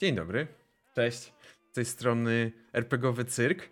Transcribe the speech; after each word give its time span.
Dzień 0.00 0.14
dobry. 0.14 0.46
Cześć. 0.94 1.32
Z 1.70 1.74
tej 1.74 1.84
strony 1.84 2.52
RPGowy 2.72 3.24
Cyrk 3.24 3.68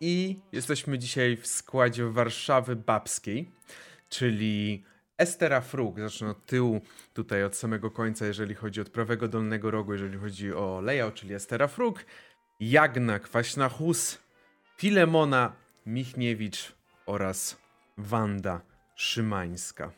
i 0.00 0.40
jesteśmy 0.52 0.98
dzisiaj 0.98 1.36
w 1.36 1.46
składzie 1.46 2.04
Warszawy 2.04 2.76
Babskiej, 2.76 3.50
czyli 4.08 4.84
Estera 5.18 5.60
Frug. 5.60 6.00
Zacznę 6.00 6.28
od 6.30 6.46
tyłu, 6.46 6.80
tutaj 7.14 7.44
od 7.44 7.56
samego 7.56 7.90
końca, 7.90 8.26
jeżeli 8.26 8.54
chodzi 8.54 8.80
od 8.80 8.90
prawego 8.90 9.28
dolnego 9.28 9.70
rogu, 9.70 9.92
jeżeli 9.92 10.18
chodzi 10.18 10.52
o 10.52 10.80
layout, 10.80 11.14
czyli 11.14 11.34
Estera 11.34 11.68
Frug, 11.68 12.04
Jagna 12.60 13.18
Kwaśna 13.18 13.68
Hus, 13.68 14.18
Filemona 14.76 15.52
Michniewicz 15.86 16.72
oraz 17.06 17.56
Wanda 17.98 18.60
Szymańska. 18.94 19.92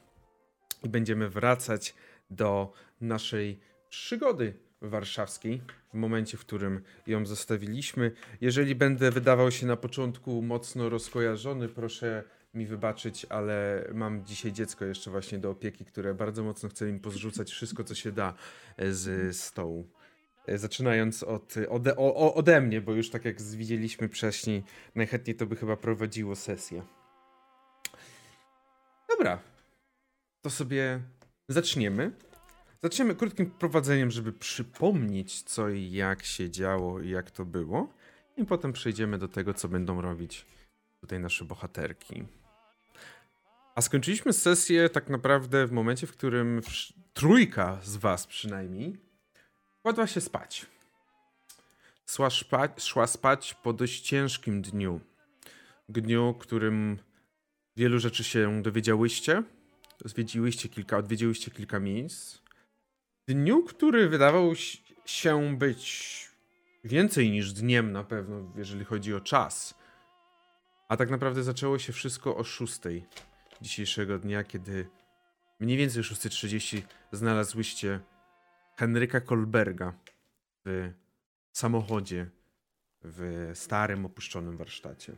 I 0.83 0.89
będziemy 0.89 1.29
wracać 1.29 1.95
do 2.31 2.73
naszej 3.01 3.61
przygody 3.89 4.66
warszawskiej 4.81 5.63
w 5.91 5.95
momencie, 5.95 6.37
w 6.37 6.41
którym 6.41 6.81
ją 7.07 7.27
zostawiliśmy. 7.27 8.13
Jeżeli 8.41 8.75
będę 8.75 9.11
wydawał 9.11 9.51
się 9.51 9.67
na 9.67 9.77
początku 9.77 10.43
mocno 10.43 10.89
rozkojarzony, 10.89 11.69
proszę 11.69 12.25
mi 12.55 12.67
wybaczyć, 12.67 13.27
ale 13.29 13.89
mam 13.95 14.25
dzisiaj 14.25 14.53
dziecko 14.53 14.85
jeszcze 14.85 15.11
właśnie 15.11 15.39
do 15.39 15.51
opieki, 15.51 15.85
które 15.85 16.15
bardzo 16.15 16.43
mocno 16.45 16.69
chce 16.69 16.93
mi 16.93 17.01
pozrzucać 17.01 17.51
wszystko, 17.51 17.85
co 17.85 17.95
się 17.95 18.13
da 18.13 18.35
z 18.91 19.37
stołu. 19.37 19.89
Zaczynając 20.55 21.23
od, 21.23 21.55
ode, 21.69 21.97
o, 21.97 22.35
ode 22.35 22.61
mnie, 22.61 22.81
bo 22.81 22.93
już 22.93 23.11
tak 23.11 23.25
jak 23.25 23.43
widzieliśmy 23.43 24.09
wcześniej, 24.09 24.65
najchętniej 24.95 25.37
to 25.37 25.47
by 25.47 25.57
chyba 25.57 25.77
prowadziło 25.77 26.37
sesję. 26.37 26.83
Dobra, 29.09 29.39
to 30.43 30.51
sobie 30.51 31.01
zaczniemy. 31.49 32.11
Zaczniemy 32.83 33.15
krótkim 33.15 33.51
prowadzeniem, 33.51 34.11
żeby 34.11 34.33
przypomnieć 34.33 35.43
co 35.43 35.69
i 35.69 35.91
jak 35.91 36.25
się 36.25 36.51
działo 36.51 37.01
i 37.01 37.11
jak 37.11 37.31
to 37.31 37.45
było. 37.45 37.93
I 38.37 38.45
potem 38.45 38.73
przejdziemy 38.73 39.19
do 39.19 39.29
tego, 39.29 39.55
co 39.55 39.69
będą 39.69 40.01
robić 40.01 40.47
tutaj 41.01 41.21
nasze 41.21 41.45
bohaterki. 41.45 42.25
A 43.75 43.81
skończyliśmy 43.81 44.33
sesję 44.33 44.89
tak 44.89 45.09
naprawdę 45.09 45.67
w 45.67 45.73
momencie, 45.73 46.07
w 46.07 46.13
którym 46.13 46.61
trójka 47.15 47.81
z 47.83 47.97
was 47.97 48.27
przynajmniej 48.27 48.97
kładła 49.83 50.07
się 50.07 50.21
spać. 50.21 50.67
Szła, 52.07 52.31
szpa, 52.31 52.69
szła 52.79 53.07
spać 53.07 53.55
po 53.55 53.73
dość 53.73 54.01
ciężkim 54.01 54.63
dniu. 54.63 55.01
Dniu, 55.89 56.35
którym 56.39 56.99
wielu 57.77 57.99
rzeczy 57.99 58.25
się 58.25 58.63
dowiedziałyście. 58.63 59.43
Zwiedziłyście 60.05 60.69
kilka, 60.69 60.99
odwiedziłyście 60.99 61.51
kilka 61.51 61.81
miejsc 61.81 62.46
dniu, 63.29 63.65
który 63.65 64.09
wydawał 64.09 64.53
się 65.05 65.57
być 65.57 66.29
więcej 66.85 67.31
niż 67.31 67.53
dniem 67.53 67.93
na 67.93 68.05
pewno, 68.05 68.53
jeżeli 68.57 68.85
chodzi 68.85 69.15
o 69.15 69.21
czas. 69.21 69.75
A 70.89 70.97
tak 70.97 71.11
naprawdę 71.11 71.43
zaczęło 71.43 71.79
się 71.79 71.93
wszystko 71.93 72.37
o 72.37 72.45
6 72.45 72.81
dzisiejszego 73.61 74.19
dnia, 74.19 74.45
kiedy 74.45 74.89
mniej 75.61 75.77
więcej 75.77 76.01
o 76.01 76.05
6.30 76.05 76.83
znalazłyście 77.13 78.01
Henryka 78.77 79.21
Kolberga 79.21 79.93
w 80.65 80.91
samochodzie 81.53 82.27
w 83.05 83.51
starym, 83.55 84.07
opuszczonym 84.07 84.57
warsztacie. 84.57 85.17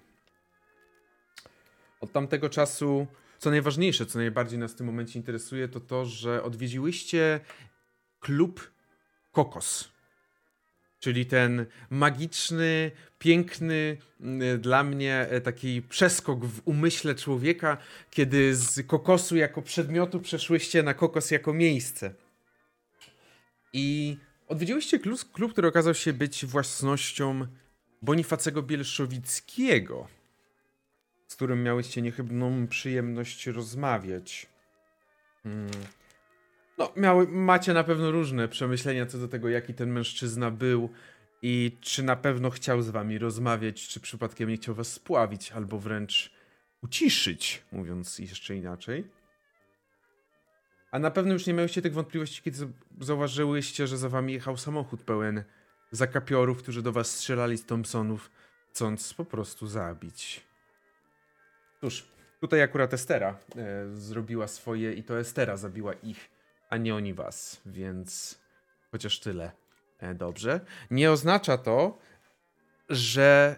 Od 2.01 2.13
tamtego 2.13 2.51
czasu, 2.51 3.07
co 3.39 3.51
najważniejsze, 3.51 4.07
co 4.07 4.19
najbardziej 4.19 4.59
nas 4.59 4.73
w 4.73 4.77
tym 4.77 4.87
momencie 4.87 5.19
interesuje, 5.19 5.69
to 5.69 5.81
to, 5.81 6.05
że 6.05 6.43
odwiedziłyście 6.43 7.41
klub 8.21 8.71
Kokos. 9.33 9.89
Czyli 11.01 11.27
ten 11.27 11.67
magiczny, 11.91 12.91
piękny 13.19 13.97
mm, 14.21 14.61
dla 14.61 14.85
mnie 14.85 15.27
e, 15.31 15.41
taki 15.41 15.83
przeskok 15.83 16.45
w 16.45 16.63
umyśle 16.65 17.15
człowieka, 17.15 17.77
kiedy 18.11 18.57
z 18.57 18.87
kokosu 18.87 19.37
jako 19.37 19.63
przedmiotu 19.63 20.21
przeszłyście 20.21 20.83
na 20.83 20.95
kokos 20.95 21.31
jako 21.31 21.53
miejsce. 21.53 22.15
I 23.73 24.17
odwiedziłyście 24.49 24.99
klub, 24.99 25.33
klub 25.33 25.53
który 25.53 25.69
okazał 25.69 25.95
się 25.95 26.13
być 26.13 26.47
własnością 26.47 27.47
Bonifacego 28.03 28.63
Bielszowickiego, 28.63 30.09
z 31.29 31.37
którym 31.37 31.63
miałyście 31.63 32.03
niechybną 32.03 32.67
przyjemność 32.69 33.47
rozmawiać. 33.47 34.47
Hmm. 35.43 35.71
No, 36.79 36.93
miały, 36.97 37.29
macie 37.29 37.73
na 37.73 37.85
pewno 37.85 38.11
różne 38.11 38.49
przemyślenia 38.49 39.07
co 39.07 39.19
do 39.19 39.29
tego, 39.29 39.49
jaki 39.49 39.75
ten 39.75 39.91
mężczyzna 39.91 40.51
był 40.51 40.91
i 41.43 41.79
czy 41.81 42.03
na 42.03 42.17
pewno 42.17 42.51
chciał 42.51 42.83
z 42.83 42.91
wami 42.91 43.19
rozmawiać, 43.19 43.89
czy 43.89 44.01
przypadkiem 44.01 44.49
nie 44.49 44.57
chciał 44.57 44.75
was 44.75 44.93
spławić, 44.93 45.53
albo 45.53 45.79
wręcz 45.79 46.33
uciszyć, 46.83 47.63
mówiąc 47.73 48.19
jeszcze 48.19 48.57
inaczej. 48.57 49.11
A 50.91 50.99
na 50.99 51.11
pewno 51.11 51.33
już 51.33 51.47
nie 51.47 51.55
miałyście 51.55 51.83
tych 51.83 51.93
wątpliwości, 51.93 52.43
kiedy 52.43 52.59
zauważyłyście, 53.01 53.87
że 53.87 53.99
za 53.99 54.09
wami 54.09 54.33
jechał 54.33 54.57
samochód 54.57 55.03
pełen 55.03 55.45
zakapiorów, 55.91 56.59
którzy 56.59 56.83
do 56.83 56.93
was 56.93 57.11
strzelali 57.11 57.59
z 57.59 57.67
Thompsonów, 57.67 58.31
chcąc 58.71 59.15
po 59.15 59.25
prostu 59.25 59.67
zabić. 59.67 60.47
Cóż, 61.81 62.09
tutaj 62.41 62.63
akurat 62.63 62.95
Estera 62.95 63.39
e, 63.57 63.97
zrobiła 63.97 64.49
swoje 64.49 64.93
i 64.93 65.03
to 65.03 65.21
Estera 65.21 65.57
zabiła 65.57 65.93
ich 65.93 66.38
a 66.69 66.77
nie 66.77 66.95
oni 66.95 67.15
was, 67.15 67.61
więc 67.67 68.41
chociaż 68.91 69.21
tyle. 69.21 69.53
E, 69.99 70.15
dobrze. 70.15 70.61
Nie 70.91 71.11
oznacza 71.11 71.59
to, 71.59 71.99
że 72.89 73.57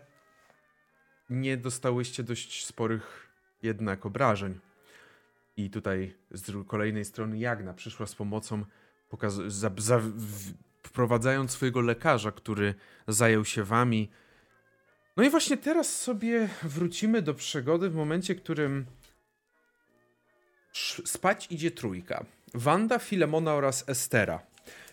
nie 1.31 1.57
dostałyście 1.57 2.23
dość 2.23 2.67
sporych 2.67 3.31
jednak 3.63 4.07
obrażeń. 4.07 4.61
I 5.57 5.71
tutaj 5.71 6.17
z 6.31 6.69
kolejnej 6.69 7.05
strony 7.05 7.39
Jagna 7.39 7.75
przyszła 7.75 8.07
z 8.07 8.15
pomocą, 8.15 8.65
za, 9.47 9.71
za, 9.79 10.01
wprowadzając 10.83 11.51
swojego 11.51 11.81
lekarza, 11.81 12.33
który 12.33 12.75
zajął 13.09 13.45
się 13.45 13.65
wami. 13.65 14.11
No 15.17 15.25
i 15.25 15.31
właśnie 15.31 15.57
teraz 15.57 16.01
sobie 16.01 16.49
wrócimy 16.63 17.23
do 17.23 17.35
przygody 17.35 17.91
w 17.91 17.95
momencie, 17.95 18.35
w 18.35 18.43
którym 18.43 18.87
spać 21.05 21.47
idzie 21.51 21.71
trójka. 21.71 22.25
Wanda, 22.55 22.99
Filemona 22.99 23.55
oraz 23.55 23.89
Estera. 23.89 24.43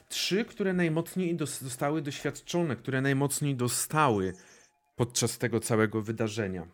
Trzy, 0.10 0.46
które 0.46 0.74
najmocniej 0.74 1.38
zostały 1.40 2.02
doświadczone, 2.02 2.76
które 2.76 3.02
najmocniej 3.02 3.56
dostały 3.56 4.34
podczas 4.96 5.38
tego 5.38 5.60
całego 5.60 6.02
wydarzenia. 6.02 6.68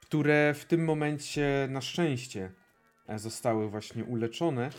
Które 0.00 0.54
w 0.54 0.64
tym 0.64 0.84
momencie 0.84 1.68
na 1.70 1.80
szczęście 1.80 2.52
e, 3.08 3.18
zostały 3.18 3.70
właśnie 3.70 4.04
uleczone, 4.04 4.70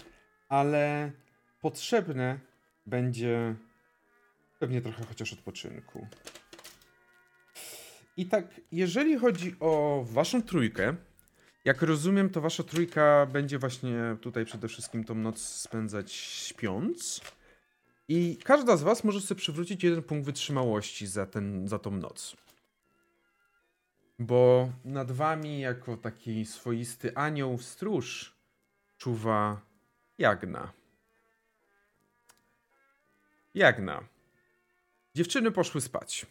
ale 0.50 1.12
potrzebne 1.62 2.40
będzie 2.86 3.56
pewnie 4.60 4.82
trochę 4.82 5.06
chociaż 5.06 5.34
odpoczynku. 5.34 6.08
I 8.18 8.26
tak, 8.26 8.62
jeżeli 8.72 9.18
chodzi 9.18 9.56
o 9.60 10.04
waszą 10.08 10.42
trójkę, 10.42 10.96
jak 11.68 11.82
rozumiem, 11.82 12.30
to 12.30 12.42
wasza 12.42 12.64
trójka 12.64 13.26
będzie 13.26 13.60
właśnie 13.60 14.18
tutaj 14.22 14.46
przede 14.46 14.68
wszystkim 14.68 15.04
tą 15.04 15.16
noc 15.16 15.42
spędzać 15.42 16.12
śpiąc. 16.14 17.22
I 18.08 18.38
każda 18.44 18.78
z 18.78 18.84
was 18.84 19.04
może 19.04 19.22
sobie 19.22 19.40
przywrócić 19.40 19.84
jeden 19.84 20.04
punkt 20.04 20.26
wytrzymałości 20.26 21.08
za, 21.08 21.26
ten, 21.26 21.68
za 21.68 21.80
tą 21.80 21.92
noc. 21.92 22.38
Bo 24.20 24.72
nad 24.86 25.12
wami, 25.12 25.60
jako 25.60 25.98
taki 25.98 26.46
swoisty 26.46 27.16
anioł 27.16 27.58
stróż, 27.58 28.36
czuwa 28.98 29.62
Jagna. 30.18 30.72
Jagna. 33.54 34.04
Dziewczyny 35.16 35.52
poszły 35.52 35.82
spać. 35.82 36.26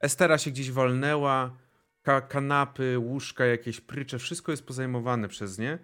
Estera 0.00 0.38
się 0.38 0.50
gdzieś 0.50 0.70
wolnęła, 0.70 1.56
ka 2.02 2.20
kanapy, 2.20 2.98
łóżka, 2.98 3.44
jakieś 3.46 3.80
prycze, 3.80 4.18
wszystko 4.18 4.52
jest 4.52 4.66
pozajmowane 4.66 5.28
przez 5.28 5.58
nie. 5.58 5.78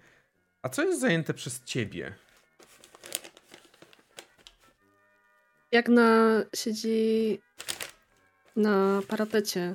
A 0.62 0.68
co 0.68 0.82
jest 0.84 1.00
zajęte 1.00 1.34
przez 1.34 1.64
ciebie? 1.64 2.14
Jak 5.72 5.88
na 5.88 6.42
siedzi 6.54 7.38
na 8.56 9.00
parapecie 9.08 9.74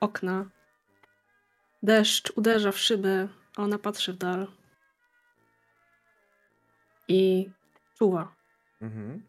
okna. 0.00 0.50
Deszcz 1.82 2.32
uderza 2.36 2.72
w 2.72 2.78
szybę, 2.78 3.28
a 3.56 3.62
ona 3.62 3.78
patrzy 3.78 4.12
w 4.12 4.16
dal. 4.16 4.46
I 7.08 7.50
czuwa. 7.98 8.34
Mhm. 8.80 9.22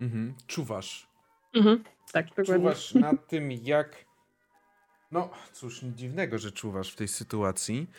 Mhm. 0.00 0.34
Czuwasz. 0.46 1.09
Mhm. 1.54 1.84
Tak, 2.12 2.26
dokładnie. 2.28 2.54
Czuwasz 2.54 2.94
nad 2.94 3.28
tym, 3.28 3.52
jak. 3.52 4.04
No, 5.10 5.30
cóż, 5.52 5.82
nic 5.82 5.96
dziwnego, 5.96 6.38
że 6.38 6.52
czuwasz 6.52 6.92
w 6.92 6.96
tej 6.96 7.08
sytuacji. 7.08 7.90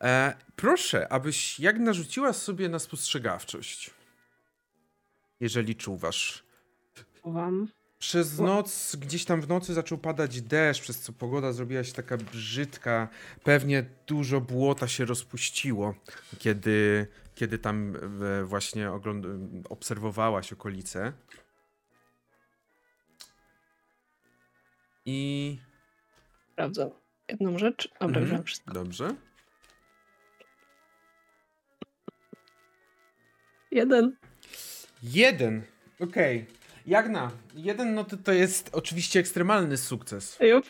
E, 0.00 0.34
proszę, 0.56 1.12
abyś 1.12 1.60
jak 1.60 1.78
narzuciła 1.78 2.32
sobie 2.32 2.68
na 2.68 2.78
spostrzegawczość. 2.78 3.90
jeżeli 5.40 5.76
czuwasz. 5.76 6.44
Czuwam. 7.22 7.68
Przez 7.98 8.38
noc, 8.38 8.96
gdzieś 8.96 9.24
tam 9.24 9.40
w 9.40 9.48
nocy 9.48 9.74
zaczął 9.74 9.98
padać 9.98 10.42
deszcz, 10.42 10.82
przez 10.82 11.00
co 11.00 11.12
pogoda 11.12 11.52
zrobiła 11.52 11.84
się 11.84 11.92
taka 11.92 12.16
brzydka. 12.16 13.08
Pewnie 13.44 13.84
dużo 14.06 14.40
błota 14.40 14.88
się 14.88 15.04
rozpuściło, 15.04 15.94
kiedy, 16.38 17.06
kiedy 17.34 17.58
tam 17.58 17.96
e, 18.40 18.44
właśnie 18.44 18.90
ogląd- 18.90 19.26
obserwowałaś 19.68 20.52
okolice. 20.52 21.12
I. 25.06 25.58
Sprawdzę 26.52 26.90
jedną 27.28 27.58
rzecz. 27.58 27.88
Dobra, 28.00 28.20
mhm. 28.20 28.44
wszystko. 28.44 28.74
Dobrze. 28.74 29.14
Jeden. 33.70 34.16
Jeden. 35.02 35.62
Okej. 36.00 36.42
Okay. 36.42 36.64
Jagna, 36.86 37.30
jeden 37.54 37.94
no 37.94 38.04
to, 38.04 38.16
to 38.16 38.32
jest 38.32 38.70
oczywiście 38.72 39.20
ekstremalny 39.20 39.76
sukces. 39.76 40.38
Jup. 40.40 40.64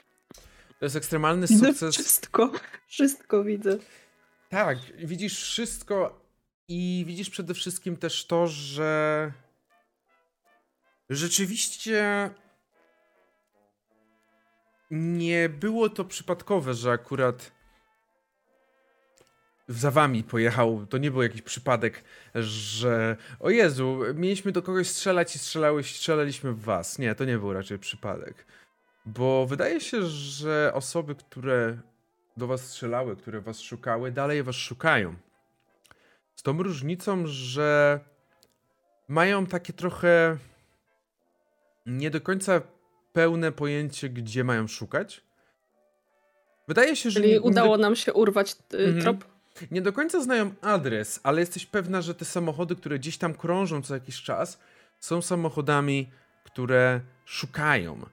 To 0.79 0.87
jest 0.87 0.97
ekstremalny 0.97 1.47
widzę 1.47 1.67
sukces. 1.67 1.95
Wszystko, 1.95 2.53
wszystko 2.87 3.45
widzę. 3.45 3.79
Tak, 4.49 4.79
widzisz 4.97 5.43
wszystko 5.43 6.21
i 6.69 7.05
widzisz 7.07 7.31
przede 7.31 7.55
wszystkim 7.55 7.97
też 7.97 8.27
to, 8.27 8.47
że 8.47 9.33
rzeczywiście 11.11 12.31
nie 14.91 15.49
było 15.49 15.89
to 15.89 16.05
przypadkowe, 16.05 16.75
że 16.75 16.91
akurat 16.91 17.53
za 19.69 19.91
wami 19.91 20.25
pojechał, 20.25 20.87
to 20.87 20.99
nie 20.99 21.11
był 21.11 21.23
jakiś 21.23 21.43
przypadek, 21.43 22.05
że 22.35 23.17
o 23.41 23.51
Jezu, 23.51 24.01
mieliśmy 24.15 24.53
do 24.53 24.63
kogoś 24.63 24.89
strzelać 24.89 25.37
i 25.37 25.39
strzelałeś, 25.39 25.97
strzelaliśmy 25.97 26.53
w 26.53 26.61
was. 26.61 26.99
Nie, 26.99 27.15
to 27.15 27.25
nie 27.25 27.39
był 27.39 27.53
raczej 27.53 27.79
przypadek. 27.79 28.47
Bo 29.07 29.47
wydaje 29.47 29.81
się, 29.81 30.03
że 30.03 30.71
osoby, 30.75 31.15
które 31.15 31.79
do 32.37 32.47
was 32.47 32.61
strzelały, 32.61 33.17
które 33.17 33.41
was 33.41 33.61
szukały, 33.61 34.13
dalej 34.13 34.43
was 34.43 34.57
szukają. 34.57 35.15
Z 36.37 36.43
tą 36.43 36.63
różnicą, 36.63 37.23
że 37.27 38.01
mają 39.09 39.47
takie 39.47 39.73
trochę 39.73 40.37
nie 41.87 42.11
do 42.11 42.21
końca 42.21 42.61
pełne 43.15 43.53
pojęcie, 43.53 44.09
gdzie 44.09 44.45
mają 44.45 44.67
szukać. 44.69 45.25
Wydaje 46.69 46.97
się, 46.97 47.11
że. 47.11 47.21
Czyli 47.21 47.39
udało 47.39 47.77
nam 47.79 47.97
się 47.97 48.13
urwać 48.13 48.57
y, 48.75 48.77
mhm. 48.77 49.01
trop 49.03 49.35
nie 49.71 49.83
do 49.83 49.93
końca 49.93 50.23
znają 50.23 50.55
adres, 50.61 51.21
ale 51.23 51.41
jesteś 51.41 51.67
pewna, 51.67 52.03
że 52.03 52.15
te 52.15 52.25
samochody, 52.25 52.77
które 52.77 52.99
gdzieś 52.99 53.19
tam 53.19 53.35
krążą 53.35 53.83
co 53.83 53.95
jakiś 53.95 54.23
czas, 54.23 54.59
są 55.01 55.23
samochodami, 55.23 56.11
które 56.45 57.01
szukają 57.25 58.07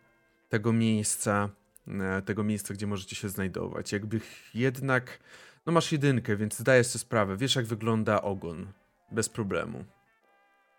tego 0.50 0.74
miejsca, 0.74 1.50
e, 1.88 2.22
tego 2.22 2.44
miejsca, 2.44 2.74
gdzie 2.74 2.88
możecie 2.88 3.16
się 3.16 3.30
znajdować. 3.30 3.92
Jakby 3.92 4.20
jednak, 4.54 5.20
no 5.66 5.74
masz 5.74 5.92
jedynkę, 5.92 6.36
więc 6.36 6.58
zdajesz 6.58 6.88
sobie 6.88 7.02
sprawę, 7.02 7.38
wiesz 7.38 7.56
jak 7.56 7.66
wygląda 7.66 8.22
ogon, 8.22 8.68
bez 9.12 9.30
problemu. 9.30 9.86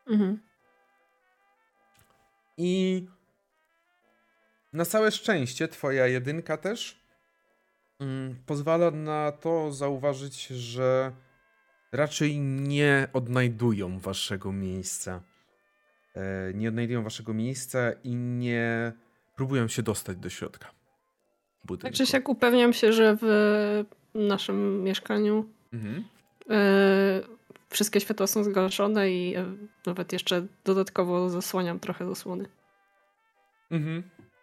Mhm. 0.07 0.39
I 2.57 3.07
na 4.73 4.85
całe 4.85 5.11
szczęście 5.11 5.69
twoja 5.69 6.07
jedynka 6.07 6.57
też 6.57 7.03
Mm, 8.03 8.37
pozwala 8.47 8.91
na 8.91 9.33
to 9.33 9.73
zauważyć, 9.73 10.47
że 10.47 11.13
raczej 11.93 12.41
nie 12.41 13.09
odnajdują 13.13 13.99
waszego 13.99 14.53
miejsca. 14.53 15.23
E, 16.15 16.55
nie 16.55 16.69
odnajdują 16.69 17.03
waszego 17.03 17.35
miejsca 17.35 17.93
i 18.05 18.15
nie 18.15 18.93
próbują 19.37 19.69
się 19.69 19.83
dostać 19.83 20.17
do 20.17 20.31
środka. 20.31 20.71
Budynku. 21.65 21.87
Tak 21.87 21.95
czy 21.95 22.07
siak 22.07 22.29
upewniam 22.29 22.73
się, 22.73 22.93
że 22.93 23.17
w 23.21 23.85
naszym 24.15 24.83
mieszkaniu 24.83 25.49
mhm. 25.73 26.05
e, 26.51 27.21
wszystkie 27.71 28.01
światła 28.01 28.27
są 28.27 28.45
zgaszone 28.45 29.11
i 29.11 29.35
e, 29.37 29.57
nawet 29.87 30.13
jeszcze 30.13 30.47
dodatkowo 30.65 31.31
zasłaniam 31.31 31.81
trochę 31.81 32.09
zasłony. 32.09 32.49
Mhm. 33.71 34.03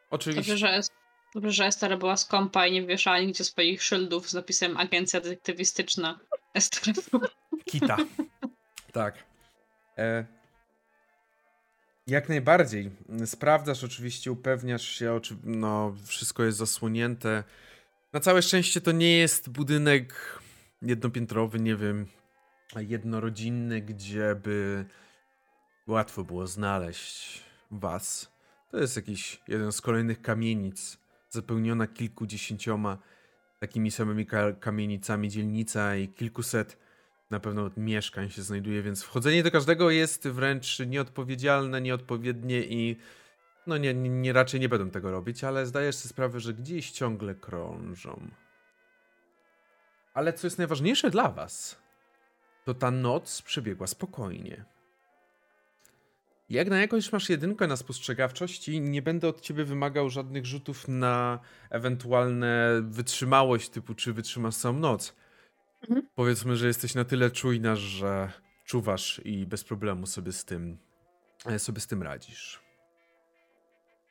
Oczywiście. 0.09 0.51
Dobrze, 0.51 0.67
że 0.67 0.75
jest 0.75 0.91
Dobrze, 1.33 1.51
że 1.51 1.65
Estera 1.65 1.97
była 1.97 2.17
skąpa 2.17 2.67
i 2.67 2.71
nie 2.71 2.85
wieszała 2.85 3.19
nigdzie 3.19 3.43
swoich 3.43 3.83
szyldów 3.83 4.29
z 4.29 4.33
napisem 4.33 4.77
agencja 4.77 5.21
detektywistyczna. 5.21 6.19
Estera. 6.53 6.93
Kita. 7.65 7.97
tak. 8.91 9.23
E, 9.97 10.25
jak 12.07 12.29
najbardziej. 12.29 12.91
Sprawdzasz 13.25 13.83
oczywiście, 13.83 14.31
upewniasz 14.31 14.87
się, 14.87 15.19
no 15.43 15.95
wszystko 16.05 16.43
jest 16.43 16.57
zasłonięte. 16.57 17.43
Na 18.13 18.19
całe 18.19 18.41
szczęście 18.41 18.81
to 18.81 18.91
nie 18.91 19.17
jest 19.17 19.49
budynek 19.49 20.39
jednopiętrowy, 20.81 21.59
nie 21.59 21.75
wiem, 21.75 22.05
jednorodzinny, 22.75 23.81
gdzie 23.81 24.35
by 24.35 24.85
łatwo 25.87 26.23
było 26.23 26.47
znaleźć 26.47 27.43
was. 27.71 28.31
To 28.71 28.77
jest 28.77 28.95
jakiś 28.95 29.41
jeden 29.47 29.71
z 29.71 29.81
kolejnych 29.81 30.21
kamienic 30.21 30.97
zapełniona 31.29 31.87
kilkudziesięcioma 31.87 32.97
takimi 33.59 33.91
samymi 33.91 34.27
kamienicami 34.59 35.29
dzielnica 35.29 35.95
i 35.95 36.07
kilkuset 36.07 36.77
na 37.29 37.39
pewno 37.39 37.69
mieszkań 37.77 38.29
się 38.29 38.41
znajduje, 38.41 38.81
więc 38.81 39.03
wchodzenie 39.03 39.43
do 39.43 39.51
każdego 39.51 39.89
jest 39.89 40.27
wręcz 40.27 40.79
nieodpowiedzialne, 40.79 41.81
nieodpowiednie 41.81 42.63
i 42.63 42.97
no 43.67 43.77
nie, 43.77 43.93
nie, 43.93 44.33
raczej 44.33 44.59
nie 44.59 44.69
będą 44.69 44.89
tego 44.89 45.11
robić, 45.11 45.43
ale 45.43 45.65
zdajesz 45.65 45.95
sobie 45.95 46.09
sprawę, 46.09 46.39
że 46.39 46.53
gdzieś 46.53 46.91
ciągle 46.91 47.35
krążą. 47.35 48.29
Ale 50.13 50.33
co 50.33 50.47
jest 50.47 50.57
najważniejsze 50.57 51.09
dla 51.09 51.31
was, 51.31 51.81
to 52.65 52.73
ta 52.73 52.91
noc 52.91 53.41
przebiegła 53.41 53.87
spokojnie. 53.87 54.65
Jak 56.49 56.69
na 56.69 56.81
jakąś 56.81 57.11
masz 57.11 57.29
jedynkę 57.29 57.67
na 57.67 57.77
spostrzegawczości, 57.77 58.81
nie 58.81 59.01
będę 59.01 59.27
od 59.27 59.41
ciebie 59.41 59.65
wymagał 59.65 60.09
żadnych 60.09 60.45
rzutów 60.45 60.87
na 60.87 61.39
ewentualne 61.69 62.81
wytrzymałość, 62.83 63.69
typu 63.69 63.93
czy 63.93 64.13
wytrzymasz 64.13 64.55
całą 64.55 64.79
noc. 64.79 65.15
Mhm. 65.81 66.07
Powiedzmy, 66.15 66.55
że 66.55 66.67
jesteś 66.67 66.95
na 66.95 67.05
tyle 67.05 67.31
czujna, 67.31 67.75
że 67.75 68.31
czuwasz 68.65 69.21
i 69.25 69.45
bez 69.45 69.63
problemu 69.63 70.05
sobie 70.05 70.31
z 70.31 70.45
tym, 70.45 70.77
e, 71.45 71.59
sobie 71.59 71.79
z 71.79 71.87
tym 71.87 72.03
radzisz. 72.03 72.59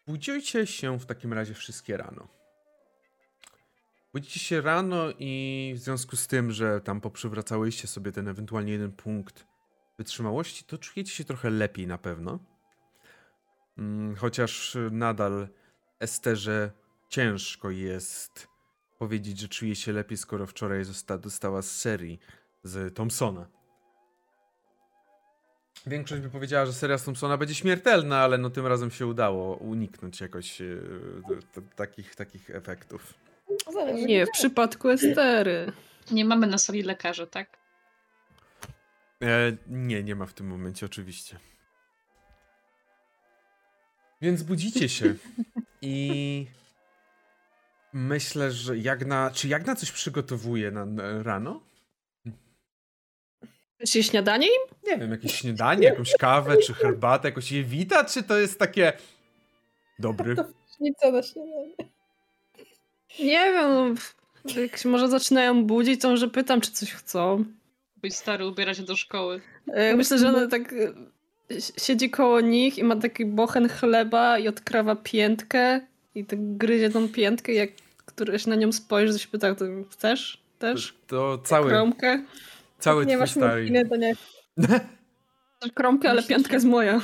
Budzicie 0.07 0.67
się 0.67 0.99
w 0.99 1.07
takim 1.07 1.33
razie 1.33 1.55
wszystkie 1.55 1.97
rano. 1.97 2.29
Budzicie 4.13 4.41
się 4.41 4.61
rano 4.61 5.05
i 5.19 5.73
w 5.77 5.79
związku 5.79 6.17
z 6.17 6.27
tym, 6.27 6.53
że 6.53 6.81
tam 6.81 7.01
poprzywracałyście 7.01 7.89
sobie 7.89 8.13
ten 8.13 8.29
ewentualnie 8.29 8.73
jeden 8.73 8.93
punkt 8.93 9.48
wytrzymałości, 9.99 10.65
to 10.65 10.79
czujecie 10.79 11.13
się 11.13 11.25
trochę 11.25 11.51
lepiej 11.51 11.87
na 11.87 11.99
pewno. 11.99 12.39
Mm, 13.79 14.17
chociaż 14.17 14.77
nadal 14.91 15.49
Esterze 16.01 16.71
ciężko 17.09 17.71
jest 17.71 18.49
powiedzieć, 18.99 19.41
że 19.41 19.49
czuje 19.49 19.77
się 19.77 19.93
lepiej, 19.93 20.19
skoro 20.19 20.47
wczoraj 20.47 20.85
została, 20.85 21.19
dostała 21.19 21.63
z 21.63 21.71
serii 21.71 22.19
z 22.65 22.95
Thompsona. 22.95 23.47
Większość 25.87 26.23
by 26.23 26.31
powiedziała, 26.31 26.67
że 26.67 26.73
seria 26.73 26.99
z 26.99 27.05
Thompsona 27.05 27.37
będzie 27.37 27.55
śmiertelna, 27.55 28.19
ale 28.19 28.39
no 28.39 28.51
tym 28.51 28.67
razem 28.67 28.91
się 28.91 29.07
udało 29.07 29.57
uniknąć 29.57 30.21
jakoś 30.21 30.61
e, 30.61 30.65
takich, 31.77 32.15
takich 32.15 32.51
efektów. 32.51 33.15
Nie, 34.07 34.27
w 34.27 34.31
przypadku 34.31 34.89
Estery. 34.89 35.73
Nie 36.11 36.25
mamy 36.25 36.47
na 36.47 36.59
sali 36.59 36.83
lekarza, 36.83 37.27
tak? 37.27 37.58
E, 39.23 39.57
nie, 39.67 40.03
nie 40.03 40.15
ma 40.15 40.27
w 40.27 40.33
tym 40.33 40.47
momencie, 40.47 40.87
oczywiście. 40.87 41.39
Więc 44.21 44.43
budzicie 44.43 44.89
się 44.89 45.15
i 45.83 46.47
myślę, 47.93 48.53
że 48.53 48.79
Jagna, 48.79 49.31
czy 49.35 49.49
Jagna 49.49 49.77
coś 49.77 49.93
przygotowuje 49.93 50.71
na, 50.71 50.87
na 50.87 51.23
rano? 51.23 51.61
Czy 53.89 54.03
śniadanie 54.03 54.47
im? 54.47 54.91
Nie 54.91 54.99
wiem, 54.99 55.11
jakieś 55.11 55.35
śniadanie, 55.35 55.87
jakąś 55.87 56.13
kawę, 56.13 56.57
czy 56.57 56.75
herbatę, 56.75 57.29
jakoś 57.29 57.53
je 57.53 57.65
wita, 57.65 58.05
czy 58.05 58.23
to 58.23 58.39
jest 58.39 58.59
takie 58.59 58.93
dobry? 59.99 60.37
To 60.37 60.45
na 61.13 61.23
śniadanie. 61.23 61.75
Nie 63.19 63.53
wiem, 63.53 63.97
jak 64.57 64.77
się 64.77 64.89
może 64.89 65.09
zaczynają 65.09 65.65
budzić, 65.65 66.01
to 66.01 66.11
może 66.11 66.29
pytam, 66.29 66.61
czy 66.61 66.71
coś 66.71 66.93
chcą 66.93 67.45
być 68.03 68.17
stary, 68.17 68.47
ubierać 68.47 68.77
się 68.77 68.83
do 68.83 68.97
szkoły. 68.97 69.41
E, 69.67 69.97
myślę, 69.97 70.19
że 70.19 70.29
ona 70.29 70.47
tak 70.47 70.73
e, 70.73 70.93
siedzi 71.81 72.11
koło 72.11 72.41
nich 72.41 72.79
i 72.79 72.85
ma 72.85 72.97
taki 72.97 73.27
bochen 73.27 73.69
chleba 73.69 74.39
i 74.39 74.49
odkrawa 74.49 74.97
piętkę 74.97 75.81
i 76.15 76.25
tak 76.25 76.57
gryzie 76.57 76.91
tą 76.91 77.09
piętkę 77.09 77.53
jak 77.53 77.71
któryś 78.07 78.47
na 78.47 78.55
nią 78.55 78.73
spojrzy, 78.73 79.13
to 79.13 79.19
się 79.19 79.29
pyta, 79.29 79.55
to 79.55 79.65
chcesz 79.91 80.43
też? 80.59 80.95
To 81.07 81.39
cały... 81.39 81.71
Kromkę? 81.71 82.25
Cały 82.79 83.07
nie 83.07 83.19
masz 83.19 83.31
stary. 83.31 83.63
Morfiny, 83.63 83.89
to 83.89 83.97
nie. 83.97 84.15
Kromkę, 85.75 86.11
ale 86.11 86.23
piątka 86.23 86.55
jest 86.55 86.67
moja. 86.67 87.01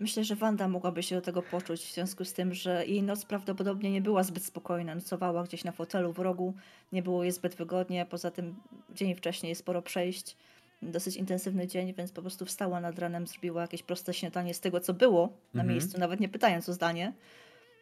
Myślę, 0.00 0.24
że 0.24 0.36
Wanda 0.36 0.68
mogłaby 0.68 1.02
się 1.02 1.14
do 1.14 1.22
tego 1.22 1.42
poczuć, 1.42 1.80
w 1.80 1.94
związku 1.94 2.24
z 2.24 2.32
tym, 2.32 2.54
że 2.54 2.86
jej 2.86 3.02
noc 3.02 3.24
prawdopodobnie 3.24 3.90
nie 3.90 4.00
była 4.00 4.22
zbyt 4.22 4.44
spokojna. 4.44 4.94
Nocowała 4.94 5.44
gdzieś 5.44 5.64
na 5.64 5.72
fotelu 5.72 6.12
w 6.12 6.18
rogu, 6.18 6.54
nie 6.92 7.02
było 7.02 7.22
jej 7.22 7.32
zbyt 7.32 7.54
wygodnie. 7.54 8.06
Poza 8.06 8.30
tym 8.30 8.54
dzień 8.94 9.14
wcześniej 9.14 9.54
sporo 9.54 9.82
przejść, 9.82 10.36
dosyć 10.82 11.16
intensywny 11.16 11.66
dzień, 11.66 11.94
więc 11.94 12.12
po 12.12 12.20
prostu 12.20 12.44
wstała 12.44 12.80
nad 12.80 12.98
ranem, 12.98 13.26
zrobiła 13.26 13.62
jakieś 13.62 13.82
proste 13.82 14.14
śniadanie 14.14 14.54
z 14.54 14.60
tego, 14.60 14.80
co 14.80 14.94
było 14.94 15.26
na 15.54 15.62
mhm. 15.62 15.68
miejscu, 15.68 15.98
nawet 15.98 16.20
nie 16.20 16.28
pytając 16.28 16.68
o 16.68 16.72
zdanie. 16.72 17.12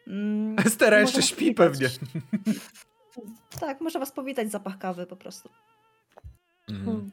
Mm, 0.07 0.55
Estera 0.65 0.99
jeszcze 0.99 1.21
śpi 1.21 1.53
pewnie. 1.53 1.89
Tak, 3.59 3.81
może 3.81 3.99
was 3.99 4.11
powitać 4.11 4.51
zapach 4.51 4.77
kawy 4.77 5.05
po 5.05 5.15
prostu. 5.15 5.49
Mm. 6.69 7.11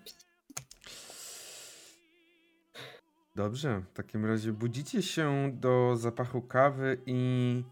Dobrze, 3.36 3.82
w 3.90 3.92
takim 3.92 4.26
razie 4.26 4.52
budzicie 4.52 5.02
się 5.02 5.50
do 5.54 5.96
zapachu 5.96 6.42
kawy 6.42 6.98
i... 7.06 7.62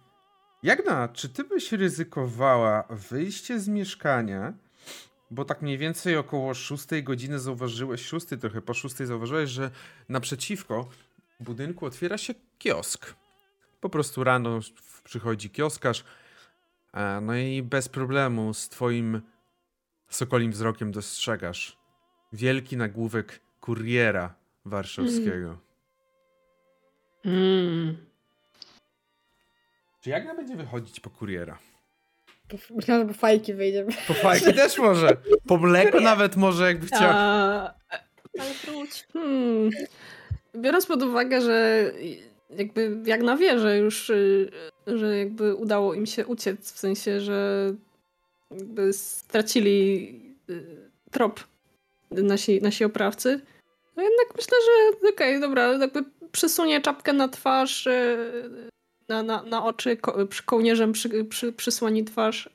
Jagna, 0.62 1.08
czy 1.08 1.28
ty 1.28 1.44
byś 1.44 1.72
ryzykowała 1.72 2.84
wyjście 2.90 3.60
z 3.60 3.68
mieszkania, 3.68 4.52
bo 5.30 5.44
tak 5.44 5.62
mniej 5.62 5.78
więcej 5.78 6.16
około 6.16 6.54
6 6.54 6.86
godziny 7.02 7.38
zauważyłeś, 7.38 8.06
6 8.06 8.26
trochę 8.40 8.62
po 8.62 8.74
6 8.74 8.96
zauważyłeś, 8.96 9.50
że 9.50 9.70
naprzeciwko 10.08 10.88
budynku 11.40 11.86
otwiera 11.86 12.18
się 12.18 12.34
kiosk. 12.58 13.14
Po 13.80 13.88
prostu 13.88 14.24
rano 14.24 14.60
przychodzi 15.04 15.50
kioskarz, 15.50 16.04
no 17.22 17.36
i 17.36 17.62
bez 17.62 17.88
problemu 17.88 18.54
z 18.54 18.68
twoim 18.68 19.22
sokolim 20.08 20.52
wzrokiem 20.52 20.92
dostrzegasz 20.92 21.78
wielki 22.32 22.76
nagłówek 22.76 23.40
kuriera 23.60 24.43
warszawskiego. 24.64 25.58
Mm. 27.24 27.96
Czy 30.00 30.10
Jagna 30.10 30.34
będzie 30.34 30.56
wychodzić 30.56 31.00
po 31.00 31.10
kuriera? 31.10 31.58
Myślałam, 32.70 33.08
że 33.08 33.14
po 33.14 33.20
fajki 33.20 33.54
wyjdzie. 33.54 33.86
Po 34.08 34.14
fajki 34.14 34.54
też 34.54 34.78
może. 34.78 35.16
Po 35.46 35.58
mleko 35.58 36.00
nawet 36.00 36.36
może, 36.36 36.64
jakby 36.66 36.86
chciała. 36.86 37.14
A... 37.14 37.74
Ale 38.40 38.54
wróć. 38.64 39.06
Hmm. 39.12 39.70
Biorąc 40.56 40.86
pod 40.86 41.02
uwagę, 41.02 41.40
że 41.40 41.90
jakby 42.50 42.96
Jagna 43.06 43.36
wie, 43.36 43.58
że 43.58 43.78
już 43.78 44.10
y, 44.10 44.50
że 44.86 45.18
jakby 45.18 45.54
udało 45.54 45.94
im 45.94 46.06
się 46.06 46.26
uciec, 46.26 46.72
w 46.72 46.78
sensie, 46.78 47.20
że 47.20 47.70
jakby 48.50 48.92
stracili 48.92 50.08
y, 50.50 50.90
trop 51.10 51.40
nasi, 52.10 52.62
nasi 52.62 52.84
oprawcy, 52.84 53.40
no 53.96 54.02
jednak 54.02 54.36
myślę, 54.36 54.58
że 54.66 54.98
okej, 54.98 55.12
okay, 55.12 55.40
dobra, 55.40 55.72
jakby 55.72 56.04
przesunie 56.32 56.80
czapkę 56.80 57.12
na 57.12 57.28
twarz, 57.28 57.86
y, 57.86 58.70
na, 59.08 59.22
na, 59.22 59.42
na 59.42 59.64
oczy, 59.64 59.96
ko 59.96 60.16
kołnierzem 60.44 60.92
przy, 60.92 61.24
przy, 61.24 61.52
przysłoni 61.52 62.04
twarz, 62.04 62.50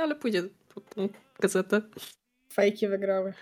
ale 0.00 0.14
pójdzie 0.14 0.42
po 0.74 0.80
tą 0.80 1.08
gazetę. 1.40 1.82
Fajki 2.52 2.88
wygrały. 2.88 3.32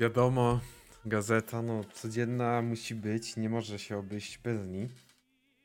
Wiadomo, 0.00 0.60
gazeta 1.04 1.62
no 1.62 1.84
codzienna 1.92 2.62
musi 2.62 2.94
być, 2.94 3.36
nie 3.36 3.48
może 3.48 3.78
się 3.78 3.98
obejść 3.98 4.38
bez 4.38 4.68
niej. 4.68 4.88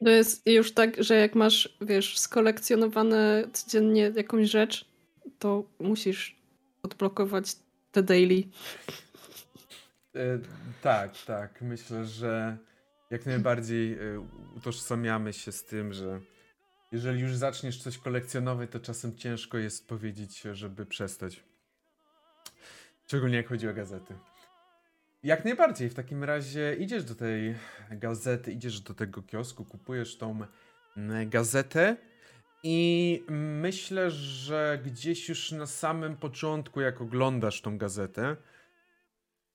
To 0.04 0.10
jest 0.10 0.42
już 0.46 0.74
tak, 0.74 1.04
że 1.04 1.16
jak 1.16 1.36
masz, 1.36 1.78
wiesz, 1.82 2.20
skolekcjonowane 2.20 3.48
codziennie 3.54 4.12
jakąś 4.16 4.50
rzecz, 4.50 4.86
to 5.40 5.64
musisz 5.80 6.36
odblokować 6.84 7.56
te 7.92 8.04
daily. 8.04 8.44
E, 10.16 10.40
tak, 10.82 11.12
tak. 11.26 11.62
Myślę, 11.62 12.06
że 12.06 12.58
jak 13.12 13.26
najbardziej 13.26 13.94
e, 13.94 14.20
utożsamiamy 14.56 15.34
się 15.34 15.52
z 15.52 15.66
tym, 15.66 15.94
że 15.94 16.20
jeżeli 16.92 17.22
już 17.22 17.36
zaczniesz 17.36 17.82
coś 17.82 17.98
kolekcjonować, 17.98 18.70
to 18.72 18.80
czasem 18.80 19.18
ciężko 19.18 19.58
jest 19.58 19.88
powiedzieć, 19.88 20.42
żeby 20.42 20.86
przestać. 20.86 21.44
Szczególnie 23.06 23.38
jak 23.38 23.48
chodzi 23.48 23.70
o 23.70 23.74
gazety. 23.74 24.14
Jak 25.24 25.46
najbardziej. 25.46 25.90
W 25.90 25.94
takim 25.94 26.24
razie 26.24 26.76
idziesz 26.80 27.04
do 27.04 27.16
tej 27.16 27.56
gazety, 27.92 28.52
idziesz 28.52 28.80
do 28.80 28.94
tego 28.94 29.22
kiosku, 29.22 29.66
kupujesz 29.66 30.18
tą 30.18 30.40
mm, 30.98 31.30
gazetę 31.30 31.98
i 32.64 33.24
myślę, 33.62 34.12
że 34.12 34.80
gdzieś 34.86 35.30
już 35.30 35.52
na 35.52 35.66
samym 35.66 36.18
początku, 36.18 36.82
jak 36.82 37.02
oglądasz 37.02 37.62
tą 37.62 37.78
gazetę, 37.78 38.36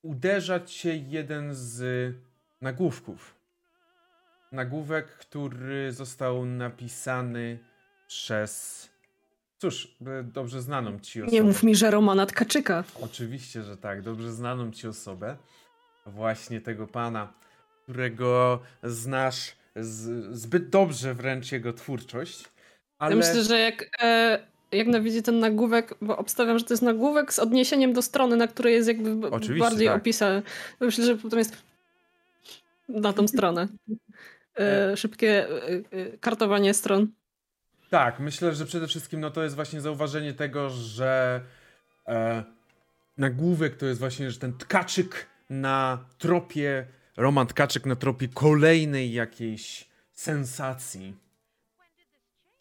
uderza 0.03 0.61
cię 0.61 0.97
jeden 0.97 1.55
z 1.55 2.15
nagłówków. 2.61 3.35
Nagłówek, 4.53 5.07
który 5.07 5.93
został 5.93 6.45
napisany 6.45 7.59
przez. 8.07 8.83
Cóż, 9.59 9.97
dobrze 10.23 10.63
znaną 10.63 10.99
ci 11.01 11.23
osobę. 11.23 11.37
Nie 11.37 11.43
mów 11.43 11.63
mi, 11.63 11.77
że 11.77 11.91
Romana 11.91 12.27
Tkaczyka. 12.27 12.85
Oczywiście, 13.01 13.63
że 13.63 13.77
tak. 13.77 14.03
Dobrze 14.03 14.33
znaną 14.33 14.71
ci 14.71 14.89
osobę. 14.89 15.37
Właśnie 16.07 16.61
tego 16.61 16.87
pana, 16.87 17.33
którego 17.83 18.61
znasz 18.83 19.53
z, 19.77 20.37
zbyt 20.37 20.69
dobrze 20.69 21.15
wręcz 21.15 21.53
jego 21.53 21.73
twórczość. 21.73 22.52
Ale... 23.03 23.11
Ja 23.11 23.17
myślę, 23.17 23.45
że 23.45 23.59
jak 23.59 23.87
e, 24.03 24.39
jak 24.73 24.87
na 24.87 25.01
widzi 25.01 25.23
ten 25.23 25.39
nagłówek, 25.39 25.95
bo 26.01 26.17
obstawiam, 26.17 26.59
że 26.59 26.65
to 26.65 26.73
jest 26.73 26.83
nagłówek 26.83 27.33
z 27.33 27.39
odniesieniem 27.39 27.93
do 27.93 28.03
strony, 28.03 28.37
na 28.37 28.49
której 28.49 28.75
jest 28.75 28.89
jakby 28.89 29.31
Oczywiście, 29.31 29.69
bardziej 29.69 29.87
tak. 29.87 29.97
opisane. 29.97 30.43
Myślę, 30.81 31.05
że 31.05 31.17
potem 31.17 31.39
jest 31.39 31.57
na 32.89 33.13
tą 33.13 33.29
stronę. 33.29 33.69
E, 34.59 34.93
e, 34.93 34.97
szybkie 34.97 35.47
kartowanie 36.21 36.75
stron. 36.75 37.09
Tak, 37.91 38.21
myślę, 38.21 38.55
że 38.55 38.67
przede 38.67 38.87
wszystkim 38.87 39.21
no, 39.21 39.31
to 39.31 39.43
jest 39.43 39.55
właśnie 39.55 39.81
zauważenie 39.81 40.33
tego, 40.33 40.71
że 40.71 41.41
e, 42.09 42.45
nagłówek 43.19 43.77
to 43.77 43.87
jest 43.87 44.01
właśnie, 44.01 44.31
że 44.31 44.39
ten 44.39 44.53
tkaczyk 44.53 45.27
na 45.51 46.05
tropie, 46.19 46.87
Roman 47.17 47.47
Tkaczyk 47.47 47.87
na 47.87 47.97
tropie 47.97 48.29
kolejnej 48.29 49.13
jakiejś 49.13 49.89
sensacji 50.13 51.23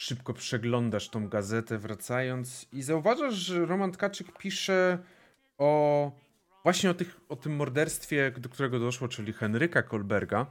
szybko 0.02 0.34
przeglądasz 0.34 1.10
tą 1.10 1.30
gazetę 1.30 1.78
wracając 1.78 2.68
i 2.74 2.82
zauważasz, 2.82 3.34
że 3.34 3.66
Roman 3.66 3.92
Tkaczyk 3.92 4.38
pisze 4.38 5.00
o 5.58 6.12
właśnie 6.64 6.90
o, 6.90 6.94
tych, 6.94 7.20
o 7.30 7.36
tym 7.36 7.56
morderstwie, 7.56 8.32
do 8.38 8.50
którego 8.50 8.80
doszło, 8.80 9.08
czyli 9.08 9.34
Henryka 9.34 9.84
Kolberga. 9.84 10.46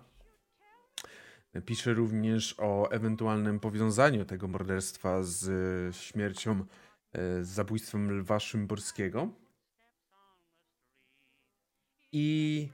Pisze 1.67 1.95
również 1.95 2.55
o 2.59 2.91
ewentualnym 2.91 3.61
powiązaniu 3.61 4.25
tego 4.25 4.49
morderstwa 4.49 5.23
z 5.23 5.97
śmiercią, 5.97 6.65
e, 7.13 7.45
z 7.45 7.49
zabójstwem 7.49 8.11
Lwa 8.11 8.41
Szymborskiego. 8.41 9.29
I 12.13 12.69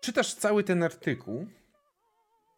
czytasz 0.00 0.34
cały 0.34 0.64
ten 0.64 0.82
artykuł 0.82 1.46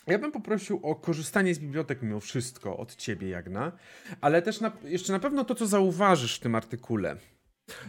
ja 0.07 0.19
bym 0.19 0.33
poprosił 0.33 0.81
o 0.83 0.95
korzystanie 0.95 1.55
z 1.55 1.59
bibliotek 1.59 2.03
mimo 2.03 2.21
wszystko 2.21 2.77
od 2.77 2.97
ciebie, 2.97 3.29
Jagna, 3.29 3.73
ale 4.21 4.43
też 4.43 4.61
na, 4.61 4.73
jeszcze 4.85 5.13
na 5.13 5.19
pewno 5.19 5.45
to, 5.45 5.55
co 5.55 5.67
zauważysz 5.67 6.37
w 6.37 6.41
tym 6.41 6.55
artykule, 6.55 7.17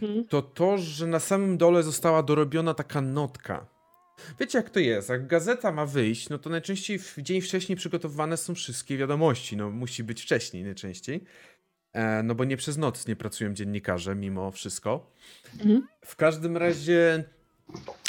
hmm. 0.00 0.24
to 0.24 0.42
to, 0.42 0.78
że 0.78 1.06
na 1.06 1.20
samym 1.20 1.58
dole 1.58 1.82
została 1.82 2.22
dorobiona 2.22 2.74
taka 2.74 3.00
notka. 3.00 3.66
Wiecie, 4.40 4.58
jak 4.58 4.70
to 4.70 4.80
jest? 4.80 5.08
Jak 5.08 5.26
gazeta 5.26 5.72
ma 5.72 5.86
wyjść, 5.86 6.28
no 6.28 6.38
to 6.38 6.50
najczęściej 6.50 6.98
w 6.98 7.18
dzień 7.18 7.40
wcześniej 7.40 7.76
przygotowywane 7.76 8.36
są 8.36 8.54
wszystkie 8.54 8.96
wiadomości. 8.96 9.56
No, 9.56 9.70
musi 9.70 10.04
być 10.04 10.22
wcześniej 10.22 10.64
najczęściej. 10.64 11.24
E, 11.92 12.22
no 12.22 12.34
bo 12.34 12.44
nie 12.44 12.56
przez 12.56 12.76
noc 12.76 13.06
nie 13.06 13.16
pracują 13.16 13.54
dziennikarze, 13.54 14.14
mimo 14.14 14.50
wszystko. 14.50 15.12
Hmm. 15.58 15.86
W 16.04 16.16
każdym 16.16 16.56
razie 16.56 17.24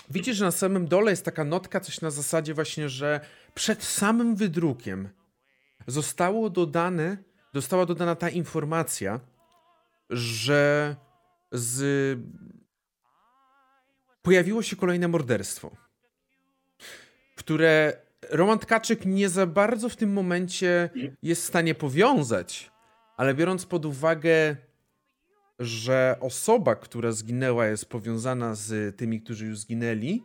widzisz, 0.09 0.37
że 0.37 0.45
na 0.45 0.51
samym 0.51 0.87
dole 0.87 1.11
jest 1.11 1.25
taka 1.25 1.43
notka, 1.43 1.79
coś 1.79 2.01
na 2.01 2.11
zasadzie 2.11 2.53
właśnie, 2.53 2.89
że 2.89 3.19
przed 3.53 3.83
samym 3.83 4.35
wydrukiem 4.35 5.09
zostało 5.87 6.49
dodane, 6.49 7.17
została 7.53 7.85
dodana 7.85 8.15
ta 8.15 8.29
informacja, 8.29 9.19
że 10.09 10.95
z... 11.51 12.19
pojawiło 14.21 14.61
się 14.61 14.75
kolejne 14.75 15.07
morderstwo, 15.07 15.71
które 17.35 18.03
Roman 18.29 18.59
Tkaczyk 18.59 19.05
nie 19.05 19.29
za 19.29 19.45
bardzo 19.45 19.89
w 19.89 19.95
tym 19.95 20.13
momencie 20.13 20.89
jest 21.23 21.41
w 21.41 21.45
stanie 21.45 21.75
powiązać, 21.75 22.71
ale 23.17 23.33
biorąc 23.33 23.65
pod 23.65 23.85
uwagę, 23.85 24.55
że 25.59 26.17
osoba, 26.19 26.75
która 26.75 27.11
zginęła, 27.11 27.65
jest 27.65 27.85
powiązana 27.85 28.55
z 28.55 28.97
tymi, 28.97 29.21
którzy 29.21 29.45
już 29.45 29.59
zginęli, 29.59 30.23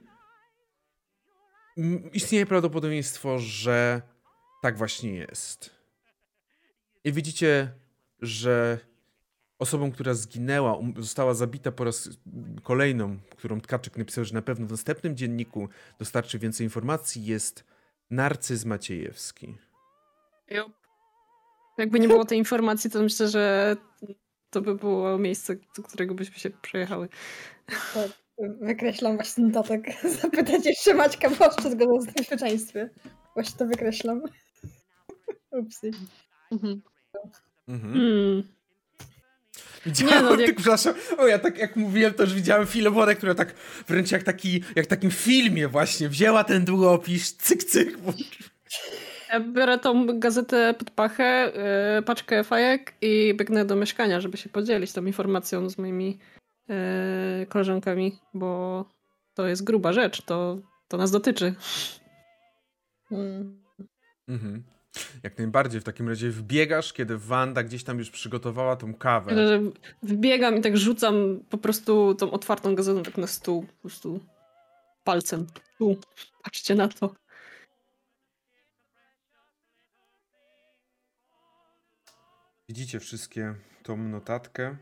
istnieje 2.12 2.46
prawdopodobieństwo, 2.46 3.38
że 3.38 4.02
tak 4.62 4.78
właśnie 4.78 5.14
jest. 5.14 5.70
I 7.04 7.12
widzicie, 7.12 7.72
że 8.20 8.78
osobą, 9.58 9.92
która 9.92 10.14
zginęła, 10.14 10.76
um, 10.76 10.94
została 10.96 11.34
zabita 11.34 11.72
po 11.72 11.84
raz 11.84 12.08
kolejną, 12.62 13.18
którą 13.36 13.60
Tkaczyk 13.60 13.96
napisał, 13.96 14.24
że 14.24 14.34
na 14.34 14.42
pewno 14.42 14.66
w 14.66 14.70
następnym 14.70 15.16
dzienniku 15.16 15.68
dostarczy 15.98 16.38
więcej 16.38 16.66
informacji, 16.66 17.24
jest 17.24 17.64
Narcyz 18.10 18.64
Maciejewski. 18.64 19.54
Yep. 20.50 20.66
Jakby 21.78 22.00
nie 22.00 22.08
było 22.08 22.24
tej 22.24 22.38
informacji, 22.38 22.90
to 22.90 23.02
myślę, 23.02 23.28
że 23.28 23.76
to 24.50 24.60
by 24.60 24.74
było 24.74 25.18
miejsce, 25.18 25.56
do 25.76 25.82
którego 25.82 26.14
byśmy 26.14 26.38
się 26.38 26.50
przejechały. 26.50 27.08
Tak, 27.94 28.10
wykreślam 28.38 29.16
właśnie 29.16 29.44
notatek. 29.44 29.86
Zapytać 30.22 30.66
jeszcze 30.66 30.94
Maćka 30.94 31.30
Boszczę 31.30 31.70
zgodą 31.70 32.00
z 32.00 32.06
bezpieczeństwie. 32.06 32.90
Właśnie 33.34 33.58
to 33.58 33.66
wykreślam. 33.66 34.22
Upsi. 35.62 35.90
Mhm. 36.52 36.82
Mhm. 37.68 37.94
Mm. 37.94 38.42
Widziałem, 39.86 40.14
nie, 40.14 40.22
no, 40.22 40.40
jak... 40.40 40.56
przepraszam, 40.56 40.94
o 41.18 41.26
ja 41.26 41.38
tak 41.38 41.58
jak 41.58 41.76
mówiłem, 41.76 42.14
to 42.14 42.22
już 42.22 42.34
widziałem 42.34 42.66
Filemonę, 42.66 43.14
która 43.14 43.34
tak 43.34 43.54
wręcz 43.88 44.12
jak, 44.12 44.22
taki, 44.22 44.62
jak 44.76 44.84
w 44.84 44.88
takim 44.88 45.10
filmie 45.10 45.68
właśnie 45.68 46.08
wzięła 46.08 46.44
ten 46.44 46.64
długopis, 46.64 47.36
cyk, 47.36 47.64
cyk. 47.64 47.98
Ja 49.32 49.40
biorę 49.40 49.78
tą 49.78 50.18
gazetę 50.18 50.74
pod 50.78 50.90
pachę, 50.90 51.52
yy, 51.96 52.02
paczkę 52.02 52.44
fajek 52.44 52.94
i 53.00 53.34
biegnę 53.36 53.64
do 53.64 53.76
mieszkania, 53.76 54.20
żeby 54.20 54.36
się 54.36 54.48
podzielić 54.48 54.92
tą 54.92 55.06
informacją 55.06 55.70
z 55.70 55.78
moimi 55.78 56.18
koleżankami, 57.48 58.18
bo 58.34 58.84
to 59.34 59.46
jest 59.46 59.64
gruba 59.64 59.92
rzecz, 59.92 60.22
to, 60.22 60.58
to 60.88 60.96
nas 60.96 61.10
dotyczy. 61.10 61.54
Mm. 63.10 63.64
Mhm. 64.28 64.64
Jak 65.22 65.38
najbardziej. 65.38 65.80
W 65.80 65.84
takim 65.84 66.08
razie 66.08 66.30
wbiegasz, 66.30 66.92
kiedy 66.92 67.18
Wanda 67.18 67.62
gdzieś 67.62 67.84
tam 67.84 67.98
już 67.98 68.10
przygotowała 68.10 68.76
tą 68.76 68.94
kawę. 68.94 69.60
Wbiegam 70.02 70.56
i 70.56 70.60
tak 70.60 70.76
rzucam 70.76 71.40
po 71.50 71.58
prostu 71.58 72.14
tą 72.14 72.30
otwartą 72.30 72.74
gazetę 72.74 73.02
tak 73.02 73.18
na 73.18 73.26
stół. 73.26 73.62
Po 73.62 73.80
prostu 73.80 74.20
palcem. 75.04 75.46
Tu, 75.78 75.96
patrzcie 76.42 76.74
na 76.74 76.88
to. 76.88 77.14
Widzicie 82.68 83.00
wszystkie 83.00 83.54
tą 83.82 83.96
notatkę. 83.96 84.76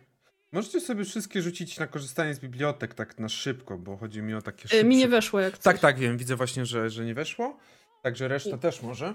Możecie 0.53 0.81
sobie 0.81 1.05
wszystkie 1.05 1.43
rzucić 1.43 1.79
na 1.79 1.87
korzystanie 1.87 2.35
z 2.35 2.41
bibliotek 2.41 2.95
tak 2.95 3.19
na 3.19 3.29
szybko, 3.29 3.79
bo 3.79 3.97
chodzi 3.97 4.23
mi 4.23 4.35
o 4.35 4.43
takie 4.43 4.69
szybsze... 4.69 4.85
Mi 4.85 4.97
nie 4.97 5.09
weszło 5.09 5.41
jak 5.41 5.55
coś. 5.55 5.65
Tak, 5.65 5.79
tak, 5.79 5.99
wiem. 5.99 6.19
Widzę 6.19 6.37
właśnie, 6.37 6.67
że, 6.67 6.91
że 6.91 7.05
nie 7.05 7.15
weszło. 7.15 7.59
Także 8.03 8.29
reszta 8.29 8.59
też 8.59 8.83
może. 8.83 9.15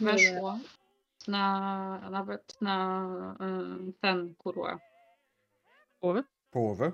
Weszło. 0.00 0.58
Na, 1.28 2.10
nawet 2.10 2.60
na 2.60 3.08
y, 3.88 3.92
ten, 4.00 4.34
kurwa. 4.34 4.78
Połowę? 6.00 6.22
Połowę? 6.50 6.92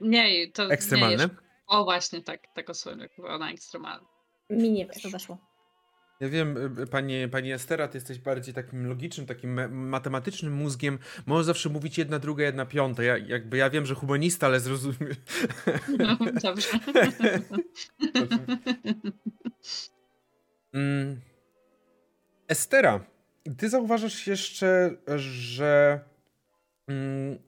Nie, 0.00 0.52
to 0.52 0.70
Ekstremalny? 0.70 1.16
Nie 1.16 1.50
o 1.70 1.84
właśnie, 1.84 2.22
tak, 2.22 2.40
tego 2.54 2.74
słynne, 2.74 3.08
na 3.38 3.50
ekstremalny. 3.50 4.06
Mi 4.50 4.70
nie 4.70 4.86
weszło. 4.86 5.10
weszło. 5.10 5.49
Ja 6.20 6.28
wiem, 6.28 6.56
y, 6.56 6.82
y, 6.82 6.86
pani, 7.30 7.52
Estera, 7.52 7.88
ty 7.88 7.96
jesteś 7.96 8.18
bardziej 8.18 8.54
takim 8.54 8.86
logicznym, 8.86 9.26
takim 9.26 9.78
matematycznym 9.88 10.52
mózgiem. 10.52 10.98
Może 11.26 11.44
zawsze 11.44 11.68
mówić 11.68 11.98
jedna, 11.98 12.18
druga, 12.18 12.44
jedna, 12.44 12.66
piąta. 12.66 13.02
Ja, 13.02 13.18
jakby 13.18 13.56
ja 13.56 13.70
wiem, 13.70 13.86
że 13.86 13.94
humanista, 13.94 14.46
ale 14.46 14.60
zrozumiem. 14.60 15.14
No, 15.98 16.18
dobrze. 16.42 16.68
mm. 20.74 21.20
Estera, 22.48 23.04
ty 23.56 23.68
zauważasz 23.68 24.26
jeszcze, 24.26 24.96
że 25.16 26.00
mm, 26.88 27.38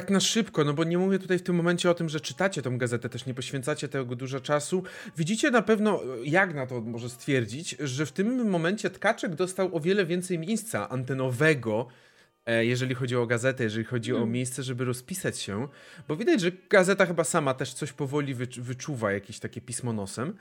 tak 0.00 0.10
na 0.10 0.20
szybko, 0.20 0.64
no 0.64 0.74
bo 0.74 0.84
nie 0.84 0.98
mówię 0.98 1.18
tutaj 1.18 1.38
w 1.38 1.42
tym 1.42 1.54
momencie 1.54 1.90
o 1.90 1.94
tym, 1.94 2.08
że 2.08 2.20
czytacie 2.20 2.62
tą 2.62 2.78
gazetę, 2.78 3.08
też 3.08 3.26
nie 3.26 3.34
poświęcacie 3.34 3.88
tego 3.88 4.16
dużo 4.16 4.40
czasu. 4.40 4.82
Widzicie 5.16 5.50
na 5.50 5.62
pewno, 5.62 6.00
jak 6.24 6.54
na 6.54 6.66
to 6.66 6.80
może 6.80 7.08
stwierdzić, 7.08 7.76
że 7.80 8.06
w 8.06 8.12
tym 8.12 8.50
momencie 8.50 8.90
Tkaczek 8.90 9.34
dostał 9.34 9.76
o 9.76 9.80
wiele 9.80 10.06
więcej 10.06 10.38
miejsca 10.38 10.88
antenowego, 10.88 11.86
e, 12.46 12.64
jeżeli 12.64 12.94
chodzi 12.94 13.16
o 13.16 13.26
gazetę, 13.26 13.64
jeżeli 13.64 13.84
chodzi 13.84 14.10
hmm. 14.10 14.28
o 14.28 14.32
miejsce, 14.32 14.62
żeby 14.62 14.84
rozpisać 14.84 15.38
się, 15.38 15.68
bo 16.08 16.16
widać, 16.16 16.40
że 16.40 16.52
gazeta 16.70 17.06
chyba 17.06 17.24
sama 17.24 17.54
też 17.54 17.72
coś 17.74 17.92
powoli 17.92 18.34
wyczuwa, 18.34 19.12
jakieś 19.12 19.38
takie 19.38 19.60
pismo 19.60 19.92
nosem. 19.92 20.34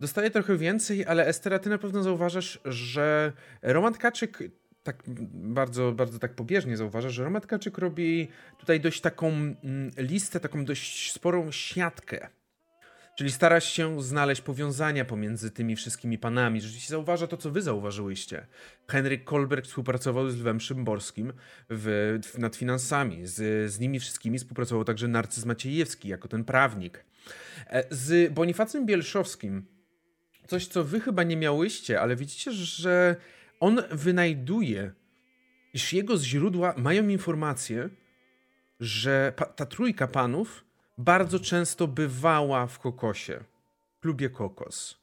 Dostaje 0.00 0.30
trochę 0.30 0.56
więcej, 0.56 1.04
ale 1.06 1.26
Estera, 1.26 1.58
ty 1.58 1.70
na 1.70 1.78
pewno 1.78 2.02
zauważasz, 2.02 2.60
że 2.64 3.32
Roman 3.62 3.94
Tkaczyk 3.94 4.38
tak 4.88 5.02
bardzo, 5.32 5.92
bardzo 5.92 6.18
tak 6.18 6.34
pobieżnie 6.34 6.76
zauważa, 6.76 7.10
że 7.10 7.24
Roman 7.24 7.42
Tkaczyk 7.42 7.78
robi 7.78 8.28
tutaj 8.58 8.80
dość 8.80 9.00
taką 9.00 9.28
mm, 9.28 9.56
listę, 9.96 10.40
taką 10.40 10.64
dość 10.64 11.12
sporą 11.12 11.52
siatkę. 11.52 12.28
Czyli 13.18 13.30
stara 13.30 13.60
się 13.60 14.02
znaleźć 14.02 14.42
powiązania 14.42 15.04
pomiędzy 15.04 15.50
tymi 15.50 15.76
wszystkimi 15.76 16.18
panami. 16.18 16.60
Rzeczywiście 16.60 16.90
zauważa 16.90 17.26
to, 17.26 17.36
co 17.36 17.50
wy 17.50 17.62
zauważyłyście. 17.62 18.46
Henryk 18.88 19.24
Kolberg 19.24 19.66
współpracował 19.66 20.30
z 20.30 20.36
Lwem 20.36 20.60
Szymborskim 20.60 21.32
w, 21.70 22.18
nad 22.38 22.56
finansami. 22.56 23.26
Z, 23.26 23.70
z 23.72 23.80
nimi 23.80 24.00
wszystkimi 24.00 24.38
współpracował 24.38 24.84
także 24.84 25.08
Narcyz 25.08 25.44
Maciejewski 25.44 26.08
jako 26.08 26.28
ten 26.28 26.44
prawnik. 26.44 27.04
E, 27.66 27.84
z 27.90 28.32
Bonifacym 28.32 28.86
Bielszowskim 28.86 29.66
coś, 30.46 30.66
co 30.66 30.84
wy 30.84 31.00
chyba 31.00 31.22
nie 31.22 31.36
miałyście, 31.36 32.00
ale 32.00 32.16
widzicie, 32.16 32.52
że 32.52 33.16
on 33.60 33.82
wynajduje, 33.90 34.92
iż 35.74 35.92
jego 35.92 36.18
źródła 36.18 36.74
mają 36.76 37.08
informację, 37.08 37.90
że 38.80 39.32
ta 39.56 39.66
trójka 39.66 40.06
panów 40.06 40.64
bardzo 40.98 41.40
często 41.40 41.88
bywała 41.88 42.66
w 42.66 42.78
Kokosie, 42.78 43.44
klubie 44.00 44.30
Kokos. 44.30 44.98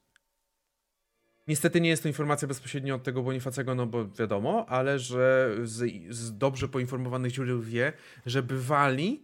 Niestety 1.47 1.81
nie 1.81 1.89
jest 1.89 2.03
to 2.03 2.09
informacja 2.09 2.47
bezpośrednio 2.47 2.95
od 2.95 3.03
tego 3.03 3.23
Bonifacego, 3.23 3.75
no 3.75 3.85
bo 3.85 4.07
wiadomo, 4.07 4.65
ale 4.69 4.99
że 4.99 5.55
z, 5.63 5.91
z 6.09 6.37
dobrze 6.37 6.67
poinformowanych 6.67 7.33
źródeł 7.33 7.61
wie, 7.61 7.93
że 8.25 8.43
bywali 8.43 9.23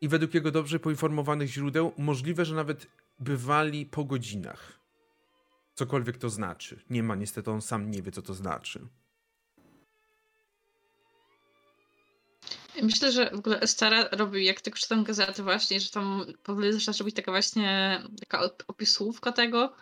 i 0.00 0.08
według 0.08 0.34
jego 0.34 0.50
dobrze 0.50 0.78
poinformowanych 0.78 1.48
źródeł 1.48 1.92
możliwe, 1.98 2.44
że 2.44 2.54
nawet 2.54 2.86
bywali 3.18 3.86
po 3.86 4.04
godzinach. 4.04 4.81
Cokolwiek 5.82 6.18
to 6.18 6.30
znaczy. 6.30 6.80
Nie 6.90 7.02
ma 7.02 7.14
niestety, 7.14 7.50
on 7.50 7.62
sam 7.62 7.90
nie 7.90 8.02
wie, 8.02 8.12
co 8.12 8.22
to 8.22 8.34
znaczy. 8.34 8.80
Myślę, 12.82 13.12
że 13.12 13.30
w 13.30 13.38
ogóle 13.38 13.60
Estera 13.60 14.08
robi, 14.12 14.44
jak 14.44 14.60
tylko 14.60 14.78
czytam 14.78 15.04
gazety 15.04 15.42
właśnie, 15.42 15.80
że 15.80 15.90
tam 15.90 16.24
powoli 16.42 16.72
zaczyna 16.72 16.94
robić 16.98 17.16
taka 17.16 17.32
właśnie 17.32 18.02
taka 18.20 18.50
opisówka 18.66 19.32
tego, 19.32 19.72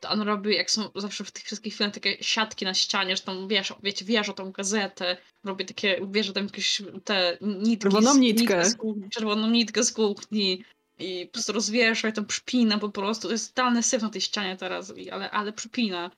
to 0.00 0.08
on 0.08 0.20
robi, 0.20 0.56
jak 0.56 0.70
są 0.70 0.90
zawsze 0.94 1.24
w 1.24 1.30
tych 1.30 1.44
wszystkich 1.44 1.74
filmach, 1.74 1.94
takie 1.94 2.16
siatki 2.20 2.64
na 2.64 2.74
ścianie, 2.74 3.16
że 3.16 3.22
tam 3.22 3.48
wiesz, 3.48 3.74
wiecie, 3.82 4.04
wierzą 4.04 4.32
tą 4.32 4.52
gazetę, 4.52 5.16
robi 5.44 5.66
takie, 5.66 6.00
wierzą 6.10 6.32
tam 6.32 6.44
jakieś 6.44 6.82
te 7.04 7.38
nitki. 7.40 7.78
Czerwoną 7.78 8.18
nitkę. 8.18 8.64
Z, 8.64 8.76
czerwoną 9.10 9.50
nitkę 9.50 9.84
z 9.84 9.92
kuchni 9.92 10.64
i 10.98 11.26
po 11.26 11.32
prostu 11.32 11.52
rozwiesza 11.52 12.08
i 12.08 12.12
to 12.12 12.24
przypina 12.24 12.78
po 12.78 12.88
prostu. 12.88 13.28
To 13.28 13.32
jest 13.32 13.54
totalny 13.54 13.82
syf 13.82 14.02
na 14.02 14.10
tej 14.10 14.20
ścianie 14.20 14.56
teraz, 14.56 14.92
ale, 15.12 15.30
ale 15.30 15.52
przypina. 15.52 16.10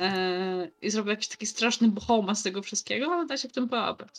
Eee, 0.00 0.70
I 0.82 0.90
zrobił 0.90 1.10
jakiś 1.10 1.28
taki 1.28 1.46
straszny 1.46 1.88
bohoma 1.88 2.34
z 2.34 2.42
tego 2.42 2.62
wszystkiego, 2.62 3.06
ale 3.12 3.26
da 3.26 3.36
się 3.36 3.48
w 3.48 3.52
tym 3.52 3.68
połapać. 3.68 4.10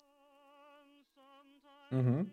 Mhm. 1.92 2.30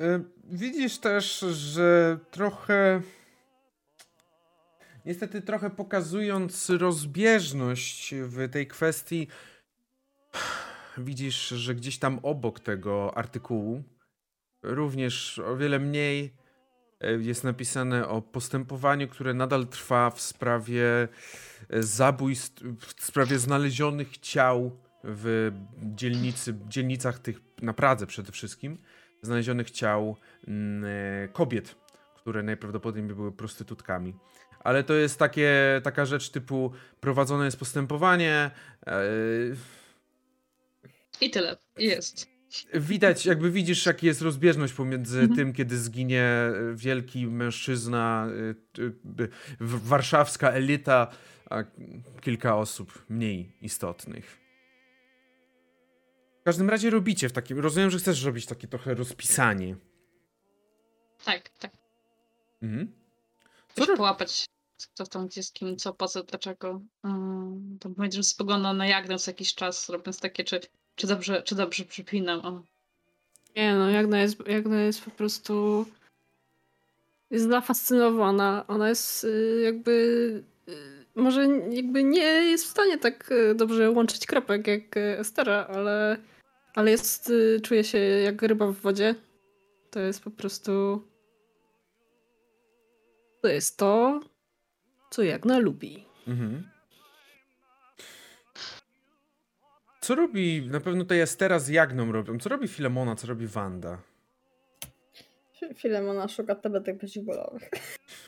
E, 0.00 0.24
widzisz 0.44 0.98
też, 0.98 1.38
że 1.40 2.18
trochę. 2.30 3.02
Niestety, 5.06 5.42
trochę 5.42 5.70
pokazując 5.70 6.70
rozbieżność 6.70 8.14
w 8.14 8.50
tej 8.50 8.66
kwestii, 8.66 9.28
widzisz, 10.98 11.48
że 11.48 11.74
gdzieś 11.74 11.98
tam 11.98 12.20
obok 12.22 12.60
tego 12.60 13.18
artykułu, 13.18 13.82
również 14.62 15.38
o 15.38 15.56
wiele 15.56 15.78
mniej 15.78 16.41
jest 17.20 17.44
napisane 17.44 18.08
o 18.08 18.22
postępowaniu, 18.22 19.08
które 19.08 19.34
nadal 19.34 19.66
trwa 19.66 20.10
w 20.10 20.20
sprawie 20.20 21.08
e, 21.70 21.82
zabójstw, 21.82 22.62
w 22.78 23.04
sprawie 23.04 23.38
znalezionych 23.38 24.18
ciał 24.18 24.78
w 25.04 25.52
dzielnicy, 25.82 26.54
dzielnicach 26.68 27.18
tych, 27.18 27.40
na 27.62 27.72
Pradze 27.72 28.06
przede 28.06 28.32
wszystkim, 28.32 28.78
znalezionych 29.22 29.70
ciał 29.70 30.16
mm, 30.48 30.84
e, 31.24 31.28
kobiet, 31.28 31.74
które 32.16 32.42
najprawdopodobniej 32.42 33.16
były 33.16 33.32
prostytutkami. 33.32 34.14
Ale 34.60 34.84
to 34.84 34.94
jest 34.94 35.18
takie, 35.18 35.80
taka 35.84 36.06
rzecz 36.06 36.30
typu 36.30 36.72
prowadzone 37.00 37.44
jest 37.44 37.58
postępowanie. 37.58 38.50
I 41.20 41.30
tyle. 41.30 41.56
Jest 41.78 42.31
widać, 42.74 43.26
jakby 43.26 43.50
widzisz, 43.50 43.86
jaka 43.86 44.06
jest 44.06 44.22
rozbieżność 44.22 44.72
pomiędzy 44.72 45.20
mhm. 45.20 45.36
tym, 45.36 45.52
kiedy 45.52 45.78
zginie 45.78 46.32
wielki 46.74 47.26
mężczyzna, 47.26 48.28
e, 48.78 48.84
e, 48.84 49.28
warszawska 49.60 50.50
elita, 50.50 51.10
a 51.50 51.62
kilka 52.20 52.56
osób 52.56 53.04
mniej 53.08 53.56
istotnych. 53.60 54.38
W 56.40 56.44
każdym 56.44 56.70
razie 56.70 56.90
robicie 56.90 57.28
w 57.28 57.32
takim. 57.32 57.58
Rozumiem, 57.58 57.90
że 57.90 57.98
chcesz 57.98 58.24
robić 58.24 58.46
takie 58.46 58.68
trochę 58.68 58.94
rozpisanie. 58.94 59.76
Tak, 61.24 61.48
tak. 61.48 61.72
Mhm. 62.62 62.92
Co 63.74 63.84
Chcesz 63.84 63.96
połapać, 63.96 64.46
co 64.94 65.06
tam 65.06 65.26
gdzie 65.26 65.42
z 65.42 65.52
kim, 65.52 65.76
co, 65.76 65.94
po 65.94 66.08
co, 66.08 66.22
dlaczego. 66.22 66.82
Um, 67.04 67.78
to 67.80 67.88
będziemy 67.88 68.24
spoglądał 68.24 68.74
na 68.74 68.86
Jagnę 68.86 69.18
co 69.18 69.30
jakiś 69.30 69.54
czas, 69.54 69.88
robiąc 69.88 70.20
takie, 70.20 70.44
czy, 70.44 70.60
czy 70.94 71.06
dobrze, 71.06 71.42
czy 71.42 71.54
dobrze 71.54 71.84
przypinam. 71.84 72.40
O. 72.40 72.62
Nie 73.56 73.74
no, 73.74 73.90
Jagna 73.90 74.20
jest, 74.20 74.48
Jagna 74.48 74.80
jest 74.80 75.04
po 75.04 75.10
prostu 75.10 75.86
jest 77.30 77.48
zafascynowana. 77.48 78.64
Ona 78.68 78.88
jest 78.88 79.24
y, 79.24 79.60
jakby 79.64 79.92
y, 80.68 81.04
może 81.14 81.46
jakby 81.70 82.04
nie 82.04 82.22
jest 82.22 82.64
w 82.64 82.70
stanie 82.70 82.98
tak 82.98 83.32
y, 83.32 83.54
dobrze 83.54 83.90
łączyć 83.90 84.26
kropek 84.26 84.66
jak 84.66 84.96
Estera, 84.96 85.66
ale, 85.74 86.16
ale 86.74 86.90
jest, 86.90 87.32
czuje 87.62 87.84
się 87.84 87.98
jak 87.98 88.42
ryba 88.42 88.66
w 88.66 88.74
wodzie. 88.74 89.14
To 89.90 90.00
jest 90.00 90.24
po 90.24 90.30
prostu 90.30 91.02
to 93.42 93.48
jest 93.48 93.76
to, 93.76 94.20
co 95.10 95.22
Jagna 95.22 95.58
lubi. 95.58 96.04
Mhm. 96.28 96.68
Co 100.02 100.14
robi, 100.14 100.66
na 100.70 100.80
pewno 100.80 101.04
to 101.04 101.14
jest 101.14 101.38
teraz 101.38 101.64
z 101.64 101.68
Jagną 101.68 102.12
robią, 102.12 102.38
co 102.38 102.48
robi 102.48 102.68
Filemona, 102.68 103.16
co 103.16 103.26
robi 103.26 103.46
Wanda? 103.46 103.98
Filemona 105.74 106.28
szuka 106.28 106.54
tabletek 106.54 106.98
przeciwbólowych. 106.98 107.70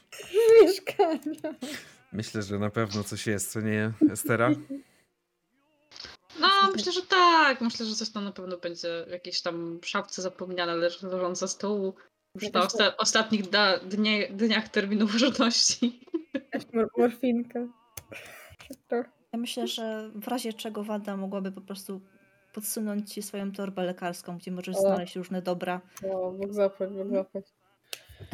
Mieszkania. 0.63 1.55
Myślę, 2.13 2.43
że 2.43 2.59
na 2.59 2.71
pewno 2.71 3.05
coś 3.05 3.27
jest, 3.27 3.53
co 3.53 3.61
nie, 3.61 3.93
Estera? 4.11 4.51
No, 6.41 6.49
myślę, 6.77 6.93
że 6.93 7.03
tak. 7.03 7.61
Myślę, 7.61 7.87
że 7.87 7.95
coś 7.95 8.11
tam 8.11 8.25
na 8.25 8.33
pewno 8.33 8.59
będzie 8.59 9.05
w 9.09 9.11
jakiejś 9.11 9.43
tam 9.43 9.79
szafce 9.83 10.23
zapomniane, 10.23 10.77
leżące 10.77 11.37
za 11.37 11.49
stołu. 11.49 11.95
Już 12.35 12.53
na 12.53 12.63
osta 12.63 12.97
ostatnich 12.97 13.51
da, 13.51 13.79
dnie, 13.79 14.29
dniach 14.29 14.69
terminu 14.69 15.07
ważności. 15.19 16.01
Mor 16.73 16.89
morfinka. 16.97 17.61
Ja 19.35 19.39
myślę, 19.39 19.67
że 19.67 20.11
w 20.15 20.29
razie 20.29 20.53
czego 20.53 20.85
Wanda 20.85 21.17
mogłaby 21.17 21.53
po 21.53 21.61
prostu 21.61 22.01
podsunąć 22.53 23.13
ci 23.13 23.23
swoją 23.23 23.53
torbę 23.53 23.85
lekarską, 23.85 24.39
gdzie 24.39 24.51
możesz 24.51 24.77
o. 24.77 24.81
znaleźć 24.81 25.17
różne 25.17 25.43
dobra. 25.43 25.81
O, 26.13 26.31
mógł 26.31 26.53
zapać, 26.53 26.91
mógł 26.91 27.11
zapać. 27.11 27.45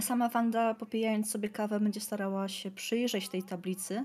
Sama 0.00 0.28
Wanda, 0.28 0.74
popijając 0.74 1.30
sobie 1.30 1.48
kawę, 1.48 1.80
będzie 1.80 2.00
starała 2.00 2.48
się 2.48 2.70
przyjrzeć 2.70 3.28
tej 3.28 3.42
tablicy 3.42 4.04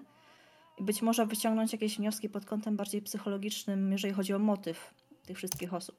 i 0.77 0.83
być 0.83 1.01
może 1.01 1.25
wyciągnąć 1.25 1.73
jakieś 1.73 1.97
wnioski 1.97 2.29
pod 2.29 2.45
kątem 2.45 2.77
bardziej 2.77 3.01
psychologicznym, 3.01 3.91
jeżeli 3.91 4.13
chodzi 4.13 4.33
o 4.33 4.39
motyw 4.39 4.93
tych 5.25 5.37
wszystkich 5.37 5.73
osób. 5.73 5.95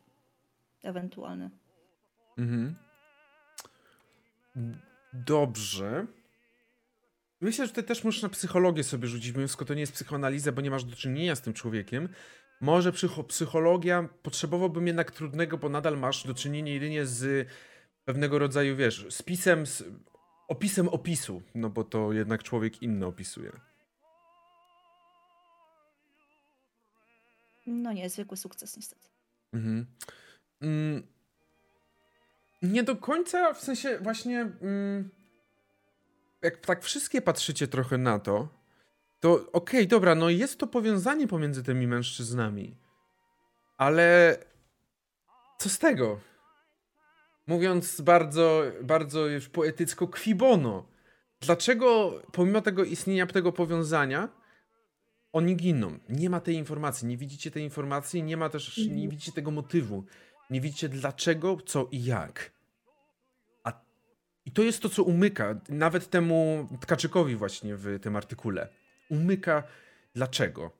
Ewentualny. 0.83 1.51
Mhm. 2.39 2.75
Dobrze. 5.13 6.07
Myślę, 7.41 7.67
że 7.67 7.73
tutaj 7.73 7.85
też 7.85 8.05
możesz 8.05 8.23
na 8.23 8.29
psychologię 8.29 8.85
sobie 8.85 9.09
rzucić, 9.09 9.37
mimo 9.37 9.49
to 9.49 9.75
nie 9.75 9.81
jest 9.81 9.93
psychoanaliza, 9.93 10.53
bo 10.53 10.63
nie 10.63 10.71
masz 10.71 10.85
do 10.85 10.97
czynienia 10.97 11.37
z 11.37 11.41
tym 11.41 11.53
człowiekiem. 11.53 12.09
Może 12.61 12.93
psychologia, 13.29 14.09
potrzebowałbym 14.23 14.87
jednak 14.87 15.11
trudnego, 15.11 15.59
bo 15.59 15.69
nadal 15.69 15.99
masz 15.99 16.27
do 16.27 16.35
czynienia 16.35 16.73
jedynie 16.73 17.07
z 17.07 17.49
pewnego 18.05 18.39
rodzaju, 18.39 18.77
wiesz, 18.77 19.07
spisem, 19.11 19.67
z 19.67 19.85
opisem 20.49 20.89
opisu, 20.89 21.43
no 21.55 21.71
bo 21.71 21.85
to 21.85 22.13
jednak 22.13 22.43
człowiek 22.43 22.83
inny 22.83 23.07
opisuje. 23.07 23.53
No 27.67 27.93
nie, 27.93 28.11
zwykły 28.11 28.37
sukces 28.37 28.77
niestety. 28.77 29.09
Mhm. 29.53 29.87
Mm, 30.61 31.07
nie 32.63 32.83
do 32.83 32.97
końca, 32.97 33.55
w 33.55 33.61
sensie 33.61 33.99
właśnie 33.99 34.41
mm, 34.41 35.11
jak 36.47 36.57
tak 36.57 36.83
wszystkie 36.83 37.23
patrzycie 37.23 37.69
trochę 37.69 37.99
na 37.99 38.19
to, 38.19 38.49
to 39.21 39.33
okej, 39.33 39.51
okay, 39.53 39.87
dobra, 39.87 40.15
no 40.15 40.29
jest 40.31 40.59
to 40.59 40.67
powiązanie 40.67 41.27
pomiędzy 41.29 41.63
tymi 41.63 41.87
mężczyznami, 41.87 42.77
ale 43.77 44.39
co 45.59 45.69
z 45.69 45.79
tego? 45.79 46.21
Mówiąc 47.47 48.01
bardzo, 48.01 48.63
bardzo 48.83 49.27
już 49.27 49.49
poetycko, 49.49 50.09
kwibono. 50.09 50.89
Dlaczego 51.41 52.21
pomimo 52.33 52.61
tego 52.61 52.85
istnienia 52.85 53.27
tego 53.27 53.53
powiązania 53.53 54.29
oni 55.33 55.57
giną? 55.57 55.99
Nie 56.09 56.31
ma 56.31 56.41
tej 56.41 56.55
informacji, 56.55 57.09
nie 57.09 57.17
widzicie 57.17 57.51
tej 57.51 57.63
informacji, 57.63 58.23
nie 58.23 58.37
ma 58.37 58.49
też, 58.49 58.79
nie 58.79 58.85
mhm. 58.85 59.11
widzicie 59.11 59.33
tego 59.33 59.51
motywu. 59.51 60.05
Nie 60.51 60.61
widzicie 60.61 60.89
dlaczego, 60.89 61.59
co 61.67 61.89
i 61.91 62.05
jak. 62.05 62.56
I 64.47 64.51
to 64.51 64.63
jest 64.63 64.83
to, 64.83 64.89
co 64.89 65.03
umyka 65.03 65.61
nawet 65.69 66.11
temu 66.11 66.69
Tkaczykowi 66.81 67.37
właśnie 67.37 67.77
w 67.77 68.01
tym 68.01 68.17
artykule. 68.17 68.69
Umyka 69.11 69.63
dlaczego. 70.15 70.71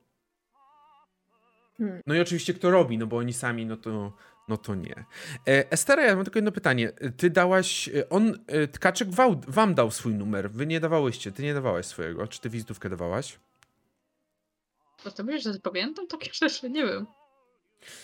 Hmm. 1.77 2.01
No 2.07 2.15
i 2.15 2.19
oczywiście 2.19 2.53
kto 2.53 2.71
robi, 2.71 2.97
no 2.97 3.07
bo 3.07 3.17
oni 3.17 3.33
sami, 3.33 3.65
no 3.65 3.77
to, 3.77 4.13
no 4.47 4.57
to 4.57 4.75
nie. 4.75 5.05
E, 5.47 5.71
Estera, 5.71 6.05
ja 6.05 6.15
mam 6.15 6.23
tylko 6.23 6.37
jedno 6.37 6.51
pytanie. 6.51 6.91
Ty 7.17 7.29
dałaś, 7.29 7.89
e, 7.89 8.09
on, 8.09 8.33
e, 8.47 8.67
Tkaczyk 8.67 9.09
wam 9.47 9.75
dał 9.75 9.91
swój 9.91 10.13
numer, 10.15 10.51
wy 10.51 10.67
nie 10.67 10.79
dawałyście, 10.79 11.31
ty 11.31 11.43
nie 11.43 11.53
dawałaś 11.53 11.85
swojego. 11.85 12.27
Czy 12.27 12.41
ty 12.41 12.49
wizytówkę 12.49 12.89
dawałaś? 12.89 13.39
To 15.03 15.11
ty 15.11 15.23
mówisz, 15.23 15.43
że 15.43 15.59
pamiętam 15.63 16.07
takie 16.07 16.31
rzeczy? 16.41 16.69
Nie 16.69 16.85
wiem. 16.85 17.05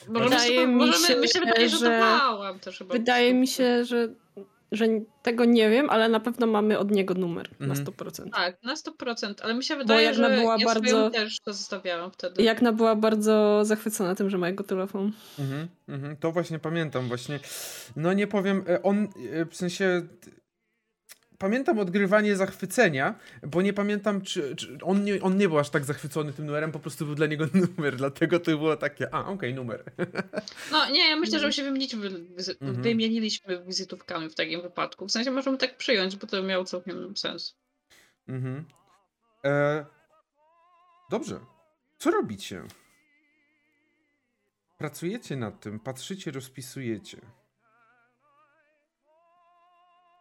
Wydaje 0.08 0.67
mi 0.67 0.93
się, 0.93 1.15
mi 1.15 1.28
się 1.28 1.39
wydaje, 1.39 1.69
że, 1.69 1.78
że 1.78 2.60
też 2.62 2.78
chyba. 2.78 2.93
Wydaje 2.93 3.34
mi 3.34 3.47
się, 3.47 3.86
że, 3.86 4.15
że 4.73 4.88
tego 5.23 5.45
nie 5.45 5.69
wiem, 5.69 5.89
ale 5.89 6.09
na 6.09 6.19
pewno 6.19 6.47
mamy 6.47 6.79
od 6.79 6.91
niego 6.91 7.13
numer 7.13 7.49
na 7.59 7.73
100%. 7.73 8.05
Mhm. 8.07 8.29
Tak, 8.29 8.63
na 8.63 8.73
100%, 8.73 9.33
ale 9.41 9.53
mi 9.53 9.63
się 9.63 9.75
wydaje, 9.75 10.13
że 10.13 10.29
była 10.29 10.57
ja 10.59 10.65
bardzo, 10.65 11.09
też 11.09 11.39
to 11.39 11.53
zostawiałam 11.53 12.12
wtedy. 12.12 12.43
Jakna 12.43 12.71
była 12.71 12.95
bardzo 12.95 13.65
zachwycona 13.65 14.15
tym, 14.15 14.29
że 14.29 14.38
ma 14.38 14.47
jego 14.47 14.63
telefon. 14.63 15.12
Mhm, 15.39 15.67
mhm, 15.88 16.17
to 16.17 16.31
właśnie 16.31 16.59
pamiętam, 16.59 17.07
właśnie. 17.07 17.39
No 17.95 18.13
nie 18.13 18.27
powiem, 18.27 18.63
e, 18.67 18.83
on 18.83 19.07
e, 19.31 19.45
w 19.45 19.55
sensie 19.55 20.01
pamiętam 21.38 21.80
odgrywanie 21.80 22.36
zachwycenia, 22.36 23.19
bo 23.48 23.62
nie 23.62 23.74
pamiętam, 23.74 24.22
czy, 24.22 24.56
czy, 24.56 24.78
on, 24.82 25.04
nie, 25.04 25.22
on 25.22 25.38
nie 25.38 25.50
był 25.50 25.60
aż 25.60 25.69
tak 25.69 25.86
zachwycony 25.86 26.34
tym 26.34 26.46
numerem, 26.46 26.72
po 26.72 26.80
prostu 26.80 27.06
był 27.06 27.15
dla 27.15 27.28
niego 27.28 27.46
numer, 27.78 27.96
dlatego 27.96 28.39
to 28.39 28.52
było 28.52 28.78
takie, 28.78 29.13
a 29.13 29.19
okej, 29.19 29.34
okay, 29.34 29.54
numer. 29.54 29.84
No 30.72 30.89
nie, 30.89 31.10
ja 31.10 31.15
myślę, 31.15 31.39
że 31.39 31.48
my 31.48 31.54
się 31.54 31.63
wymieniliśmy, 31.63 32.08
mhm. 32.62 32.82
wymieniliśmy 32.82 33.63
wizytówkami 33.65 34.30
w 34.30 34.36
takim 34.36 34.62
wypadku. 34.62 35.08
W 35.08 35.12
sensie 35.12 35.32
możemy 35.32 35.58
tak 35.58 35.78
przyjąć, 35.78 36.15
bo 36.15 36.28
to 36.28 36.43
miało 36.43 36.65
całkiem 36.65 37.17
sens. 37.17 37.56
Mhm. 38.28 38.65
E... 39.46 39.86
Dobrze. 41.10 41.39
Co 41.98 42.12
robicie? 42.12 42.63
Pracujecie 44.78 45.36
nad 45.36 45.60
tym, 45.60 45.80
patrzycie, 45.80 46.32
rozpisujecie. 46.32 47.17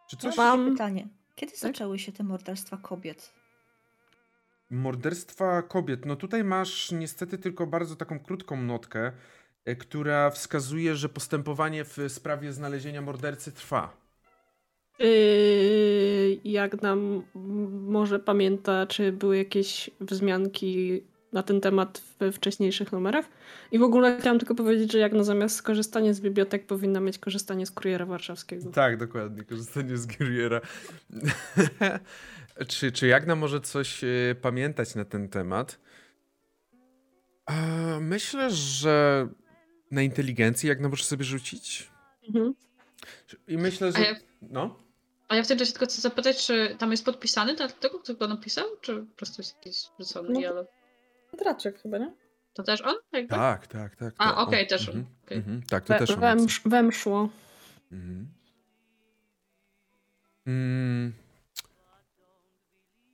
Czy 0.07 0.17
coś... 0.17 0.37
Mam 0.37 0.71
pytanie. 0.71 1.07
Kiedy 1.35 1.51
tak? 1.51 1.61
zaczęły 1.61 1.99
się 1.99 2.11
te 2.11 2.23
morderstwa 2.23 2.77
kobiet? 2.77 3.33
Morderstwa 4.69 5.61
kobiet. 5.61 6.05
No 6.05 6.15
tutaj 6.15 6.43
masz 6.43 6.91
niestety 6.91 7.37
tylko 7.37 7.67
bardzo 7.67 7.95
taką 7.95 8.19
krótką 8.19 8.61
notkę, 8.61 9.11
e, 9.65 9.75
która 9.75 10.29
wskazuje, 10.29 10.95
że 10.95 11.09
postępowanie 11.09 11.85
w 11.85 11.97
sprawie 12.07 12.53
znalezienia 12.53 13.01
mordercy 13.01 13.51
trwa. 13.51 14.03
Yy, 14.99 16.39
jak 16.43 16.81
nam 16.81 17.23
może 17.87 18.19
pamięta, 18.19 18.87
czy 18.87 19.11
były 19.11 19.37
jakieś 19.37 19.89
wzmianki 20.01 21.03
na 21.33 21.43
ten 21.43 21.61
temat 21.61 22.01
we 22.19 22.31
wcześniejszych 22.31 22.91
numerach. 22.91 23.25
I 23.71 23.79
w 23.79 23.83
ogóle 23.83 24.17
chciałam 24.19 24.39
tylko 24.39 24.55
powiedzieć, 24.55 24.91
że 24.91 24.99
jak 24.99 25.13
na 25.13 25.23
zamiast 25.23 25.61
korzystanie 25.61 26.13
z 26.13 26.21
bibliotek 26.21 26.67
powinna 26.67 26.99
mieć 26.99 27.17
korzystanie 27.17 27.65
z 27.65 27.71
kuriera 27.71 28.05
warszawskiego. 28.05 28.71
Tak, 28.71 28.97
dokładnie, 28.97 29.43
korzystanie 29.43 29.97
z 29.97 30.17
kuriera. 30.17 30.61
czy, 32.67 32.91
czy 32.91 33.07
Jagna 33.07 33.35
może 33.35 33.61
coś 33.61 34.03
y, 34.03 34.35
pamiętać 34.41 34.95
na 34.95 35.05
ten 35.05 35.29
temat? 35.29 35.79
E, 37.49 37.99
myślę, 37.99 38.49
że 38.51 39.27
na 39.91 40.01
inteligencji 40.01 40.69
Jagna 40.69 40.89
może 40.89 41.03
sobie 41.03 41.25
rzucić. 41.25 41.91
Mhm. 42.27 42.53
I 43.47 43.57
myślę, 43.57 43.91
że... 43.91 44.15
No? 44.41 44.83
A 45.27 45.35
ja 45.35 45.43
w 45.43 45.47
tym 45.47 45.57
czasie 45.57 45.71
tylko 45.71 45.85
chcę 45.85 46.01
zapytać, 46.01 46.47
czy 46.47 46.75
tam 46.79 46.91
jest 46.91 47.05
podpisany 47.05 47.55
ten 47.55 47.69
tego, 47.79 47.99
kto 47.99 48.13
go 48.13 48.27
napisał, 48.27 48.65
czy 48.81 48.95
po 48.95 49.15
prostu 49.15 49.41
jest 49.41 49.55
jakiś 49.55 49.77
rzucony 49.99 50.29
no, 50.29 50.39
dialog? 50.39 50.67
Draczek 51.37 51.81
chyba, 51.81 51.97
nie? 51.97 52.13
To 52.53 52.63
też 52.63 52.81
on? 52.81 52.95
Jakby? 53.11 53.35
Tak, 53.35 53.67
tak, 53.67 53.95
tak. 53.95 54.13
A, 54.17 54.31
okej, 54.31 54.43
okay, 54.43 54.65
też 54.65 54.89
on. 54.89 54.95
-hmm, 54.95 55.05
okay. 55.25 55.41
-hmm, 55.41 55.61
tak, 55.69 55.85
to 55.85 55.93
We, 55.93 55.99
też 55.99 56.09
on. 56.09 56.19
Wemsz, 56.19 56.61
wemszło. 56.65 57.29
Mm. 57.91 58.27
Mm. 60.47 61.13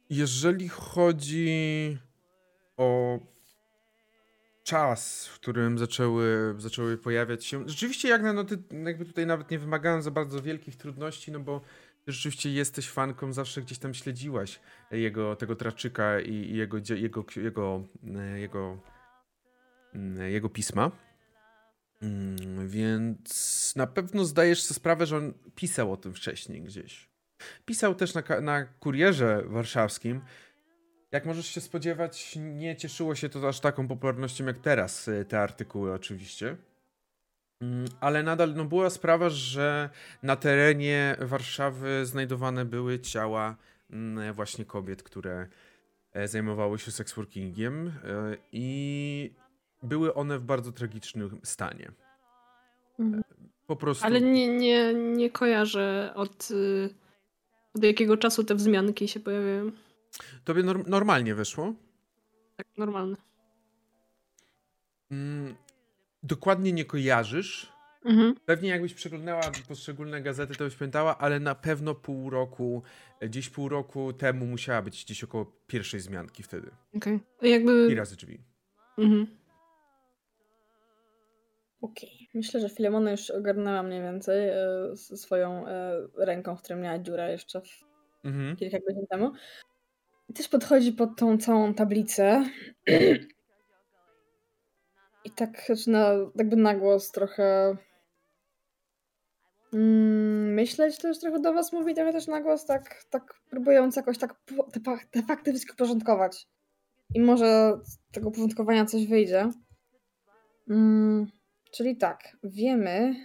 Jeżeli 0.09 0.69
chodzi 0.69 1.97
o 2.77 3.19
czas, 4.63 5.27
w 5.27 5.35
którym 5.35 5.77
zaczęły, 5.77 6.55
zaczęły 6.57 6.97
pojawiać 6.97 7.45
się. 7.45 7.69
Rzeczywiście, 7.69 8.09
jak 8.09 8.21
na, 8.21 8.33
no, 8.33 8.43
ty 8.43 8.57
jakby 8.85 9.05
tutaj 9.05 9.25
nawet 9.25 9.51
nie 9.51 9.59
wymagałem 9.59 10.01
za 10.01 10.11
bardzo 10.11 10.41
wielkich 10.41 10.75
trudności, 10.75 11.31
no 11.31 11.39
bo 11.39 11.61
ty 12.05 12.11
rzeczywiście 12.11 12.51
jesteś 12.51 12.89
fanką, 12.89 13.33
zawsze 13.33 13.61
gdzieś 13.61 13.79
tam 13.79 13.93
śledziłaś 13.93 14.59
jego, 14.91 15.35
tego 15.35 15.55
traczyka 15.55 16.19
i, 16.19 16.33
i 16.33 16.55
jego, 16.57 16.77
jego, 16.95 17.25
jego, 17.35 17.83
e, 18.15 18.39
jego, 18.39 18.77
mm, 19.93 20.31
jego 20.31 20.49
pisma. 20.49 20.91
Mm, 22.01 22.69
więc 22.69 23.73
na 23.75 23.87
pewno 23.87 24.25
zdajesz 24.25 24.63
sobie 24.63 24.75
sprawę, 24.75 25.05
że 25.05 25.17
on 25.17 25.33
pisał 25.55 25.93
o 25.93 25.97
tym 25.97 26.13
wcześniej 26.13 26.61
gdzieś. 26.61 27.09
Pisał 27.65 27.95
też 27.95 28.13
na, 28.13 28.23
na 28.41 28.65
kurierze 28.65 29.43
warszawskim. 29.45 30.21
Jak 31.11 31.25
możesz 31.25 31.47
się 31.47 31.61
spodziewać, 31.61 32.35
nie 32.35 32.75
cieszyło 32.75 33.15
się 33.15 33.29
to 33.29 33.47
aż 33.47 33.59
taką 33.59 33.87
popularnością 33.87 34.45
jak 34.45 34.57
teraz, 34.57 35.07
y, 35.07 35.25
te 35.25 35.39
artykuły 35.39 35.93
oczywiście. 35.93 36.57
Mm, 37.61 37.85
ale 37.99 38.23
nadal 38.23 38.53
no, 38.53 38.65
była 38.65 38.89
sprawa, 38.89 39.29
że 39.29 39.89
na 40.23 40.35
terenie 40.35 41.15
Warszawy 41.19 42.05
znajdowane 42.05 42.65
były 42.65 42.99
ciała 42.99 43.55
mm, 43.91 44.33
właśnie 44.33 44.65
kobiet, 44.65 45.03
które 45.03 45.47
e, 46.13 46.27
zajmowały 46.27 46.79
się 46.79 46.91
seksworkingiem 46.91 47.87
e, 47.87 47.91
i 48.51 49.31
były 49.83 50.13
one 50.13 50.39
w 50.39 50.43
bardzo 50.43 50.71
tragicznym 50.71 51.39
stanie. 51.43 51.91
Mhm. 52.99 53.23
Po 53.67 53.75
prostu. 53.75 54.05
Ale 54.05 54.21
nie, 54.21 54.57
nie, 54.57 54.93
nie 54.93 55.29
kojarzę 55.29 56.13
od, 56.15 56.51
y, 56.51 56.89
od 57.75 57.83
jakiego 57.83 58.17
czasu 58.17 58.43
te 58.43 58.55
wzmianki 58.55 59.07
się 59.07 59.19
pojawiają. 59.19 59.71
Tobie 60.43 60.63
norm 60.63 60.83
normalnie 60.87 61.35
wyszło? 61.35 61.73
Tak, 62.57 62.67
normalne. 62.77 63.15
Dokładnie 66.23 66.73
nie 66.73 66.85
kojarzysz. 66.85 67.71
Mhm. 68.05 68.35
Pewnie 68.45 68.69
jakbyś 68.69 68.93
przeglądała 68.93 69.41
poszczególne 69.67 70.21
gazety, 70.21 70.55
to 70.55 70.63
byś 70.63 70.75
pamiętała, 70.75 71.17
ale 71.17 71.39
na 71.39 71.55
pewno 71.55 71.95
pół 71.95 72.29
roku, 72.29 72.83
gdzieś 73.21 73.49
pół 73.49 73.69
roku 73.69 74.13
temu 74.13 74.45
musiała 74.45 74.81
być 74.81 75.05
gdzieś 75.05 75.23
około 75.23 75.45
pierwszej 75.67 75.99
zmianki 75.99 76.43
wtedy. 76.43 76.71
Okej. 76.95 77.19
Okay. 77.37 77.49
Jakby... 77.49 77.87
I 77.91 77.95
razy 77.95 78.15
drzwi. 78.15 78.39
Mhm. 78.97 79.27
Okej. 81.81 82.09
Okay. 82.13 82.27
Myślę, 82.33 82.59
że 82.59 82.69
Filemona 82.69 83.11
już 83.11 83.29
ogarnęła 83.29 83.83
mniej 83.83 84.01
więcej 84.01 84.49
e, 84.49 84.95
swoją 84.95 85.67
e, 85.67 86.07
ręką, 86.17 86.55
w 86.55 86.61
której 86.61 86.83
miała 86.83 86.99
dziurę 86.99 87.31
jeszcze 87.31 87.61
mhm. 88.23 88.55
kilka 88.55 88.77
godzin 88.87 89.07
temu. 89.09 89.31
Też 90.35 90.47
podchodzi 90.47 90.91
pod 90.91 91.17
tą 91.17 91.37
całą 91.37 91.73
tablicę. 91.73 92.45
I 95.29 95.31
tak 95.31 95.63
zaczyna 95.67 96.11
jakby 96.35 96.55
na 96.55 96.75
głos 96.75 97.11
trochę 97.11 97.77
mm, 99.73 100.53
myśleć 100.53 100.97
też 100.97 101.19
trochę 101.19 101.39
do 101.39 101.53
was 101.53 101.73
mówi, 101.73 101.95
trochę 101.95 102.11
też 102.11 102.27
na 102.27 102.41
głos, 102.41 102.65
tak, 102.65 103.03
tak 103.09 103.33
próbując 103.49 103.95
jakoś 103.95 104.17
tak 104.17 104.35
te, 104.73 104.97
te 105.11 105.23
fakty 105.23 105.51
wszystko 105.51 105.75
porządkować. 105.75 106.47
I 107.15 107.21
może 107.21 107.79
z 107.83 108.11
tego 108.11 108.31
porządkowania 108.31 108.85
coś 108.85 109.07
wyjdzie. 109.07 109.51
Mm, 110.69 111.27
czyli 111.71 111.97
tak, 111.97 112.37
wiemy, 112.43 113.15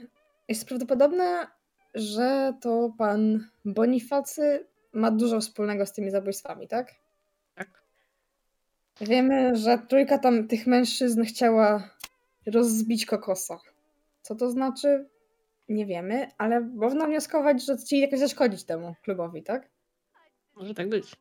jest 0.48 0.68
prawdopodobne, 0.68 1.46
że 1.94 2.54
to 2.60 2.94
pan 2.98 3.48
Bonifacy 3.64 4.66
ma 4.92 5.10
dużo 5.10 5.40
wspólnego 5.40 5.86
z 5.86 5.92
tymi 5.92 6.10
zabójstwami? 6.10 6.68
Tak. 6.68 7.03
Wiemy, 9.00 9.56
że 9.56 9.78
trójka 9.88 10.18
tam 10.18 10.48
tych 10.48 10.66
mężczyzn 10.66 11.24
chciała 11.24 11.90
rozbić 12.46 13.06
kokosa. 13.06 13.58
Co 14.22 14.34
to 14.34 14.50
znaczy? 14.50 15.08
Nie 15.68 15.86
wiemy, 15.86 16.28
ale 16.38 16.60
można 16.60 17.06
wnioskować, 17.06 17.64
że 17.64 17.76
chcieli 17.76 18.02
jakoś 18.02 18.18
zaszkodzić 18.18 18.64
temu 18.64 18.94
klubowi, 19.02 19.42
tak? 19.42 19.68
Może 20.54 20.74
tak 20.74 20.88
być. 20.88 21.16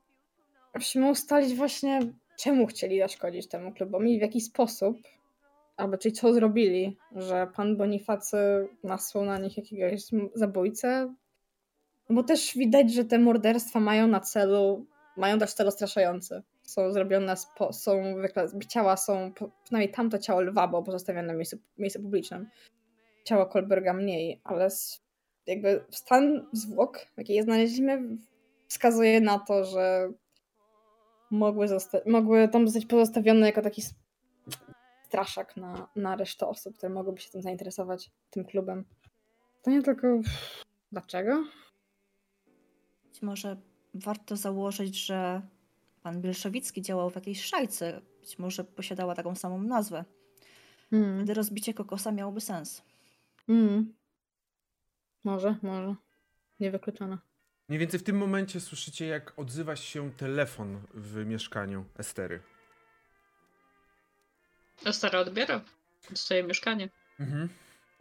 Musimy 0.76 1.10
ustalić 1.10 1.56
właśnie, 1.56 2.00
czemu 2.40 2.68
chcieli 2.68 3.00
zaszkodzić 3.00 3.48
temu 3.48 3.74
klubowi 3.74 4.16
i 4.16 4.20
w 4.20 4.22
jaki 4.22 4.42
sposób, 4.42 4.98
albo 5.78 5.98
czyli 5.98 6.14
co 6.14 6.34
zrobili, 6.34 6.98
że 7.16 7.48
pan 7.56 7.78
Bonifacy 7.78 8.38
nasłał 8.84 9.26
na 9.26 9.38
nich 9.38 9.58
jakiegoś 9.58 10.02
zabójcę, 10.34 11.14
no 12.10 12.16
bo 12.16 12.24
też 12.24 12.58
widać, 12.58 12.94
że 12.94 13.06
te 13.06 13.20
morderstwa 13.20 13.80
mają 13.80 14.08
na 14.08 14.20
celu, 14.20 14.86
mają 15.18 15.40
też 15.40 15.54
cel 15.54 15.72
straszający. 15.72 16.44
Są 16.74 16.92
zrobione, 16.92 17.38
spo, 17.38 17.74
są 17.74 18.16
ciała 18.68 18.98
są, 18.98 19.34
przynajmniej 19.64 19.94
tamto 19.94 20.20
ciało 20.20 20.42
lwa 20.42 20.68
było 20.68 20.84
pozostawione 20.84 21.34
w 21.34 21.36
miejscu, 21.36 21.58
miejscu 21.78 22.02
publicznym. 22.02 22.50
Ciało 23.24 23.46
Kolberga 23.46 23.94
mniej, 23.94 24.42
ale 24.44 24.70
jakby 25.48 25.86
stan 25.92 26.48
zwłok, 26.54 27.00
jaki 27.18 27.34
je 27.34 27.44
znaleźliśmy, 27.44 28.18
wskazuje 28.68 29.22
na 29.22 29.40
to, 29.40 29.64
że 29.64 30.12
mogły, 31.32 31.68
mogły 32.06 32.48
tam 32.48 32.68
zostać 32.68 32.86
pozostawione 32.86 33.46
jako 33.46 33.62
taki 33.62 33.82
straszak 35.08 35.58
na, 35.58 35.88
na 35.96 36.16
resztę 36.16 36.48
osób, 36.48 36.78
które 36.78 36.94
mogłyby 36.94 37.22
się 37.22 37.32
tym 37.32 37.42
zainteresować, 37.42 38.12
tym 38.30 38.46
klubem. 38.46 38.86
To 39.64 39.72
nie 39.72 39.82
tylko 39.82 40.08
dlaczego? 40.92 41.44
Być 43.04 43.22
może 43.22 43.58
warto 43.94 44.36
założyć, 44.36 45.06
że 45.06 45.42
pan 46.04 46.22
Bielszewicki 46.22 46.82
działał 46.82 47.10
w 47.10 47.16
jakiejś 47.16 47.44
szajce. 47.44 48.02
Być 48.20 48.40
może 48.40 48.64
posiadała 48.64 49.16
taką 49.16 49.36
samą 49.36 49.64
nazwę. 49.64 50.06
Mm. 50.92 51.18
Wtedy 51.18 51.34
rozbicie 51.34 51.74
kokosa 51.74 52.12
miałoby 52.12 52.42
sens. 52.42 52.82
Mm. 53.50 53.94
Może, 55.24 55.56
może. 55.62 55.96
Niewykluczone. 56.60 57.18
Mniej 57.70 57.80
więcej 57.80 58.00
w 58.00 58.04
tym 58.04 58.18
momencie 58.18 58.60
słyszycie, 58.60 59.06
jak 59.08 59.40
odzywa 59.40 59.76
się 59.76 60.12
telefon 60.12 60.82
w 60.94 61.26
mieszkaniu 61.26 61.86
Estery. 61.98 62.42
Estera 64.86 65.20
odbiera. 65.20 65.62
Dostaje 66.10 66.44
mieszkanie. 66.44 66.90
Mhm 67.20 67.50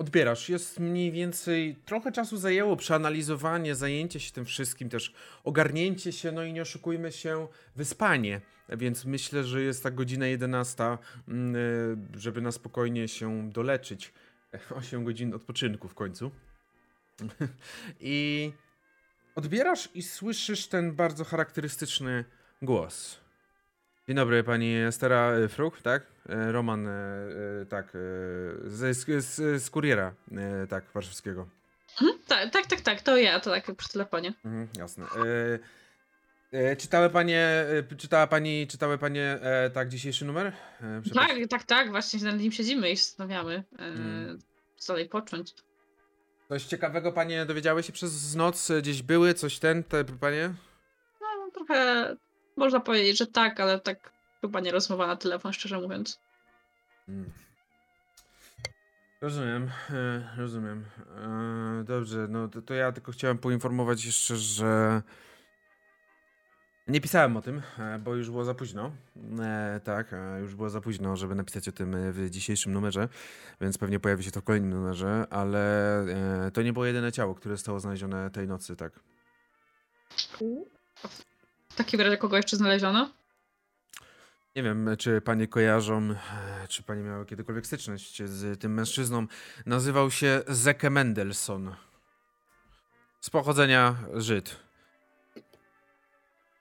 odbierasz. 0.02 0.48
Jest 0.48 0.80
mniej 0.80 1.12
więcej, 1.12 1.76
trochę 1.84 2.12
czasu 2.12 2.36
zajęło 2.36 2.76
przeanalizowanie, 2.76 3.74
zajęcie 3.74 4.20
się 4.20 4.32
tym 4.32 4.44
wszystkim, 4.44 4.88
też 4.88 5.12
ogarnięcie 5.44 6.12
się, 6.12 6.32
no 6.32 6.44
i 6.44 6.52
nie 6.52 6.62
oszukujmy 6.62 7.12
się, 7.12 7.48
wyspanie. 7.76 8.40
Więc 8.68 9.04
myślę, 9.04 9.44
że 9.44 9.62
jest 9.62 9.82
ta 9.82 9.90
godzina 9.90 10.26
11, 10.26 10.98
mm, 11.28 11.56
e, 11.56 12.18
żeby 12.18 12.40
na 12.40 12.52
spokojnie 12.52 13.08
się 13.08 13.50
doleczyć. 13.50 14.12
8 14.80 15.04
godzin 15.04 15.34
odpoczynku 15.34 15.88
w 15.88 15.94
końcu. 15.94 16.30
I 18.00 18.52
odbierasz 19.34 19.88
i 19.94 20.02
słyszysz 20.02 20.66
ten 20.66 20.92
bardzo 20.92 21.24
charakterystyczny 21.24 22.24
głos. 22.62 23.21
Dzień 24.08 24.16
dobry, 24.16 24.44
pani 24.44 24.74
Stara 24.90 25.32
Fruk, 25.48 25.82
tak? 25.82 26.06
E, 26.28 26.52
Roman, 26.52 26.88
e, 26.88 26.90
e, 26.90 27.66
tak, 27.66 27.92
z, 28.64 28.96
z, 29.24 29.62
z 29.62 29.70
kuriera, 29.70 30.14
tak, 30.68 30.84
warszawskiego. 30.94 31.48
Mhm, 32.00 32.18
tak, 32.26 32.50
tak, 32.50 32.66
tak, 32.66 32.80
tak, 32.80 33.00
to 33.00 33.16
ja, 33.16 33.40
to 33.40 33.50
tak 33.50 33.76
przy 33.76 33.88
telefonie. 33.88 34.34
Mhm, 34.44 34.68
jasne. 34.78 35.06
E, 36.52 36.76
czytały 36.76 37.10
panie, 37.10 37.66
czytała 37.98 38.26
pani, 38.26 38.66
czytały 38.66 38.98
panie 38.98 39.38
e, 39.42 39.70
tak 39.70 39.88
dzisiejszy 39.88 40.24
numer? 40.24 40.46
E, 40.80 41.02
tak, 41.14 41.32
tak, 41.50 41.64
tak, 41.64 41.90
właśnie 41.90 42.20
nad 42.20 42.38
nim 42.38 42.52
siedzimy 42.52 42.90
i 42.90 42.96
zastanawiamy, 42.96 43.64
hmm. 43.78 44.38
co 44.76 44.92
dalej 44.92 45.08
począć. 45.08 45.54
Coś 46.48 46.64
ciekawego 46.64 47.12
panie 47.12 47.46
dowiedziały 47.46 47.82
się 47.82 47.92
przez 47.92 48.34
noc? 48.34 48.72
Gdzieś 48.78 49.02
były? 49.02 49.34
Coś 49.34 49.58
ten, 49.58 49.84
te 49.84 50.04
panie? 50.04 50.54
No, 51.20 51.50
trochę 51.54 52.16
można 52.56 52.80
powiedzieć, 52.80 53.18
że 53.18 53.26
tak, 53.26 53.60
ale 53.60 53.80
tak 53.80 54.12
chyba 54.40 54.60
nie 54.60 54.72
rozmowa 54.72 55.06
na 55.06 55.16
telefon, 55.16 55.52
szczerze 55.52 55.80
mówiąc. 55.80 56.18
Hmm. 57.06 57.32
Rozumiem, 59.22 59.70
e, 59.90 60.28
rozumiem. 60.36 60.84
E, 61.80 61.84
dobrze, 61.84 62.26
no 62.28 62.48
to, 62.48 62.62
to, 62.62 62.74
ja 62.74 62.92
tylko 62.92 63.12
chciałem 63.12 63.38
poinformować 63.38 64.04
jeszcze, 64.04 64.36
że 64.36 65.02
nie 66.88 67.00
pisałem 67.00 67.36
o 67.36 67.42
tym, 67.42 67.62
e, 67.78 67.98
bo 67.98 68.14
już 68.14 68.30
było 68.30 68.44
za 68.44 68.54
późno. 68.54 68.92
Tak, 69.84 70.14
już 70.40 70.54
było 70.54 70.70
za 70.70 70.80
późno, 70.80 71.16
żeby 71.16 71.34
napisać 71.34 71.68
o 71.68 71.72
tym 71.72 72.12
w 72.12 72.30
dzisiejszym 72.30 72.72
numerze, 72.72 73.08
więc 73.60 73.78
pewnie 73.78 74.00
pojawi 74.00 74.24
się 74.24 74.30
to 74.30 74.40
w 74.40 74.44
kolejnym 74.44 74.70
numerze, 74.70 75.26
ale 75.30 76.04
to 76.52 76.62
nie 76.62 76.72
było 76.72 76.84
jedyne 76.84 77.12
ciało, 77.12 77.34
które 77.34 77.56
zostało 77.56 77.80
znalezione 77.80 78.30
tej 78.30 78.48
nocy, 78.48 78.76
tak. 78.76 78.92
W 81.72 81.76
takim 81.76 82.00
razie 82.00 82.16
kogo 82.16 82.36
jeszcze 82.36 82.56
znaleziono? 82.56 83.10
Nie 84.56 84.62
wiem, 84.62 84.88
czy 84.98 85.20
panie 85.20 85.48
kojarzą, 85.48 86.10
e, 86.10 86.68
czy 86.68 86.82
panie 86.82 87.02
miały 87.02 87.26
kiedykolwiek 87.26 87.66
styczność 87.66 88.22
z 88.22 88.60
tym 88.60 88.74
mężczyzną. 88.74 89.26
Nazywał 89.66 90.10
się 90.10 90.42
Zeke 90.48 90.90
Mendelssohn. 90.90 91.70
Z 93.20 93.30
pochodzenia 93.30 93.96
Żyd. 94.14 94.56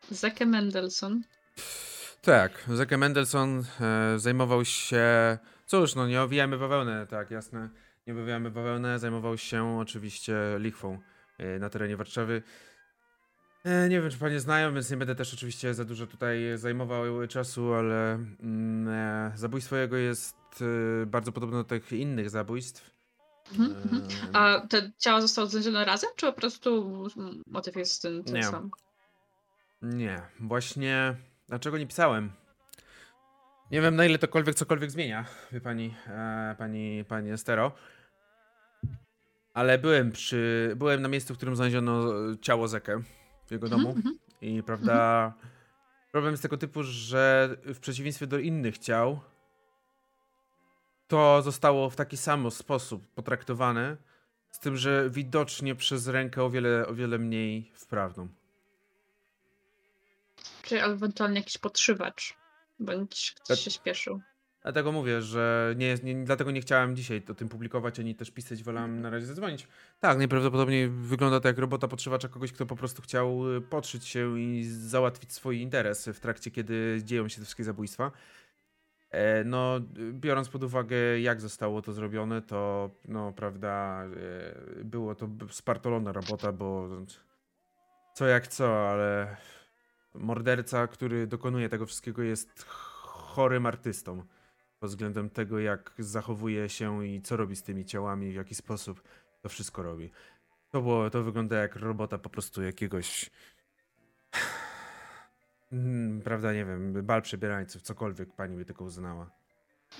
Zeke 0.09 0.45
Mendelssohn? 0.45 1.21
Tak, 2.21 2.63
Zeke 2.67 2.97
Mendelssohn 2.97 3.63
e, 3.81 4.19
zajmował 4.19 4.65
się. 4.65 5.37
Cóż, 5.65 5.95
no 5.95 6.07
nie 6.07 6.21
owijamy 6.21 6.57
bawełnę, 6.57 7.07
tak, 7.07 7.31
jasne. 7.31 7.69
Nie 8.07 8.13
owijamy 8.13 8.51
bawełnę, 8.51 8.99
zajmował 8.99 9.37
się 9.37 9.79
oczywiście 9.79 10.35
lichwą 10.57 10.99
e, 11.37 11.59
na 11.59 11.69
terenie 11.69 11.97
Warszawy. 11.97 12.43
E, 13.63 13.89
nie 13.89 14.01
wiem, 14.01 14.11
czy 14.11 14.17
panie 14.17 14.39
znają, 14.39 14.73
więc 14.73 14.91
nie 14.91 14.97
będę 14.97 15.15
też 15.15 15.33
oczywiście 15.33 15.73
za 15.73 15.85
dużo 15.85 16.07
tutaj 16.07 16.39
zajmował 16.55 17.27
czasu, 17.27 17.73
ale 17.73 18.13
mm, 18.13 18.87
e, 18.87 19.31
zabójstwo 19.35 19.75
jego 19.75 19.97
jest 19.97 20.35
e, 20.61 21.05
bardzo 21.05 21.31
podobne 21.31 21.57
do 21.57 21.63
tych 21.63 21.91
innych 21.91 22.29
zabójstw. 22.29 22.91
Mhm, 23.51 23.75
mhm. 23.83 24.03
A 24.33 24.67
te 24.67 24.91
ciała 24.97 25.21
zostały 25.21 25.47
znalezione 25.47 25.85
razem, 25.85 26.09
czy 26.15 26.25
po 26.25 26.33
prostu 26.33 27.03
motyw 27.47 27.75
jest 27.75 28.01
ten, 28.01 28.23
ten 28.23 28.35
nie. 28.35 28.43
sam? 28.43 28.71
Nie, 29.81 30.21
właśnie 30.39 31.15
dlaczego 31.47 31.77
nie 31.77 31.87
pisałem? 31.87 32.31
Nie 33.71 33.81
wiem 33.81 33.95
na 33.95 34.05
ile 34.05 34.17
tokolwiek 34.17 34.55
cokolwiek 34.55 34.91
zmienia, 34.91 35.25
wie 35.51 35.61
pani, 35.61 35.95
e, 36.07 36.55
pani, 36.57 37.05
pani 37.07 37.31
Estero. 37.31 37.71
Ale 39.53 39.77
byłem 39.77 40.11
przy, 40.11 40.73
byłem 40.75 41.01
na 41.01 41.07
miejscu, 41.07 41.33
w 41.33 41.37
którym 41.37 41.55
znaleziono 41.55 42.03
ciało 42.41 42.67
Zekę 42.67 43.01
w 43.51 43.53
jego 43.53 43.69
domu. 43.69 43.89
Mm 43.89 44.01
-hmm. 44.01 44.15
I 44.41 44.63
prawda, 44.63 45.19
mm 45.19 45.31
-hmm. 45.31 46.11
problem 46.11 46.33
jest 46.33 46.43
tego 46.43 46.57
typu, 46.57 46.83
że 46.83 47.49
w 47.63 47.79
przeciwieństwie 47.79 48.27
do 48.27 48.39
innych 48.39 48.77
ciał, 48.77 49.19
to 51.07 51.41
zostało 51.41 51.89
w 51.89 51.95
taki 51.95 52.17
sam 52.17 52.51
sposób 52.51 53.07
potraktowane, 53.07 53.97
z 54.51 54.59
tym, 54.59 54.77
że 54.77 55.09
widocznie 55.09 55.75
przez 55.75 56.07
rękę 56.07 56.43
o 56.43 56.49
wiele, 56.49 56.87
o 56.87 56.93
wiele 56.93 57.17
mniej 57.17 57.71
wprawną. 57.75 58.27
Czy 60.61 60.83
ewentualnie 60.83 61.39
jakiś 61.39 61.57
podszywacz, 61.57 62.37
bądź 62.79 63.35
ktoś 63.43 63.59
się 63.59 63.71
śpieszył. 63.71 64.21
Dlatego 64.61 64.91
mówię, 64.91 65.21
że 65.21 65.75
nie, 65.77 65.95
nie, 66.03 66.23
dlatego 66.23 66.51
nie 66.51 66.61
chciałem 66.61 66.95
dzisiaj 66.95 67.23
o 67.31 67.33
tym 67.33 67.49
publikować, 67.49 67.99
ani 67.99 68.15
też 68.15 68.31
pisać, 68.31 68.63
wolałem 68.63 69.01
na 69.01 69.09
razie 69.09 69.25
zadzwonić. 69.25 69.67
Tak, 69.99 70.17
najprawdopodobniej 70.17 70.89
wygląda 70.89 71.39
to 71.39 71.47
jak 71.47 71.57
robota 71.57 71.87
podszywacza 71.87 72.27
kogoś, 72.27 72.51
kto 72.51 72.65
po 72.65 72.75
prostu 72.75 73.01
chciał 73.01 73.55
y, 73.55 73.61
podszyć 73.61 74.07
się 74.07 74.39
i 74.39 74.63
załatwić 74.65 75.33
swój 75.33 75.61
interes 75.61 76.07
w 76.07 76.19
trakcie, 76.19 76.51
kiedy 76.51 77.01
dzieją 77.03 77.27
się 77.27 77.35
te 77.35 77.41
wszystkie 77.41 77.63
zabójstwa. 77.63 78.11
E, 79.11 79.43
no, 79.43 79.79
biorąc 80.11 80.49
pod 80.49 80.63
uwagę, 80.63 81.19
jak 81.19 81.41
zostało 81.41 81.81
to 81.81 81.93
zrobione, 81.93 82.41
to, 82.41 82.89
no, 83.07 83.33
prawda, 83.33 84.03
e, 84.79 84.83
było 84.83 85.15
to 85.15 85.29
spartolona 85.49 86.11
robota, 86.11 86.51
bo 86.51 86.89
co 88.15 88.27
jak 88.27 88.47
co, 88.47 88.89
ale 88.89 89.37
morderca, 90.13 90.87
który 90.87 91.27
dokonuje 91.27 91.69
tego 91.69 91.85
wszystkiego, 91.85 92.21
jest 92.21 92.63
chorym 92.67 93.65
artystą 93.65 94.23
pod 94.81 94.89
względem 94.89 95.29
tego, 95.29 95.59
jak 95.59 95.93
zachowuje 95.99 96.69
się 96.69 97.07
i 97.07 97.21
co 97.21 97.37
robi 97.37 97.55
z 97.55 97.63
tymi 97.63 97.85
ciałami, 97.85 98.31
w 98.31 98.35
jaki 98.35 98.55
sposób 98.55 99.03
to 99.41 99.49
wszystko 99.49 99.83
robi. 99.83 100.11
To, 100.71 100.81
było, 100.81 101.09
to 101.09 101.23
wygląda 101.23 101.55
jak 101.55 101.75
robota 101.75 102.17
po 102.17 102.29
prostu 102.29 102.63
jakiegoś. 102.63 103.29
Hmm, 105.69 106.21
prawda, 106.21 106.53
nie 106.53 106.65
wiem, 106.65 107.05
bal 107.05 107.21
przebierańców, 107.21 107.81
cokolwiek 107.81 108.35
pani 108.35 108.57
by 108.57 108.65
tylko 108.65 108.83
uznała. 108.83 109.31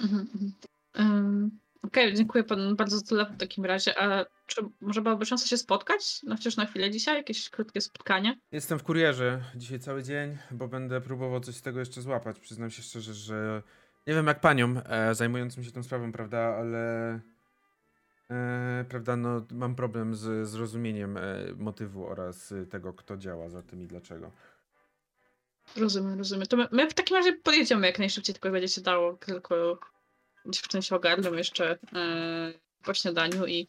Mhm, 0.02 0.28
um, 0.96 1.60
Okej, 1.84 2.06
okay, 2.06 2.18
dziękuję 2.18 2.44
panu 2.44 2.76
bardzo 2.76 2.98
za 2.98 3.06
telefon 3.06 3.36
w 3.36 3.40
takim 3.40 3.66
razie. 3.66 4.00
A 4.00 4.26
czy 4.48 4.62
może 4.82 5.02
byłaby 5.02 5.26
szansa 5.26 5.48
się 5.48 5.58
spotkać? 5.58 6.22
No 6.24 6.36
chociaż 6.36 6.58
na 6.58 6.66
chwilę 6.66 6.92
dzisiaj, 6.92 7.18
jakieś 7.18 7.50
krótkie 7.50 7.82
spotkanie? 7.82 8.40
Jestem 8.52 8.80
w 8.80 8.84
kurierze 8.84 9.44
dzisiaj 9.56 9.80
cały 9.80 10.04
dzień, 10.04 10.38
bo 10.52 10.68
będę 10.68 11.02
próbował 11.02 11.40
coś 11.40 11.56
z 11.56 11.62
tego 11.62 11.80
jeszcze 11.80 12.02
złapać. 12.02 12.40
Przyznam 12.40 12.70
się 12.70 12.82
szczerze, 12.82 13.14
że 13.14 13.64
nie 14.08 14.14
wiem 14.14 14.28
jak 14.28 14.40
paniom 14.40 14.82
e, 14.86 15.16
zajmującym 15.16 15.64
się 15.64 15.72
tą 15.72 15.84
sprawą, 15.84 16.12
prawda, 16.12 16.40
ale 16.40 17.20
e, 18.32 18.86
prawda, 18.90 19.16
no 19.16 19.46
mam 19.52 19.76
problem 19.76 20.16
z 20.16 20.48
zrozumieniem 20.48 21.18
e, 21.18 21.22
motywu 21.58 22.08
oraz 22.08 22.54
tego, 22.70 22.94
kto 22.94 23.18
działa 23.18 23.50
za 23.50 23.62
tym 23.62 23.82
i 23.82 23.88
dlaczego. 23.88 24.32
Rozumiem, 25.78 26.18
rozumiem. 26.18 26.48
To 26.48 26.58
my, 26.58 26.68
my 26.72 26.90
w 26.90 26.94
takim 26.94 27.18
razie 27.18 27.34
podjedziemy 27.34 27.88
jak 27.88 28.00
najszybciej, 28.00 28.36
tylko 28.36 28.52
będzie 28.52 28.68
się 28.68 28.82
dało, 28.82 29.14
tylko 29.14 29.80
dziewczyny 30.46 30.84
się 30.84 30.96
ogarną 30.96 31.34
jeszcze 31.34 31.72
e, 31.96 32.54
po 32.84 32.94
śniadaniu 32.94 33.46
i 33.46 33.68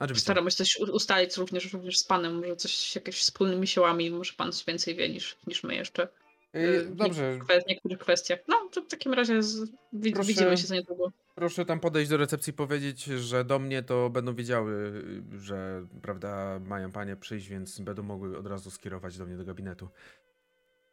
Oczywiście. 0.00 0.22
staramy 0.22 0.50
się 0.50 0.56
coś 0.56 0.76
ustalić 0.76 1.36
również, 1.36 1.72
również 1.72 1.98
z 1.98 2.04
panem, 2.04 2.34
może 2.34 2.56
coś 2.56 2.94
jakimiś 2.94 3.20
wspólnymi 3.20 3.66
siłami, 3.66 4.10
może 4.10 4.32
pan 4.32 4.52
coś 4.52 4.64
więcej 4.64 4.94
wie 4.94 5.08
niż, 5.08 5.36
niż 5.46 5.62
my 5.62 5.74
jeszcze. 5.74 6.08
Yy, 6.54 6.86
dobrze. 6.90 7.38
W 7.64 7.68
niektórych 7.68 7.98
kwestiach. 7.98 8.38
No, 8.48 8.68
to 8.72 8.82
w 8.82 8.86
takim 8.86 9.14
razie 9.14 9.42
z, 9.42 9.70
proszę, 10.12 10.28
widzimy 10.28 10.56
się 10.56 10.66
za 10.66 10.74
niedługo. 10.74 11.12
Proszę 11.34 11.64
tam 11.64 11.80
podejść 11.80 12.10
do 12.10 12.16
recepcji 12.16 12.50
i 12.50 12.54
powiedzieć, 12.54 13.04
że 13.04 13.44
do 13.44 13.58
mnie 13.58 13.82
to 13.82 14.10
będą 14.10 14.34
wiedziały, 14.34 15.04
że 15.38 15.86
prawda, 16.02 16.60
mają 16.66 16.92
panie 16.92 17.16
przyjść, 17.16 17.48
więc 17.48 17.80
będą 17.80 18.02
mogły 18.02 18.38
od 18.38 18.46
razu 18.46 18.70
skierować 18.70 19.18
do 19.18 19.26
mnie 19.26 19.36
do 19.36 19.44
gabinetu. 19.44 19.88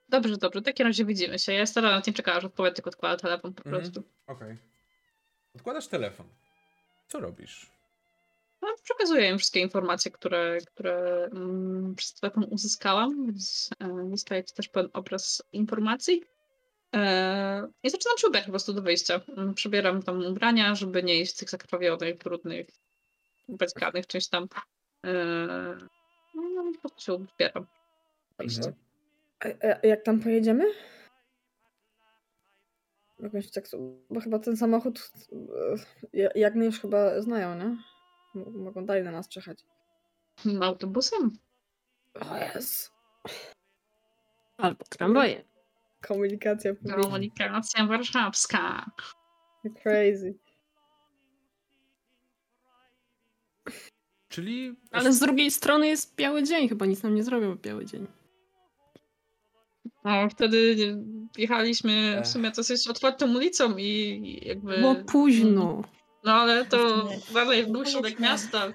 Dobrze, 0.09 0.37
dobrze. 0.37 0.61
W 0.61 0.63
takim 0.63 0.87
razie 0.87 1.05
widzimy 1.05 1.39
się. 1.39 1.53
Ja 1.53 1.65
staram 1.65 1.91
na 1.91 2.01
tym 2.01 2.13
czekała, 2.13 2.39
że 2.39 2.47
odpowie, 2.47 2.71
tylko 2.71 2.89
odkłada 2.89 3.17
telefon 3.17 3.53
po 3.53 3.63
mhm. 3.63 3.75
prostu. 3.75 4.03
Okej. 4.27 4.47
Okay. 4.47 4.57
Odkładasz 5.55 5.87
telefon. 5.87 6.27
Co 7.07 7.19
robisz? 7.19 7.76
No, 8.61 8.67
przekazuję 8.83 9.29
im 9.29 9.37
wszystkie 9.37 9.59
informacje, 9.59 10.11
które, 10.11 10.57
które 10.65 11.25
mm, 11.31 11.95
przez 11.95 12.13
telefon 12.13 12.45
uzyskałam, 12.49 13.25
więc 13.25 13.69
e, 13.79 14.09
dostajecie 14.09 14.55
też 14.55 14.69
pełen 14.69 14.89
obraz 14.93 15.43
informacji. 15.51 16.23
E, 16.95 17.67
I 17.83 17.89
zaczynam 17.89 18.17
się 18.17 18.27
ubierać 18.27 18.45
po 18.45 18.51
prostu 18.51 18.73
do 18.73 18.81
wyjścia. 18.81 19.21
Mm, 19.37 19.53
przebieram 19.53 20.03
tam 20.03 20.25
ubrania, 20.25 20.75
żeby 20.75 21.03
nie 21.03 21.21
iść 21.21 21.35
w 21.35 21.39
tych 21.39 21.49
zakrwawionych, 21.49 22.17
brudnych, 22.17 22.67
bezkarnych 23.49 24.07
czymś 24.07 24.27
tam. 24.27 24.47
E, 25.05 25.13
no 26.35 26.71
po 26.73 26.79
prostu 26.79 27.01
się 27.01 27.13
ubieram. 27.13 27.67
Mhm. 28.39 28.73
A, 29.39 29.87
jak 29.87 30.03
tam 30.03 30.19
pojedziemy? 30.19 30.65
Jakąś 33.19 33.51
tak, 33.51 33.65
bo 34.09 34.19
chyba 34.19 34.39
ten 34.39 34.57
samochód 34.57 35.11
e, 36.13 36.31
jak 36.35 36.55
już 36.55 36.79
chyba 36.79 37.21
znają, 37.21 37.55
nie? 37.55 37.77
Mogą 38.45 38.85
dalej 38.85 39.03
na 39.03 39.11
nas 39.11 39.27
czekać. 39.27 39.59
Autobusem? 40.61 41.37
O 42.13 42.37
jest. 42.37 42.91
Albo 44.57 44.83
tramwajem. 44.89 45.43
Komunikacja 46.01 46.73
publiczna. 46.73 47.03
Komunikacja 47.03 47.85
warszawska. 47.85 48.91
Crazy. 49.83 50.37
Czyli... 54.29 54.75
Ale 54.91 55.13
z 55.13 55.19
drugiej 55.19 55.51
strony 55.51 55.87
jest 55.87 56.15
biały 56.15 56.43
dzień, 56.43 56.69
chyba 56.69 56.85
nic 56.85 57.03
nam 57.03 57.15
nie 57.15 57.23
zrobią 57.23 57.55
w 57.55 57.61
biały 57.61 57.85
dzień. 57.85 58.07
No, 60.03 60.29
wtedy 60.29 60.75
jechaliśmy 61.37 62.21
w 62.23 62.27
sumie 62.27 62.51
dosyć 62.51 62.87
otwartą 62.87 63.35
ulicą 63.35 63.77
i 63.77 64.41
jakby... 64.45 64.77
Było 64.77 64.95
późno. 64.95 65.81
No 66.27 66.33
ale 66.33 66.65
to 66.65 67.09
dalej 67.33 67.67
był 67.67 67.85
środek 67.85 68.19
miasta. 68.19 68.73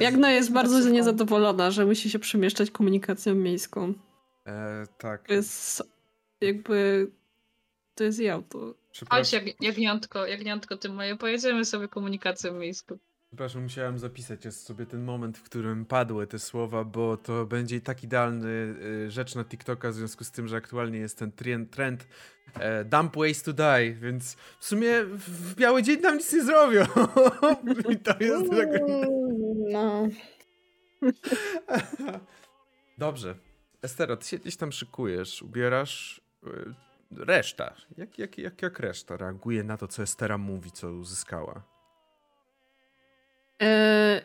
Jagna 0.00 0.32
jest 0.32 0.52
bardzo 0.52 0.90
niezadowolona, 0.90 1.70
że 1.70 1.86
musi 1.86 2.10
się 2.10 2.18
przemieszczać 2.18 2.70
komunikacją 2.70 3.34
miejską. 3.34 3.94
E, 4.46 4.86
tak. 4.98 5.26
To 5.26 5.32
jest 5.32 5.82
jakby... 6.40 7.10
To 7.94 8.04
jest 8.04 8.18
jej 8.18 8.30
auto. 8.30 8.74
Chodź, 9.10 9.32
jak, 9.32 9.62
jagniątko, 9.62 10.26
jagniątko, 10.26 10.76
ty 10.76 10.88
moje, 10.88 11.16
pojedziemy 11.16 11.64
sobie 11.64 11.88
komunikacją 11.88 12.54
miejską. 12.54 12.98
Przepraszam, 13.28 13.62
musiałem 13.62 13.98
zapisać 13.98 14.54
sobie 14.54 14.86
ten 14.86 15.04
moment, 15.04 15.38
w 15.38 15.42
którym 15.42 15.86
padły 15.86 16.26
te 16.26 16.38
słowa, 16.38 16.84
bo 16.84 17.16
to 17.16 17.46
będzie 17.46 17.80
tak 17.80 18.04
idealny 18.04 18.48
y, 18.48 19.10
rzecz 19.10 19.34
na 19.34 19.44
TikToka 19.44 19.90
w 19.90 19.94
związku 19.94 20.24
z 20.24 20.30
tym, 20.30 20.48
że 20.48 20.56
aktualnie 20.56 20.98
jest 20.98 21.18
ten 21.18 21.32
trend, 21.70 22.06
e, 22.54 22.84
dump 22.84 23.16
ways 23.16 23.42
to 23.42 23.52
die, 23.52 23.94
więc 23.94 24.36
w 24.60 24.64
sumie 24.64 25.04
w 25.04 25.54
biały 25.54 25.82
dzień 25.82 26.00
nam 26.00 26.16
nic 26.16 26.32
nie 26.32 26.42
zrobią. 26.42 26.84
I 27.92 27.96
to 27.98 28.14
jest 28.20 28.50
tak... 28.50 28.68
No. 29.70 30.08
Dobrze. 32.98 33.34
Estera, 33.82 34.16
ty 34.16 34.26
się 34.26 34.38
gdzieś 34.38 34.56
tam 34.56 34.72
szykujesz, 34.72 35.42
ubierasz... 35.42 36.20
Y, 36.46 36.74
reszta. 37.10 37.74
Jak, 37.96 38.18
jak, 38.18 38.38
jak, 38.38 38.62
jak 38.62 38.80
reszta 38.80 39.16
reaguje 39.16 39.64
na 39.64 39.76
to, 39.76 39.88
co 39.88 40.02
Estera 40.02 40.38
mówi, 40.38 40.70
co 40.70 40.92
uzyskała? 40.92 41.75
E, 43.62 44.20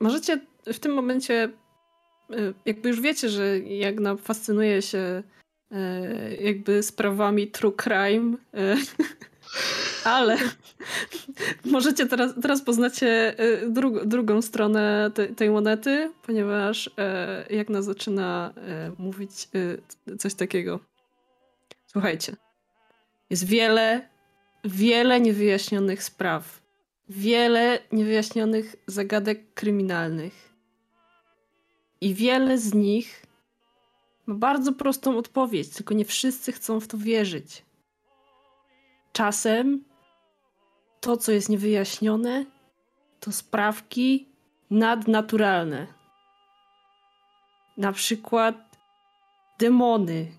możecie 0.00 0.40
w 0.66 0.78
tym 0.78 0.94
momencie, 0.94 1.50
e, 2.30 2.36
jakby 2.66 2.88
już 2.88 3.00
wiecie, 3.00 3.28
że 3.28 3.58
Jagna 3.58 4.16
fascynuje 4.16 4.82
się 4.82 5.22
e, 5.70 6.34
jakby 6.34 6.82
sprawami 6.82 7.48
true 7.48 7.72
crime, 7.72 8.36
ale 10.04 10.36
możecie 11.64 12.06
teraz, 12.06 12.34
teraz 12.42 12.62
poznacie 12.62 13.38
e, 13.38 13.68
dru, 13.68 14.06
drugą 14.06 14.42
stronę 14.42 15.10
te, 15.14 15.26
tej 15.26 15.50
monety, 15.50 16.12
ponieważ 16.22 16.90
Jagna 17.50 17.82
zaczyna 17.82 18.54
mówić 18.98 19.48
coś 20.18 20.34
takiego. 20.34 20.80
Słuchajcie. 21.86 22.36
Jest 23.30 23.46
wiele, 23.46 24.08
wiele 24.64 25.20
niewyjaśnionych 25.20 26.02
spraw. 26.02 26.61
Wiele 27.14 27.78
niewyjaśnionych 27.92 28.76
zagadek 28.86 29.54
kryminalnych. 29.54 30.54
I 32.00 32.14
wiele 32.14 32.58
z 32.58 32.74
nich 32.74 33.26
ma 34.26 34.34
bardzo 34.34 34.72
prostą 34.72 35.18
odpowiedź, 35.18 35.68
tylko 35.68 35.94
nie 35.94 36.04
wszyscy 36.04 36.52
chcą 36.52 36.80
w 36.80 36.88
to 36.88 36.98
wierzyć. 36.98 37.64
Czasem 39.12 39.84
to, 41.00 41.16
co 41.16 41.32
jest 41.32 41.48
niewyjaśnione, 41.48 42.44
to 43.20 43.32
sprawki 43.32 44.28
nadnaturalne. 44.70 45.86
Na 47.76 47.92
przykład 47.92 48.76
demony, 49.58 50.32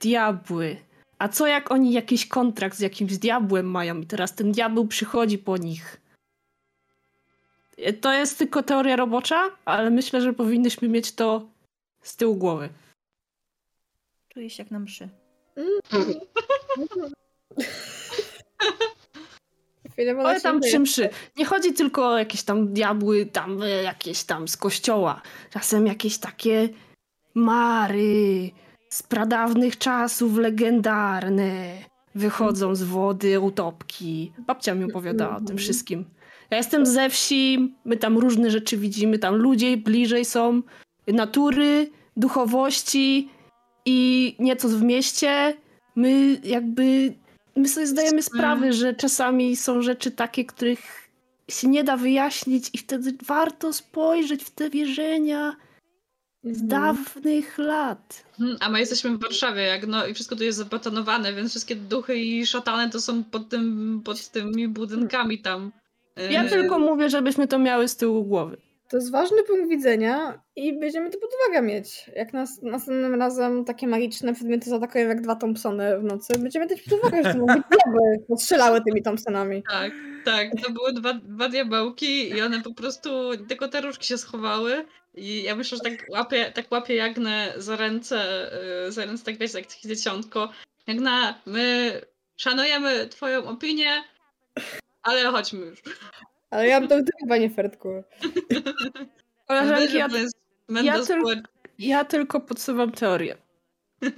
diabły. 0.00 0.85
A 1.18 1.28
co 1.28 1.46
jak 1.46 1.70
oni 1.70 1.92
jakiś 1.92 2.26
kontrakt 2.26 2.76
z 2.76 2.80
jakimś 2.80 3.18
diabłem 3.18 3.70
mają 3.70 4.00
i 4.00 4.06
teraz 4.06 4.34
ten 4.34 4.52
diabeł 4.52 4.86
przychodzi 4.86 5.38
po 5.38 5.56
nich? 5.56 6.00
To 8.00 8.12
jest 8.12 8.38
tylko 8.38 8.62
teoria 8.62 8.96
robocza, 8.96 9.50
ale 9.64 9.90
myślę, 9.90 10.20
że 10.20 10.32
powinnyśmy 10.32 10.88
mieć 10.88 11.12
to 11.12 11.46
z 12.02 12.16
tyłu 12.16 12.36
głowy. 12.36 12.68
Czuję 14.28 14.50
się 14.50 14.62
jak 14.62 14.70
na 14.70 14.78
mszy. 14.78 15.08
Ale 19.98 20.40
tam 20.40 20.60
przy 20.60 20.78
mszy. 20.78 21.08
Nie 21.36 21.44
chodzi 21.44 21.72
tylko 21.72 22.08
o 22.08 22.18
jakieś 22.18 22.42
tam 22.42 22.72
diabły, 22.72 23.26
tam 23.26 23.62
e, 23.62 23.68
jakieś 23.68 24.24
tam 24.24 24.48
z 24.48 24.56
kościoła. 24.56 25.22
Czasem 25.50 25.86
jakieś 25.86 26.18
takie 26.18 26.68
mary 27.34 28.50
z 28.88 29.02
pradawnych 29.02 29.78
czasów 29.78 30.36
legendarne 30.36 31.72
wychodzą 32.14 32.74
z 32.74 32.82
wody 32.82 33.40
utopki. 33.40 34.32
Babcia 34.46 34.74
mi 34.74 34.84
opowiadała 34.84 35.36
o 35.36 35.40
tym 35.40 35.58
wszystkim. 35.58 36.04
Ja 36.50 36.56
jestem 36.56 36.86
ze 36.86 37.10
wsi, 37.10 37.74
my 37.84 37.96
tam 37.96 38.18
różne 38.18 38.50
rzeczy 38.50 38.76
widzimy, 38.76 39.18
tam 39.18 39.34
ludzie 39.34 39.76
bliżej 39.76 40.24
są, 40.24 40.62
natury, 41.06 41.90
duchowości 42.16 43.28
i 43.86 44.36
nieco 44.38 44.68
w 44.68 44.82
mieście. 44.82 45.56
My 45.96 46.40
jakby, 46.44 47.14
my 47.56 47.68
sobie 47.68 47.86
zdajemy 47.86 48.22
sprawę, 48.22 48.72
że 48.72 48.94
czasami 48.94 49.56
są 49.56 49.82
rzeczy 49.82 50.10
takie, 50.10 50.44
których 50.44 51.08
się 51.48 51.68
nie 51.68 51.84
da 51.84 51.96
wyjaśnić 51.96 52.70
i 52.72 52.78
wtedy 52.78 53.14
warto 53.26 53.72
spojrzeć 53.72 54.44
w 54.44 54.50
te 54.50 54.70
wierzenia 54.70 55.56
z 56.54 56.62
mhm. 56.62 56.68
dawnych 56.68 57.58
lat. 57.58 58.24
Mhm, 58.40 58.58
a 58.60 58.70
my 58.70 58.80
jesteśmy 58.80 59.10
w 59.10 59.20
Warszawie, 59.20 59.62
jak 59.62 59.86
no 59.86 60.06
i 60.06 60.14
wszystko 60.14 60.36
tu 60.36 60.44
jest 60.44 60.58
zabetonowane, 60.58 61.32
więc 61.32 61.50
wszystkie 61.50 61.76
duchy 61.76 62.16
i 62.16 62.46
szatany 62.46 62.90
to 62.90 63.00
są 63.00 63.24
pod, 63.24 63.48
tym, 63.48 64.00
pod 64.04 64.28
tymi 64.28 64.68
budynkami 64.68 65.38
tam. 65.38 65.72
Ja 66.30 66.42
yy... 66.42 66.50
tylko 66.50 66.78
mówię, 66.78 67.10
żebyśmy 67.10 67.48
to 67.48 67.58
miały 67.58 67.88
z 67.88 67.96
tyłu 67.96 68.24
głowy. 68.24 68.56
To 68.88 68.96
jest 68.96 69.12
ważny 69.12 69.42
punkt 69.42 69.68
widzenia 69.68 70.42
i 70.56 70.78
będziemy 70.78 71.10
to 71.10 71.18
pod 71.18 71.30
uwagę 71.42 71.62
mieć. 71.62 72.10
Jak 72.16 72.32
nas, 72.32 72.62
następnym 72.62 73.14
razem 73.14 73.64
takie 73.64 73.86
magiczne 73.86 74.34
przedmioty 74.34 74.70
zaatakują 74.70 75.08
jak 75.08 75.20
dwa 75.20 75.36
Thompsony 75.36 75.98
w 75.98 76.04
nocy, 76.04 76.38
będziemy 76.38 76.66
mieć 76.66 76.82
pod 76.82 76.98
uwagę, 76.98 77.22
że 77.22 77.32
to 77.32 77.38
mogą 77.38 77.54
być 77.54 77.64
diabły, 77.70 78.36
strzelały 78.38 78.80
tymi 78.84 79.02
Thompsonami. 79.02 79.62
Tak, 79.70 79.92
tak. 80.24 80.48
To 80.64 80.72
były 80.72 80.92
dwa, 80.92 81.14
dwa 81.14 81.48
diabełki 81.48 82.28
i 82.28 82.42
one 82.42 82.62
po 82.62 82.74
prostu, 82.74 83.10
tylko 83.48 83.68
te 83.68 83.80
różki 83.80 84.06
się 84.06 84.18
schowały 84.18 84.84
i 85.16 85.42
ja 85.42 85.54
myślę, 85.54 85.78
że 85.78 85.90
tak 85.90 86.06
łapie, 86.08 86.52
tak 86.54 86.72
łapie 86.72 86.94
Jagnę 86.94 87.52
za 87.56 87.76
ręce, 87.76 88.50
y, 88.86 88.92
za 88.92 89.04
ręce 89.04 89.24
tak 89.24 89.38
wiecie, 89.38 89.58
jak 89.58 89.66
takie 89.66 89.88
dzieciątko. 89.88 90.52
Jagna, 90.86 91.40
my 91.46 91.92
szanujemy 92.36 93.08
twoją 93.08 93.44
opinię, 93.44 94.04
ale 95.02 95.24
chodźmy 95.24 95.66
już. 95.66 95.82
Ale 96.50 96.68
ja 96.68 96.80
bym 96.80 96.88
to 96.88 96.96
chyba 97.20 97.36
nie 97.36 97.50
fertku. 97.50 97.88
Koleżanki, 99.48 99.96
ja, 99.96 100.08
ja, 100.82 101.04
tyl 101.04 101.22
ja 101.78 102.04
tylko 102.04 102.40
podsuwam 102.40 102.92
teorię. 102.92 103.36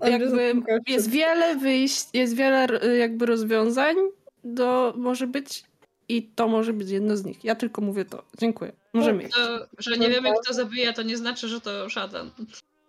Jakby 0.00 0.54
jest 0.86 1.10
wiele 1.10 1.56
wyjść, 1.56 2.06
jest 2.12 2.36
wiele 2.36 2.66
jakby 2.98 3.26
rozwiązań 3.26 3.96
do 4.44 4.94
może 4.96 5.26
być 5.26 5.64
i 6.08 6.22
to 6.22 6.48
może 6.48 6.72
być 6.72 6.90
jedno 6.90 7.16
z 7.16 7.24
nich. 7.24 7.44
Ja 7.44 7.54
tylko 7.54 7.82
mówię 7.82 8.04
to. 8.04 8.22
Dziękuję. 8.38 8.72
Możemy 8.92 9.22
iść. 9.22 9.34
To, 9.34 9.66
że 9.78 9.98
nie 9.98 10.10
wiemy, 10.10 10.30
kto 10.42 10.54
zabija, 10.54 10.92
to 10.92 11.02
nie 11.02 11.16
znaczy, 11.16 11.48
że 11.48 11.60
to 11.60 11.88
szatan. 11.88 12.30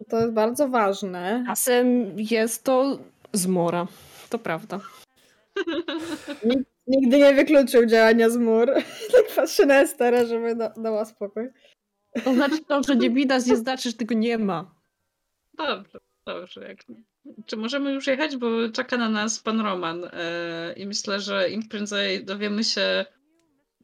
To 0.09 0.19
jest 0.19 0.33
bardzo 0.33 0.67
ważne. 0.67 1.43
Czasem 1.47 2.19
jest 2.19 2.63
to 2.63 2.99
zmora. 3.33 3.87
To 4.29 4.39
prawda. 4.39 4.79
Nigdy 6.87 7.17
nie 7.17 7.33
wykluczył 7.33 7.85
działania 7.85 8.29
zmur. 8.29 8.71
tak 9.11 9.35
patrzę 9.35 9.65
na 9.65 9.81
Esterę, 9.81 10.27
żeby 10.27 10.55
da, 10.55 10.69
dała 10.69 11.05
spokój. 11.05 11.49
To 12.23 12.33
znaczy 12.33 12.59
to, 12.67 12.83
że 12.83 12.95
nie 12.95 13.09
widać, 13.09 13.45
nie 13.45 13.55
znaczy, 13.55 13.89
że 13.89 13.95
tego 13.95 14.15
nie 14.15 14.37
ma. 14.37 14.75
Dobrze, 15.53 15.99
dobrze. 16.25 16.67
Jak... 16.67 16.79
Czy 17.45 17.57
możemy 17.57 17.93
już 17.93 18.07
jechać? 18.07 18.37
Bo 18.37 18.47
czeka 18.73 18.97
na 18.97 19.09
nas 19.09 19.39
pan 19.39 19.61
Roman 19.61 20.01
yy, 20.01 20.09
i 20.75 20.87
myślę, 20.87 21.19
że 21.19 21.49
im 21.49 21.67
prędzej 21.69 22.25
dowiemy 22.25 22.63
się, 22.63 23.05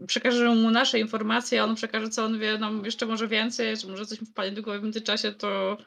przekażemy 0.08 0.56
mu 0.56 0.72
nasze 0.72 1.00
informacje, 1.00 1.62
a 1.62 1.64
on 1.64 1.76
przekaże, 1.76 2.10
co 2.10 2.26
on 2.26 2.40
wie 2.40 2.58
nam 2.58 2.86
jeszcze 2.86 3.06
może 3.06 3.28
więcej, 3.28 3.78
czy 3.78 3.88
może 3.88 4.06
coś 4.06 4.22
mu 4.22 4.28
wpadnie 4.28 4.52
długo 4.52 4.80
w 4.80 4.84
międzyczasie, 4.84 5.32
to 5.32 5.78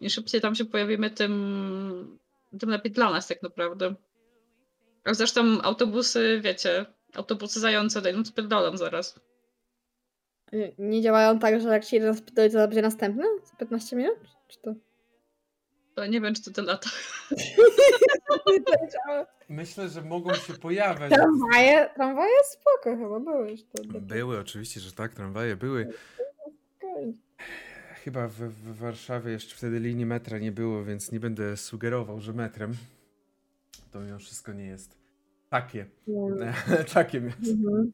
im 0.00 0.10
szybciej 0.10 0.40
tam 0.40 0.54
się 0.54 0.64
pojawimy, 0.64 1.10
tym, 1.10 2.18
tym 2.60 2.70
lepiej 2.70 2.92
dla 2.92 3.10
nas 3.10 3.26
tak 3.26 3.42
naprawdę. 3.42 3.94
A 5.04 5.14
zresztą 5.14 5.62
autobusy, 5.62 6.40
wiecie, 6.42 6.86
autobusy 7.14 7.60
zające 7.60 8.02
dają 8.02 8.24
spierdolą 8.24 8.76
zaraz. 8.76 9.20
Nie 10.78 11.02
działają 11.02 11.38
tak, 11.38 11.60
że 11.60 11.68
jak 11.68 11.84
się 11.84 11.96
jeden 11.96 12.14
spierdoli, 12.14 12.50
to 12.50 12.58
będzie 12.58 12.82
następny? 12.82 13.24
Za 13.44 13.56
15 13.56 13.96
minut? 13.96 14.18
Czy 14.48 14.60
to? 14.60 14.74
To 15.94 16.06
nie 16.06 16.20
wiem, 16.20 16.34
czy 16.34 16.42
to 16.42 16.50
ten 16.50 16.64
lata. 16.64 16.90
Myślę, 19.48 19.88
że 19.88 20.02
mogą 20.02 20.34
się 20.34 20.52
pojawiać. 20.52 21.12
Tramwaje, 21.12 21.90
tramwaje 21.94 22.34
spoko 22.50 22.96
chyba 22.96 23.20
były 23.20 23.50
już. 23.50 23.60
To, 23.62 23.82
to... 23.92 24.00
Były, 24.00 24.38
oczywiście, 24.38 24.80
że 24.80 24.92
tak, 24.92 25.14
tramwaje 25.14 25.56
były. 25.56 25.92
Chyba 28.04 28.28
w, 28.28 28.34
w 28.34 28.76
Warszawie 28.78 29.32
jeszcze 29.32 29.56
wtedy 29.56 29.80
linii 29.80 30.06
metra 30.06 30.38
nie 30.38 30.52
było, 30.52 30.84
więc 30.84 31.12
nie 31.12 31.20
będę 31.20 31.56
sugerował, 31.56 32.20
że 32.20 32.32
metrem 32.32 32.74
to 33.94 34.00
mimo 34.00 34.18
wszystko 34.18 34.52
nie 34.52 34.66
jest 34.66 34.98
takie. 35.50 35.86
takie 36.94 37.20
miasto. 37.20 37.50
Mhm. 37.50 37.92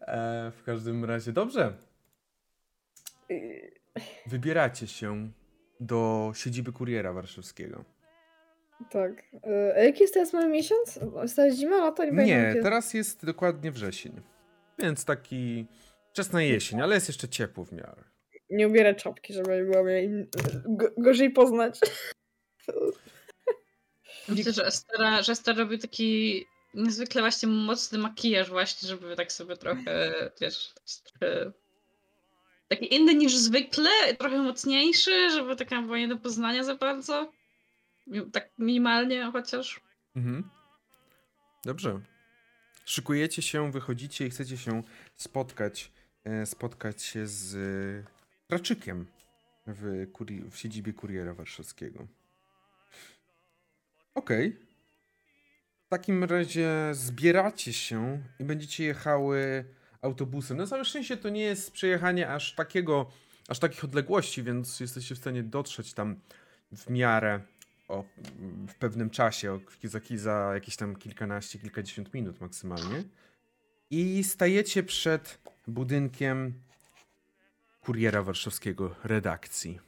E, 0.00 0.52
w 0.56 0.62
każdym 0.62 1.04
razie 1.04 1.32
dobrze. 1.32 1.72
Wybieracie 4.26 4.86
się 4.86 5.30
do 5.82 6.32
siedziby 6.34 6.72
kuriera 6.72 7.12
warszawskiego. 7.12 7.84
Tak. 8.90 9.22
E, 9.46 9.74
a 9.76 9.78
jaki 9.78 10.00
jest 10.02 10.14
teraz 10.14 10.32
mamy 10.32 10.48
miesiąc? 10.48 11.00
Jest 11.22 11.58
zima, 11.58 11.76
lato? 11.76 12.04
Nie, 12.04 12.24
nie 12.24 12.62
teraz 12.62 12.94
jest 12.94 13.26
dokładnie 13.26 13.72
wrzesień. 13.72 14.20
Więc 14.78 15.04
taki 15.04 15.66
wczesna 16.12 16.42
jesień, 16.42 16.80
ale 16.80 16.94
jest 16.94 17.08
jeszcze 17.08 17.28
ciepło 17.28 17.64
w 17.64 17.72
miarę. 17.72 18.04
Nie 18.50 18.68
ubierę 18.68 18.94
czapki, 18.94 19.32
żeby 19.34 19.64
było 19.64 19.84
mnie 19.84 20.26
gorzej 20.98 21.30
poznać. 21.30 21.80
Myślę, 24.28 24.52
że 24.52 24.66
Estera, 24.66 25.22
że 25.22 25.32
Estera 25.32 25.58
robi 25.58 25.78
taki 25.78 26.44
niezwykle 26.74 27.22
właśnie 27.22 27.48
mocny 27.48 27.98
makijaż 27.98 28.50
właśnie, 28.50 28.88
żeby 28.88 29.16
tak 29.16 29.32
sobie 29.32 29.56
trochę, 29.56 30.14
wiesz, 30.40 30.74
taki 32.76 32.94
inny 32.94 33.14
niż 33.14 33.36
zwykle, 33.36 33.90
trochę 34.18 34.38
mocniejszy, 34.38 35.30
żeby 35.30 35.56
taka 35.56 35.82
była 35.82 35.98
nie 35.98 36.08
do 36.08 36.16
poznania 36.16 36.64
za 36.64 36.74
bardzo. 36.74 37.32
Tak 38.32 38.50
minimalnie 38.58 39.30
chociaż. 39.32 39.80
Mhm. 40.16 40.50
Dobrze. 41.64 42.00
Szykujecie 42.84 43.42
się, 43.42 43.72
wychodzicie 43.72 44.26
i 44.26 44.30
chcecie 44.30 44.58
się 44.58 44.82
spotkać, 45.16 45.92
e, 46.24 46.46
spotkać 46.46 47.02
się 47.02 47.26
z 47.26 47.56
Raczykiem 48.48 49.06
w, 49.66 50.06
w 50.50 50.56
siedzibie 50.56 50.92
kuriera 50.92 51.34
warszawskiego. 51.34 52.06
Okej. 54.14 54.48
Okay. 54.48 54.66
W 55.86 55.88
takim 55.88 56.24
razie 56.24 56.70
zbieracie 56.92 57.72
się 57.72 58.22
i 58.38 58.44
będziecie 58.44 58.84
jechały 58.84 59.64
autobusem. 60.02 60.56
Na 60.56 60.66
całe 60.66 60.84
szczęście 60.84 61.16
to 61.16 61.28
nie 61.28 61.42
jest 61.42 61.72
przejechanie 61.72 62.28
aż 62.28 62.54
takiego, 62.54 63.10
aż 63.48 63.58
takich 63.58 63.84
odległości, 63.84 64.42
więc 64.42 64.80
jesteście 64.80 65.14
w 65.14 65.18
stanie 65.18 65.42
dotrzeć 65.42 65.94
tam 65.94 66.16
w 66.72 66.90
miarę 66.90 67.40
o, 67.88 68.04
w 68.68 68.74
pewnym 68.74 69.10
czasie, 69.10 69.52
o, 69.52 69.60
za, 69.84 70.00
za 70.14 70.50
jakieś 70.54 70.76
tam 70.76 70.96
kilkanaście, 70.96 71.58
kilkadziesiąt 71.58 72.14
minut 72.14 72.40
maksymalnie. 72.40 73.04
I 73.90 74.24
stajecie 74.24 74.82
przed 74.82 75.38
budynkiem 75.66 76.54
kuriera 77.80 78.22
warszawskiego 78.22 78.94
redakcji. 79.04 79.78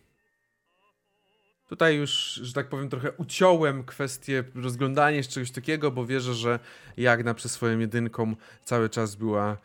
Tutaj 1.68 1.96
już, 1.96 2.34
że 2.34 2.52
tak 2.52 2.68
powiem, 2.68 2.88
trochę 2.88 3.12
uciąłem 3.12 3.84
kwestię 3.84 4.44
rozglądania 4.54 5.22
się 5.22 5.28
czegoś 5.28 5.50
takiego, 5.50 5.90
bo 5.90 6.06
wierzę, 6.06 6.34
że 6.34 6.58
Jagna 6.96 7.34
przez 7.34 7.52
swoją 7.52 7.78
jedynką 7.78 8.36
cały 8.64 8.90
czas 8.90 9.14
była, 9.14 9.56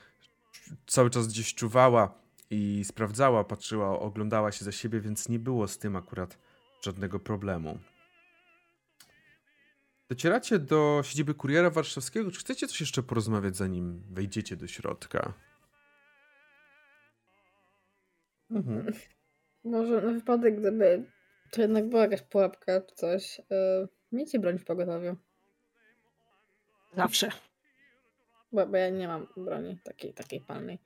cały 0.88 1.10
czas 1.10 1.28
gdzieś 1.28 1.56
czuwała 1.56 2.20
i 2.50 2.84
sprawdzała, 2.86 3.44
patrzyła, 3.44 4.00
oglądała 4.00 4.52
się 4.52 4.66
za 4.66 4.72
siebie, 4.72 5.02
więc 5.02 5.30
nie 5.30 5.40
było 5.40 5.68
z 5.68 5.78
tym 5.78 5.96
akurat 5.96 6.38
żadnego 6.82 7.20
problemu. 7.20 7.80
Docieracie 10.10 10.60
do 10.60 11.02
siedziby 11.04 11.34
kuriera 11.34 11.70
warszawskiego. 11.70 12.32
Czy 12.32 12.40
chcecie 12.40 12.68
coś 12.68 12.80
jeszcze 12.80 13.04
porozmawiać, 13.04 13.58
zanim 13.58 14.04
wejdziecie 14.12 14.56
do 14.56 14.68
środka? 14.68 15.34
Mhm. 18.52 18.94
Może 19.64 20.02
na 20.02 20.12
wypadek, 20.12 20.60
gdyby 20.60 21.06
to 21.52 21.62
jednak 21.62 21.90
była 21.90 22.02
jakaś 22.02 22.22
pułapka 22.22 22.82
czy 22.82 22.96
coś, 22.96 23.38
yy, 23.38 23.88
miejcie 24.12 24.40
broń 24.40 24.58
w 24.58 24.66
pogotowiu. 24.66 25.16
Zawsze. 26.96 27.30
Bo, 28.52 28.68
bo, 28.68 28.78
ja 28.78 28.90
nie 28.90 29.08
mam 29.08 29.28
broni 29.38 29.80
takiej, 29.84 30.14
takiej 30.14 30.42
palnej. 30.42 30.80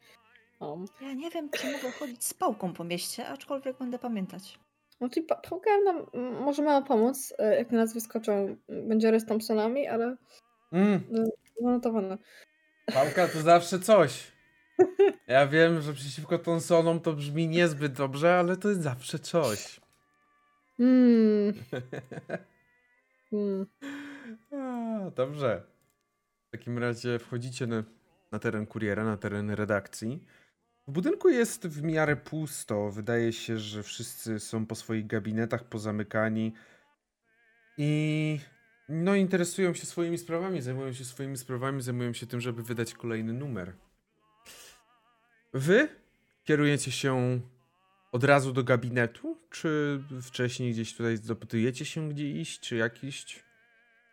Um. 0.59 0.85
Ja 1.01 1.13
nie 1.13 1.29
wiem, 1.29 1.49
czy 1.49 1.71
mogę 1.71 1.91
chodzić 1.91 2.23
z 2.23 2.33
pałką 2.33 2.73
po 2.73 2.83
mieście, 2.83 3.27
aczkolwiek 3.27 3.77
będę 3.77 3.99
pamiętać. 3.99 4.59
No 5.01 5.09
czyli 5.09 5.25
pałka 5.49 5.69
nam 5.85 6.05
może 6.43 6.61
miała 6.61 6.81
pomóc, 6.81 7.33
e, 7.37 7.55
jak 7.57 7.71
na 7.71 7.77
nas 7.77 7.93
wyskoczą 7.93 8.55
będzie 8.69 9.19
z 9.19 9.25
Thompsonami, 9.25 9.87
ale 9.87 10.15
mm. 10.71 11.03
zanotowane. 11.61 12.17
Pałka 12.93 13.27
to 13.27 13.41
zawsze 13.41 13.79
coś. 13.79 14.33
Ja 15.27 15.47
wiem, 15.47 15.81
że 15.81 15.93
przeciwko 15.93 16.37
Thompsonom 16.37 16.99
to 16.99 17.13
brzmi 17.13 17.47
niezbyt 17.47 17.93
dobrze, 17.93 18.35
ale 18.35 18.57
to 18.57 18.69
jest 18.69 18.81
zawsze 18.81 19.19
coś. 19.19 19.81
Mm. 20.79 21.53
mm. 23.33 23.65
A, 24.51 25.11
dobrze. 25.15 25.72
W 26.53 26.55
takim 26.55 26.77
razie 26.77 27.19
wchodzicie 27.19 27.67
na, 27.67 27.83
na 28.31 28.39
teren 28.39 28.65
kuriera, 28.65 29.03
na 29.03 29.17
teren 29.17 29.51
redakcji. 29.51 30.23
W 30.87 30.91
budynku 30.91 31.29
jest 31.29 31.67
w 31.67 31.83
miarę 31.83 32.15
pusto. 32.15 32.91
Wydaje 32.91 33.33
się, 33.33 33.59
że 33.59 33.83
wszyscy 33.83 34.39
są 34.39 34.65
po 34.65 34.75
swoich 34.75 35.07
gabinetach 35.07 35.63
pozamykani 35.63 36.53
i 37.77 38.39
no 38.89 39.15
interesują 39.15 39.73
się 39.73 39.85
swoimi 39.85 40.17
sprawami, 40.17 40.61
zajmują 40.61 40.93
się 40.93 41.05
swoimi 41.05 41.37
sprawami, 41.37 41.81
zajmują 41.81 42.13
się 42.13 42.27
tym, 42.27 42.41
żeby 42.41 42.63
wydać 42.63 42.93
kolejny 42.93 43.33
numer. 43.33 43.73
Wy 45.53 45.89
kierujecie 46.43 46.91
się 46.91 47.41
od 48.11 48.23
razu 48.23 48.53
do 48.53 48.63
gabinetu, 48.63 49.37
czy 49.49 50.03
wcześniej 50.21 50.71
gdzieś 50.71 50.95
tutaj 50.95 51.17
zapytujecie 51.17 51.85
się, 51.85 52.09
gdzie 52.09 52.29
iść, 52.29 52.59
czy 52.59 52.75
jak 52.75 53.03
iść? 53.03 53.43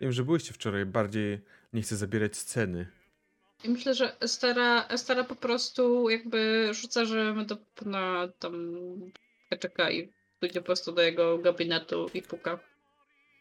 Wiem, 0.01 0.13
że 0.13 0.25
byłyście 0.25 0.53
wczoraj, 0.53 0.87
bardziej 0.87 1.41
nie 1.73 1.83
chcę 1.83 1.97
zabierać 1.97 2.37
sceny. 2.37 2.87
I 3.65 3.69
myślę, 3.69 3.95
że 3.95 4.21
Estera, 4.21 4.87
Estera 4.89 5.25
po 5.25 5.37
prostu 5.37 6.11
jakby 6.11 6.69
rzuca, 6.75 7.05
że 7.05 7.35
my 7.35 7.45
do 7.45 7.57
na 7.87 8.29
tam 8.39 8.77
czeka 9.61 9.91
i 9.91 10.13
pójdzie 10.41 10.61
po 10.61 10.67
prostu 10.67 10.93
do 10.93 11.03
jego 11.03 11.39
gabinetu 11.39 12.11
i 12.15 12.23
puka. 12.23 12.59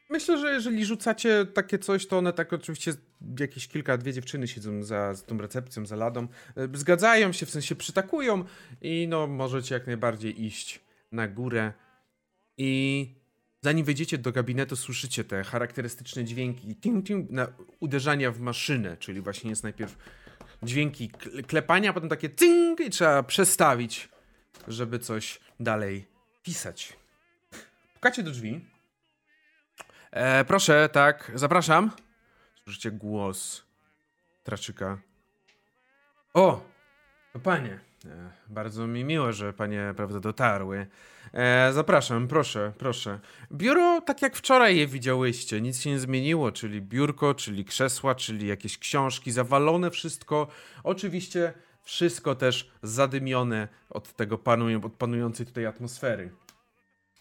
Myślę, 0.10 0.38
że 0.38 0.54
jeżeli 0.54 0.86
rzucacie 0.86 1.46
takie 1.54 1.80
coś, 1.80 2.08
to 2.08 2.18
one 2.18 2.34
tak 2.34 2.54
oczywiście 2.54 2.94
jakieś 3.40 3.68
kilka, 3.68 3.98
dwie 3.98 4.14
dziewczyny 4.14 4.48
siedzą 4.48 4.84
za, 4.84 5.14
za 5.14 5.26
tą 5.26 5.38
recepcją, 5.38 5.86
za 5.86 5.96
ladą, 5.96 6.28
e, 6.56 6.70
zgadzają 6.74 7.32
się, 7.32 7.46
w 7.46 7.50
sensie 7.50 7.76
przytakują 7.76 8.46
i 8.82 9.08
no 9.10 9.28
możecie 9.28 9.76
jak 9.76 9.88
najbardziej 9.88 10.46
iść 10.46 10.80
na 11.12 11.28
górę 11.28 11.74
i 12.58 13.19
zanim 13.62 13.86
wejdziecie 13.86 14.18
do 14.18 14.32
gabinetu 14.32 14.76
słyszycie 14.76 15.24
te 15.24 15.44
charakterystyczne 15.44 16.24
dźwięki 16.24 16.76
ting, 16.76 17.06
ting, 17.06 17.30
na 17.30 17.48
uderzania 17.80 18.32
w 18.32 18.40
maszynę, 18.40 18.98
czyli 18.98 19.22
właśnie 19.22 19.50
jest 19.50 19.64
najpierw 19.64 19.98
dźwięki 20.64 21.10
klepania, 21.48 21.90
a 21.90 21.94
potem 21.94 22.10
takie 22.10 22.30
ting 22.30 22.80
i 22.80 22.90
trzeba 22.90 23.24
przestawić, 23.24 24.10
żeby 24.68 25.00
coś 25.00 25.40
dalej 25.60 26.06
pisać. 26.44 26.98
Pukacie 27.94 28.24
do 28.24 28.32
drzwi 28.32 28.62
E, 30.12 30.46
proszę, 30.46 30.90
tak, 30.90 31.32
zapraszam. 31.36 31.92
Słyszycie 32.64 32.92
głos 32.92 33.64
Traczyka. 34.44 34.98
O, 36.34 36.62
to 37.34 37.40
panie. 37.40 37.89
E, 38.06 38.32
bardzo 38.48 38.88
mi 38.88 39.04
miło, 39.04 39.34
że 39.34 39.54
panie, 39.54 39.94
prawda, 39.96 40.20
dotarły. 40.20 40.88
E, 41.34 41.74
zapraszam, 41.74 42.28
proszę, 42.28 42.72
proszę. 42.78 43.20
Biuro, 43.52 44.02
tak 44.02 44.22
jak 44.22 44.36
wczoraj 44.36 44.78
je 44.78 44.88
widziałyście, 44.88 45.62
nic 45.62 45.82
się 45.82 45.90
nie 45.90 46.00
zmieniło, 46.00 46.52
czyli 46.52 46.82
biurko, 46.82 47.34
czyli 47.34 47.66
krzesła, 47.66 48.16
czyli 48.16 48.48
jakieś 48.48 48.78
książki, 48.78 49.32
zawalone 49.32 49.92
wszystko. 49.92 50.48
Oczywiście 50.84 51.54
wszystko 51.84 52.36
też 52.36 52.72
zadymione 52.84 53.68
od 53.90 54.14
tego 54.14 54.38
panują, 54.38 54.84
od 54.84 54.94
panującej 54.94 55.46
tutaj 55.46 55.66
atmosfery. 55.66 56.32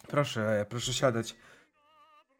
Proszę, 0.07 0.65
proszę 0.69 0.93
siadać. 0.93 1.35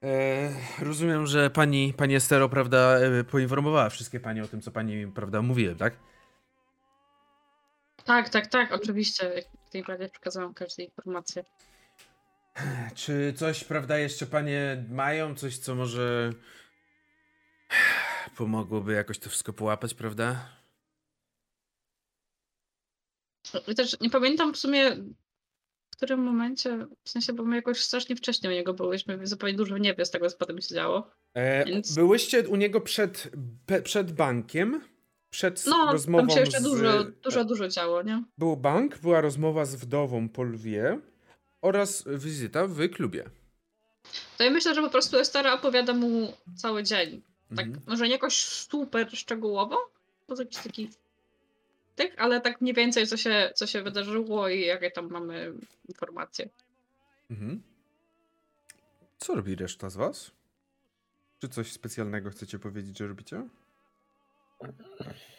E, 0.03 0.49
rozumiem, 0.81 1.27
że 1.27 1.49
pani, 1.49 1.93
pani 1.97 2.15
Estero, 2.15 2.49
prawda, 2.49 2.99
e, 2.99 3.23
poinformowała 3.23 3.89
wszystkie 3.89 4.19
panie 4.19 4.43
o 4.43 4.47
tym, 4.47 4.61
co 4.61 4.71
pani, 4.71 5.07
prawda, 5.07 5.41
mówiłem, 5.41 5.75
tak? 5.75 5.93
Tak, 8.09 8.29
tak, 8.29 8.47
tak, 8.47 8.71
oczywiście. 8.71 9.33
Jak 9.35 9.45
najbardziej 9.73 10.09
przekazałam 10.09 10.53
każdą 10.53 10.83
informację. 10.83 11.43
Czy 12.95 13.33
coś, 13.33 13.63
prawda, 13.63 13.97
jeszcze 13.97 14.25
panie 14.25 14.85
mają? 14.89 15.35
Coś, 15.35 15.57
co 15.57 15.75
może 15.75 16.33
pomogłoby 18.37 18.93
jakoś 18.93 19.19
to 19.19 19.29
wszystko 19.29 19.53
połapać, 19.53 19.93
prawda? 19.93 20.49
Też 23.75 23.99
nie 24.01 24.09
pamiętam 24.09 24.53
w 24.53 24.57
sumie 24.57 24.97
którym 25.95 26.23
momencie, 26.23 26.87
w 27.03 27.09
sensie, 27.09 27.33
bo 27.33 27.43
my 27.43 27.55
jakoś 27.55 27.81
strasznie 27.81 28.15
wcześnie 28.15 28.49
u 28.49 28.53
niego 28.53 28.73
byłyśmy, 28.73 29.27
zupełnie 29.27 29.55
dużo 29.55 29.77
nie 29.77 29.95
wie 29.95 30.05
z 30.05 30.11
tego, 30.11 30.29
co 30.29 30.37
potem 30.37 30.61
się 30.61 30.75
działo. 30.75 31.11
E, 31.33 31.65
więc... 31.65 31.95
Byłyście 31.95 32.47
u 32.47 32.55
niego 32.55 32.81
przed, 32.81 33.31
przed 33.83 34.11
bankiem, 34.11 34.81
przed 35.29 35.65
no, 35.65 35.91
rozmową 35.91 36.27
tam 36.27 36.35
się 36.35 36.39
jeszcze 36.39 36.59
z... 36.59 36.63
dużo, 36.63 37.03
dużo, 37.03 37.45
dużo 37.45 37.67
działo, 37.67 38.01
nie? 38.01 38.23
Był 38.37 38.57
bank, 38.57 38.97
była 38.97 39.21
rozmowa 39.21 39.65
z 39.65 39.75
wdową 39.75 40.29
Polwie 40.29 40.99
oraz 41.61 42.03
wizyta 42.07 42.67
w 42.67 42.89
klubie. 42.89 43.29
To 44.37 44.43
ja 44.43 44.51
myślę, 44.51 44.75
że 44.75 44.81
po 44.81 44.89
prostu 44.89 45.17
Estera 45.17 45.53
opowiada 45.53 45.93
mu 45.93 46.33
cały 46.55 46.83
dzień. 46.83 47.21
Tak, 47.55 47.65
mhm. 47.65 47.85
może 47.87 48.05
nie 48.05 48.11
jakoś 48.11 48.39
super 48.43 49.17
szczegółowo, 49.17 49.77
bo 50.27 50.35
jakiś 50.39 50.57
taki 50.57 50.89
tych, 51.95 52.13
ale 52.17 52.41
tak 52.41 52.61
mniej 52.61 52.73
więcej 52.73 53.07
co 53.07 53.17
się, 53.17 53.51
co 53.55 53.67
się 53.67 53.81
wydarzyło 53.81 54.49
i 54.49 54.61
jakie 54.61 54.91
tam 54.91 55.09
mamy 55.09 55.53
informacje. 55.87 56.49
Mhm. 57.31 57.61
Co 59.17 59.35
robi 59.35 59.55
reszta 59.55 59.89
z 59.89 59.95
was? 59.95 60.31
Czy 61.39 61.49
coś 61.49 61.71
specjalnego 61.71 62.29
chcecie 62.29 62.59
powiedzieć, 62.59 62.97
że 62.97 63.07
robicie? 63.07 63.47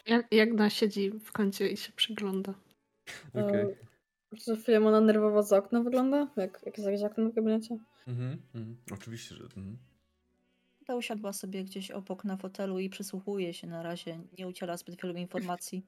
Jak, 0.05 0.27
jak 0.31 0.53
na 0.53 0.69
siedzi 0.69 1.11
w 1.11 1.31
kącie 1.31 1.69
i 1.69 1.77
się 1.77 1.91
przygląda. 1.91 2.53
Okej. 3.29 3.63
Okay. 3.63 3.75
Czy 4.45 4.57
Filemona 4.57 5.01
nerwowo 5.01 5.43
z 5.43 5.53
okna 5.53 5.81
wygląda? 5.81 6.27
Jak, 6.37 6.61
jak 6.65 6.77
jest 6.77 6.89
jakieś 6.89 7.03
okno 7.03 7.29
w 7.29 7.33
gabinecie? 7.33 7.77
Mhm, 8.07 8.41
mhm. 8.55 8.77
Oczywiście, 8.91 9.35
że... 9.35 9.43
Mhm. 9.43 9.77
Ta 10.85 10.95
usiadła 10.95 11.33
sobie 11.33 11.63
gdzieś 11.63 11.91
obok 11.91 12.23
na 12.23 12.37
fotelu 12.37 12.79
i 12.79 12.89
przysłuchuje 12.89 13.53
się 13.53 13.67
na 13.67 13.83
razie. 13.83 14.19
Nie 14.37 14.47
udziela 14.47 14.77
zbyt 14.77 15.01
wielu 15.01 15.15
informacji. 15.15 15.85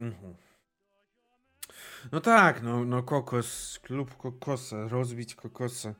Mhm. 0.00 0.34
No 2.12 2.20
tak, 2.20 2.62
no, 2.62 2.84
no 2.84 3.02
kokos, 3.02 3.78
klub 3.78 4.16
kokosa, 4.16 4.88
rozbić 4.88 5.34
kokosa. 5.34 5.94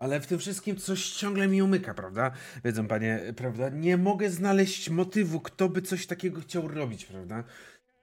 Ale 0.00 0.20
w 0.20 0.26
tym 0.26 0.38
wszystkim 0.38 0.76
coś 0.76 1.10
ciągle 1.10 1.48
mi 1.48 1.62
umyka, 1.62 1.94
prawda? 1.94 2.30
Wiedzą 2.64 2.88
panie, 2.88 3.20
prawda? 3.36 3.68
Nie 3.68 3.96
mogę 3.96 4.30
znaleźć 4.30 4.90
motywu, 4.90 5.40
kto 5.40 5.68
by 5.68 5.82
coś 5.82 6.06
takiego 6.06 6.40
chciał 6.40 6.68
robić, 6.68 7.04
prawda? 7.06 7.44